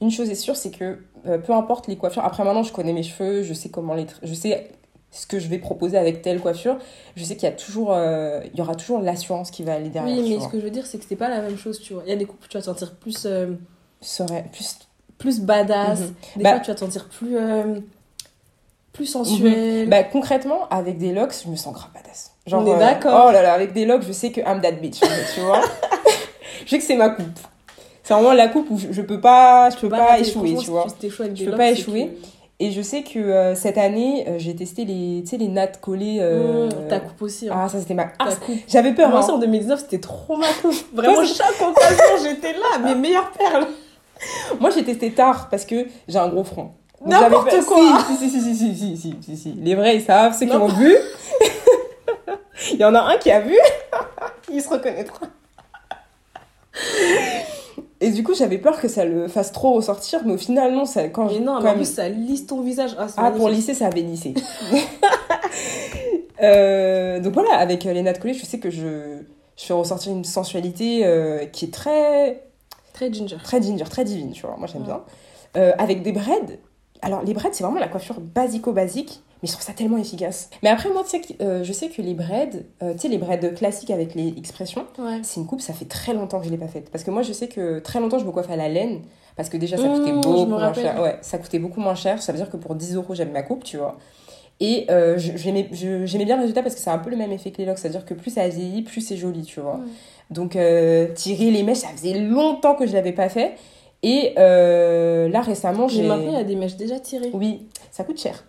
une 0.00 0.10
chose 0.10 0.28
est 0.30 0.34
sûre, 0.36 0.56
c'est 0.56 0.70
que 0.70 0.98
euh, 1.26 1.38
peu 1.38 1.52
importe 1.52 1.88
les 1.88 1.96
coiffures. 1.96 2.24
Après, 2.24 2.44
maintenant, 2.44 2.62
je 2.62 2.72
connais 2.72 2.92
mes 2.92 3.02
cheveux, 3.02 3.42
je 3.42 3.54
sais 3.54 3.68
comment 3.68 3.94
les. 3.94 4.06
Je 4.22 4.34
sais 4.34 4.70
ce 5.16 5.26
que 5.26 5.38
je 5.38 5.48
vais 5.48 5.58
proposer 5.58 5.96
avec 5.98 6.22
telle 6.22 6.40
coiffure. 6.40 6.76
Je 7.16 7.24
sais 7.24 7.34
qu'il 7.36 7.44
y 7.48 7.52
a 7.52 7.54
toujours. 7.54 7.92
euh, 7.92 8.40
il 8.52 8.58
y 8.58 8.62
aura 8.62 8.74
toujours 8.74 9.00
l'assurance 9.00 9.50
qui 9.50 9.62
va 9.64 9.74
aller 9.74 9.88
derrière. 9.88 10.16
Oui, 10.18 10.28
mais 10.36 10.40
ce 10.44 10.48
que 10.48 10.58
je 10.58 10.64
veux 10.64 10.70
dire, 10.70 10.86
c'est 10.86 10.98
que 10.98 11.04
c'est 11.08 11.16
pas 11.16 11.28
la 11.28 11.40
même 11.40 11.56
chose, 11.58 11.80
tu 11.80 11.94
vois. 11.94 12.02
Il 12.06 12.10
y 12.10 12.12
a 12.12 12.16
des 12.16 12.24
coupes 12.26 12.44
où 12.44 12.48
tu 12.48 12.56
vas 12.56 12.60
te 12.60 12.66
sentir 12.66 12.94
plus, 12.94 13.24
euh, 13.26 13.52
serait 14.00 14.44
plus 14.52 14.76
plus 15.18 15.40
badass. 15.40 16.00
Mhm. 16.00 16.14
Des 16.36 16.42
Bah- 16.42 16.50
fois, 16.50 16.60
tu 16.60 16.66
vas 16.70 16.74
te 16.74 16.80
sentir 16.80 17.08
plus, 17.08 17.36
euh, 17.38 17.80
plus 18.92 19.06
sensuel. 19.06 19.88
bah 19.88 20.02
concrètement 20.04 20.68
avec 20.70 20.96
des 20.98 21.12
locks 21.12 21.34
je 21.44 21.50
me 21.50 21.56
sens 21.56 21.74
grave 21.74 21.90
badass 21.94 22.32
genre 22.46 22.62
On 22.62 22.66
est 22.66 22.74
euh, 22.74 22.78
d'accord. 22.78 23.26
oh 23.28 23.32
là 23.32 23.42
là 23.42 23.52
avec 23.52 23.74
des 23.74 23.84
locks 23.84 24.02
je 24.06 24.12
sais 24.12 24.30
que 24.32 24.40
I'm 24.40 24.60
that 24.62 24.72
bitch 24.72 25.00
tu 25.34 25.40
vois 25.40 25.60
je 26.64 26.70
sais 26.70 26.78
que 26.78 26.84
c'est 26.84 26.96
ma 26.96 27.10
coupe 27.10 27.26
c'est 28.02 28.14
vraiment 28.14 28.32
la 28.32 28.48
coupe 28.48 28.70
où 28.70 28.78
je, 28.78 28.92
je 28.92 29.02
peux 29.02 29.20
pas 29.20 29.68
je 29.68 29.76
peux 29.76 29.90
pas, 29.90 30.18
échouer 30.18 30.54
tu 30.56 30.70
vois 30.70 30.86
Je 30.90 31.44
peux 31.44 31.56
pas 31.56 31.70
échouer. 31.72 32.16
Et 32.58 32.70
je 32.70 32.80
sais 32.80 33.02
que 33.02 33.18
euh, 33.18 33.54
cette 33.54 33.76
année, 33.76 34.24
euh, 34.26 34.38
j'ai 34.38 34.56
testé 34.56 34.86
les, 34.86 35.22
les 35.30 35.48
nattes 35.48 35.80
collées. 35.80 36.18
Euh... 36.20 36.68
Mmh, 36.68 36.88
ta 36.88 37.00
coupe 37.00 37.20
aussi. 37.20 37.48
Hein. 37.50 37.54
Ah, 37.54 37.68
ça 37.68 37.78
c'était 37.78 37.92
ma. 37.92 38.06
Ah, 38.18 38.28
J'avais 38.66 38.94
peur. 38.94 39.10
Moi 39.10 39.22
hein. 39.22 39.32
en 39.34 39.38
2019, 39.38 39.80
c'était 39.80 39.98
trop 39.98 40.36
ma 40.36 40.50
coupe. 40.62 40.74
Vraiment, 40.94 41.22
chaque 41.24 41.60
occasion, 41.60 42.04
j'étais 42.22 42.54
là, 42.54 42.78
mes 42.82 42.92
ah. 42.92 42.94
meilleures 42.94 43.30
perles. 43.32 43.66
Moi, 44.58 44.70
j'ai 44.70 44.82
testé 44.84 45.12
tard 45.12 45.48
parce 45.50 45.66
que 45.66 45.86
j'ai 46.08 46.18
un 46.18 46.28
gros 46.28 46.44
front. 46.44 46.72
N'importe 47.04 47.62
quoi. 47.66 47.98
Si 48.08 48.16
si 48.16 48.30
si, 48.30 48.40
si 48.40 48.54
si 48.54 48.74
si, 48.74 48.96
si, 48.96 49.16
si, 49.22 49.36
si, 49.36 49.52
Les 49.52 49.74
vrais, 49.74 49.96
ils 49.96 50.02
savent, 50.02 50.36
ceux 50.36 50.46
qui 50.46 50.56
ont 50.56 50.66
vu. 50.66 50.96
Il 52.72 52.78
y 52.78 52.84
en 52.84 52.94
a 52.94 53.00
un 53.00 53.16
qui 53.18 53.30
a 53.30 53.40
vu. 53.40 53.58
il 54.52 54.62
se 54.62 54.68
reconnaîtra. 54.68 55.26
Et 58.00 58.10
du 58.10 58.22
coup, 58.22 58.34
j'avais 58.34 58.58
peur 58.58 58.78
que 58.80 58.88
ça 58.88 59.04
le 59.06 59.26
fasse 59.26 59.52
trop 59.52 59.72
ressortir, 59.72 60.20
mais 60.26 60.34
au 60.34 60.38
final, 60.38 60.72
non, 60.74 60.84
ça, 60.84 61.08
quand 61.08 61.26
Mais 61.26 61.34
je- 61.36 61.38
non, 61.40 61.54
quand 61.56 61.62
mais 61.62 61.70
en 61.70 61.74
plus, 61.76 61.86
ça 61.94 62.08
lisse 62.08 62.46
ton 62.46 62.60
visage. 62.60 62.94
Ah, 62.98 63.06
Ah, 63.16 63.30
pour 63.30 63.48
lisser, 63.48 63.72
ça 63.74 63.86
avait 63.86 64.02
lissé. 64.02 64.34
Euh, 66.42 67.18
donc 67.20 67.32
voilà, 67.32 67.56
avec 67.56 67.86
euh, 67.86 67.92
les 67.94 68.02
nattes 68.02 68.20
collées, 68.20 68.34
je 68.34 68.44
sais 68.44 68.58
que 68.58 68.68
je, 68.68 69.20
je 69.56 69.64
fais 69.64 69.72
ressortir 69.72 70.12
une 70.12 70.24
sensualité 70.24 71.06
euh, 71.06 71.46
qui 71.46 71.64
est 71.64 71.72
très, 71.72 72.42
Très 72.92 73.10
ginger. 73.12 73.38
très 73.42 73.62
ginger, 73.62 73.84
très 73.84 74.04
divine, 74.04 74.32
tu 74.32 74.42
vois. 74.46 74.54
Moi, 74.58 74.66
j'aime 74.70 74.82
Ouais. 74.82 74.86
bien. 74.88 75.00
Euh, 75.56 75.72
avec 75.78 76.02
des 76.02 76.12
braids. 76.12 76.60
Alors, 77.00 77.22
les 77.22 77.32
braids, 77.32 77.48
c'est 77.52 77.64
vraiment 77.64 77.80
la 77.80 77.88
coiffure 77.88 78.20
basico-basique, 78.20 79.22
mais 79.42 79.48
je 79.48 79.52
trouve 79.52 79.64
ça 79.64 79.72
tellement 79.72 79.98
efficace. 79.98 80.50
Mais 80.62 80.68
après, 80.68 80.88
moi, 80.90 81.02
tu 81.04 81.10
sais, 81.10 81.20
que, 81.20 81.42
euh, 81.42 81.62
je 81.64 81.72
sais 81.72 81.88
que 81.88 82.00
les 82.02 82.14
braids, 82.14 82.50
euh, 82.82 82.92
tu 82.94 83.00
sais, 83.00 83.08
les 83.08 83.18
braids 83.18 83.52
classiques 83.54 83.90
avec 83.90 84.14
les 84.14 84.28
expressions, 84.38 84.86
Ouais. 84.98 85.20
c'est 85.22 85.40
une 85.40 85.46
coupe, 85.46 85.60
ça 85.60 85.72
fait 85.72 85.84
très 85.84 86.14
longtemps 86.14 86.38
que 86.40 86.46
je 86.46 86.50
l'ai 86.50 86.56
pas 86.58 86.68
faite. 86.68 86.90
Parce 86.90 87.04
que 87.04 87.10
moi, 87.10 87.22
je 87.22 87.32
sais 87.32 87.48
que 87.48 87.78
très 87.80 88.00
longtemps, 88.00 88.18
je 88.18 88.24
me 88.24 88.30
coiffe 88.32 88.50
à 88.50 88.56
la 88.56 88.68
laine. 88.68 89.00
Parce 89.36 89.48
que 89.50 89.58
déjà, 89.58 89.76
ça 89.76 89.86
coûtait 89.86 90.12
Mmh, 90.12 90.20
beaucoup 90.22 90.46
moins 90.46 90.72
cher. 90.72 91.02
Ouais, 91.02 91.18
ça 91.20 91.36
coûtait 91.38 91.58
beaucoup 91.58 91.80
moins 91.80 91.94
cher. 91.94 92.22
Ça 92.22 92.32
veut 92.32 92.38
dire 92.38 92.48
que 92.48 92.56
pour 92.56 92.74
10 92.74 92.94
euros, 92.96 93.14
j'aime 93.14 93.32
ma 93.32 93.42
coupe, 93.42 93.64
tu 93.64 93.76
vois. 93.76 93.98
Et 94.60 94.86
euh, 94.90 95.18
j'aimais 95.18 95.64
bien 96.24 96.36
le 96.36 96.40
résultat 96.40 96.62
parce 96.62 96.74
que 96.74 96.80
c'est 96.80 96.88
un 96.88 96.96
peu 96.96 97.10
le 97.10 97.16
même 97.18 97.30
effet 97.32 97.50
que 97.50 97.58
les 97.58 97.66
locks. 97.66 97.76
C'est-à-dire 97.78 98.06
que 98.06 98.14
plus 98.14 98.30
ça 98.30 98.48
vieillit, 98.48 98.80
plus 98.80 99.02
c'est 99.02 99.18
joli, 99.18 99.42
tu 99.42 99.60
vois. 99.60 99.74
Ouais. 99.74 99.80
Donc, 100.30 100.56
euh, 100.56 101.08
tirer 101.14 101.50
les 101.50 101.62
mèches, 101.62 101.78
ça 101.78 101.88
faisait 101.88 102.18
longtemps 102.18 102.74
que 102.74 102.86
je 102.86 102.94
l'avais 102.94 103.12
pas 103.12 103.28
fait. 103.28 103.52
Et 104.02 104.32
euh, 104.38 105.28
là, 105.28 105.42
récemment, 105.42 105.86
j'ai. 105.88 106.02
maintenant, 106.02 106.30
il 106.30 106.36
y 106.38 106.40
a 106.40 106.44
des 106.44 106.56
mèches 106.56 106.76
déjà 106.76 106.98
tirées. 106.98 107.30
Oui, 107.34 107.66
ça 107.90 108.04
coûte 108.04 108.18
cher. 108.18 108.42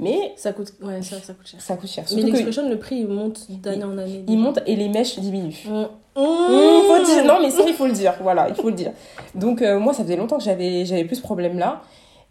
Mais 0.00 0.32
Ça 0.36 0.52
coûte. 0.52 0.72
Ouais, 0.82 0.98
que 0.98 1.04
ça 1.04 1.16
coûte 1.34 1.46
cher. 1.46 1.60
ça 1.60 1.76
coûte 1.76 1.88
cher. 1.88 2.04
Mais 2.04 2.08
Surtout 2.08 2.26
que 2.26 2.32
l'expression, 2.32 2.68
le 2.68 2.78
prix, 2.78 2.96
il 2.96 3.08
monte 3.08 3.50
d'année 3.50 3.84
en 3.84 3.96
année. 3.98 4.24
il 4.26 4.38
monte 4.38 4.60
et 4.66 4.76
les 4.76 4.88
mèches 4.88 5.18
diminuent. 5.18 5.54
Mmh. 5.66 5.84
Mmh, 6.16 6.82
faut 6.88 7.04
dire, 7.04 7.24
non, 7.24 7.40
mais 7.40 7.50
ça, 7.50 7.62
il 7.66 7.74
faut 7.74 7.86
le 7.86 7.92
dire. 7.92 8.14
Voilà, 8.20 8.48
il 8.48 8.54
faut 8.54 8.68
le 8.68 8.74
dire. 8.74 8.92
Donc, 9.34 9.62
euh, 9.62 9.78
moi, 9.78 9.92
ça 9.92 10.02
faisait 10.02 10.16
longtemps 10.16 10.38
que 10.38 10.44
j'avais, 10.44 10.84
j'avais 10.84 11.04
plus 11.04 11.16
ce 11.16 11.22
problème-là. 11.22 11.82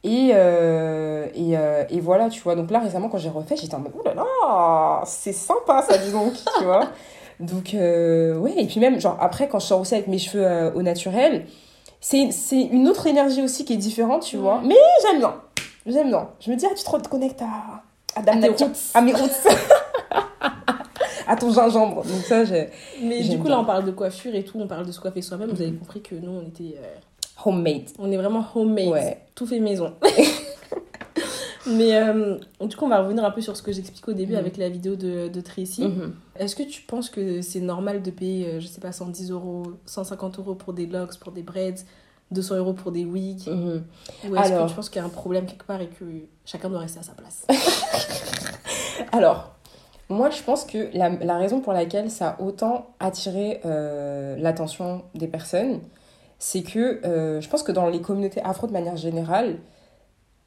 Et, 0.04 0.32
euh, 0.34 1.28
et, 1.36 1.58
euh, 1.58 1.84
et 1.90 2.00
voilà, 2.00 2.30
tu 2.30 2.42
vois. 2.42 2.56
Donc 2.56 2.72
là, 2.72 2.80
récemment, 2.80 3.10
quand 3.10 3.18
j'ai 3.18 3.30
refait, 3.30 3.56
j'étais 3.56 3.76
en 3.76 3.80
mode, 3.80 3.92
oh 3.98 4.02
là 4.06 4.14
là, 4.14 5.02
c'est 5.06 5.34
sympa, 5.34 5.82
ça, 5.82 5.98
dis 5.98 6.12
donc, 6.12 6.34
tu 6.58 6.64
vois. 6.64 6.90
Donc, 7.40 7.74
euh, 7.74 8.38
ouais. 8.38 8.54
Et 8.58 8.66
puis 8.66 8.80
même, 8.80 9.00
genre, 9.00 9.18
après, 9.20 9.48
quand 9.48 9.60
je 9.60 9.68
sors 9.68 9.82
aussi 9.82 9.96
avec 9.96 10.08
mes 10.08 10.18
cheveux 10.18 10.72
au 10.76 10.82
naturel, 10.82 11.46
c'est, 12.02 12.32
c'est 12.32 12.62
une 12.62 12.88
autre 12.88 13.08
énergie 13.08 13.42
aussi 13.42 13.66
qui 13.66 13.74
est 13.74 13.78
différente, 13.78 14.24
tu 14.24 14.38
vois. 14.38 14.62
Mais 14.64 14.76
j'aime 15.04 15.20
bien. 15.20 15.36
Je 16.40 16.52
me 16.52 16.56
dis, 16.56 16.66
ah, 16.66 16.74
tu 16.76 16.84
te 16.84 16.90
reconnectes 16.90 17.42
à, 17.42 17.46
à, 18.16 18.20
À 18.20 18.32
à 18.96 19.02
mes 19.02 19.14
roots. 19.14 19.30
à 21.28 21.36
ton 21.36 21.52
gingembre. 21.52 22.04
Donc 22.04 22.22
ça, 22.24 22.44
j'ai 22.46 22.70
Mais 23.04 23.22
du 23.22 23.38
coup, 23.38 23.44
bien. 23.44 23.52
là, 23.52 23.60
on 23.60 23.66
parle 23.66 23.86
de 23.86 23.92
coiffure 23.92 24.34
et 24.36 24.44
tout, 24.44 24.60
on 24.60 24.68
parle 24.68 24.86
de 24.86 24.92
se 24.92 25.00
coiffer 25.00 25.22
soi-même. 25.22 25.50
Vous 25.52 25.62
avez 25.62 25.74
compris 25.74 26.02
que 26.02 26.16
nous, 26.16 26.32
on 26.32 26.42
était. 26.48 26.76
euh, 26.78 26.96
homemade. 27.46 27.84
on 28.00 28.12
est 28.12 28.18
vraiment 28.18 28.44
homemade. 28.56 28.88
Ouais. 28.88 29.18
Tout 29.36 29.46
fait 29.46 29.60
maison. 29.60 29.94
Mais 31.68 31.96
euh, 31.96 32.38
du 32.62 32.76
coup, 32.76 32.86
on 32.86 32.90
va 32.90 33.02
revenir 33.04 33.24
un 33.24 33.32
peu 33.32 33.42
sur 33.42 33.56
ce 33.56 33.62
que 33.62 33.72
j'explique 33.72 34.08
au 34.08 34.14
début 34.14 34.32
Mhm. 34.34 34.40
avec 34.40 34.58
la 34.58 34.70
vidéo 34.70 34.96
de, 34.96 35.28
de 35.28 35.42
Tracy. 35.42 35.84
Mhm. 35.84 36.16
Est-ce 36.38 36.56
que 36.56 36.64
tu 36.64 36.82
penses 36.84 37.10
que 37.10 37.42
c'est 37.42 37.60
normal 37.60 38.02
de 38.02 38.10
payer, 38.12 38.48
euh, 38.48 38.60
je 38.60 38.66
sais 38.68 38.82
pas, 38.82 38.92
110 38.92 39.30
euros, 39.32 39.64
150 39.86 40.40
euros 40.40 40.56
pour 40.56 40.74
des 40.74 40.88
locks, 40.88 41.18
pour 41.20 41.32
des 41.32 41.44
braids, 41.44 41.76
200 42.32 42.56
euros 42.58 42.74
pour 42.74 42.92
des 42.92 43.06
wigs 43.06 43.48
Mhm. 43.48 43.84
Ou 44.30 44.36
est-ce 44.36 44.52
Alors. 44.54 44.66
que 44.66 44.70
tu 44.70 44.76
penses 44.76 44.90
qu'il 44.90 45.02
y 45.02 45.04
a 45.04 45.08
un 45.08 45.10
problème 45.10 45.46
quelque 45.46 45.66
part 45.66 45.82
et 45.82 45.88
que 45.88 46.06
chacun 46.46 46.70
doit 46.70 46.80
rester 46.80 47.00
à 47.00 47.04
sa 47.04 47.14
place 47.14 47.46
Alors, 49.12 49.56
moi, 50.10 50.30
je 50.30 50.42
pense 50.44 50.64
que 50.66 50.90
la, 50.98 51.10
la 51.10 51.38
raison 51.38 51.62
pour 51.62 51.74
laquelle 51.74 52.10
ça 52.12 52.30
a 52.32 52.42
autant 52.42 52.88
attiré 53.00 53.62
euh, 53.66 54.36
l'attention 54.38 55.04
des 55.16 55.28
personnes, 55.28 55.80
c'est 56.38 56.64
que 56.64 57.06
euh, 57.06 57.42
je 57.42 57.50
pense 57.50 57.64
que 57.64 57.72
dans 57.72 57.88
les 57.88 58.02
communautés 58.02 58.42
afro 58.44 58.68
de 58.68 58.72
manière 58.74 58.98
générale, 58.98 59.58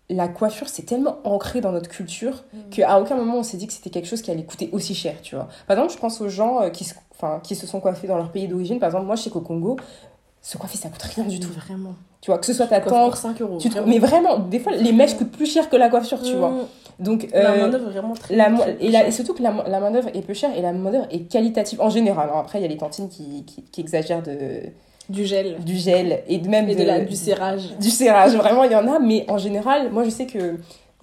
la 0.08 0.28
coiffure, 0.28 0.68
c'est 0.68 0.82
tellement 0.82 1.18
ancré 1.24 1.60
dans 1.60 1.72
notre 1.72 1.88
culture 1.88 2.44
qu'à 2.70 3.00
aucun 3.00 3.14
moment 3.16 3.36
on 3.38 3.42
s'est 3.42 3.56
dit 3.56 3.66
que 3.66 3.72
c'était 3.72 3.88
quelque 3.88 4.08
chose 4.08 4.20
qui 4.20 4.30
allait 4.30 4.44
coûter 4.44 4.68
aussi 4.72 4.94
cher, 4.94 5.14
tu 5.22 5.36
vois. 5.36 5.48
Par 5.66 5.76
exemple, 5.76 5.92
je 5.94 5.98
pense 5.98 6.20
aux 6.20 6.28
gens 6.28 6.60
euh, 6.62 6.68
qui 6.70 6.84
se, 6.84 6.94
qui 7.44 7.54
se 7.54 7.66
sont 7.66 7.80
coiffés 7.80 8.08
dans 8.08 8.16
leur 8.18 8.30
pays 8.30 8.46
d'origine. 8.48 8.78
Par 8.78 8.88
exemple, 8.88 9.06
moi, 9.06 9.16
je 9.16 9.22
sais 9.22 9.30
qu'au 9.30 9.40
Congo, 9.40 9.76
se 10.43 10.59
coiffer, 10.59 10.76
ça 10.76 10.88
coûte 10.88 11.03
rien 11.03 11.24
du 11.24 11.38
tout. 11.40 11.49
Vraiment. 11.53 11.95
Tu 12.20 12.30
vois, 12.30 12.38
que 12.38 12.47
ce 12.47 12.53
soit 12.53 12.66
ta 12.66 12.80
tante, 12.80 13.11
pour 13.11 13.16
5 13.16 13.40
euros. 13.40 13.59
tu 13.59 13.68
te- 13.68 13.74
vraiment. 13.74 13.86
mais 13.88 13.99
vraiment, 13.99 14.38
des 14.38 14.59
fois, 14.59 14.72
les 14.72 14.93
mèches 14.93 15.14
coûtent 15.16 15.30
plus 15.32 15.47
cher 15.47 15.68
que 15.70 15.76
la 15.76 15.88
coiffure, 15.88 16.20
tu 16.22 16.34
vois. 16.34 16.51
Mm. 16.51 16.59
Donc, 16.99 17.28
La 17.32 17.53
euh, 17.53 17.61
main-d'œuvre 17.62 17.88
est 17.88 17.93
vraiment 17.93 18.14
très. 18.14 18.36
la 18.36 18.49
mo- 18.49 18.61
très 18.61 18.76
et, 18.80 18.90
la- 18.90 19.07
et 19.07 19.11
surtout 19.12 19.34
que 19.34 19.43
la, 19.43 19.53
la 19.66 19.80
main-d'œuvre 19.80 20.09
est 20.14 20.20
peu 20.22 20.34
chère 20.34 20.51
et 20.57 20.61
la 20.62 20.72
main-d'œuvre 20.72 21.07
est 21.11 21.20
qualitative 21.30 21.80
en 21.80 21.90
général. 21.90 22.28
Alors 22.28 22.38
après, 22.40 22.59
il 22.59 22.62
y 22.62 22.64
a 22.64 22.68
les 22.68 22.76
tantines 22.76 23.09
qui, 23.09 23.45
qui, 23.45 23.62
qui 23.62 23.80
exagèrent 23.80 24.22
de, 24.22 24.61
Du 25.09 25.24
gel. 25.24 25.57
du 25.64 25.76
gel 25.76 26.22
et 26.28 26.38
de 26.38 26.49
même 26.49 26.68
Et 26.68 26.74
de 26.76 26.84
la, 26.84 27.01
du 27.01 27.16
serrage. 27.16 27.76
du 27.80 27.90
serrage. 27.90 28.36
Vraiment, 28.36 28.62
il 28.64 28.72
y 28.72 28.76
en 28.76 28.86
a, 28.86 28.99
mais 29.01 29.24
en 29.28 29.38
général, 29.38 29.90
moi 29.90 30.05
je 30.05 30.11
sais 30.11 30.26
que 30.26 30.57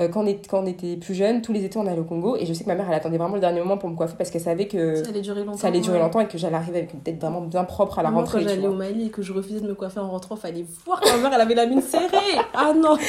quand, 0.08 0.24
on 0.24 0.26
est, 0.26 0.48
quand 0.48 0.62
on 0.64 0.66
était 0.66 0.96
plus 0.96 1.14
jeune, 1.14 1.42
tous 1.42 1.52
les 1.52 1.66
étés 1.66 1.78
on 1.78 1.86
allait 1.86 2.00
au 2.00 2.04
Congo 2.06 2.38
et 2.38 2.46
je 2.46 2.54
sais 2.54 2.64
que 2.64 2.70
ma 2.70 2.76
mère 2.76 2.86
elle 2.88 2.94
attendait 2.96 3.18
vraiment 3.18 3.36
le 3.36 3.42
dernier 3.42 3.60
moment 3.60 3.78
pour 3.78 3.90
me 3.90 3.96
coiffer 3.96 4.16
parce 4.18 4.30
qu'elle 4.30 4.42
savait 4.42 4.68
que 4.68 5.04
Ça 5.04 5.10
allait 5.10 5.22
durer 5.22 5.44
longtemps. 5.44 5.58
ça 5.58 5.68
allait 5.68 5.82
durer 5.82 5.98
ouais. 5.98 6.04
longtemps 6.04 6.22
et 6.22 6.28
que 6.28 6.38
j'allais 6.38 6.56
arriver 6.56 6.78
avec 6.80 6.94
une 6.94 7.02
tête 7.02 7.20
vraiment 7.20 7.42
bien 7.42 7.64
propre 7.66 8.00
à 8.00 8.04
la 8.04 8.12
Moi, 8.12 8.22
rentrée. 8.22 8.44
quand 8.44 8.50
j'allais 8.50 8.68
au 8.68 8.74
Mali 8.74 9.08
et 9.08 9.10
que 9.10 9.22
je 9.22 9.34
refusais 9.34 9.60
de 9.60 9.68
me 9.68 9.76
coiffer 9.76 10.00
en 10.00 10.10
rentrant, 10.10 10.36
fallait 10.38 10.66
voir 10.86 11.02
que 11.02 11.10
ma 11.10 11.18
mère 11.18 11.34
elle 11.34 11.42
avait 11.42 11.56
la 11.56 11.66
mine 11.66 11.82
serrée. 11.82 12.40
Ah 12.54 12.74
non 12.74 12.98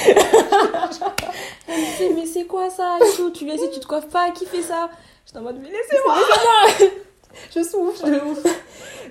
Elle 1.68 1.80
me 1.80 1.92
disait, 1.92 2.12
mais 2.14 2.26
c'est 2.26 2.44
quoi 2.44 2.68
ça 2.70 2.98
et 3.00 3.16
tout 3.16 3.30
Tu 3.30 3.44
lui 3.44 3.52
as 3.52 3.56
dit, 3.56 3.70
tu 3.72 3.80
te 3.80 3.86
coiffes 3.86 4.08
pas, 4.08 4.30
qui 4.30 4.44
fait 4.46 4.62
ça? 4.62 4.88
J'étais 5.26 5.38
en 5.38 5.42
mode, 5.42 5.56
mais 5.62 5.68
laissez-moi 5.68 6.90
Je 7.54 7.62
souffle, 7.62 8.06
je 8.06 8.24
ouf. 8.28 8.42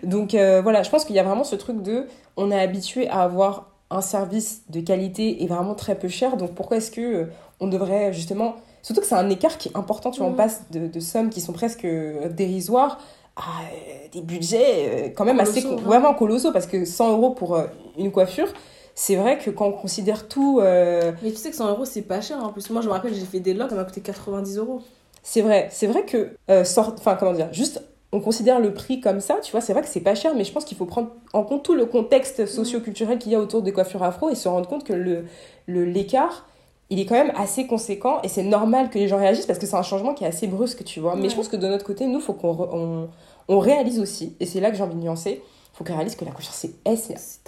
Donc 0.04 0.34
euh, 0.34 0.62
voilà, 0.62 0.84
je 0.84 0.90
pense 0.90 1.06
qu'il 1.06 1.16
y 1.16 1.20
a 1.20 1.24
vraiment 1.24 1.46
ce 1.46 1.56
truc 1.56 1.82
de 1.82 2.06
on 2.36 2.52
est 2.52 2.60
habitué 2.60 3.08
à 3.08 3.22
avoir 3.22 3.70
un 3.92 4.02
service 4.02 4.64
de 4.70 4.82
qualité 4.82 5.42
et 5.44 5.48
vraiment 5.48 5.74
très 5.74 5.96
peu 5.96 6.10
cher. 6.10 6.36
Donc 6.38 6.54
pourquoi 6.54 6.78
est-ce 6.78 6.92
que 6.92 7.02
euh, 7.02 7.26
on 7.60 7.68
devrait 7.68 8.14
justement 8.14 8.56
surtout 8.82 9.02
que 9.02 9.08
c'est 9.08 9.16
un 9.16 9.30
écart 9.30 9.58
qui 9.58 9.70
est 9.70 9.78
important, 9.78 10.12
tu 10.12 10.20
vois, 10.20 10.28
on 10.28 10.32
Mhm. 10.32 10.38
passe 10.38 10.62
de, 10.72 10.88
de 10.88 11.00
sommes 11.00 11.30
qui 11.30 11.42
sont 11.42 11.54
presque 11.54 11.86
euh, 11.86 12.30
dérisoires 12.30 13.00
à 13.36 13.42
euh, 13.42 14.08
des 14.12 14.22
budgets 14.22 15.08
euh, 15.08 15.10
quand 15.16 15.26
même 15.26 15.40
assez 15.40 15.62
vraiment. 15.62 15.78
vraiment 15.78 16.14
colossaux 16.14 16.52
parce 16.52 16.68
que 16.68 16.86
100 16.86 17.12
euros 17.12 17.32
pour 17.32 17.62
une 17.98 18.12
coiffure, 18.12 18.48
c'est 18.96 19.16
vrai 19.16 19.38
que 19.38 19.50
quand 19.50 19.68
on 19.68 19.72
considère 19.74 20.28
tout 20.28 20.60
euh, 20.62 21.12
Mais 21.22 21.32
tu 21.32 21.38
sais 21.38 21.50
que 21.52 21.56
100 21.56 21.70
euros 21.70 21.86
c'est 21.86 22.02
pas 22.02 22.22
cher 22.22 22.44
en 22.44 22.50
plus. 22.52 22.70
Moi 22.70 22.82
je 22.82 22.88
me 22.88 22.94
rappelle, 22.94 23.14
j'ai 23.14 23.26
fait 23.26 23.40
des 23.40 23.54
locks, 23.54 23.70
ça 23.70 23.76
m'a 23.76 23.86
coûté 23.86 24.02
90 24.02 24.58
euros. 24.58 24.82
C'est 25.24 25.42
vrai, 25.42 25.68
c'est 25.72 25.88
vrai 25.88 26.06
que, 26.06 26.32
euh, 26.50 26.64
sort- 26.64 26.96
enfin 26.98 27.16
comment 27.16 27.34
dire, 27.34 27.50
juste 27.54 27.82
on 28.12 28.20
considère 28.22 28.60
le 28.60 28.74
prix 28.74 29.02
comme 29.02 29.20
ça, 29.20 29.36
tu 29.44 29.52
vois, 29.52 29.62
c'est 29.62 29.74
vrai 29.74 29.84
que 29.84 29.88
c'est 29.88 30.00
pas 30.00 30.16
cher, 30.16 30.34
mais 30.36 30.44
je 30.44 30.52
pense 30.52 30.66
qu'il 30.66 30.76
faut 30.78 30.86
prendre 30.86 31.10
en 31.34 31.44
compte 31.44 31.64
tout 31.64 31.76
le 31.76 31.86
contexte 31.86 32.46
socio-culturel 32.48 33.20
qu'il 33.20 33.32
y 33.32 33.36
a 33.36 33.40
autour 33.40 33.62
des 33.62 33.72
coiffures 33.72 34.02
afro 34.02 34.30
et 34.30 34.36
se 34.36 34.48
rendre 34.48 34.68
compte 34.68 34.84
que 34.84 34.94
le 34.94 35.26
le- 35.68 35.86
l'écart, 35.86 36.48
il 36.90 37.00
est 37.00 37.06
quand 37.06 37.16
même 37.16 37.32
assez 37.36 37.68
conséquent 37.68 38.20
et 38.24 38.28
c'est 38.28 38.44
normal 38.44 38.90
que 38.90 38.98
les 38.98 39.08
gens 39.08 39.18
réagissent 39.18 39.46
parce 39.46 39.60
que 39.60 39.66
c'est 39.68 39.76
un 39.76 39.84
changement 39.84 40.14
qui 40.14 40.24
est 40.24 40.28
assez 40.28 40.48
brusque, 40.48 40.84
tu 40.84 41.00
vois. 41.00 41.16
Mais 41.16 41.30
je 41.30 41.36
pense 41.36 41.48
que 41.48 41.56
de 41.58 41.68
notre 41.68 41.86
côté, 41.86 42.08
nous, 42.08 42.20
faut 42.20 42.34
qu'on 42.34 42.58
on, 42.72 43.10
on 43.48 43.60
réalise 43.60 44.00
aussi, 44.00 44.36
et 44.40 44.46
c'est 44.46 44.60
là 44.60 44.72
que 44.72 44.78
j'ai 44.78 44.84
envie 44.84 44.96
de 44.96 45.02
nuancer, 45.02 45.42
faut 45.74 45.84
qu'on 45.84 45.94
réalise 45.96 46.16
que 46.16 46.26
la 46.26 46.32
coiffure, 46.32 46.54
c'est 46.54 46.72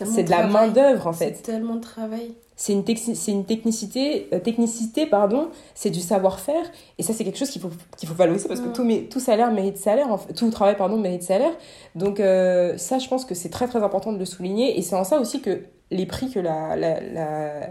c'est- 0.06 0.24
de 0.24 0.30
la 0.30 0.38
main-d'œuvre 0.54 1.08
en 1.08 1.14
fait. 1.14 1.34
C'est 1.38 1.42
tellement 1.44 1.76
de 1.76 1.82
travail. 1.82 2.34
C'est 2.56 2.74
une, 2.74 2.84
texi- 2.84 3.16
c'est 3.16 3.32
une 3.32 3.44
technicité, 3.46 4.28
euh, 4.34 4.40
technicité, 4.40 5.08
pardon, 5.08 5.48
c'est 5.74 5.90
du 5.90 6.00
savoir-faire. 6.00 6.64
Et 7.00 7.04
ça, 7.04 7.12
c'est 7.12 7.24
quelque 7.24 7.40
chose 7.40 7.50
qu'il 7.50 7.60
faut, 7.60 7.72
qu'il 7.98 8.08
faut 8.08 8.14
valoriser 8.14 8.48
parce 8.48 8.60
que 8.60 8.68
tout, 8.72 8.84
mé- 8.84 9.08
tout 9.10 9.20
salaire 9.20 9.52
mérite 9.52 9.78
salaire, 9.78 10.12
en 10.12 10.18
fait. 10.20 10.34
tout 10.34 10.48
travail 10.52 10.78
pardon, 10.78 10.98
mérite 10.98 11.24
salaire. 11.24 11.54
Donc, 11.96 12.20
euh, 12.20 12.78
ça, 12.78 13.00
je 13.00 13.08
pense 13.08 13.26
que 13.26 13.34
c'est 13.34 13.50
très 13.50 13.68
très 13.68 13.82
important 13.82 14.14
de 14.14 14.20
le 14.20 14.26
souligner. 14.26 14.78
Et 14.78 14.84
c'est 14.84 14.96
en 14.96 15.04
ça 15.04 15.20
aussi 15.20 15.42
que 15.42 15.62
les 15.90 16.06
prix 16.06 16.30
que, 16.30 16.40
la, 16.40 16.76
la, 16.76 17.00
la- 17.02 17.70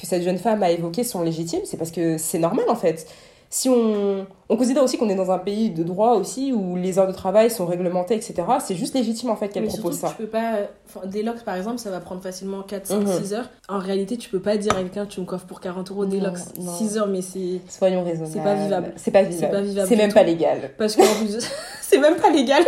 que 0.00 0.06
cette 0.06 0.22
jeune 0.22 0.38
femme 0.38 0.62
a 0.62 0.70
évoqués 0.70 1.04
sont 1.04 1.22
légitimes. 1.22 1.60
C'est 1.64 1.76
parce 1.76 1.90
que 1.90 2.18
c'est 2.18 2.38
normal 2.38 2.64
en 2.68 2.76
fait. 2.76 3.06
Si 3.52 3.68
on, 3.68 4.26
on 4.48 4.56
considère 4.56 4.84
aussi 4.84 4.96
qu'on 4.96 5.08
est 5.08 5.16
dans 5.16 5.32
un 5.32 5.38
pays 5.38 5.70
de 5.70 5.82
droit 5.82 6.12
aussi 6.14 6.52
où 6.52 6.76
les 6.76 7.00
heures 7.00 7.08
de 7.08 7.12
travail 7.12 7.50
sont 7.50 7.66
réglementées, 7.66 8.14
etc., 8.14 8.34
c'est 8.64 8.76
juste 8.76 8.94
légitime 8.94 9.28
en 9.28 9.34
fait 9.34 9.48
qu'elle 9.48 9.64
propose 9.66 9.98
surtout 9.98 10.06
ça. 10.06 10.10
tu 10.16 10.22
peux 10.22 10.28
pas. 10.28 10.52
Enfin, 10.88 11.00
locks 11.24 11.42
par 11.42 11.56
exemple, 11.56 11.78
ça 11.78 11.90
va 11.90 11.98
prendre 11.98 12.22
facilement 12.22 12.62
4, 12.62 12.86
5, 12.86 13.00
Mhm. 13.00 13.22
6 13.24 13.34
heures. 13.34 13.50
En 13.68 13.80
réalité, 13.80 14.16
tu 14.18 14.30
peux 14.30 14.38
pas 14.38 14.56
dire 14.56 14.72
à 14.76 14.82
quelqu'un 14.82 15.04
tu 15.04 15.20
me 15.20 15.26
coiffes 15.26 15.46
pour 15.46 15.60
40 15.60 15.90
euros 15.90 16.06
non. 16.06 16.32
6 16.78 16.96
heures, 16.96 17.08
mais 17.08 17.22
c'est. 17.22 17.60
Soyons 17.68 18.04
raisonnables. 18.04 18.30
C'est 18.32 18.40
pas 18.40 18.54
vivable. 18.54 18.92
C'est 18.94 19.10
pas 19.10 19.22
vivable. 19.24 19.88
C'est 19.88 19.96
même 19.96 20.12
pas 20.12 20.22
légal. 20.22 20.70
Parce 20.78 20.94
qu'en 20.94 21.02
plus, 21.18 21.38
c'est 21.82 21.98
même 21.98 22.14
pas 22.18 22.30
légal. 22.30 22.62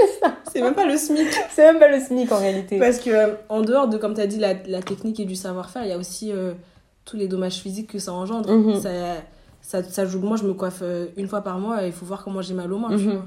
C'est 0.53 0.63
même 0.63 0.75
pas 0.75 0.85
le 0.85 0.97
SMIC. 0.97 1.29
C'est 1.55 1.63
même 1.63 1.79
pas 1.79 1.89
le 1.89 2.01
SMIC 2.01 2.33
en 2.33 2.39
réalité. 2.39 2.81
Parce 2.81 2.99
que 2.99 3.11
euh, 3.11 3.29
en 3.49 3.61
dehors 3.61 3.87
de, 3.87 3.99
comme 3.99 4.15
tu 4.15 4.21
as 4.21 4.27
dit, 4.27 4.39
la, 4.41 4.55
la 4.67 4.83
technique 4.83 5.21
et 5.21 5.25
du 5.27 5.37
savoir-faire, 5.37 5.85
il 5.85 5.91
y 5.91 5.93
a 5.93 5.97
aussi 5.97 6.33
euh, 6.33 6.55
tous 7.05 7.17
les 7.17 7.29
dommages 7.29 7.59
physiques 7.61 7.91
que 7.91 7.99
ça 7.99 8.13
engendre. 8.13 8.51
Mhm. 8.51 8.81
ça, 8.81 8.91
ça, 9.61 9.83
ça 9.83 10.07
joue. 10.07 10.21
Moi, 10.21 10.37
je 10.37 10.45
me 10.45 10.55
coiffe 10.55 10.81
euh, 10.83 11.07
une 11.17 11.29
fois 11.29 11.41
par 11.43 11.59
mois 11.59 11.83
et 11.85 11.87
il 11.87 11.93
faut 11.93 12.07
voir 12.07 12.25
comment 12.25 12.43
j'ai 12.43 12.55
mal 12.55 12.73
aux 12.73 12.79
mains. 12.79 12.97
tu 12.97 13.07
Mhm. 13.07 13.23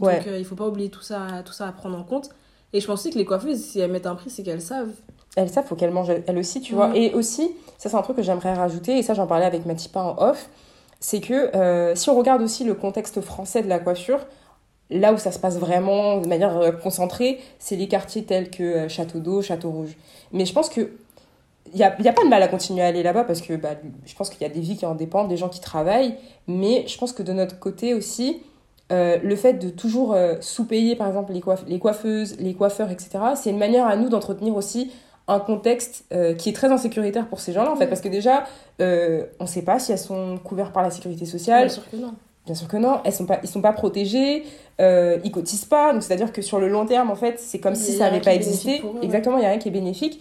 Ouais. 0.00 0.16
Donc, 0.16 0.28
euh, 0.28 0.38
il 0.38 0.44
faut 0.44 0.54
pas 0.54 0.66
oublier 0.66 0.88
tout 0.88 1.02
ça, 1.02 1.26
tout 1.44 1.52
ça 1.52 1.68
à 1.68 1.72
prendre 1.72 1.98
en 1.98 2.02
compte. 2.04 2.30
Et 2.72 2.80
je 2.80 2.86
pense 2.86 3.00
aussi 3.00 3.10
que 3.10 3.18
les 3.18 3.24
coiffeuses, 3.24 3.60
si 3.60 3.80
elles 3.80 3.90
mettent 3.90 4.06
un 4.06 4.14
prix, 4.14 4.30
c'est 4.30 4.42
qu'elles 4.42 4.62
savent. 4.62 4.92
Elle, 5.36 5.48
ça, 5.48 5.62
faut 5.62 5.76
qu'elle 5.76 5.90
mange 5.90 6.10
elle 6.26 6.38
aussi, 6.38 6.60
tu 6.60 6.74
vois. 6.74 6.96
Et 6.96 7.12
aussi, 7.14 7.50
ça, 7.78 7.88
c'est 7.88 7.96
un 7.96 8.02
truc 8.02 8.16
que 8.16 8.22
j'aimerais 8.22 8.54
rajouter, 8.54 8.98
et 8.98 9.02
ça, 9.02 9.14
j'en 9.14 9.26
parlais 9.26 9.44
avec 9.44 9.66
Matipa 9.66 10.00
en 10.00 10.16
off, 10.18 10.48
c'est 10.98 11.20
que 11.20 11.54
euh, 11.56 11.94
si 11.94 12.10
on 12.10 12.16
regarde 12.16 12.42
aussi 12.42 12.64
le 12.64 12.74
contexte 12.74 13.20
français 13.20 13.62
de 13.62 13.68
la 13.68 13.78
coiffure, 13.78 14.20
là 14.90 15.12
où 15.12 15.18
ça 15.18 15.30
se 15.32 15.38
passe 15.38 15.56
vraiment 15.58 16.18
de 16.18 16.28
manière 16.28 16.56
euh, 16.58 16.72
concentrée, 16.72 17.40
c'est 17.58 17.76
les 17.76 17.88
quartiers 17.88 18.24
tels 18.24 18.50
que 18.50 18.88
Château 18.88 19.18
d'Eau, 19.20 19.40
Château 19.42 19.70
Rouge. 19.70 19.96
Mais 20.32 20.44
je 20.46 20.52
pense 20.52 20.68
que 20.68 20.90
il 21.72 21.76
n'y 21.76 21.82
a, 21.84 21.94
y 22.00 22.08
a 22.08 22.12
pas 22.12 22.24
de 22.24 22.28
mal 22.28 22.42
à 22.42 22.48
continuer 22.48 22.82
à 22.82 22.86
aller 22.86 23.02
là-bas 23.02 23.24
parce 23.24 23.40
que 23.40 23.54
bah, 23.54 23.70
je 24.04 24.14
pense 24.14 24.30
qu'il 24.30 24.42
y 24.42 24.44
a 24.44 24.48
des 24.52 24.60
vies 24.60 24.76
qui 24.76 24.86
en 24.86 24.94
dépendent, 24.94 25.28
des 25.28 25.36
gens 25.36 25.48
qui 25.48 25.60
travaillent. 25.60 26.14
Mais 26.48 26.84
je 26.86 26.96
pense 26.98 27.12
que 27.12 27.22
de 27.22 27.32
notre 27.32 27.58
côté 27.58 27.94
aussi, 27.94 28.42
euh, 28.90 29.18
le 29.22 29.36
fait 29.36 29.52
de 29.54 29.70
toujours 29.70 30.14
euh, 30.14 30.34
sous-payer, 30.40 30.96
par 30.96 31.06
exemple, 31.06 31.32
les, 31.32 31.40
coiff- 31.40 31.64
les 31.68 31.78
coiffeuses, 31.78 32.36
les 32.40 32.54
coiffeurs, 32.54 32.90
etc., 32.90 33.10
c'est 33.36 33.50
une 33.50 33.58
manière 33.58 33.86
à 33.86 33.94
nous 33.96 34.08
d'entretenir 34.08 34.56
aussi 34.56 34.90
un 35.28 35.38
contexte 35.38 36.04
euh, 36.12 36.34
qui 36.34 36.48
est 36.48 36.52
très 36.52 36.72
insécuritaire 36.72 37.28
pour 37.28 37.38
ces 37.38 37.52
gens-là, 37.52 37.70
en 37.70 37.76
fait. 37.76 37.86
Parce 37.86 38.00
que 38.00 38.08
déjà, 38.08 38.44
on 38.80 39.44
ne 39.44 39.46
sait 39.46 39.62
pas 39.62 39.78
si 39.78 39.92
elles 39.92 39.98
sont 39.98 40.38
couvertes 40.42 40.72
par 40.72 40.82
la 40.82 40.90
sécurité 40.90 41.24
sociale. 41.24 41.66
Bien 41.66 41.74
sûr 41.74 41.90
que 41.90 41.96
non. 41.96 42.14
Bien 42.46 42.54
sûr 42.54 42.66
que 42.68 42.76
non, 42.78 43.00
elles 43.04 43.12
sont 43.12 43.26
pas, 43.26 43.38
ils 43.44 43.48
sont 43.48 43.60
pas 43.60 43.72
protégés, 43.74 44.44
euh, 44.80 45.18
ils 45.22 45.30
cotisent 45.30 45.66
pas, 45.66 45.92
donc 45.92 46.02
c'est-à-dire 46.02 46.32
que 46.32 46.40
sur 46.42 46.58
le 46.58 46.68
long 46.68 46.86
terme, 46.86 47.10
en 47.10 47.14
fait, 47.14 47.38
c'est 47.38 47.60
comme 47.60 47.74
Il 47.74 47.76
si 47.78 47.92
ça 47.92 48.04
n'avait 48.06 48.20
pas 48.20 48.34
existé. 48.34 48.80
eux. 48.82 49.04
Exactement, 49.04 49.36
il 49.36 49.42
y 49.42 49.46
a 49.46 49.50
rien 49.50 49.58
qui 49.58 49.68
est 49.68 49.72
bénéfique. 49.72 50.20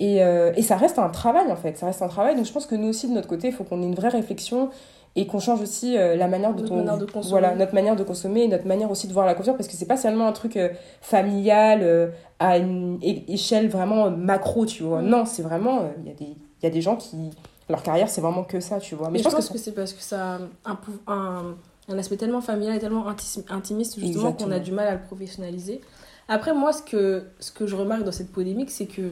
Et, 0.00 0.24
euh, 0.24 0.52
et 0.56 0.62
ça 0.62 0.76
reste 0.76 0.98
un 0.98 1.10
travail, 1.10 1.52
en 1.52 1.56
fait, 1.56 1.78
ça 1.78 1.86
reste 1.86 2.02
un 2.02 2.08
travail. 2.08 2.34
Donc 2.34 2.46
je 2.46 2.52
pense 2.52 2.66
que 2.66 2.74
nous 2.74 2.88
aussi, 2.88 3.06
de 3.08 3.12
notre 3.12 3.28
côté, 3.28 3.48
il 3.48 3.52
faut 3.54 3.64
qu'on 3.64 3.80
ait 3.82 3.86
une 3.86 3.94
vraie 3.94 4.08
réflexion 4.08 4.70
et 5.14 5.26
qu'on 5.26 5.40
change 5.40 5.60
aussi 5.60 5.96
euh, 5.96 6.16
la 6.16 6.26
manière 6.26 6.54
de 6.54 6.62
consommer. 6.62 7.28
Voilà, 7.28 7.54
notre 7.54 7.74
manière 7.74 7.96
de 7.96 8.02
consommer 8.04 8.42
et 8.44 8.48
notre 8.48 8.66
manière 8.66 8.90
aussi 8.90 9.06
de 9.08 9.12
voir 9.12 9.26
la 9.26 9.34
coiffure, 9.34 9.56
parce 9.56 9.68
que 9.68 9.74
c'est 9.74 9.86
pas 9.86 9.96
seulement 9.96 10.26
un 10.26 10.32
truc 10.32 10.56
euh, 10.56 10.70
familial, 11.00 12.12
à 12.38 12.58
une 12.58 12.98
échelle 13.28 13.68
vraiment 13.68 14.10
macro, 14.10 14.66
tu 14.66 14.82
vois. 14.82 15.02
Mm. 15.02 15.06
Non, 15.08 15.24
c'est 15.26 15.42
vraiment... 15.42 15.90
Il 16.02 16.08
y, 16.08 16.10
a 16.12 16.14
des- 16.14 16.24
il 16.62 16.64
y 16.64 16.66
a 16.66 16.70
des 16.70 16.80
gens 16.80 16.96
qui... 16.96 17.30
Leur 17.68 17.82
carrière, 17.84 18.08
c'est 18.08 18.20
vraiment 18.20 18.42
que 18.42 18.58
ça, 18.58 18.80
tu 18.80 18.96
vois. 18.96 19.08
Mais 19.10 19.18
Mais 19.18 19.18
je 19.18 19.28
pense, 19.28 19.48
que, 19.48 19.56
c'est 19.58 19.70
parce 19.72 19.92
que 19.92 20.02
ça 20.02 20.38
a 20.64 20.70
un, 20.70 20.78
un, 21.06 21.54
un 21.88 21.98
aspect 21.98 22.16
tellement 22.16 22.40
familial 22.40 22.74
et 22.74 22.80
tellement 22.80 23.08
inti- 23.08 23.44
intimiste 23.48 24.00
justement 24.00 24.32
qu'on 24.32 24.50
a 24.50 24.58
du 24.58 24.72
mal 24.72 24.88
à 24.88 24.94
le 24.94 25.02
professionnaliser. 25.02 25.80
Après, 26.28 26.52
moi, 26.52 26.72
ce 26.72 26.82
que, 26.82 27.24
ce 27.38 27.52
que 27.52 27.68
je 27.68 27.76
remarque 27.76 28.02
dans 28.02 28.10
cette 28.10 28.32
polémique, 28.32 28.70
c'est 28.72 28.86
que 28.86 29.02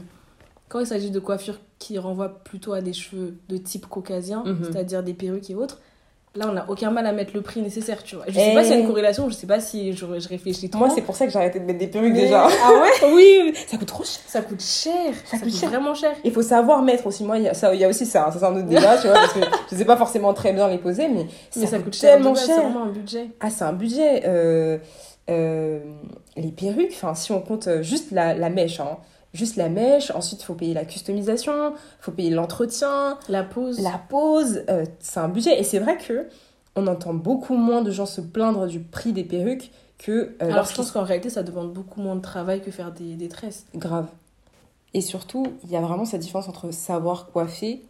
quand 0.69 0.81
il 0.81 0.87
s'agit 0.87 1.11
de 1.11 1.19
coiffures 1.21 1.59
qui 1.79 1.99
renvoient 1.99 2.41
plutôt 2.45 2.73
à 2.73 2.81
des 2.81 2.93
cheveux 2.93 3.35
de 3.49 3.57
type 3.57 3.87
caucasien, 3.89 4.43
Mhm. 4.45 4.59
c'est-à-dire 4.64 5.03
des 5.03 5.14
perruques 5.14 5.49
et 5.51 5.55
autres, 5.55 5.81
là, 6.35 6.47
on 6.49 6.53
n'a 6.53 6.66
aucun 6.69 6.91
mal 6.91 7.07
à 7.07 7.12
mettre 7.12 7.33
le 7.35 7.41
prix 7.41 7.62
nécessaire, 7.62 8.03
tu 8.05 8.14
vois. 8.16 8.25
Je 8.29 8.35
sais 8.35 8.53
pas 8.55 8.61
Eh. 8.61 8.64
s'il 8.64 8.75
y 8.75 8.77
a 8.77 8.81
une 8.81 8.87
corrélation, 8.87 9.29
je 9.29 9.35
sais 9.35 9.47
pas 9.47 9.61
si 9.61 9.93
je, 9.93 10.05
je 10.21 10.29
réfléchis 10.29 10.69
trop. 10.71 10.79
Moi, 10.81 10.91
c'est 10.95 11.01
pour 11.03 11.16
ça 11.16 11.25
que 11.27 11.33
j'ai 11.33 11.39
arrêté 11.39 11.59
de 11.59 11.64
mettre 11.64 11.79
des 11.79 11.87
perruques 11.89 12.12
Mais- 12.12 12.21
déjà. 12.23 12.47
Ah 12.47 12.73
ouais 12.81 13.12
oui, 13.14 13.55
ça 13.66 13.77
coûte 13.79 13.89
trop 13.89 14.05
cher. 14.05 14.23
Ça 14.27 14.43
coûte 14.43 14.61
cher. 14.62 14.93
Ça, 15.25 15.39
coûte 15.39 15.49
coûte, 15.49 15.57
cher. 15.59 15.69
vraiment 15.71 15.95
cher. 15.95 16.12
Il 16.25 16.33
faut 16.33 16.43
savoir 16.43 16.83
mettre 16.83 17.07
aussi. 17.07 17.25
Moi, 17.25 17.39
il 17.39 17.45
y 17.45 17.49
a, 17.49 17.55
ça, 17.55 17.75
il 17.75 17.81
y 17.81 17.85
a 17.85 17.89
aussi 17.89 18.05
ça. 18.07 18.27
hein, 18.27 18.31
Ça, 18.31 18.39
c'est 18.41 18.45
un 18.45 18.55
autre 18.57 18.66
débat, 18.69 18.99
tu 18.99 19.07
vois, 19.09 19.14
parce 19.16 19.33
que 19.33 19.41
je 19.73 19.77
sais 19.77 19.85
pas 19.87 19.97
forcément 19.97 20.33
très 20.35 20.53
bien 20.53 20.69
les 20.69 20.79
poser, 20.79 21.09
mais 21.09 21.27
ça, 21.51 21.61
Mais 21.61 21.66
ça 21.66 21.77
coûte, 21.79 21.87
coûte 21.87 21.95
cher. 21.97 22.14
tellement 22.16 22.35
cher. 22.35 22.45
C'est 22.47 22.61
vraiment 22.62 22.85
un 22.85 22.91
budget. 22.93 23.31
Ah, 23.41 23.51
c'est 23.51 23.64
un 23.64 23.73
budget. 23.73 24.23
euh, 24.27 24.79
euh, 25.31 25.81
les 26.37 26.53
perruques, 26.53 26.93
enfin, 26.93 27.14
si 27.14 27.33
on 27.33 27.41
compte 27.41 27.69
euh, 27.69 27.83
juste 27.83 28.12
la, 28.12 28.35
la 28.35 28.49
mèche, 28.51 28.81
hein, 28.81 28.97
juste 29.35 29.57
la 29.57 29.68
mèche, 29.68 30.11
ensuite, 30.12 30.41
il 30.43 30.45
faut 30.45 30.55
payer 30.55 30.74
la 30.74 30.85
customisation, 30.85 31.70
il 31.70 32.03
faut 32.03 32.12
payer 32.12 32.31
l'entretien, 32.31 33.18
La 33.29 33.43
pause. 33.43 33.81
la 33.81 34.01
pose, 34.09 34.62
euh, 34.68 34.85
c'est 35.01 35.20
un 35.20 35.29
budget. 35.29 35.59
Et 35.61 35.64
c'est 35.64 35.79
vrai 35.79 35.97
que 35.99 36.26
on 36.76 36.87
entend 36.87 37.14
beaucoup 37.14 37.57
moins 37.57 37.83
de 37.83 37.91
gens 37.91 38.07
se 38.07 38.20
plaindre 38.20 38.66
du 38.66 38.81
prix 38.81 39.12
des 39.12 39.24
perruques 39.24 39.70
que 39.99 40.37
euh, 40.43 40.53
Alors, 40.53 40.64
je 40.64 40.74
pense 40.74 40.93
qu'en 40.93 41.03
réalité, 41.03 41.29
ça 41.29 41.43
demande 41.43 41.72
beaucoup 41.72 42.01
moins 42.01 42.14
de 42.14 42.20
travail 42.20 42.61
que 42.62 42.70
faire 42.70 42.93
des, 42.93 43.14
des 43.16 43.29
tresses. 43.29 43.66
Grave. 43.74 44.07
Et 44.95 45.01
surtout, 45.01 45.45
il 45.64 45.70
y 45.70 45.76
a 45.76 45.81
vraiment 45.81 46.05
cette 46.05 46.20
différence 46.20 46.49
entre 46.49 46.70
savoir 46.72 47.26
coiffer 47.33 47.83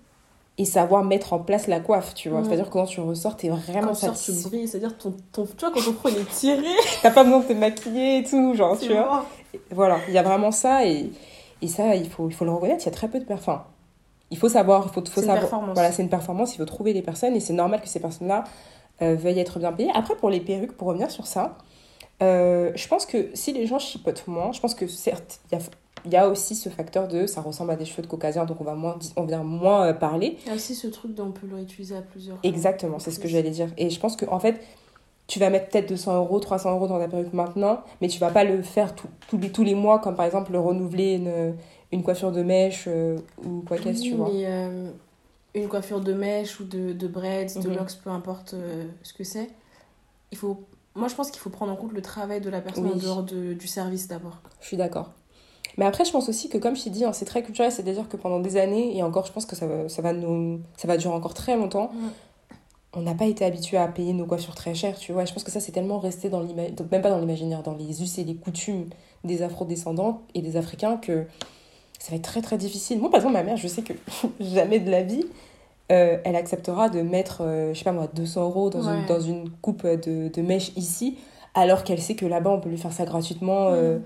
et 0.60 0.64
savoir 0.64 1.04
mettre 1.04 1.32
en 1.34 1.38
place 1.38 1.68
la 1.68 1.78
coiffe, 1.78 2.14
tu 2.14 2.30
vois. 2.30 2.42
C'est-à-dire 2.42 2.66
que 2.66 2.72
quand 2.72 2.86
tu 2.86 3.00
ressors, 3.00 3.36
t'es 3.36 3.48
vraiment 3.48 3.88
Quand 3.88 3.94
tu 3.94 4.06
satisfait. 4.06 4.48
brilles. 4.48 4.66
C'est-à-dire, 4.66 4.96
ton, 4.98 5.14
ton, 5.30 5.46
tu 5.46 5.52
vois, 5.60 5.70
quand 5.70 5.80
ton 5.84 5.92
front 5.92 6.08
est 6.08 6.28
tiré, 6.34 6.66
T'as 7.02 7.12
pas 7.12 7.22
besoin 7.22 7.40
de 7.40 7.44
te 7.44 7.52
maquiller 7.52 8.18
et 8.18 8.24
tout, 8.24 8.54
genre, 8.54 8.76
tu 8.76 8.88
vois. 8.92 9.24
Voilà, 9.70 9.98
il 10.08 10.14
y 10.14 10.18
a 10.18 10.22
vraiment 10.24 10.50
ça 10.50 10.84
et, 10.84 11.10
et 11.62 11.68
ça, 11.68 11.94
il 11.94 12.08
faut, 12.08 12.28
il 12.28 12.34
faut 12.34 12.44
le 12.44 12.52
reconnaître, 12.52 12.82
il 12.84 12.86
y 12.86 12.88
a 12.88 12.92
très 12.92 13.08
peu 13.08 13.18
de 13.18 13.24
personnes. 13.24 13.60
Il 14.30 14.36
faut 14.38 14.48
savoir, 14.48 14.84
il 14.86 14.92
faut, 14.92 15.00
faut 15.00 15.06
C'est 15.06 15.20
une 15.20 15.26
savoir. 15.26 15.40
performance. 15.40 15.74
Voilà, 15.74 15.90
c'est 15.92 16.02
une 16.02 16.08
performance, 16.10 16.54
il 16.54 16.58
faut 16.58 16.64
trouver 16.66 16.92
les 16.92 17.02
personnes 17.02 17.34
et 17.34 17.40
c'est 17.40 17.52
normal 17.54 17.80
que 17.80 17.88
ces 17.88 18.00
personnes-là 18.00 18.44
euh, 19.02 19.14
veuillent 19.14 19.38
être 19.38 19.58
bien 19.58 19.72
payées. 19.72 19.90
Après, 19.94 20.14
pour 20.16 20.28
les 20.30 20.40
perruques, 20.40 20.72
pour 20.76 20.88
revenir 20.88 21.10
sur 21.10 21.26
ça, 21.26 21.56
euh, 22.22 22.72
je 22.74 22.88
pense 22.88 23.06
que 23.06 23.30
si 23.34 23.52
les 23.52 23.66
gens 23.66 23.78
chipotent 23.78 24.26
moins, 24.26 24.52
je 24.52 24.60
pense 24.60 24.74
que 24.74 24.86
certes, 24.86 25.40
il 25.50 25.58
y 25.58 25.60
a, 25.60 25.64
il 26.04 26.12
y 26.12 26.16
a 26.16 26.28
aussi 26.28 26.54
ce 26.54 26.68
facteur 26.68 27.08
de 27.08 27.26
ça 27.26 27.40
ressemble 27.40 27.70
à 27.70 27.76
des 27.76 27.84
cheveux 27.84 28.02
de 28.02 28.06
caucasien, 28.08 28.44
donc 28.44 28.60
on 28.60 28.64
va 28.64 28.74
moins, 28.74 28.98
on 29.16 29.22
vient 29.24 29.42
moins 29.42 29.86
euh, 29.86 29.92
parler. 29.94 30.36
Il 30.44 30.48
y 30.48 30.52
a 30.52 30.54
aussi 30.54 30.74
ce 30.74 30.88
truc 30.88 31.14
dont 31.14 31.26
on 31.26 31.32
peut 31.32 31.46
le 31.46 31.56
réutiliser 31.56 31.96
à 31.96 32.02
plusieurs. 32.02 32.38
Exactement, 32.42 32.98
c'est 32.98 33.10
ce 33.12 33.18
que 33.20 33.28
j'allais 33.28 33.50
dire. 33.50 33.68
Et 33.78 33.88
je 33.88 33.98
pense 34.00 34.16
qu'en 34.16 34.34
en 34.34 34.40
fait, 34.40 34.60
tu 35.28 35.38
vas 35.38 35.50
mettre 35.50 35.68
peut-être 35.68 35.88
200 35.88 36.16
euros, 36.16 36.40
300 36.40 36.72
euros 36.74 36.88
dans 36.88 36.98
ta 36.98 37.06
perruque 37.06 37.32
maintenant, 37.32 37.82
mais 38.00 38.08
tu 38.08 38.18
vas 38.18 38.30
pas 38.30 38.42
le 38.44 38.62
faire 38.62 38.94
tout- 38.96 39.06
tous 39.28 39.38
les- 39.38 39.52
tous 39.52 39.62
les 39.62 39.74
mois, 39.76 40.00
comme 40.00 40.16
par 40.16 40.26
exemple 40.26 40.50
le 40.52 40.58
renouveler 40.58 41.14
une, 41.14 41.54
une 41.92 42.02
coiffure 42.02 42.32
de 42.32 42.42
mèche 42.42 42.86
euh, 42.88 43.16
ou 43.44 43.62
quoi 43.68 43.76
qu'est-ce, 43.76 44.00
Oui, 44.02 44.08
tu 44.10 44.14
vois. 44.16 44.30
mais 44.32 44.44
euh, 44.46 44.90
une 45.54 45.68
coiffure 45.68 46.00
de 46.00 46.12
mèche 46.14 46.58
ou 46.60 46.64
de, 46.64 46.92
de 46.92 47.06
braids, 47.06 47.46
de 47.62 47.68
Mhm. 47.68 47.76
locks, 47.76 47.92
peu 48.02 48.10
importe 48.10 48.54
euh, 48.54 48.84
ce 49.04 49.12
que 49.12 49.22
c'est, 49.22 49.48
il 50.32 50.38
faut. 50.38 50.64
Moi, 50.96 51.06
je 51.08 51.14
pense 51.14 51.30
qu'il 51.30 51.40
faut 51.40 51.50
prendre 51.50 51.70
en 51.72 51.76
compte 51.76 51.92
le 51.92 52.02
travail 52.02 52.40
de 52.40 52.50
la 52.50 52.60
personne 52.60 52.86
en 52.88 52.96
dehors 52.96 53.22
de- 53.22 53.52
du 53.52 53.68
service 53.68 54.08
d'abord. 54.08 54.38
Je 54.60 54.66
suis 54.66 54.76
d'accord. 54.76 55.12
Mais 55.76 55.84
après, 55.84 56.04
je 56.04 56.10
pense 56.10 56.28
aussi 56.28 56.48
que, 56.48 56.58
comme 56.58 56.74
je 56.74 56.82
t'ai 56.84 56.90
dit, 56.90 57.04
hein, 57.04 57.12
c'est 57.12 57.24
très 57.26 57.42
culturel, 57.42 57.70
c'est-à-dire 57.70 58.08
que 58.08 58.16
pendant 58.16 58.40
des 58.40 58.56
années, 58.56 58.96
et 58.96 59.02
encore, 59.04 59.26
je 59.26 59.32
pense 59.32 59.46
que 59.46 59.54
ça 59.54 59.66
va, 59.66 59.88
ça 59.88 60.02
va, 60.02 60.12
nous, 60.12 60.60
ça 60.76 60.88
va 60.88 60.96
durer 60.96 61.14
encore 61.14 61.34
très 61.34 61.56
longtemps, 61.56 61.90
Mm. 61.92 62.08
On 62.94 63.02
n'a 63.02 63.14
pas 63.14 63.26
été 63.26 63.44
habitué 63.44 63.76
à 63.76 63.86
payer 63.86 64.12
nos 64.12 64.24
coiffures 64.24 64.54
très 64.54 64.74
chères, 64.74 64.98
tu 64.98 65.12
vois. 65.12 65.24
Je 65.24 65.32
pense 65.32 65.44
que 65.44 65.50
ça, 65.50 65.60
c'est 65.60 65.72
tellement 65.72 65.98
resté 65.98 66.30
dans 66.30 66.40
l'imaginaire, 66.40 66.86
même 66.90 67.02
pas 67.02 67.10
dans 67.10 67.18
l'imaginaire, 67.18 67.62
dans 67.62 67.74
les 67.74 68.02
us 68.02 68.18
et 68.18 68.24
les 68.24 68.34
coutumes 68.34 68.86
des 69.24 69.42
afro-descendants 69.42 70.22
et 70.34 70.40
des 70.40 70.56
Africains 70.56 70.96
que 70.96 71.26
ça 71.98 72.10
va 72.10 72.16
être 72.16 72.22
très 72.22 72.40
très 72.40 72.56
difficile. 72.56 72.98
Moi, 72.98 73.10
par 73.10 73.18
exemple, 73.18 73.34
ma 73.34 73.42
mère, 73.42 73.56
je 73.56 73.68
sais 73.68 73.82
que 73.82 73.92
jamais 74.40 74.80
de 74.80 74.90
la 74.90 75.02
vie, 75.02 75.24
euh, 75.92 76.18
elle 76.24 76.36
acceptera 76.36 76.88
de 76.88 77.02
mettre, 77.02 77.42
euh, 77.42 77.74
je 77.74 77.78
sais 77.78 77.84
pas 77.84 77.92
moi, 77.92 78.08
200 78.14 78.42
euros 78.42 78.70
dans, 78.70 78.88
une, 78.88 79.06
dans 79.06 79.20
une 79.20 79.50
coupe 79.50 79.86
de, 79.86 80.28
de 80.28 80.42
mèche 80.42 80.72
ici, 80.76 81.18
alors 81.54 81.84
qu'elle 81.84 82.00
sait 82.00 82.14
que 82.14 82.26
là-bas, 82.26 82.50
on 82.50 82.60
peut 82.60 82.68
lui 82.70 82.78
faire 82.78 82.92
ça 82.92 83.04
gratuitement 83.04 83.68
euh, 83.68 83.98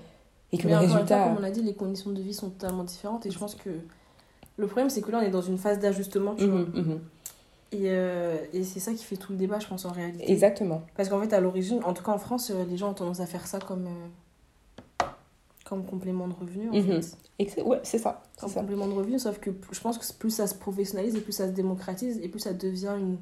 et 0.53 0.59
que 0.59 0.67
Mais 0.67 0.73
le 0.73 0.79
fois, 0.79 0.87
résultat. 0.89 1.25
comme 1.25 1.39
on 1.39 1.45
a 1.45 1.51
dit, 1.51 1.63
les 1.63 1.75
conditions 1.75 2.11
de 2.11 2.21
vie 2.21 2.35
sont 2.35 2.51
totalement 2.51 2.85
différentes. 2.85 3.27
Et 3.27 3.31
je 3.31 3.39
pense 3.39 3.55
que 3.55 3.71
le 4.57 4.67
problème, 4.67 4.91
c'est 4.91 5.03
que 5.03 5.11
là, 5.11 5.21
on 5.23 5.27
est 5.27 5.31
dans 5.31 5.43
une 5.43 5.59
phase 5.59 5.79
d'ajustement, 5.79 6.35
tu 6.35 6.47
vois. 6.47 6.61
Mhm, 6.61 6.73
mhm. 6.75 7.01
Et, 7.73 7.85
euh, 7.87 8.37
et 8.53 8.65
c'est 8.65 8.81
ça 8.81 8.93
qui 8.93 9.03
fait 9.05 9.17
tout 9.17 9.33
le 9.33 9.39
débat, 9.39 9.59
je 9.59 9.67
pense, 9.67 9.85
en 9.87 9.93
réalité. 9.93 10.31
Exactement. 10.31 10.83
Parce 10.97 11.09
qu'en 11.09 11.21
fait, 11.21 11.33
à 11.33 11.41
l'origine, 11.41 11.81
en 11.85 11.95
tout 11.95 12.03
cas 12.05 12.13
en 12.13 12.19
France, 12.19 12.51
euh, 12.51 12.65
les 12.69 12.77
gens 12.77 12.91
ont 12.91 12.95
tendance 12.95 13.21
à 13.21 13.27
faire 13.27 13.47
ça 13.47 13.59
comme, 13.61 13.87
euh, 13.87 15.05
comme 15.65 15.85
complément 15.87 16.29
de 16.29 16.35
revenu, 16.35 16.69
en 16.69 16.75
Mhm. 16.75 17.03
fait. 17.03 17.63
Ouais, 17.63 17.81
c'est 17.83 17.99
ça. 17.99 18.23
C'est 18.35 18.41
Comme 18.41 18.51
ça. 18.51 18.61
complément 18.61 18.87
de 18.87 18.93
revenu, 18.93 19.19
sauf 19.19 19.39
que 19.39 19.51
je 19.71 19.81
pense 19.81 19.97
que 19.99 20.05
plus 20.19 20.31
ça 20.31 20.47
se 20.47 20.55
professionnalise 20.55 21.17
et 21.17 21.21
plus 21.21 21.33
ça 21.33 21.47
se 21.47 21.53
démocratise 21.53 22.19
et 22.23 22.29
plus 22.29 22.41
ça 22.41 22.53
devient 22.53 22.93
une, 22.99 23.17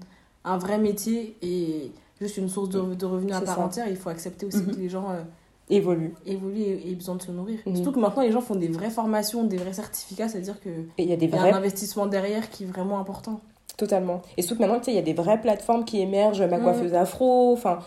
un 0.44 0.58
vrai 0.58 0.78
métier 0.78 1.36
et 1.42 1.92
juste 2.20 2.36
une 2.36 2.48
source 2.48 2.68
de, 2.70 2.94
de 2.94 3.06
revenus 3.06 3.34
à 3.34 3.40
part 3.40 3.56
ça. 3.56 3.64
entière. 3.64 3.88
Il 3.88 3.96
faut 3.96 4.10
accepter 4.10 4.46
aussi 4.46 4.58
Mhm. 4.58 4.74
que 4.74 4.76
les 4.80 4.88
gens 4.88 5.10
euh, 5.10 5.22
Évolue. 5.70 6.12
évoluent 6.26 6.58
et 6.60 6.90
aient 6.90 6.94
besoin 6.96 7.14
de 7.14 7.22
se 7.22 7.30
nourrir. 7.30 7.60
Mhm. 7.64 7.76
Surtout 7.76 7.92
que 7.92 8.00
maintenant, 8.00 8.22
les 8.22 8.32
gens 8.32 8.40
font 8.40 8.56
des 8.56 8.68
vraies 8.68 8.90
formations, 8.90 9.44
des 9.44 9.56
vrais 9.56 9.72
certificats, 9.72 10.28
c'est-à-dire 10.28 10.60
qu'il 10.60 10.72
Et 10.98 11.04
il 11.04 11.08
y 11.08 11.12
a 11.12 11.16
des 11.16 11.26
y 11.26 11.34
a 11.34 11.42
un 11.42 11.54
investissement 11.54 12.06
derrière 12.06 12.50
qui 12.50 12.64
est 12.64 12.66
vraiment 12.66 12.98
important. 12.98 13.40
Totalement. 13.80 14.20
Et 14.36 14.42
surtout 14.42 14.60
maintenant, 14.60 14.78
tu 14.78 14.84
sais, 14.86 14.90
il 14.92 14.96
y 14.96 14.98
a 14.98 15.02
des 15.02 15.14
vraies 15.14 15.40
plateformes 15.40 15.84
qui 15.86 16.00
émergent, 16.02 16.42
ma 16.42 16.58
Mhm. 16.58 16.64
coiffeuse 16.64 16.94
afro, 16.94 17.52
enfin. 17.54 17.78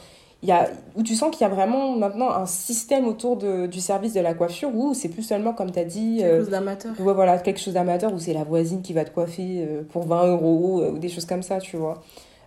Il 0.41 0.49
y 0.49 0.51
a, 0.51 0.67
où 0.97 1.03
tu 1.03 1.15
sens 1.15 1.31
qu'il 1.31 1.47
y 1.47 1.49
a 1.49 1.53
vraiment 1.53 1.91
maintenant 1.95 2.29
un 2.31 2.45
système 2.45 3.07
autour 3.07 3.37
de, 3.37 3.65
du 3.65 3.79
service 3.79 4.11
de 4.13 4.19
la 4.19 4.33
coiffure 4.33 4.69
où 4.75 4.93
c'est 4.93 5.07
plus 5.07 5.23
seulement, 5.23 5.53
comme 5.53 5.71
tu 5.71 5.79
as 5.79 5.85
dit, 5.85 6.17
Quelque 6.17 6.29
euh, 6.33 6.39
chose 6.39 6.49
d'amateur. 6.49 6.91
ouais, 6.99 7.13
voilà, 7.13 7.37
quelque 7.37 7.61
chose 7.61 7.73
d'amateur 7.75 8.11
où 8.13 8.19
c'est 8.19 8.33
la 8.33 8.43
voisine 8.43 8.81
qui 8.81 8.91
va 8.91 9.05
te 9.05 9.11
coiffer 9.11 9.65
euh, 9.65 9.83
pour 9.89 10.05
20 10.05 10.27
euros 10.27 10.81
euh, 10.81 10.91
ou 10.91 10.97
des 10.97 11.07
choses 11.07 11.23
comme 11.25 11.43
ça, 11.43 11.59
tu 11.59 11.77
vois. 11.77 12.01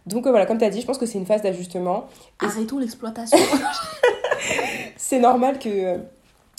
Donc 0.07 0.26
voilà, 0.26 0.44
comme 0.44 0.59
tu 0.59 0.64
as 0.66 0.68
dit, 0.70 0.82
je 0.82 0.86
pense 0.86 0.99
que 0.99 1.07
c'est 1.07 1.16
une 1.16 1.24
phase 1.24 1.40
d'ajustement. 1.40 2.05
Arrêtons 2.40 2.78
l'exploitation. 2.78 3.38
c'est 4.97 5.18
normal 5.18 5.59
que 5.59 5.97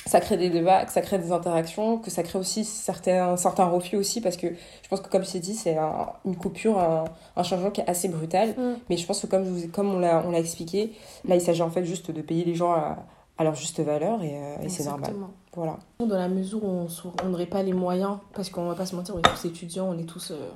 ça 0.07 0.19
crée 0.19 0.37
des 0.37 0.49
débats, 0.49 0.85
que 0.85 0.91
ça 0.91 1.01
crée 1.01 1.19
des 1.19 1.31
interactions, 1.31 1.97
que 1.97 2.09
ça 2.09 2.23
crée 2.23 2.39
aussi 2.39 2.63
certains, 2.65 3.37
certains 3.37 3.65
refus 3.65 3.95
aussi, 3.97 4.21
parce 4.21 4.37
que 4.37 4.47
je 4.47 4.87
pense 4.89 5.01
que, 5.01 5.09
comme 5.09 5.23
t'ai 5.23 5.39
dit, 5.39 5.53
c'est 5.53 5.77
un- 5.77 6.07
une 6.25 6.35
coupure, 6.35 6.79
un, 6.79 7.05
un 7.35 7.43
changement 7.43 7.69
qui 7.71 7.81
est 7.81 7.89
assez 7.89 8.07
brutal. 8.07 8.49
Mm. 8.57 8.75
Mais 8.89 8.97
je 8.97 9.05
pense 9.05 9.19
que, 9.21 9.27
comme, 9.27 9.43
je 9.45 9.49
vous 9.49 9.63
ai- 9.65 9.67
comme 9.67 9.93
on 9.93 9.99
l'a 9.99 10.23
on 10.25 10.31
l'a 10.31 10.39
expliqué, 10.39 10.93
là, 11.27 11.35
il 11.35 11.41
s'agit 11.41 11.61
en 11.61 11.69
fait 11.69 11.83
juste 11.85 12.11
de 12.11 12.21
payer 12.21 12.43
les 12.45 12.55
gens 12.55 12.71
à, 12.73 12.97
à 13.37 13.43
leur 13.43 13.53
juste 13.55 13.79
valeur, 13.81 14.23
et, 14.23 14.31
euh, 14.35 14.55
et 14.63 14.69
c'est 14.69 14.83
normal. 14.85 15.09
Exactement. 15.11 15.29
Voilà. 15.55 15.77
Dans 15.99 16.17
la 16.17 16.27
mesure 16.27 16.63
où 16.63 16.87
on 17.23 17.27
n'aurait 17.29 17.45
pas 17.45 17.61
les 17.63 17.73
moyens, 17.73 18.17
parce 18.33 18.49
qu'on 18.49 18.67
va 18.67 18.75
pas 18.75 18.85
se 18.85 18.95
mentir, 18.95 19.15
on 19.15 19.19
est 19.19 19.21
tous 19.23 19.45
étudiants, 19.45 19.89
on 19.89 19.97
est 19.99 20.03
tous, 20.05 20.31
euh, 20.31 20.49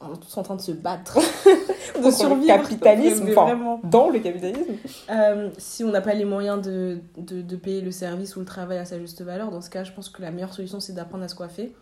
on 0.00 0.14
est 0.14 0.18
tous 0.18 0.36
en 0.38 0.42
train 0.42 0.54
de 0.56 0.60
se 0.60 0.72
battre, 0.72 1.18
de 1.46 1.92
Contre 1.94 2.04
le 2.06 2.10
survivre. 2.12 2.46
capitalisme, 2.46 3.26
enfin. 3.30 3.44
vraiment. 3.44 3.80
Dans 3.84 4.08
le 4.10 4.18
capitalisme 4.20 4.74
Euh, 5.10 5.50
si 5.58 5.82
on 5.84 5.90
n'a 5.90 6.00
pas 6.00 6.14
les 6.14 6.24
moyens 6.24 6.60
de, 6.62 6.98
de, 7.16 7.42
de 7.42 7.56
payer 7.56 7.80
le 7.80 7.90
service 7.90 8.36
ou 8.36 8.40
le 8.40 8.46
travail 8.46 8.78
à 8.78 8.84
sa 8.84 8.98
juste 8.98 9.22
valeur, 9.22 9.50
dans 9.50 9.60
ce 9.60 9.70
cas, 9.70 9.84
je 9.84 9.92
pense 9.92 10.08
que 10.08 10.22
la 10.22 10.30
meilleure 10.30 10.54
solution, 10.54 10.78
c'est 10.80 10.92
d'apprendre 10.92 11.24
à 11.24 11.28
se 11.28 11.34
coiffer. 11.34 11.74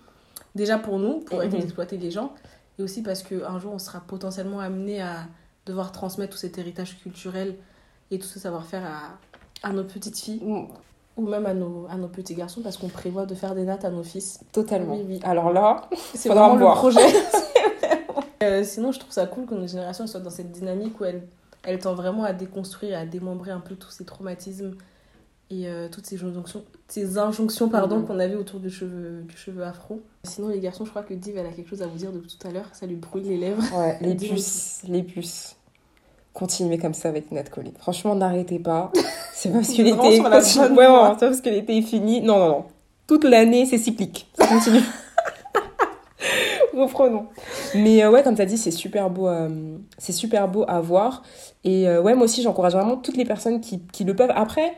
Déjà 0.54 0.78
pour 0.78 0.98
nous, 0.98 1.18
pour 1.20 1.38
arrêter 1.38 1.56
Mhm. 1.56 1.62
d'exploiter 1.62 1.98
les 1.98 2.10
gens, 2.10 2.32
et 2.78 2.82
aussi 2.82 3.02
parce 3.02 3.22
qu'un 3.22 3.58
jour, 3.58 3.72
on 3.74 3.78
sera 3.78 4.00
potentiellement 4.00 4.60
amené 4.60 5.02
à 5.02 5.26
devoir 5.66 5.92
transmettre 5.92 6.32
tout 6.32 6.38
cet 6.38 6.56
héritage 6.58 6.98
culturel 6.98 7.56
et 8.10 8.18
tout 8.18 8.26
ce 8.26 8.38
savoir-faire 8.38 8.82
à, 8.84 9.68
à 9.68 9.72
nos 9.72 9.84
petites 9.84 10.18
filles 10.18 10.40
ou 11.18 11.26
même 11.26 11.46
à 11.46 11.54
nos, 11.54 11.86
à 11.90 11.96
nos 11.96 12.08
petits 12.08 12.34
garçons, 12.34 12.60
parce 12.62 12.76
qu'on 12.76 12.88
prévoit 12.88 13.24
de 13.26 13.34
faire 13.34 13.54
des 13.54 13.64
nattes 13.64 13.84
à 13.86 13.90
nos 13.90 14.02
fils. 14.02 14.40
Totalement. 14.52 14.94
Oui, 14.94 15.04
oui. 15.08 15.20
Alors 15.24 15.50
là, 15.52 15.88
C'est 16.14 16.28
vraiment 16.28 16.54
me 16.54 16.60
le 16.60 16.66
projet. 16.66 17.00
Euh, 18.42 18.64
sinon, 18.64 18.92
je 18.92 18.98
trouve 18.98 19.12
ça 19.12 19.26
cool 19.26 19.46
que 19.46 19.54
notre 19.54 19.68
génération 19.70 20.06
soit 20.06 20.20
dans 20.20 20.30
cette 20.30 20.52
dynamique 20.52 21.00
où 21.00 21.04
elle, 21.04 21.22
elle 21.64 21.78
tend 21.78 21.94
vraiment 21.94 22.24
à 22.24 22.32
déconstruire, 22.32 22.92
et 22.92 22.94
à 22.96 23.06
démembrer 23.06 23.50
un 23.50 23.60
peu 23.60 23.74
tous 23.76 23.90
ces 23.90 24.04
traumatismes 24.04 24.74
et 25.50 25.68
euh, 25.68 25.88
toutes 25.88 26.06
ces 26.06 26.22
injonctions, 26.24 26.64
ces 26.88 27.18
injonctions 27.18 27.68
pardon, 27.68 27.98
Mhm. 28.00 28.06
qu'on 28.06 28.18
avait 28.18 28.34
autour 28.34 28.60
du 28.60 28.68
cheveu, 28.70 29.22
du 29.22 29.36
cheveu 29.36 29.62
afro. 29.64 30.02
Sinon, 30.24 30.48
les 30.48 30.58
garçons, 30.60 30.84
je 30.84 30.90
crois 30.90 31.02
que 31.02 31.14
Div, 31.14 31.36
elle 31.36 31.46
a 31.46 31.50
quelque 31.50 31.70
chose 31.70 31.82
à 31.82 31.86
vous 31.86 31.96
dire 31.98 32.12
depuis 32.12 32.36
tout 32.36 32.46
à 32.46 32.50
l'heure. 32.50 32.66
Ça 32.72 32.86
lui 32.86 32.96
brûle 32.96 33.22
les 33.24 33.36
lèvres. 33.36 33.62
ouais, 33.78 33.96
les 34.02 34.14
puces, 34.16 34.82
les 34.88 35.02
puces. 35.02 35.56
Continuez 36.34 36.76
comme 36.78 36.92
ça 36.94 37.08
avec 37.08 37.32
notre 37.32 37.50
collègue. 37.50 37.76
Franchement, 37.78 38.14
n'arrêtez 38.14 38.58
pas. 38.58 38.92
C'est 39.32 39.50
parce 39.50 39.72
que 39.72 39.82
l'été 41.48 41.78
est 41.78 41.82
fini. 41.82 42.20
Non, 42.20 42.38
non, 42.38 42.48
non. 42.48 42.64
Toute 43.06 43.24
l'année, 43.24 43.64
c'est 43.66 43.78
cyclique. 43.78 44.28
Ça 44.38 44.46
continue. 44.46 44.80
Mais 47.74 48.02
euh, 48.04 48.10
ouais, 48.10 48.22
comme 48.22 48.34
tu 48.34 48.42
as 48.42 48.46
dit, 48.46 48.58
c'est 48.58 48.70
super 48.70 49.10
beau, 49.10 49.28
euh, 49.28 49.78
c'est 49.98 50.12
super 50.12 50.48
beau 50.48 50.64
à 50.68 50.80
voir. 50.80 51.22
Et 51.64 51.88
euh, 51.88 52.00
ouais, 52.00 52.14
moi 52.14 52.24
aussi, 52.24 52.42
j'encourage 52.42 52.74
vraiment 52.74 52.96
toutes 52.96 53.16
les 53.16 53.24
personnes 53.24 53.60
qui, 53.60 53.80
qui 53.86 54.04
le 54.04 54.14
peuvent. 54.14 54.32
Après, 54.34 54.74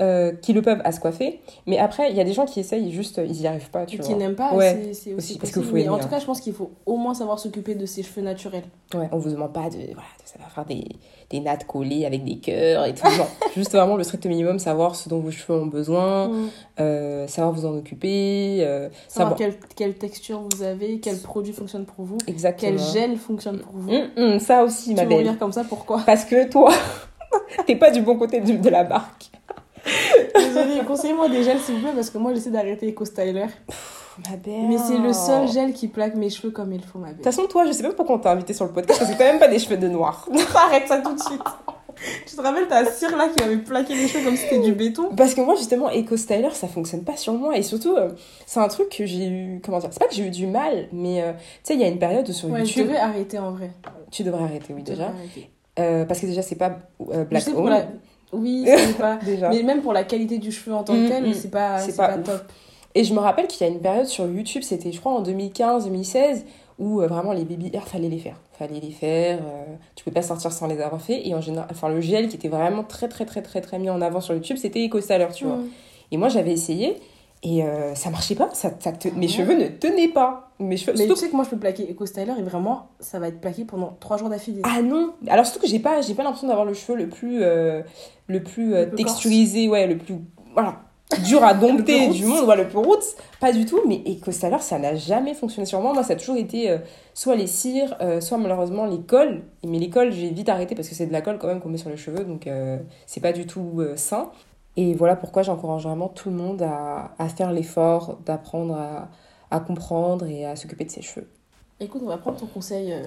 euh, 0.00 0.32
qui 0.32 0.52
le 0.52 0.62
peuvent 0.62 0.80
à 0.84 0.92
se 0.92 1.00
coiffer. 1.00 1.40
Mais 1.66 1.78
après, 1.78 2.10
il 2.10 2.16
y 2.16 2.20
a 2.20 2.24
des 2.24 2.32
gens 2.32 2.44
qui 2.46 2.60
essayent 2.60 2.90
juste, 2.92 3.20
ils 3.24 3.40
y 3.42 3.46
arrivent 3.46 3.70
pas, 3.70 3.86
tu 3.86 3.96
Et 3.96 3.98
vois. 3.98 4.06
qui 4.06 4.14
n'aiment 4.14 4.34
pas, 4.34 4.54
Ouais, 4.54 4.72
c'est- 4.82 4.90
aussi, 4.90 5.14
aussi, 5.14 5.38
parce 5.38 5.50
possible. 5.52 5.66
faut 5.66 5.74
Mais 5.74 5.88
en 5.88 5.98
tout 5.98 6.04
hein. 6.04 6.08
cas, 6.10 6.18
je 6.18 6.26
pense 6.26 6.40
qu'il 6.40 6.52
faut 6.52 6.70
au 6.86 6.96
moins 6.96 7.14
savoir 7.14 7.38
s'occuper 7.38 7.74
de 7.74 7.86
ses 7.86 8.02
cheveux 8.02 8.22
naturels. 8.22 8.64
Ouais, 8.94 9.08
on 9.12 9.18
vous 9.18 9.30
demande 9.30 9.52
pas 9.52 9.68
de, 9.70 9.76
voilà, 9.78 10.08
de 10.22 10.28
savoir 10.28 10.50
faire 10.52 10.64
des, 10.64 10.84
des 11.30 11.40
nattes 11.40 11.66
collées 11.66 12.04
avec 12.06 12.24
des 12.24 12.38
cœurs 12.38 12.84
et 12.86 12.94
tout. 12.94 13.04
Non, 13.06 13.26
juste 13.56 13.72
vraiment 13.72 13.96
le 13.96 14.04
strict 14.04 14.26
minimum, 14.26 14.58
savoir 14.58 14.94
ce 14.96 15.08
dont 15.08 15.18
vos 15.20 15.30
cheveux 15.30 15.58
ont 15.58 15.66
besoin, 15.66 16.28
Mm. 16.28 16.48
euh, 16.80 17.26
savoir 17.26 17.52
vous 17.52 17.66
en 17.66 17.76
occuper, 17.76 18.58
euh, 18.60 18.88
Savoir 19.08 19.36
savoir. 19.36 19.36
quelle, 19.36 19.54
quelle 19.76 19.94
texture 19.94 20.42
vous 20.54 20.62
avez, 20.62 21.00
quel 21.00 21.18
produit 21.18 21.52
fonctionne 21.52 21.84
pour 21.86 22.04
vous, 22.04 22.18
Exactement. 22.26 22.76
quel 22.76 22.78
gel 22.92 23.16
fonctionne 23.16 23.58
pour 23.58 23.72
vous. 23.76 23.90
Hum, 23.92 24.08
hum, 24.16 24.38
ça 24.40 24.62
aussi, 24.64 24.90
Tu 24.90 24.94
ma 24.96 25.04
belle. 25.04 25.18
regardes 25.18 25.38
comme 25.38 25.52
ça, 25.52 25.64
pourquoi? 25.64 26.02
Parce 26.06 26.24
que 26.24 26.48
toi, 26.48 26.70
t'es 27.66 27.76
pas 27.76 27.90
du 27.90 28.02
bon 28.02 28.16
côté 28.16 28.40
de, 28.40 28.52
de 28.56 28.68
la 28.68 28.84
barque. 28.84 29.30
Désolée, 30.34 30.80
conseillez-moi 30.86 31.28
des 31.28 31.42
gels 31.42 31.58
s'il 31.60 31.76
vous 31.76 31.80
plaît, 31.82 31.92
parce 31.94 32.10
que 32.10 32.18
moi 32.18 32.34
j'essaie 32.34 32.50
d'arrêter 32.50 32.88
Eco 32.90 33.04
Styler. 33.04 33.46
Ma 34.30 34.36
belle. 34.36 34.68
Mais 34.68 34.78
c'est 34.78 34.98
le 34.98 35.12
seul 35.12 35.46
gel 35.48 35.72
qui 35.74 35.88
plaque 35.88 36.14
mes 36.14 36.30
cheveux 36.30 36.50
comme 36.50 36.72
il 36.72 36.82
faut, 36.82 36.98
ma 36.98 37.08
De 37.08 37.12
belle. 37.14 37.16
toute 37.24 37.24
façon, 37.34 37.46
toi, 37.48 37.66
je 37.66 37.72
sais 37.72 37.82
même 37.82 37.92
pas 37.92 37.98
pourquoi 37.98 38.16
on 38.16 38.18
t'a 38.18 38.32
invité 38.32 38.54
sur 38.54 38.64
le 38.64 38.72
podcast, 38.72 38.98
parce 39.00 39.12
que 39.12 39.18
t'as 39.18 39.24
même 39.30 39.38
pas 39.38 39.48
des 39.48 39.58
cheveux 39.58 39.76
de 39.76 39.88
noir. 39.88 40.26
Arrête 40.54 40.88
ça 40.88 40.98
tout 40.98 41.14
de 41.14 41.20
suite. 41.20 41.42
Tu 42.26 42.36
te 42.36 42.40
rappelles, 42.42 42.66
t'as 42.68 42.84
Cyr 42.84 43.16
là 43.16 43.28
qui 43.28 43.42
m'avait 43.42 43.56
plaqué 43.58 43.94
les 43.94 44.06
cheveux 44.08 44.24
comme 44.24 44.36
si 44.36 44.42
c'était 44.42 44.58
du 44.60 44.72
béton 44.72 45.14
Parce 45.16 45.34
que 45.34 45.40
moi, 45.40 45.54
justement, 45.54 45.88
Eco 45.90 46.16
Styler, 46.16 46.50
ça 46.52 46.66
fonctionne 46.68 47.04
pas 47.04 47.16
sur 47.16 47.32
moi. 47.34 47.56
Et 47.56 47.62
surtout, 47.62 47.94
euh, 47.96 48.10
c'est 48.46 48.60
un 48.60 48.68
truc 48.68 48.88
que 48.90 49.06
j'ai 49.06 49.26
eu. 49.28 49.60
Comment 49.64 49.78
dire 49.78 49.88
C'est 49.92 49.98
pas 50.00 50.06
que 50.08 50.14
j'ai 50.14 50.26
eu 50.26 50.30
du 50.30 50.46
mal, 50.46 50.88
mais 50.92 51.22
euh, 51.22 51.32
tu 51.32 51.38
sais, 51.64 51.74
il 51.74 51.80
y 51.80 51.84
a 51.84 51.88
une 51.88 51.98
période 51.98 52.28
où 52.28 52.32
sur 52.32 52.50
Ouais, 52.50 52.60
YouTube. 52.60 52.86
devais 52.88 52.98
arrêter 52.98 53.38
en 53.38 53.52
vrai. 53.52 53.70
Tu 54.10 54.24
devrais 54.24 54.44
arrêter, 54.44 54.74
oui, 54.74 54.82
Je 54.86 54.92
déjà. 54.92 55.08
devrais. 55.08 55.50
Euh, 55.78 56.04
parce 56.06 56.20
que 56.20 56.26
déjà, 56.26 56.40
c'est 56.42 56.56
pas 56.56 56.78
euh, 57.12 57.24
Black 57.24 57.48
Owned, 57.48 57.68
la... 57.70 57.86
Oui, 58.32 58.64
c'est 58.66 58.98
pas... 58.98 59.16
déjà. 59.24 59.48
Mais 59.50 59.62
même 59.62 59.82
pour 59.82 59.92
la 59.92 60.04
qualité 60.04 60.38
du 60.38 60.50
cheveu 60.52 60.74
en 60.74 60.82
tant 60.84 60.94
Mm, 60.94 61.04
que 61.04 61.08
tel, 61.08 61.28
mm. 61.28 61.34
c'est 61.34 61.50
pas, 61.50 61.78
C'est 61.78 61.96
pas 61.96 62.08
pas, 62.08 62.18
top. 62.18 62.42
Et 62.94 63.04
je 63.04 63.12
me 63.14 63.18
rappelle 63.20 63.46
qu'il 63.46 63.66
y 63.66 63.70
a 63.70 63.72
une 63.72 63.80
période 63.80 64.06
sur 64.06 64.26
YouTube, 64.26 64.62
c'était 64.62 64.90
je 64.90 64.98
crois 65.00 65.12
en 65.12 65.22
2015-2016, 65.22 66.44
où 66.78 67.00
euh, 67.00 67.06
vraiment 67.06 67.32
les 67.32 67.44
baby 67.44 67.70
hair, 67.72 67.86
fallait 67.86 68.08
les 68.08 68.18
faire. 68.18 68.36
Fallait 68.58 68.80
les 68.80 68.90
faire, 68.90 69.38
euh, 69.40 69.64
tu 69.94 70.04
peux 70.04 70.10
pas 70.10 70.22
sortir 70.22 70.50
sans 70.52 70.66
les 70.66 70.80
avoir 70.80 71.00
fait. 71.02 71.26
Et 71.28 71.34
en 71.34 71.40
général, 71.42 71.68
enfin 71.70 71.88
le 71.90 72.00
gel 72.00 72.28
qui 72.28 72.36
était 72.36 72.48
vraiment 72.48 72.84
très 72.84 73.08
très 73.08 73.26
très 73.26 73.42
très 73.42 73.60
très 73.60 73.78
mis 73.78 73.90
en 73.90 74.00
avant 74.00 74.20
sur 74.20 74.34
YouTube, 74.34 74.56
c'était 74.56 74.84
Eco 74.86 75.00
Styler, 75.00 75.28
tu 75.34 75.44
vois. 75.44 75.56
Mm. 75.56 75.68
Et 76.12 76.16
moi 76.16 76.28
j'avais 76.28 76.52
essayé, 76.52 76.96
et 77.42 77.64
euh, 77.64 77.94
ça 77.94 78.08
marchait 78.10 78.34
pas, 78.34 78.48
ça, 78.54 78.70
ça 78.78 78.92
te- 78.92 79.08
mes 79.08 79.26
ouais 79.26 79.28
cheveux 79.28 79.56
ne 79.56 79.66
tenaient 79.68 80.08
pas. 80.08 80.45
Mes 80.58 80.76
cheveux, 80.78 80.92
Mais 80.92 81.00
tu 81.00 81.06
surtout- 81.06 81.20
sais 81.20 81.28
que 81.28 81.36
moi 81.36 81.44
je 81.44 81.50
peux 81.50 81.58
plaquer 81.58 81.90
Eco 81.90 82.06
Styler 82.06 82.32
et 82.38 82.42
vraiment 82.42 82.88
ça 82.98 83.18
va 83.18 83.28
être 83.28 83.40
plaqué 83.40 83.64
pendant 83.66 83.94
3 84.00 84.16
jours 84.16 84.30
d'affilée. 84.30 84.62
Ah 84.64 84.80
non 84.80 85.12
Alors 85.28 85.44
surtout 85.44 85.60
que 85.60 85.66
j'ai 85.68 85.78
pas, 85.80 86.00
j'ai 86.00 86.14
pas 86.14 86.22
l'impression 86.22 86.48
d'avoir 86.48 86.64
le 86.64 86.72
cheveu 86.72 86.96
le 86.96 87.08
plus, 87.08 87.42
euh, 87.42 87.82
le 88.26 88.42
plus 88.42 88.74
euh, 88.74 88.86
Le 88.86 88.94
texturisé, 88.94 89.68
ouais, 89.68 89.86
le 89.86 89.98
plus, 89.98 90.14
voilà, 90.54 90.76
dur 91.26 91.44
à 91.44 91.52
dompter 91.62 92.08
du 92.08 92.24
monde, 92.24 92.46
ouais, 92.48 92.56
le 92.56 92.66
plus 92.68 92.78
roots, 92.78 93.16
pas 93.38 93.52
du 93.52 93.66
tout, 93.66 93.80
mais 93.86 94.02
Eco 94.06 94.32
Styler, 94.32 94.56
ça 94.60 94.78
n'a 94.78 94.94
jamais 94.94 95.34
fonctionné 95.34 95.66
sur 95.66 95.80
moi. 95.82 95.92
Moi, 95.92 96.02
ça 96.02 96.14
a 96.14 96.16
toujours 96.16 96.36
été 96.36 96.70
euh, 96.70 96.78
soit 97.12 97.36
les 97.36 97.46
cires, 97.46 97.94
soit 98.20 98.38
malheureusement 98.38 98.86
les 98.86 99.00
cols. 99.02 99.42
Mais 99.66 99.78
les 99.78 99.90
cols, 99.90 100.10
j'ai 100.12 100.30
vite 100.30 100.48
arrêté 100.48 100.74
parce 100.74 100.88
que 100.88 100.94
c'est 100.94 101.06
de 101.06 101.12
la 101.12 101.20
colle 101.20 101.36
quand 101.38 101.48
même 101.48 101.60
qu'on 101.60 101.68
met 101.68 101.76
sur 101.76 101.90
les 101.90 101.98
cheveux, 101.98 102.24
donc 102.24 102.48
c'est 103.06 103.20
pas 103.20 103.32
du 103.32 103.46
tout 103.46 103.82
sain. 103.96 104.30
Et 104.78 104.94
voilà 104.94 105.16
pourquoi 105.16 105.42
j'encourage 105.42 105.82
vraiment 105.84 106.08
tout 106.08 106.28
le 106.30 106.36
monde 106.36 106.62
à, 106.62 107.12
à 107.18 107.28
faire 107.28 107.52
l'effort 107.52 108.18
d'apprendre 108.26 108.74
à, 108.74 109.08
à 109.50 109.60
comprendre 109.60 110.26
et 110.26 110.44
à 110.46 110.56
s'occuper 110.56 110.84
de 110.84 110.90
ses 110.90 111.02
cheveux. 111.02 111.28
Écoute, 111.80 112.02
on 112.04 112.08
va 112.08 112.18
prendre 112.18 112.38
ton 112.38 112.46
conseil 112.46 112.92
euh, 112.92 113.02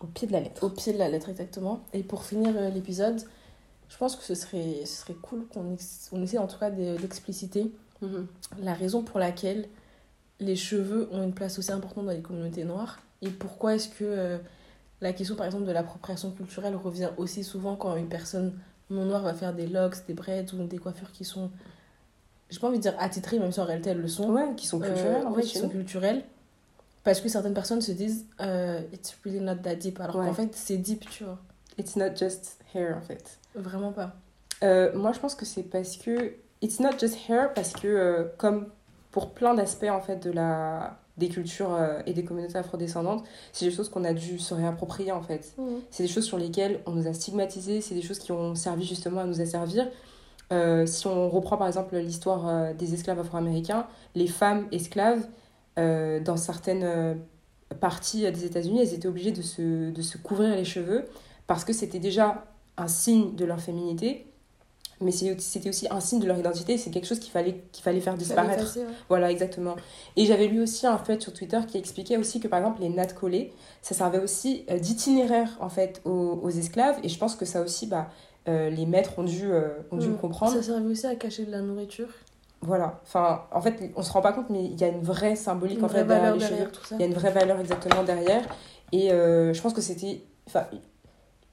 Au 0.00 0.06
pied 0.06 0.26
de 0.28 0.32
la 0.32 0.40
lettre. 0.40 0.64
au 0.64 0.70
pied 0.70 0.92
de 0.92 0.98
la 0.98 1.08
lettre, 1.08 1.28
exactement. 1.28 1.80
Et 1.92 2.02
pour 2.02 2.24
finir 2.24 2.54
euh, 2.56 2.68
l'épisode, 2.70 3.20
je 3.88 3.96
pense 3.96 4.16
que 4.16 4.22
ce 4.22 4.34
serait, 4.34 4.84
ce 4.84 5.02
serait 5.02 5.14
cool 5.14 5.46
qu'on 5.48 5.76
on 6.12 6.22
essaie 6.22 6.38
en 6.38 6.46
tout 6.46 6.58
cas 6.58 6.70
de- 6.70 6.96
d'expliciter 6.98 7.72
Mhm. 8.02 8.26
la 8.62 8.72
raison 8.72 9.02
pour 9.02 9.18
laquelle 9.18 9.68
les 10.38 10.56
cheveux 10.56 11.08
ont 11.12 11.22
une 11.22 11.34
place 11.34 11.58
aussi 11.58 11.70
importante 11.70 12.06
dans 12.06 12.12
les 12.12 12.22
communautés 12.22 12.64
noires 12.64 12.98
et 13.20 13.28
pourquoi 13.28 13.74
est-ce 13.74 13.90
que 13.90 14.04
euh, 14.04 14.38
la 15.02 15.12
question 15.12 15.36
par 15.36 15.44
exemple 15.44 15.66
de 15.66 15.70
l'appropriation 15.72 16.30
culturelle 16.30 16.74
revient 16.76 17.10
aussi 17.18 17.44
souvent 17.44 17.76
quand 17.76 17.94
une 17.96 18.08
personne 18.08 18.54
non 18.88 19.04
noire 19.04 19.20
va 19.22 19.34
faire 19.34 19.52
des 19.52 19.66
locks, 19.66 20.06
des 20.06 20.14
braids 20.14 20.46
ou 20.54 20.64
des 20.64 20.78
coiffures 20.78 21.12
qui 21.12 21.24
sont 21.26 21.50
j'ai 22.50 22.58
pas 22.60 22.68
envie 22.68 22.78
de 22.78 22.82
dire 22.82 22.94
attitrées 22.98 23.38
même 23.38 23.52
si 23.52 23.60
en 23.60 23.64
réalité 23.64 23.90
elles 23.90 24.00
le 24.00 24.08
sont 24.08 24.28
Ouais, 24.30 24.54
qui 24.56 24.66
sont 24.66 24.80
euh, 24.82 25.24
en 25.24 25.34
fait. 25.34 25.42
qui 25.42 25.58
sont 25.58 25.68
culturelles 25.68 26.22
parce 27.04 27.20
que 27.20 27.28
certaines 27.28 27.54
personnes 27.54 27.80
se 27.80 27.92
disent 27.92 28.26
euh, 28.40 28.80
it's 28.92 29.16
really 29.24 29.40
not 29.40 29.56
that 29.56 29.76
deep 29.76 30.00
alors 30.00 30.16
Ouais. 30.16 30.26
qu'en 30.26 30.34
fait 30.34 30.50
c'est 30.54 30.76
deep 30.76 31.08
tu 31.10 31.24
vois 31.24 31.38
It's 31.78 31.96
not 31.96 32.14
just 32.16 32.58
hair 32.74 32.96
en 32.96 33.00
fait. 33.00 33.38
vraiment 33.54 33.92
pas 33.92 34.14
Euh, 34.62 34.92
moi, 34.94 35.12
je 35.12 35.18
pense 35.20 35.34
que 35.34 35.46
c'est 35.46 35.62
parce 35.62 35.96
que 35.96 36.34
it's 36.60 36.80
not 36.80 36.90
just 37.00 37.16
hair 37.28 37.54
parce 37.54 37.72
que 37.72 37.88
euh, 37.88 38.24
comme 38.36 38.66
pour 39.12 39.30
plein 39.30 39.54
d'aspects 39.54 39.88
en 39.90 40.00
fait 40.00 40.16
de 40.22 40.30
la 40.30 40.98
des 41.16 41.28
cultures 41.28 41.72
euh, 41.74 42.00
et 42.06 42.12
des 42.12 42.24
communautés 42.24 42.56
afrodescendantes, 42.58 43.24
c'est 43.52 43.64
des 43.66 43.70
choses 43.70 43.88
qu'on 43.88 44.04
a 44.04 44.12
dû 44.12 44.38
se 44.38 44.52
réapproprier 44.54 45.12
en 45.12 45.22
fait. 45.22 45.54
C'est 45.90 46.02
des 46.02 46.08
choses 46.08 46.24
sur 46.24 46.36
lesquelles 46.38 46.80
on 46.86 46.92
nous 46.92 47.06
a 47.06 47.12
stigmatisés, 47.14 47.80
c'est 47.80 47.94
des 47.94 48.02
choses 48.02 48.18
qui 48.18 48.32
ont 48.32 48.54
servi 48.54 48.84
justement 48.86 49.20
à 49.22 49.24
nous 49.24 49.40
asservir. 49.40 49.88
Euh, 50.52 50.84
si 50.84 51.06
on 51.06 51.28
reprend 51.28 51.56
par 51.56 51.68
exemple 51.68 51.96
l'histoire 51.96 52.48
euh, 52.48 52.72
des 52.74 52.94
esclaves 52.94 53.20
afro-américains, 53.20 53.86
les 54.14 54.26
femmes 54.26 54.66
esclaves, 54.72 55.26
euh, 55.78 56.18
dans 56.20 56.36
certaines 56.36 57.18
parties 57.78 58.30
des 58.30 58.44
États-Unis, 58.44 58.80
elles 58.80 58.94
étaient 58.94 59.08
obligées 59.08 59.30
de 59.30 59.42
se, 59.42 59.90
de 59.90 60.02
se 60.02 60.18
couvrir 60.18 60.56
les 60.56 60.64
cheveux 60.64 61.06
parce 61.46 61.64
que 61.64 61.72
c'était 61.72 62.00
déjà 62.00 62.44
un 62.76 62.88
signe 62.88 63.36
de 63.36 63.44
leur 63.44 63.60
féminité, 63.60 64.26
mais 65.00 65.12
c'était 65.12 65.68
aussi 65.68 65.86
un 65.90 66.00
signe 66.00 66.20
de 66.20 66.26
leur 66.26 66.38
identité, 66.38 66.76
c'est 66.76 66.90
quelque 66.90 67.06
chose 67.06 67.20
qu'il 67.20 67.30
fallait, 67.30 67.62
qu'il 67.72 67.82
fallait 67.82 68.00
faire 68.00 68.16
disparaître. 68.16 68.76
Ouais. 68.76 68.84
Voilà, 69.08 69.30
exactement. 69.30 69.76
Et 70.16 70.26
j'avais 70.26 70.46
lu 70.46 70.60
aussi 70.60 70.86
un 70.86 70.98
fait 70.98 71.22
sur 71.22 71.32
Twitter 71.32 71.60
qui 71.66 71.78
expliquait 71.78 72.16
aussi 72.16 72.40
que 72.40 72.48
par 72.48 72.58
exemple 72.58 72.82
les 72.82 72.90
nattes 72.90 73.14
collées, 73.14 73.52
ça 73.80 73.94
servait 73.94 74.18
aussi 74.18 74.66
d'itinéraire 74.80 75.56
en 75.60 75.68
fait 75.70 76.02
aux, 76.04 76.40
aux 76.42 76.50
esclaves. 76.50 76.98
Et 77.02 77.08
je 77.08 77.18
pense 77.18 77.34
que 77.34 77.46
ça 77.46 77.62
aussi, 77.62 77.86
bah, 77.86 78.10
euh, 78.50 78.70
les 78.70 78.86
maîtres 78.86 79.18
ont 79.18 79.22
dû, 79.24 79.50
euh, 79.50 79.68
ont 79.90 79.96
dû 79.96 80.08
Mm. 80.08 80.16
comprendre. 80.16 80.52
ça 80.52 80.62
servait 80.62 80.86
aussi 80.90 81.06
à 81.06 81.14
cacher 81.14 81.44
de 81.44 81.50
la 81.50 81.60
nourriture 81.60 82.08
Voilà. 82.62 83.00
Enfin, 83.04 83.42
en 83.52 83.60
fait, 83.60 83.92
on 83.96 84.02
se 84.02 84.12
rend 84.12 84.20
pas 84.20 84.32
compte, 84.32 84.50
mais 84.50 84.64
il 84.64 84.78
y 84.80 84.84
a 84.84 84.88
une 84.88 85.02
vraie 85.02 85.36
symbolique 85.36 85.78
une 85.78 85.84
en 85.84 85.88
vraie 85.88 86.00
fait 86.00 86.04
derrière 86.06 86.22
valeur 86.32 86.34
les 86.36 86.48
derrière 86.48 86.68
cheveux. 86.74 86.96
Il 86.96 87.00
y 87.00 87.02
a 87.04 87.06
une 87.06 87.14
vraie 87.14 87.30
valeur 87.32 87.58
exactement 87.60 88.02
derrière. 88.04 88.42
Et 88.92 89.12
euh, 89.12 89.54
je 89.54 89.60
pense 89.62 89.72
que 89.72 89.80
c'était. 89.80 90.22
Enfin, 90.46 90.64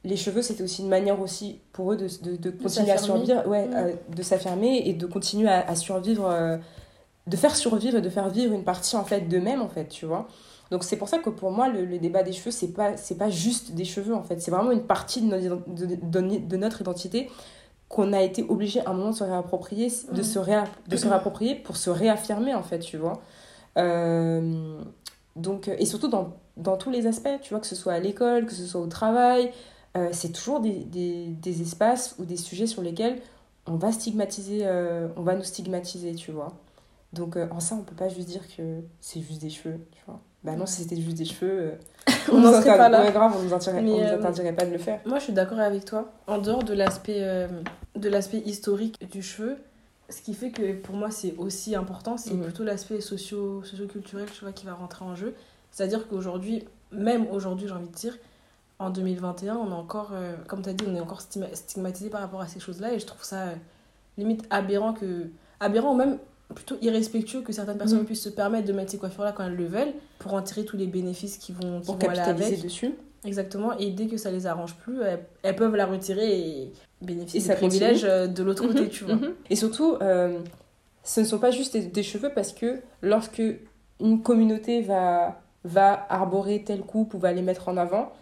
les 0.04 0.16
cheveux, 0.18 0.42
c'était 0.42 0.64
aussi 0.64 0.82
une 0.84 0.90
manière 0.90 1.20
aussi 1.22 1.60
pour 1.74 1.92
eux 1.94 1.98
de, 1.98 2.08
de, 2.24 2.36
de 2.38 2.50
continuer 2.52 2.92
à 2.92 2.98
survivre, 2.98 3.46
ouais, 3.48 3.68
Mm. 3.68 4.16
de 4.16 4.22
s'affirmer 4.24 4.84
et 4.86 4.94
de 4.94 5.06
continuer 5.06 5.50
à, 5.50 5.68
à 5.68 5.76
survivre, 5.76 6.60
de 7.28 7.38
faire 7.38 7.56
survivre 7.56 7.98
et 7.98 8.02
de 8.02 8.10
faire 8.10 8.30
vivre 8.30 8.54
une 8.54 8.64
partie 8.64 8.96
en 8.96 9.04
fait 9.04 9.22
d'eux-mêmes 9.22 9.62
en 9.62 9.68
fait, 9.70 9.86
tu 9.88 10.06
vois. 10.06 10.28
Donc 10.72 10.84
c'est 10.84 10.98
pour 10.98 11.08
ça 11.10 11.20
que 11.20 11.30
pour 11.30 11.52
moi 11.52 11.70
le, 11.70 11.86
le 11.86 11.98
débat 12.00 12.24
des 12.24 12.34
cheveux 12.34 12.52
c'est 12.52 12.68
pas 12.74 12.98
c'est 12.98 13.16
pas 13.18 13.30
juste 13.30 13.72
des 13.72 13.86
cheveux 13.86 14.14
en 14.16 14.24
fait, 14.24 14.42
c'est 14.42 14.52
vraiment 14.52 14.72
une 14.72 14.84
partie 14.84 15.22
de 15.22 15.28
notre, 15.28 15.44
ident- 15.44 15.74
de, 15.74 15.86
de- 15.96 16.38
de 16.46 16.58
notre 16.58 16.82
identité 16.82 17.30
qu'on 17.90 18.12
a 18.12 18.22
été 18.22 18.44
obligé 18.50 18.82
à 18.86 18.90
un 18.90 18.94
moment 18.94 19.12
de 19.12 19.16
se 19.16 19.24
réapproprier, 19.24 19.88
de 20.12 20.20
Mm. 20.20 20.24
se 20.24 20.40
réa- 20.40 20.68
de 20.90 20.98
se 20.98 21.08
réapproprier 21.08 21.56
pour 21.56 21.78
se 21.78 21.90
réaffirmer 21.90 22.54
en 22.54 22.64
fait, 22.64 22.80
tu 22.80 22.98
vois. 22.98 23.22
Euh, 23.78 24.82
donc, 25.36 25.68
et 25.70 25.86
surtout 25.86 26.08
dans, 26.08 26.34
dans 26.58 26.78
tous 26.78 26.90
les 26.90 27.08
aspects, 27.08 27.40
tu 27.42 27.52
vois, 27.54 27.60
que 27.60 27.68
ce 27.68 27.76
soit 27.76 27.94
à 27.94 28.00
l'école, 28.00 28.46
que 28.46 28.54
ce 28.54 28.66
soit 28.66 28.82
au 28.82 28.88
travail, 28.88 29.52
euh, 29.96 30.10
c'est 30.12 30.32
toujours 30.34 30.60
des, 30.60 30.80
des, 30.84 31.28
des 31.28 31.62
espaces 31.62 32.16
ou 32.20 32.26
des 32.26 32.38
sujets 32.38 32.68
sur 32.68 32.82
lesquels 32.82 33.20
on 33.68 33.76
va 33.76 33.92
stigmatiser, 33.92 34.62
euh, 34.64 35.08
on 35.16 35.22
va 35.22 35.36
nous 35.36 35.44
stigmatiser, 35.44 36.16
tu 36.16 36.32
vois. 36.32 36.54
Donc 37.14 37.38
en 37.38 37.60
ça, 37.60 37.76
on 37.76 37.84
peut 37.84 37.96
pas 37.96 38.10
juste 38.10 38.28
dire 38.28 38.44
que 38.56 38.82
c'est 39.00 39.22
juste 39.22 39.42
des 39.42 39.50
cheveux, 39.50 39.80
tu 39.92 40.02
vois. 40.06 40.20
Bah 40.48 40.56
non, 40.56 40.66
si 40.66 40.82
c'était 40.84 40.96
juste 40.96 41.18
des 41.18 41.26
cheveux, 41.26 41.52
euh, 41.52 41.72
On 42.32 42.40
n'en 42.40 42.54
serait 42.54 42.78
pas 42.78 42.88
là. 42.90 43.04
ouais, 43.04 43.12
grave, 43.12 43.34
on 43.38 43.44
nous 43.44 43.54
interdirait, 43.54 43.82
Mais, 43.84 43.92
on 43.92 43.98
nous 43.98 44.04
euh, 44.04 44.16
interdirait 44.18 44.54
pas 44.54 44.66
de 44.66 44.72
le 44.72 44.78
faire. 44.78 45.00
Moi, 45.06 45.20
je 45.20 45.26
suis 45.26 45.34
d'accord 45.34 45.60
avec 45.60 45.84
toi. 45.86 46.12
En 46.28 46.38
dehors 46.38 46.64
de 46.64 46.74
l'aspect 46.74 47.18
euh, 47.20 47.48
de 47.96 48.10
l'aspect 48.10 48.38
historique 48.40 48.96
du 49.12 49.22
cheveu, 49.22 49.58
ce 50.10 50.22
qui 50.22 50.34
fait 50.34 50.52
que 50.52 50.74
pour 50.74 50.96
moi 50.96 51.12
c'est 51.12 51.36
aussi 51.38 51.76
important, 51.76 52.16
c'est 52.18 52.34
Mhm. 52.34 52.44
plutôt 52.44 52.64
l'aspect 52.64 53.02
socio 53.02 53.62
culturel 53.90 54.26
tu 54.34 54.44
vois, 54.46 54.54
qui 54.54 54.66
va 54.66 54.74
rentrer 54.74 55.04
en 55.04 55.16
jeu. 55.16 55.34
C'est-à-dire 55.72 56.08
qu'aujourd'hui, 56.08 56.64
même 56.92 57.28
aujourd'hui, 57.30 57.68
j'ai 57.68 57.74
envie 57.74 57.90
de 57.90 57.94
dire, 57.94 58.18
en 58.80 58.90
2021, 58.90 59.58
on 59.58 59.70
est 59.70 59.74
encore, 59.74 60.12
euh, 60.14 60.36
comme 60.48 60.62
tu 60.62 60.70
as 60.70 60.74
dit, 60.74 60.86
on 60.88 60.96
est 60.96 61.00
encore 61.02 61.20
stigma- 61.22 61.54
stigmatisé 61.54 62.10
par 62.10 62.22
rapport 62.22 62.40
à 62.42 62.48
ces 62.48 62.60
choses-là 62.62 62.94
et 62.94 63.00
je 63.00 63.06
trouve 63.06 63.24
ça 63.24 63.48
euh, 63.48 63.56
limite 64.18 64.46
aberrant 64.50 64.94
que 64.94 65.28
aberrant 65.60 65.92
ou 65.94 65.98
même 65.98 66.20
plutôt 66.56 66.78
irrespectueux 66.82 67.42
que 67.42 67.52
certaines 67.52 67.78
personnes 67.78 68.00
Mhm. 68.00 68.06
puissent 68.06 68.22
se 68.24 68.30
permettre 68.30 68.68
de 68.68 68.74
mettre 68.74 68.92
ces 68.92 68.98
coiffures-là 68.98 69.34
quand 69.34 69.44
elles 69.46 69.56
le 69.56 69.66
veulent 69.66 69.94
pour 70.20 70.34
en 70.34 70.42
tirer 70.42 70.64
tous 70.66 70.78
les 70.78 70.88
bénéfices 70.88 71.38
qui 71.38 71.52
vont, 71.52 71.80
qui 71.82 71.86
Pour 71.86 71.96
vont 71.96 72.08
aller 72.08 72.16
capitaliser 72.18 72.46
avec. 72.54 72.64
dessus. 72.64 72.92
Exactement, 73.26 73.78
et 73.78 73.90
dès 73.92 74.06
que 74.08 74.16
ça 74.16 74.32
les 74.32 74.46
arrange 74.48 74.76
plus, 74.76 75.02
elles, 75.02 75.20
elles 75.44 75.56
peuvent 75.56 75.76
la 75.76 75.86
retirer 75.86 76.40
et 76.40 76.72
bénéficier 77.02 77.40
Et 77.40 77.44
des 77.44 77.48
ça 77.48 77.56
privilèges 77.56 78.06
euh, 78.06 78.28
de 78.28 78.44
l'autre 78.44 78.66
côté, 78.66 78.88
tu 78.90 79.04
vois. 79.04 79.16
Mhm. 79.16 79.34
Et 79.50 79.56
surtout, 79.56 79.98
euh, 80.02 80.40
ce 81.04 81.20
ne 81.22 81.26
sont 81.26 81.40
pas 81.40 81.52
juste 81.52 81.74
des, 81.74 81.82
des 81.82 82.04
cheveux 82.04 82.32
parce 82.34 82.54
que 82.54 82.80
lorsque 83.02 83.42
une 84.00 84.22
communauté 84.22 84.82
va, 84.82 85.42
va 85.66 86.06
arborer 86.10 86.64
telle 86.64 86.82
coupe 86.82 87.14
ou 87.14 87.20
va 87.20 87.34
les 87.34 87.42
mettre 87.42 87.68
en 87.68 87.76
avant, 87.76 88.14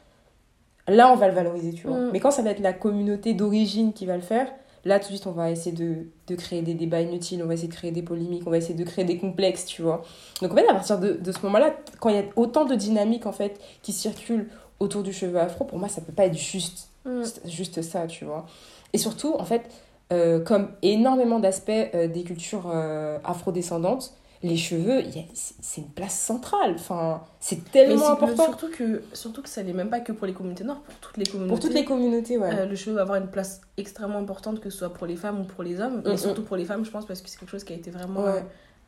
là 0.87 1.11
on 1.11 1.15
va 1.15 1.27
le 1.27 1.33
valoriser, 1.35 1.73
tu 1.73 1.87
vois. 1.87 1.97
Mm. 1.99 2.09
Mais 2.11 2.19
quand 2.19 2.31
ça 2.31 2.41
va 2.41 2.49
être 2.51 2.59
la 2.61 2.73
communauté 2.73 3.33
d'origine 3.33 3.93
qui 3.93 4.05
va 4.05 4.15
le 4.15 4.21
faire, 4.23 4.47
là 4.85 4.99
tout 4.99 5.07
de 5.07 5.15
suite 5.15 5.27
on 5.27 5.31
va 5.31 5.51
essayer 5.51 5.75
de, 5.75 6.05
de 6.27 6.35
créer 6.35 6.61
des 6.61 6.73
débats 6.73 7.01
inutiles, 7.01 7.41
on 7.43 7.47
va 7.47 7.55
essayer 7.55 7.67
de 7.67 7.73
créer 7.73 7.91
des 7.91 8.03
polémiques, 8.03 8.43
on 8.45 8.51
va 8.51 8.57
essayer 8.57 8.75
de 8.75 8.83
créer 8.83 9.03
des 9.03 9.17
complexes, 9.17 9.65
tu 9.65 9.81
vois. 9.81 10.03
Donc 10.41 10.51
en 10.53 10.55
fait, 10.55 10.67
à 10.67 10.73
partir 10.73 10.99
de, 10.99 11.13
de 11.13 11.31
ce 11.31 11.39
moment-là, 11.43 11.75
quand 11.99 12.09
il 12.09 12.15
y 12.15 12.19
a 12.19 12.23
autant 12.35 12.65
de 12.65 12.75
dynamiques 12.75 13.25
en 13.25 13.33
fait 13.33 13.59
qui 13.81 13.91
circulent 13.91 14.49
autour 14.79 15.03
du 15.03 15.11
cheveu 15.11 15.39
afro, 15.39 15.65
pour 15.65 15.79
moi 15.79 15.89
ça 15.89 16.01
peut 16.01 16.13
pas 16.13 16.25
être 16.25 16.37
juste 16.37 16.89
Mm. 17.05 17.23
juste 17.45 17.81
ça, 17.81 18.07
tu 18.07 18.25
vois. 18.25 18.45
Et 18.93 18.97
surtout, 18.97 19.35
en 19.37 19.45
fait, 19.45 19.69
euh, 20.11 20.39
comme 20.39 20.69
énormément 20.81 21.39
d'aspects 21.39 21.69
euh, 21.69 22.07
des 22.07 22.23
cultures 22.23 22.69
euh, 22.73 23.19
afrodescendantes, 23.23 24.13
les 24.43 24.57
cheveux, 24.57 25.01
c'est 25.33 25.81
une 25.81 25.89
place 25.89 26.13
centrale. 26.19 26.73
Enfin, 26.75 27.21
c'est 27.39 27.71
tellement 27.71 28.09
important 28.11 28.43
surtout 28.45 28.69
que, 28.69 29.01
surtout 29.13 29.41
que 29.41 29.49
ça 29.49 29.63
n'est 29.63 29.73
même 29.73 29.89
pas 29.89 29.99
que 30.01 30.11
pour 30.11 30.27
les 30.27 30.33
communautés 30.33 30.63
noires, 30.63 30.81
pour 30.81 30.95
toutes 30.99 31.17
les 31.17 31.25
communautés. 31.25 31.49
pour 31.49 31.59
toutes 31.59 31.73
les 31.73 31.85
communautés, 31.85 32.37
ouais. 32.37 32.49
Euh, 32.53 32.65
le 32.65 32.75
cheveu 32.75 32.95
va 32.95 33.01
avoir 33.01 33.17
une 33.17 33.27
place 33.29 33.61
extrêmement 33.77 34.19
importante, 34.19 34.59
que 34.59 34.69
ce 34.69 34.77
soit 34.79 34.93
pour 34.93 35.07
les 35.07 35.15
femmes 35.15 35.41
ou 35.41 35.43
pour 35.45 35.63
les 35.63 35.79
hommes. 35.79 36.01
Mm, 36.05 36.11
Et 36.11 36.17
surtout 36.17 36.43
pour 36.43 36.57
les 36.57 36.65
femmes, 36.65 36.85
je 36.85 36.91
pense, 36.91 37.05
parce 37.05 37.21
que 37.21 37.29
c'est 37.29 37.39
quelque 37.39 37.49
chose 37.49 37.63
qui 37.63 37.73
a 37.73 37.75
été 37.75 37.89
vraiment 37.91 38.21
Ouais. 38.23 38.29
euh, 38.31 38.41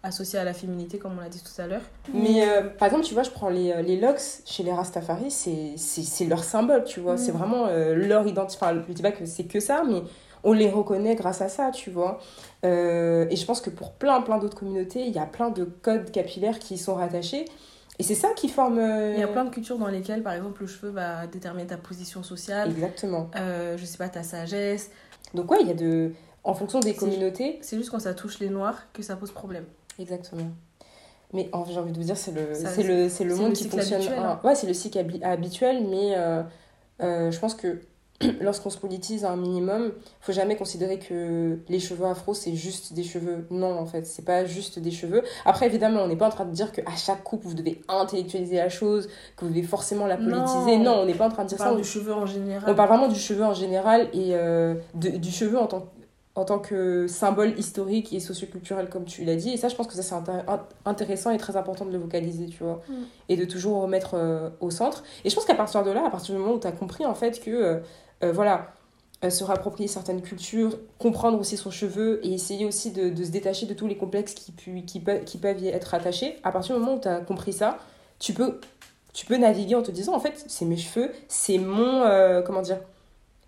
associé 0.03 0.37
à 0.37 0.43
la 0.43 0.53
féminité, 0.53 0.99
comme 0.99 1.17
on 1.17 1.21
l'a 1.21 1.29
dit 1.29 1.41
tout 1.41 1.61
à 1.61 1.65
l'heure. 1.67 1.81
Mais 2.13 2.47
euh, 2.47 2.61
par 2.77 2.87
exemple, 2.87 3.03
tu 3.05 3.13
vois, 3.15 3.23
je 3.23 3.31
prends 3.31 3.49
les, 3.49 3.81
les 3.83 3.99
locks 3.99 4.21
chez 4.45 4.63
les 4.63 4.71
Rastafari, 4.71 5.31
c'est 5.31 6.25
leur 6.25 6.43
symbole, 6.43 6.83
tu 6.83 6.99
vois. 6.99 7.15
Mm. 7.15 7.17
C'est 7.17 7.31
vraiment 7.31 7.67
leur 7.67 8.27
identité. 8.27 8.59
Enfin, 8.63 8.81
je 8.87 8.93
dis 8.93 9.01
pas 9.01 9.11
que 9.11 9.25
c'est 9.25 9.45
que 9.45 9.59
ça, 9.59 9.83
mais 9.87 10.03
on 10.43 10.53
les 10.53 10.69
reconnaît 10.69 11.15
grâce 11.15 11.41
à 11.41 11.49
ça, 11.49 11.71
tu 11.71 11.89
vois. 11.91 12.19
Euh, 12.65 13.25
et 13.29 13.35
je 13.35 13.45
pense 13.45 13.61
que 13.61 13.69
pour 13.69 13.93
plein, 13.93 14.21
plein 14.21 14.37
d'autres 14.37 14.57
communautés, 14.57 15.01
il 15.05 15.13
y 15.13 15.19
a 15.19 15.25
plein 15.25 15.49
de 15.49 15.63
codes 15.63 16.11
capillaires 16.11 16.59
qui 16.59 16.75
y 16.75 16.77
sont 16.77 16.95
rattachés. 16.95 17.45
Et 17.99 18.03
c'est 18.03 18.15
ça 18.15 18.29
qui 18.35 18.47
forme. 18.49 18.77
euh, 18.77 19.13
Il 19.15 19.19
y 19.19 19.23
a 19.23 19.27
plein 19.27 19.45
de 19.45 19.49
cultures 19.49 19.77
dans 19.79 19.87
lesquelles, 19.87 20.21
par 20.21 20.33
exemple, 20.33 20.61
le 20.61 20.67
cheveu 20.67 20.89
va 20.91 21.25
déterminer 21.27 21.67
ta 21.67 21.77
position 21.77 22.21
sociale, 22.23 22.69
Exactement. 22.69 23.29
euh, 23.35 23.75
je 23.77 23.85
sais 23.85 23.97
pas, 23.97 24.07
ta 24.09 24.21
sagesse. 24.23 24.91
Donc, 25.33 25.49
ouais, 25.51 25.57
il 25.61 25.67
y 25.67 25.71
a 25.71 25.75
de. 25.75 26.11
En 26.43 26.53
fonction 26.53 26.79
des 26.79 26.93
communautés. 26.93 27.57
C'est 27.61 27.75
juste 27.75 27.89
quand 27.89 27.99
ça 27.99 28.13
touche 28.13 28.39
les 28.39 28.49
noirs 28.49 28.77
que 28.93 29.01
ça 29.03 29.15
pose 29.17 29.31
problème. 29.31 29.65
Exactement. 29.99 30.43
Mais 31.33 31.49
j'ai 31.69 31.77
envie 31.79 31.91
de 31.91 31.97
vous 31.97 32.05
dire, 32.05 32.15
c'est 32.15 32.31
le, 32.31 32.53
c'est 32.53 32.83
le, 32.83 33.09
c'est 33.09 33.25
le 33.25 33.35
monde 33.35 33.49
le 33.49 33.55
qui 33.55 33.67
fonctionne. 33.67 33.95
habituel, 34.01 34.19
hein. 34.19 34.39
Ouais, 34.45 34.55
c'est 34.55 34.65
le 34.67 34.73
cycle 34.73 34.97
habi- 34.97 35.21
habituel, 35.23 35.85
mais 35.89 36.13
euh, 36.15 36.41
euh, 37.01 37.31
je 37.31 37.39
pense 37.39 37.53
que 37.53 37.81
lorsqu'on 38.41 38.69
se 38.71 38.77
politise 38.77 39.25
un 39.25 39.35
minimum, 39.35 39.91
faut 40.21 40.31
jamais 40.31 40.55
considérer 40.55 40.97
que 40.99 41.59
les 41.69 41.79
cheveux 41.79 42.05
afro, 42.05 42.33
c'est 42.33 42.55
juste 42.55 42.93
des 42.93 43.03
cheveux. 43.03 43.45
Non, 43.51 43.77
en 43.77 43.85
fait, 43.85 44.05
c'est 44.07 44.25
pas 44.25 44.45
juste 44.45 44.79
des 44.79 44.89
cheveux. 44.91 45.21
Après, 45.45 45.65
évidemment, 45.67 46.01
on 46.01 46.07
n'est 46.07 46.15
pas 46.15 46.27
en 46.27 46.31
train 46.31 46.45
de 46.45 46.51
dire 46.51 46.71
qu'à 46.71 46.95
chaque 46.95 47.23
coupe, 47.23 47.43
vous 47.43 47.53
devez 47.53 47.81
intellectualiser 47.87 48.57
la 48.57 48.69
chose, 48.69 49.07
que 49.35 49.45
vous 49.45 49.51
devez 49.51 49.63
forcément 49.63 50.07
la 50.07 50.17
politiser. 50.17 50.77
Non. 50.77 50.83
Non, 50.95 51.01
on 51.01 51.05
n'est 51.05 51.13
pas 51.13 51.27
en 51.27 51.29
train 51.29 51.43
de 51.43 51.47
On 51.47 51.49
dire 51.49 51.57
ça. 51.59 51.63
parle 51.65 51.75
On- 51.77 51.81
du 51.81 51.87
cheveu 51.87 52.13
en 52.13 52.25
général. 52.25 52.63
on 52.71 52.75
parle 52.75 52.89
vraiment 52.89 53.07
du 53.07 53.19
cheveu 53.19 53.43
en 53.43 53.53
général 53.53 54.09
et 54.13 54.35
euh, 54.35 54.73
de- 54.95 55.09
du 55.17 55.29
cheveu 55.31 55.57
en 55.59 55.67
tant, 55.67 55.85
en 56.35 56.45
tant 56.45 56.59
que 56.59 57.07
symbole 57.07 57.57
historique 57.59 58.13
et 58.13 58.19
socioculturel, 58.19 58.89
comme 58.89 59.05
tu 59.05 59.25
l'as 59.25 59.35
dit. 59.35 59.49
Et 59.51 59.57
ça, 59.57 59.69
je 59.69 59.75
pense 59.75 59.87
que 59.87 59.93
ça, 59.95 60.01
c'est 60.03 60.15
intér- 60.15 60.45
int- 60.45 60.59
intéressant 60.85 61.31
et 61.31 61.37
très 61.37 61.55
important 61.57 61.85
de 61.85 61.91
le 61.91 61.97
vocaliser, 61.97 62.45
tu 62.47 62.63
vois. 62.63 62.81
Mm. 62.89 62.93
Et 63.29 63.37
de 63.37 63.45
toujours 63.45 63.81
remettre 63.81 64.11
euh, 64.15 64.49
au 64.59 64.69
centre. 64.71 65.03
Et 65.25 65.29
je 65.29 65.35
pense 65.35 65.45
qu'à 65.45 65.55
partir 65.55 65.83
de 65.83 65.91
là, 65.91 66.03
à 66.05 66.09
partir 66.09 66.35
du 66.35 66.41
moment 66.41 66.53
où 66.55 66.59
tu 66.59 66.67
as 66.67 66.71
compris, 66.71 67.05
en 67.05 67.15
fait, 67.15 67.39
que, 67.43 67.49
euh, 67.51 67.79
euh, 68.23 68.31
voilà, 68.31 68.67
euh, 69.23 69.29
se 69.29 69.43
réapproprier 69.43 69.87
certaines 69.87 70.21
cultures, 70.21 70.77
comprendre 70.99 71.39
aussi 71.39 71.57
son 71.57 71.71
cheveu 71.71 72.19
et 72.23 72.33
essayer 72.33 72.65
aussi 72.65 72.91
de, 72.91 73.09
de 73.09 73.23
se 73.23 73.31
détacher 73.31 73.65
de 73.65 73.73
tous 73.73 73.87
les 73.87 73.97
complexes 73.97 74.33
qui, 74.33 74.51
pu- 74.51 74.83
qui, 74.83 74.99
peuvent, 74.99 75.23
qui 75.23 75.37
peuvent 75.37 75.59
y 75.59 75.67
être 75.69 75.93
attachés, 75.93 76.37
à 76.43 76.51
partir 76.51 76.75
du 76.75 76.81
moment 76.81 76.95
où 76.95 76.99
tu 76.99 77.07
as 77.07 77.19
compris 77.21 77.53
ça, 77.53 77.77
tu 78.19 78.33
peux 78.33 78.59
tu 79.13 79.25
peux 79.25 79.37
naviguer 79.37 79.73
en 79.73 79.81
te 79.81 79.89
disant, 79.89 80.13
en 80.13 80.19
fait, 80.19 80.45
c'est 80.47 80.65
mes 80.65 80.77
cheveux, 80.77 81.11
c'est 81.27 81.57
mon. 81.57 82.03
euh, 82.03 82.43
comment 82.43 82.61
dire 82.61 82.77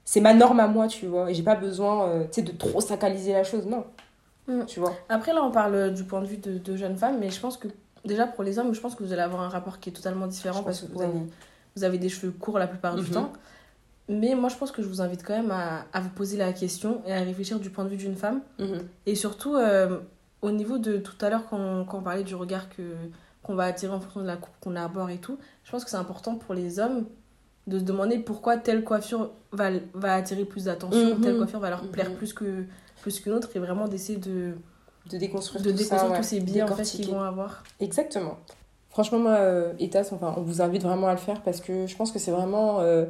C'est 0.03 0.19
ma 0.21 0.33
norme 0.33 0.59
à 0.59 0.65
moi, 0.67 0.87
tu 0.87 1.05
vois. 1.05 1.29
Et 1.29 1.35
j'ai 1.35 1.43
pas 1.43 1.53
besoin, 1.53 2.21
tu 2.21 2.27
sais, 2.31 2.41
de 2.41 2.51
trop 2.51 2.81
sacraliser 2.81 3.33
la 3.33 3.43
chose, 3.43 3.67
non. 3.67 3.83
Mm. 4.47 4.65
Tu 4.65 4.79
vois. 4.79 4.95
Après, 5.09 5.31
là, 5.31 5.43
on 5.43 5.51
parle 5.51 5.93
du 5.93 6.03
point 6.05 6.21
de 6.21 6.25
vue 6.25 6.37
de, 6.37 6.57
de 6.57 6.75
jeunes 6.75 6.97
femmes, 6.97 7.17
mais 7.19 7.29
je 7.29 7.39
pense 7.39 7.55
que, 7.57 7.67
déjà 8.03 8.25
pour 8.25 8.43
les 8.43 8.57
hommes, 8.57 8.73
je 8.73 8.81
pense 8.81 8.95
que 8.95 9.03
vous 9.03 9.13
allez 9.13 9.21
avoir 9.21 9.41
un 9.43 9.49
rapport 9.49 9.79
qui 9.79 9.89
est 9.89 9.93
totalement 9.93 10.25
différent 10.25 10.63
parce 10.63 10.81
que 10.81 10.87
que 10.87 10.93
vous 10.93 11.01
avez, 11.03 11.19
vous 11.75 11.83
avez 11.83 11.97
des 11.99 12.09
cheveux 12.09 12.31
courts 12.31 12.57
la 12.57 12.65
plupart 12.65 12.95
du 12.95 13.03
Mhm. 13.03 13.09
temps. 13.11 13.33
Mais 14.09 14.33
moi, 14.35 14.49
je 14.49 14.55
pense 14.55 14.71
que 14.71 14.81
je 14.81 14.87
vous 14.87 15.01
invite 15.01 15.23
quand 15.23 15.35
même 15.35 15.51
à, 15.51 15.85
à 15.93 16.01
vous 16.01 16.09
poser 16.09 16.35
la 16.37 16.51
question 16.51 17.01
et 17.05 17.13
à 17.13 17.19
réfléchir 17.19 17.59
du 17.59 17.69
point 17.69 17.83
de 17.85 17.89
vue 17.89 17.97
d'une 17.97 18.15
femme. 18.15 18.41
Et 19.05 19.15
surtout, 19.15 19.55
euh, 19.55 19.99
au 20.41 20.51
niveau 20.51 20.77
de 20.79 20.97
tout 20.97 21.13
à 21.21 21.29
l'heure, 21.29 21.43
quand, 21.49 21.85
quand 21.85 21.99
on 21.99 22.01
parlait 22.01 22.23
du 22.23 22.33
regard 22.35 22.69
que, 22.69 22.81
qu'on 23.43 23.53
va 23.55 23.65
attirer 23.65 23.93
en 23.93 23.99
fonction 23.99 24.21
de 24.21 24.25
la 24.27 24.35
coupe 24.37 24.53
qu'on 24.61 24.75
arbore 24.75 25.09
et 25.11 25.17
tout, 25.19 25.37
je 25.63 25.71
pense 25.71 25.83
que 25.83 25.91
c'est 25.91 25.97
important 25.97 26.35
pour 26.35 26.53
les 26.55 26.79
hommes 26.79 27.05
de 27.67 27.77
se 27.77 27.83
demander 27.83 28.17
pourquoi 28.17 28.57
telle 28.57 28.83
coiffure 28.83 29.29
va, 29.51 29.69
va 29.93 30.15
attirer 30.15 30.43
plus 30.43 30.63
d'attention, 30.63 31.15
Mhm. 31.15 31.21
telle 31.21 31.37
coiffure 31.37 31.59
va 31.59 31.69
leur 31.69 31.83
Mhm. 31.83 31.91
plaire 31.91 32.11
plus 32.15 32.33
que 32.33 32.63
plus 33.01 33.19
qu'une 33.21 33.31
autre, 33.33 33.49
et 33.55 33.59
vraiment 33.59 33.87
d'essayer 33.87 34.17
de, 34.19 34.55
De 35.09 35.17
déconstruire 35.17 35.63
de 35.63 35.71
tout 35.71 35.77
ça, 35.77 35.83
déconstruire 35.83 36.11
ouais. 36.11 36.17
tous 36.17 36.23
ces 36.27 36.39
biais 36.41 36.63
en 36.63 36.67
fait 36.67 36.83
qu'ils 36.83 37.09
vont 37.09 37.21
avoir. 37.21 37.63
Exactement. 37.79 38.37
Franchement, 38.89 39.19
moi, 39.19 39.35
euh, 39.35 39.71
Etas, 39.79 40.09
enfin, 40.11 40.33
on 40.35 40.41
vous 40.41 40.61
invite 40.61 40.81
vraiment 40.83 41.07
à 41.07 41.11
le 41.13 41.17
faire 41.19 41.41
parce 41.43 41.61
que 41.61 41.85
je 41.87 41.95
pense 41.95 42.11
que 42.11 42.17
c'est 42.19 42.31
vraiment 42.31 42.79
euh, 42.81 43.05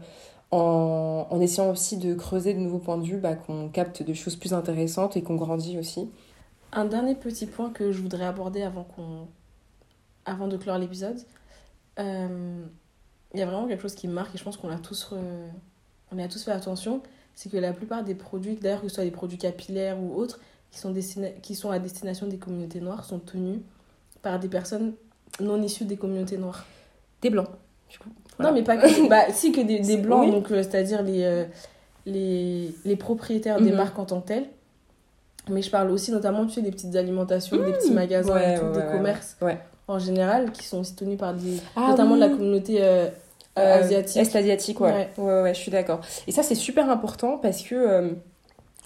en, 0.51 1.27
en 1.29 1.39
essayant 1.41 1.69
aussi 1.69 1.97
de 1.97 2.13
creuser 2.13 2.53
de 2.53 2.59
nouveaux 2.59 2.79
points 2.79 2.97
de 2.97 3.05
vue 3.05 3.17
bah, 3.17 3.35
qu'on 3.35 3.69
capte 3.69 4.03
des 4.03 4.15
choses 4.15 4.35
plus 4.35 4.53
intéressantes 4.53 5.15
et 5.17 5.21
qu'on 5.21 5.35
grandit 5.35 5.77
aussi. 5.77 6.09
Un 6.71 6.85
dernier 6.85 7.15
petit 7.15 7.45
point 7.45 7.69
que 7.69 7.91
je 7.91 8.01
voudrais 8.01 8.25
aborder 8.25 8.61
avant, 8.61 8.83
qu'on... 8.83 9.27
avant 10.25 10.47
de 10.47 10.57
clore 10.57 10.77
l'épisode. 10.77 11.19
Euh, 11.99 12.63
Il 13.33 13.39
y 13.39 13.43
a 13.43 13.45
vraiment 13.45 13.67
quelque 13.67 13.81
chose 13.81 13.95
qui 13.95 14.07
me 14.07 14.13
marque 14.13 14.33
et 14.33 14.37
je 14.37 14.43
pense 14.43 14.57
qu'on 14.57 14.69
a 14.69 14.77
tous, 14.77 15.11
re- 15.11 15.49
on 16.11 16.17
a 16.19 16.27
tous 16.27 16.43
fait 16.43 16.51
attention. 16.51 17.01
C'est 17.35 17.49
que 17.49 17.57
la 17.57 17.73
plupart 17.73 18.03
des 18.03 18.15
produits, 18.15 18.55
d'ailleurs 18.55 18.81
que 18.81 18.89
ce 18.89 18.95
soit 18.95 19.03
des 19.03 19.11
produits 19.11 19.37
capillaires 19.37 19.99
ou 20.01 20.15
autres, 20.15 20.39
qui 20.71 20.79
sont, 20.79 20.91
destina- 20.91 21.39
qui 21.41 21.55
sont 21.55 21.71
à 21.71 21.79
destination 21.79 22.27
des 22.27 22.37
communautés 22.37 22.81
noires, 22.81 23.05
sont 23.05 23.19
tenus 23.19 23.59
par 24.21 24.39
des 24.39 24.47
personnes 24.49 24.93
non 25.39 25.61
issues 25.61 25.85
des 25.85 25.97
communautés 25.97 26.37
noires. 26.37 26.65
Des 27.21 27.29
blancs, 27.29 27.49
du 27.89 27.97
coup. 27.99 28.09
Voilà. 28.39 28.51
Non, 28.51 28.57
mais 28.57 28.63
pas 28.63 28.77
que. 28.81 29.07
bah, 29.09 29.25
si, 29.31 29.51
que 29.51 29.61
des, 29.61 29.79
des 29.79 29.97
blancs, 29.97 30.25
Oui. 30.25 30.31
donc 30.31 30.51
euh, 30.51 30.63
c'est-à-dire 30.63 31.03
les, 31.03 31.23
euh, 31.23 31.43
les, 32.05 32.73
les 32.85 32.95
propriétaires 32.95 33.59
des 33.61 33.69
Mhm. 33.71 33.77
marques 33.77 33.99
en 33.99 34.05
tant 34.05 34.21
que 34.21 34.27
telles. 34.29 34.45
Mais 35.49 35.61
je 35.61 35.69
parle 35.69 35.89
aussi 35.91 36.11
notamment, 36.11 36.45
tu 36.45 36.53
sais, 36.53 36.61
des 36.61 36.71
petites 36.71 36.95
alimentations, 36.95 37.57
des 37.57 37.73
petits 37.73 37.91
magasins 37.93 38.33
Ouais, 38.33 38.55
et 38.55 38.59
tout, 38.59 38.65
ouais, 38.65 38.71
des 38.73 38.79
ouais, 38.79 38.91
commerces 38.91 39.37
en 39.87 39.97
général, 39.97 40.51
qui 40.51 40.63
sont 40.65 40.79
aussi 40.79 40.95
tenus 40.95 41.17
par 41.17 41.33
des. 41.33 41.57
Ah 41.75 41.87
notamment 41.89 42.15
de 42.15 42.19
la 42.21 42.29
communauté 42.29 42.77
euh, 42.83 43.07
euh, 43.07 43.09
Euh, 43.57 43.81
asiatique. 43.81 44.79
Ouais. 44.79 44.91
Ouais. 44.91 45.09
ouais. 45.17 45.41
Ouais, 45.41 45.53
je 45.55 45.59
suis 45.59 45.71
d'accord. 45.71 46.01
Et 46.27 46.31
ça, 46.31 46.43
c'est 46.43 46.53
super 46.55 46.89
important 46.89 47.37
parce 47.39 47.63
que 47.63 47.73
euh, 47.75 48.09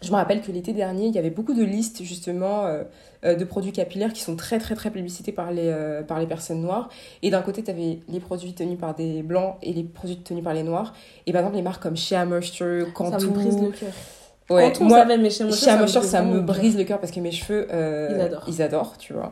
je 0.03 0.11
me 0.11 0.15
rappelle 0.15 0.41
que 0.41 0.51
l'été 0.51 0.73
dernier, 0.73 1.07
il 1.07 1.15
y 1.15 1.17
avait 1.17 1.29
beaucoup 1.29 1.53
de 1.53 1.63
listes, 1.63 2.03
justement, 2.03 2.65
euh, 2.65 2.83
euh, 3.25 3.35
de 3.35 3.45
produits 3.45 3.71
capillaires 3.71 4.11
qui 4.13 4.21
sont 4.21 4.35
très, 4.35 4.59
très, 4.59 4.75
très 4.75 4.91
publicités 4.91 5.31
par 5.31 5.51
les, 5.51 5.67
euh, 5.67 6.03
par 6.03 6.19
les 6.19 6.27
personnes 6.27 6.61
noires. 6.61 6.89
Et 7.21 7.31
d'un 7.31 7.41
côté, 7.41 7.63
tu 7.63 7.71
avais 7.71 7.99
les 8.09 8.19
produits 8.19 8.53
tenus 8.53 8.77
par 8.77 8.93
des 8.95 9.23
blancs 9.23 9.55
et 9.61 9.73
les 9.73 9.83
produits 9.83 10.17
tenus 10.17 10.43
par 10.43 10.53
les 10.53 10.63
noirs. 10.63 10.93
Et 11.25 11.31
par 11.31 11.39
exemple, 11.41 11.55
les 11.55 11.61
marques 11.63 11.81
comme 11.81 11.95
Shea 11.97 12.25
Moisture, 12.25 12.85
Ça 12.87 12.91
Cantu. 12.93 13.25
me 13.27 13.31
brise 13.31 13.61
le 13.61 13.69
cœur. 13.71 13.89
Ouais, 14.49 14.73
moi, 14.81 14.99
savait, 14.99 15.17
mais 15.17 15.29
chez 15.29 15.45
moi, 15.45 15.55
Shea 15.55 15.77
Moisture, 15.77 16.03
ça 16.03 16.21
me 16.21 16.41
brise 16.41 16.77
le 16.77 16.83
cœur 16.83 16.99
parce 16.99 17.11
que 17.13 17.19
mes 17.21 17.31
cheveux, 17.31 17.65
euh, 17.71 18.09
Ils 18.13 18.21
adorent. 18.21 18.43
ils 18.47 18.61
adorent, 18.61 18.97
tu 18.97 19.13
vois. 19.13 19.31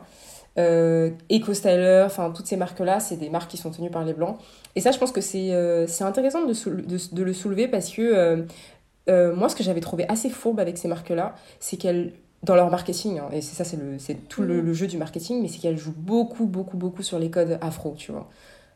Euh, 0.58 1.10
Eco 1.30 1.54
Styler, 1.54 2.02
enfin 2.04 2.30
toutes 2.30 2.46
ces 2.46 2.56
marques-là, 2.56 3.00
c'est 3.00 3.16
des 3.16 3.30
marques 3.30 3.50
qui 3.50 3.56
sont 3.56 3.70
tenues 3.70 3.90
par 3.90 4.04
les 4.04 4.12
blancs. 4.14 4.36
Et 4.74 4.80
ça, 4.80 4.90
je 4.90 4.98
pense 4.98 5.12
que 5.12 5.20
c'est 5.20 5.52
euh, 5.52 5.86
intéressant 6.00 6.44
de, 6.46 6.54
de 7.14 7.22
le 7.22 7.32
soulever 7.34 7.68
parce 7.68 7.90
que 7.90 8.44
euh, 9.08 9.34
moi, 9.34 9.48
ce 9.48 9.56
que 9.56 9.62
j'avais 9.62 9.80
trouvé 9.80 10.08
assez 10.08 10.30
fourbe 10.30 10.60
avec 10.60 10.78
ces 10.78 10.88
marques-là, 10.88 11.34
c'est 11.60 11.76
qu'elles, 11.76 12.12
dans 12.42 12.54
leur 12.54 12.70
marketing, 12.70 13.18
hein, 13.20 13.28
et 13.32 13.40
c'est 13.40 13.54
ça, 13.54 13.64
c'est 13.64 13.76
le- 13.76 13.98
c'est 13.98 14.14
tout 14.28 14.42
le, 14.42 14.56
Mhm. 14.60 14.66
le 14.66 14.72
jeu 14.74 14.86
du 14.86 14.98
marketing, 14.98 15.42
mais 15.42 15.48
c'est 15.48 15.58
qu'elles 15.58 15.78
jouent 15.78 15.94
beaucoup, 15.96 16.46
beaucoup, 16.46 16.76
beaucoup 16.76 17.02
sur 17.02 17.18
les 17.18 17.30
codes 17.30 17.58
afro, 17.60 17.94
tu 17.96 18.12
vois. 18.12 18.28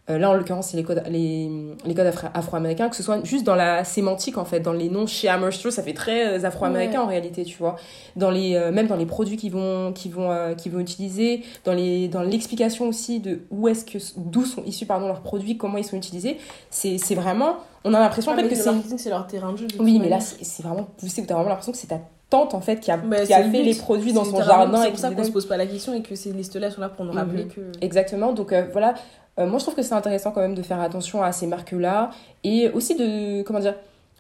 Euh, 0.09 0.19
là, 0.19 0.31
en 0.31 0.35
l'occurrence, 0.35 0.69
c'est 0.69 0.77
les 0.77 0.85
codes, 0.85 1.03
les, 1.11 1.51
les 1.85 1.95
codes 1.95 2.07
afro- 2.07 2.29
afro-américains, 2.33 2.89
que 2.89 2.95
ce 2.95 3.03
soit 3.03 3.25
juste 3.25 3.43
dans 3.45 3.57
la 3.57 3.83
sémantique, 3.83 4.39
en 4.39 4.45
fait, 4.45 4.61
dans 4.61 4.73
les 4.73 4.89
noms 4.89 5.09
chez 5.09 5.29
Amerstro, 5.29 5.71
ça 5.73 5.83
fait 5.83 5.95
très 5.95 6.39
euh, 6.39 6.45
afro-américain 6.47 7.01
Ouais. 7.01 7.05
en 7.05 7.09
réalité, 7.09 7.43
tu 7.45 7.59
vois. 7.59 7.75
Dans 8.15 8.31
les, 8.31 8.55
euh, 8.55 8.71
même 8.71 8.87
dans 8.87 8.95
les 8.95 9.05
produits 9.07 9.37
qu'ils 9.37 9.51
vont, 9.51 9.93
qu'ils 9.93 10.13
vont, 10.13 10.31
euh, 10.31 10.55
qu'ils 10.55 10.71
vont 10.71 10.79
utiliser, 10.79 11.43
dans 11.65 11.73
les, 11.73 12.07
dans 12.07 12.23
l'explication 12.23 12.87
aussi 12.87 13.19
de 13.19 13.41
où 13.51 13.67
est-ce 13.67 13.85
que, 13.85 13.99
d'où 14.17 14.45
sont 14.45 14.63
issus, 14.65 14.87
pardon, 14.87 15.09
leurs 15.09 15.23
produits, 15.23 15.57
comment 15.57 15.77
ils 15.79 15.85
sont 15.85 15.97
utilisés. 15.97 16.37
C'est, 16.71 16.99
c'est 16.99 17.17
vraiment, 17.17 17.57
on 17.83 17.93
a 17.93 17.99
l'impression, 17.99 18.31
en 18.31 18.37
Ah, 18.39 18.43
fait, 18.43 18.49
que 18.49 18.55
c'est, 18.99 19.11
leur 19.11 19.27
terrain 19.27 19.53
de 19.55 19.59
jeu. 19.59 19.67
de 19.67 19.75
oui, 19.83 19.99
mais 20.01 20.09
là, 20.09 20.21
c'est, 20.21 20.63
vraiment 20.63 20.87
poussé, 20.99 21.21
où 21.23 21.27
t'as 21.27 21.35
vraiment 21.35 21.49
l'impression 21.51 21.73
que 21.73 21.79
c'est 21.79 21.89
ta 21.89 21.99
tante, 22.31 22.55
en 22.55 22.61
fait, 22.61 22.79
qui 22.79 22.93
a, 22.93 22.97
Bah, 22.97 23.27
qui 23.27 23.35
a 23.35 23.43
fait 23.43 23.63
les 23.65 23.75
produits 23.75 24.13
dans 24.13 24.25
son 24.25 24.37
jardin. 24.41 24.83
C'est 24.83 24.87
pour 24.89 24.95
qui 24.95 25.01
ça 25.01 25.11
qu'on 25.11 25.25
se 25.25 25.31
pose 25.33 25.47
pas 25.47 25.57
la 25.57 25.67
question 25.67 25.95
et 25.95 26.03
que 26.03 26.15
ces 26.15 26.33
listes-là 26.33 26.71
sont 26.71 26.81
là 26.81 26.89
pour 26.91 27.05
nous 27.05 27.11
Mhm. 27.13 27.19
rappeler 27.19 27.45
que. 27.47 27.61
Exactement, 27.81 28.33
donc 28.33 28.53
euh, 28.53 28.67
voilà, 28.71 28.95
Euh, 29.39 29.47
moi 29.47 29.59
je 29.59 29.64
trouve 29.64 29.74
que 29.74 29.82
c'est 29.82 29.95
intéressant 29.95 30.30
quand 30.32 30.41
même 30.41 30.55
de 30.55 30.62
faire 30.62 30.80
attention 30.80 31.22
à 31.22 31.32
ces 31.32 31.47
marques-là 31.47 32.11
et 32.45 32.70
aussi 32.70 32.95
de, 32.95 33.43
comment 33.43 33.61
dire, 33.61 33.74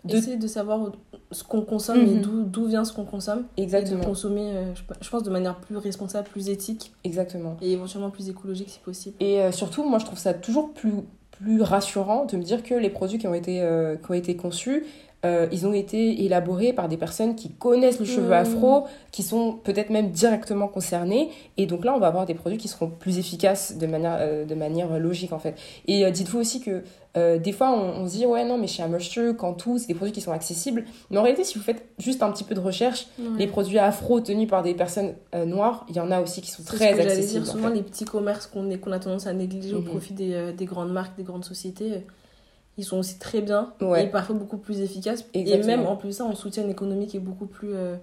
de... 0.04 0.16
Essayer 0.16 0.36
de 0.36 0.46
savoir 0.46 0.92
ce 1.32 1.42
qu'on 1.42 1.62
consomme 1.62 2.00
et 2.02 2.06
Mhm. 2.06 2.20
d'où 2.20 2.42
d'où 2.44 2.66
vient 2.66 2.84
ce 2.84 2.92
qu'on 2.92 3.04
consomme. 3.04 3.44
Et 3.56 3.62
de 3.62 3.64
Exactement, 3.64 4.04
consommer, 4.04 4.52
euh, 4.54 4.74
je 4.74 4.82
je 5.00 5.10
pense, 5.10 5.22
de 5.24 5.30
manière 5.30 5.56
plus 5.56 5.76
responsable, 5.78 6.28
plus 6.28 6.48
éthique 6.48 6.92
exactement. 7.02 7.56
et 7.60 7.72
éventuellement 7.72 8.10
plus 8.10 8.28
écologique 8.28 8.68
si 8.70 8.78
possible. 8.78 9.16
Et 9.20 9.40
euh, 9.40 9.50
surtout, 9.52 9.84
moi 9.88 9.98
je 9.98 10.04
trouve 10.04 10.18
ça 10.18 10.32
toujours 10.34 10.72
plus, 10.72 10.92
plus 11.32 11.60
rassurant 11.62 12.24
de 12.26 12.36
me 12.36 12.42
dire 12.42 12.62
que 12.62 12.74
les 12.74 12.90
produits 12.90 13.18
qui 13.18 13.26
ont 13.26 13.34
été, 13.34 13.60
euh, 13.62 13.96
qui 13.96 14.10
ont 14.10 14.14
été 14.14 14.36
conçus, 14.36 14.84
euh, 15.26 15.46
ils 15.52 15.66
ont 15.66 15.72
été 15.72 16.24
élaborés 16.24 16.72
par 16.72 16.88
des 16.88 16.96
personnes 16.96 17.34
qui 17.34 17.50
connaissent 17.50 17.98
le 18.00 18.06
cheveu 18.06 18.32
afro, 18.32 18.84
qui 19.12 19.22
sont 19.22 19.52
peut-être 19.52 19.90
même 19.90 20.10
directement 20.10 20.68
concernées. 20.68 21.30
Et 21.56 21.66
donc 21.66 21.84
là, 21.84 21.94
on 21.94 21.98
va 21.98 22.06
avoir 22.06 22.26
des 22.26 22.34
produits 22.34 22.58
qui 22.58 22.68
seront 22.68 22.88
plus 22.88 23.18
efficaces 23.18 23.76
de 23.76 23.86
manière, 23.86 24.16
euh, 24.20 24.44
de 24.44 24.54
manière 24.54 24.98
logique 24.98 25.32
en 25.32 25.38
fait. 25.38 25.54
Et 25.86 26.04
euh, 26.04 26.10
dites-vous 26.10 26.38
aussi 26.38 26.60
que 26.60 26.82
des 27.38 27.52
fois, 27.52 27.70
on, 27.70 28.02
on 28.02 28.06
se 28.06 28.12
dit, 28.12 28.26
ouais, 28.26 28.44
non, 28.44 28.58
mais 28.58 28.66
chez 28.66 28.82
Amershire, 28.82 29.34
Cantu, 29.38 29.78
c'est 29.78 29.86
des 29.86 29.94
produits 29.94 30.12
qui 30.12 30.20
sont 30.20 30.32
accessibles. 30.32 30.84
Mais 31.10 31.16
en 31.16 31.22
réalité, 31.22 31.44
si 31.44 31.56
vous 31.56 31.64
faites 31.64 31.82
juste 31.98 32.22
un 32.22 32.30
petit 32.30 32.44
peu 32.44 32.54
de 32.54 32.60
recherche, 32.60 33.06
les 33.38 33.46
produits 33.46 33.78
afro 33.78 34.20
tenus 34.20 34.46
par 34.46 34.62
des 34.62 34.74
personnes 34.74 35.14
noires, 35.46 35.86
il 35.88 35.96
y 35.96 36.00
en 36.00 36.10
a 36.10 36.20
aussi 36.20 36.42
qui 36.42 36.50
sont 36.50 36.62
très 36.62 36.92
ce 36.92 36.96
que 36.98 37.00
accessibles. 37.00 37.44
dire. 37.44 37.50
en 37.54 37.56
Souvent, 37.56 37.68
fait. 37.70 37.74
les 37.76 37.82
petits 37.82 38.04
commerces 38.04 38.46
qu'on 38.46 38.70
a 38.92 38.98
tendance 38.98 39.26
à 39.26 39.32
négliger 39.32 39.74
au 39.74 39.78
Mhm. 39.80 39.84
profit 39.86 40.12
des, 40.12 40.52
des 40.52 40.64
grandes 40.66 40.92
marques, 40.92 41.16
des 41.16 41.22
grandes 41.22 41.46
sociétés, 41.46 42.02
ils 42.78 42.84
sont 42.84 42.98
aussi 42.98 43.18
très 43.18 43.40
bien 43.40 43.72
Ouais. 43.80 44.04
et 44.04 44.06
parfois 44.08 44.34
beaucoup 44.36 44.58
plus 44.58 44.80
efficaces. 44.80 45.24
Et 45.34 45.56
même 45.64 45.86
en 45.86 45.96
plus 45.96 46.12
ça, 46.12 46.24
on 46.24 46.34
soutient 46.34 46.62
une 46.62 46.70
économie 46.70 47.06
qui 47.06 47.16
est 47.16 47.20
beaucoup 47.20 47.46
plus, 47.46 47.74
euh, 47.74 47.96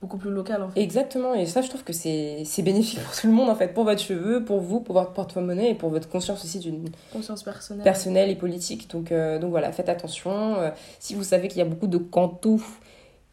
beaucoup 0.00 0.16
plus 0.16 0.30
locale 0.30 0.62
en 0.62 0.68
fait. 0.68 0.80
Exactement, 0.80 1.34
et 1.34 1.46
ça, 1.46 1.60
je 1.62 1.68
trouve 1.68 1.82
que 1.84 1.92
c'est 1.92 2.44
bénéfique 2.62 3.00
pour 3.00 3.14
tout 3.16 3.26
le 3.26 3.32
monde, 3.32 3.48
en 3.50 3.54
fait, 3.56 3.68
pour 3.74 3.84
votre 3.84 4.00
cheveu, 4.00 4.44
pour 4.44 4.60
vous, 4.60 4.80
pour 4.80 4.94
votre 4.94 5.12
porte-monnaie 5.12 5.70
et 5.70 5.74
pour 5.74 5.90
votre 5.90 6.08
conscience 6.08 6.44
aussi 6.44 6.58
d'une 6.60 6.88
Conscience 7.12 7.42
personnelle. 7.42 7.82
personnelle 7.84 8.30
et 8.30 8.36
politique. 8.36 8.88
Donc, 8.90 9.10
euh, 9.12 9.38
donc 9.38 9.50
voilà, 9.50 9.72
faites 9.72 9.88
attention. 9.88 10.56
Euh, 10.56 10.70
si 11.00 11.14
vous 11.14 11.24
savez 11.24 11.48
qu'il 11.48 11.58
y 11.58 11.62
a 11.62 11.64
beaucoup 11.64 11.88
de 11.88 11.98
cantoufs 11.98 12.80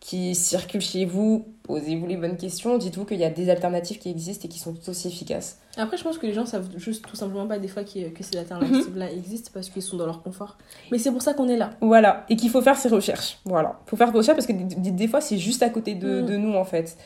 qui 0.07 0.35
circulent 0.35 0.81
chez 0.81 1.03
vous, 1.05 1.47
posez-vous 1.63 2.05
les 2.05 2.15
bonnes 2.15 2.37
questions. 2.37 2.77
Dites-vous 2.77 3.05
qu'il 3.05 3.17
y 3.17 3.23
a 3.23 3.31
des 3.31 3.49
alternatives 3.49 3.97
qui 3.97 4.11
existent 4.11 4.45
et 4.45 4.47
qui 4.47 4.59
sont 4.59 4.71
tout 4.73 4.87
aussi 4.91 5.07
efficaces. 5.07 5.57
Après, 5.77 5.97
je 5.97 6.03
pense 6.03 6.19
que 6.19 6.27
les 6.27 6.33
gens 6.35 6.45
savent 6.45 6.69
juste 6.77 7.03
tout 7.07 7.15
simplement 7.15 7.47
pas 7.47 7.57
des 7.57 7.67
fois 7.67 7.83
qui- 7.83 8.11
que 8.13 8.23
ces 8.23 8.37
alternatives-là 8.37 9.11
existent 9.11 9.49
parce 9.51 9.69
qu'ils 9.69 9.81
sont 9.81 9.97
dans 9.97 10.05
leur 10.05 10.21
confort. 10.21 10.59
Mais 10.91 10.99
c'est 10.99 11.09
pour 11.11 11.23
ça 11.23 11.33
qu'on 11.33 11.49
est 11.49 11.57
là. 11.57 11.71
Voilà, 11.81 12.23
et 12.29 12.35
qu'il 12.35 12.51
faut 12.51 12.61
faire 12.61 12.77
ses 12.77 12.89
recherches. 12.89 13.39
Voilà, 13.45 13.79
faut 13.87 13.95
faire 13.95 14.09
ses 14.11 14.17
recherches 14.17 14.35
parce 14.37 14.45
que 14.47 14.53
des, 14.53 14.91
des- 14.91 15.07
fois, 15.07 15.21
c'est 15.21 15.39
juste 15.39 15.63
à 15.63 15.69
côté 15.71 15.95
de, 15.95 16.21
Mm. 16.21 16.25
de 16.27 16.37
nous, 16.37 16.53
en 16.53 16.65
fait. 16.65 16.97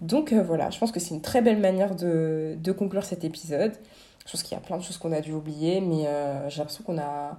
Donc 0.00 0.32
euh, 0.32 0.42
voilà, 0.42 0.70
je 0.70 0.78
pense 0.78 0.92
que 0.92 0.98
c'est 1.00 1.14
une 1.14 1.20
très 1.22 1.42
belle 1.42 1.58
manière 1.60 1.94
de, 1.94 2.56
de 2.58 2.72
conclure 2.72 3.04
cet 3.04 3.22
épisode. 3.24 3.72
Je 4.24 4.32
pense 4.32 4.42
qu'il 4.42 4.54
y 4.56 4.58
a 4.58 4.62
plein 4.64 4.78
de 4.78 4.82
choses 4.82 4.96
qu'on 4.96 5.12
a 5.12 5.20
dû 5.20 5.32
oublier, 5.32 5.82
mais 5.82 6.06
euh, 6.06 6.48
j'ai 6.48 6.58
l'impression 6.58 6.84
qu'on 6.84 6.96
a, 6.98 7.36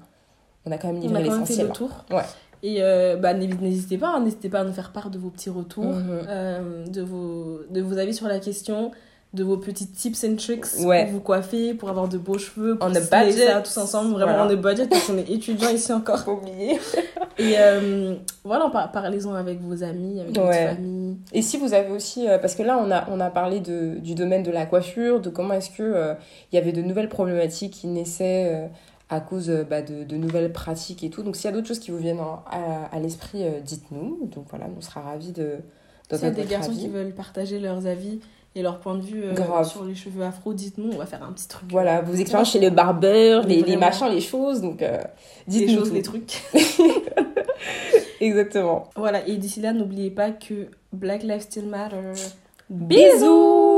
on 0.65 0.71
a 0.71 0.77
quand 0.77 0.89
même 0.93 0.97
On 0.97 1.15
a 1.15 1.19
livré 1.19 1.23
quand 1.29 1.35
même 1.37 1.45
fait 1.47 1.53
l'essentiel. 1.53 1.67
le 1.67 1.73
tour. 1.73 1.89
Ouais. 2.11 2.23
Et 2.63 2.77
euh, 2.81 3.15
bah, 3.17 3.33
n'hé- 3.33 3.47
n'hésitez 3.47 3.97
pas, 3.97 4.09
hein, 4.15 4.21
n'hésitez 4.23 4.49
pas 4.49 4.61
à 4.61 4.63
nous 4.63 4.73
faire 4.73 4.91
part 4.91 5.09
de 5.09 5.17
vos 5.19 5.29
petits 5.29 5.49
retours, 5.49 5.85
Mhm. 5.85 6.19
euh, 6.27 6.85
de, 6.87 7.01
vos, 7.01 7.59
de 7.69 7.81
vos 7.81 7.97
avis 7.97 8.13
sur 8.13 8.27
la 8.27 8.39
question, 8.39 8.91
de 9.33 9.43
vos 9.43 9.57
petits 9.57 9.85
tips 9.87 10.23
and 10.23 10.35
tricks 10.37 10.65
Ouais. 10.85 11.03
pour 11.03 11.13
vous 11.13 11.19
coiffer, 11.19 11.73
pour 11.75 11.89
avoir 11.89 12.07
de 12.07 12.17
beaux 12.17 12.37
cheveux, 12.39 12.77
pour 12.77 12.87
On 12.87 12.95
a 12.95 12.99
budget. 12.99 13.45
ça 13.47 13.61
tous 13.61 13.77
ensemble, 13.77 14.11
vraiment 14.13 14.31
Voilà. 14.33 14.47
on 14.47 14.49
est 14.49 14.55
budget 14.55 14.87
parce 14.87 15.05
qu'on 15.05 15.17
est 15.17 15.29
étudiants 15.29 15.69
ici 15.69 15.91
encore. 15.93 16.19
Faut 16.19 16.31
oublier. 16.41 16.79
Et 17.37 17.53
euh, 17.59 18.15
voilà, 18.43 18.69
par- 18.71 18.91
parlez-en 18.91 19.35
avec 19.35 19.61
vos 19.61 19.83
amis, 19.83 20.19
avec 20.21 20.33
votre 20.35 20.47
Ouais. 20.49 20.67
famille. 20.69 21.17
Et 21.33 21.43
si 21.43 21.57
vous 21.57 21.73
avez 21.75 21.91
aussi, 21.91 22.27
euh, 22.27 22.39
parce 22.39 22.55
que 22.55 22.63
là 22.63 22.79
on 22.83 22.89
a, 22.89 23.05
on 23.11 23.19
a 23.19 23.29
parlé 23.29 23.59
de, 23.59 23.99
du 23.99 24.15
domaine 24.15 24.41
de 24.41 24.49
la 24.49 24.65
coiffure, 24.65 25.19
de 25.19 25.29
comment 25.29 25.53
est-ce 25.53 25.69
que 25.69 25.83
euh, 25.83 26.13
il 26.51 26.55
y 26.55 26.57
avait 26.57 26.71
de 26.71 26.81
nouvelles 26.81 27.09
problématiques 27.09 27.73
qui 27.73 27.87
naissaient 27.87 28.49
euh, 28.51 28.67
à 29.09 29.19
cause 29.21 29.49
euh, 29.49 29.63
bah, 29.63 29.81
de, 29.81 30.03
de 30.03 30.15
nouvelles 30.17 30.51
pratiques 30.51 31.03
et 31.03 31.09
tout. 31.09 31.23
Donc 31.23 31.35
s'il 31.35 31.45
y 31.45 31.47
a 31.47 31.51
d'autres 31.51 31.67
choses 31.67 31.79
qui 31.79 31.91
vous 31.91 31.97
viennent 31.97 32.19
en- 32.19 32.43
à, 32.49 32.85
à 32.91 32.99
l'esprit, 32.99 33.43
euh, 33.43 33.59
dites-nous. 33.63 34.27
Donc 34.33 34.45
voilà, 34.49 34.65
on 34.77 34.81
sera 34.81 35.01
ravis 35.01 35.31
de 35.31 35.57
S'il 36.11 36.21
y 36.21 36.25
a 36.25 36.31
des 36.31 36.43
garçons 36.45 36.71
avis. 36.71 36.79
qui 36.81 36.87
veulent 36.87 37.13
partager 37.13 37.59
leurs 37.59 37.85
avis 37.87 38.19
et 38.55 38.61
leur 38.63 38.79
point 38.79 38.95
de 38.95 39.01
vue 39.01 39.23
euh, 39.23 39.63
sur 39.63 39.85
les 39.85 39.93
cheveux 39.95 40.23
afro, 40.23 40.53
dites-nous, 40.53 40.91
on 40.93 40.97
va 40.97 41.05
faire 41.05 41.21
un 41.23 41.31
petit 41.31 41.47
truc. 41.47 41.69
Voilà, 41.71 42.01
vos 42.01 42.15
expériences 42.15 42.51
chez 42.51 42.59
le 42.59 42.69
barbeur, 42.71 43.45
les, 43.45 43.77
machins, 43.77 44.07
les 44.09 44.19
choses, 44.21 44.61
donc 44.61 44.81
euh, 44.81 44.97
les 45.47 45.65
dites-nous 45.65 45.75
choses, 45.79 45.89
tout. 45.89 45.93
les 45.95 46.01
trucs. 46.01 46.41
Exactement. 48.19 48.89
Voilà, 48.95 49.25
et 49.27 49.37
d'ici 49.37 49.61
là, 49.61 49.73
n'oubliez 49.73 50.09
pas 50.09 50.31
que 50.31 50.67
Black 50.91 51.23
Lives 51.23 51.41
Still 51.41 51.67
Matter. 51.67 52.13
Bisous 52.69 53.76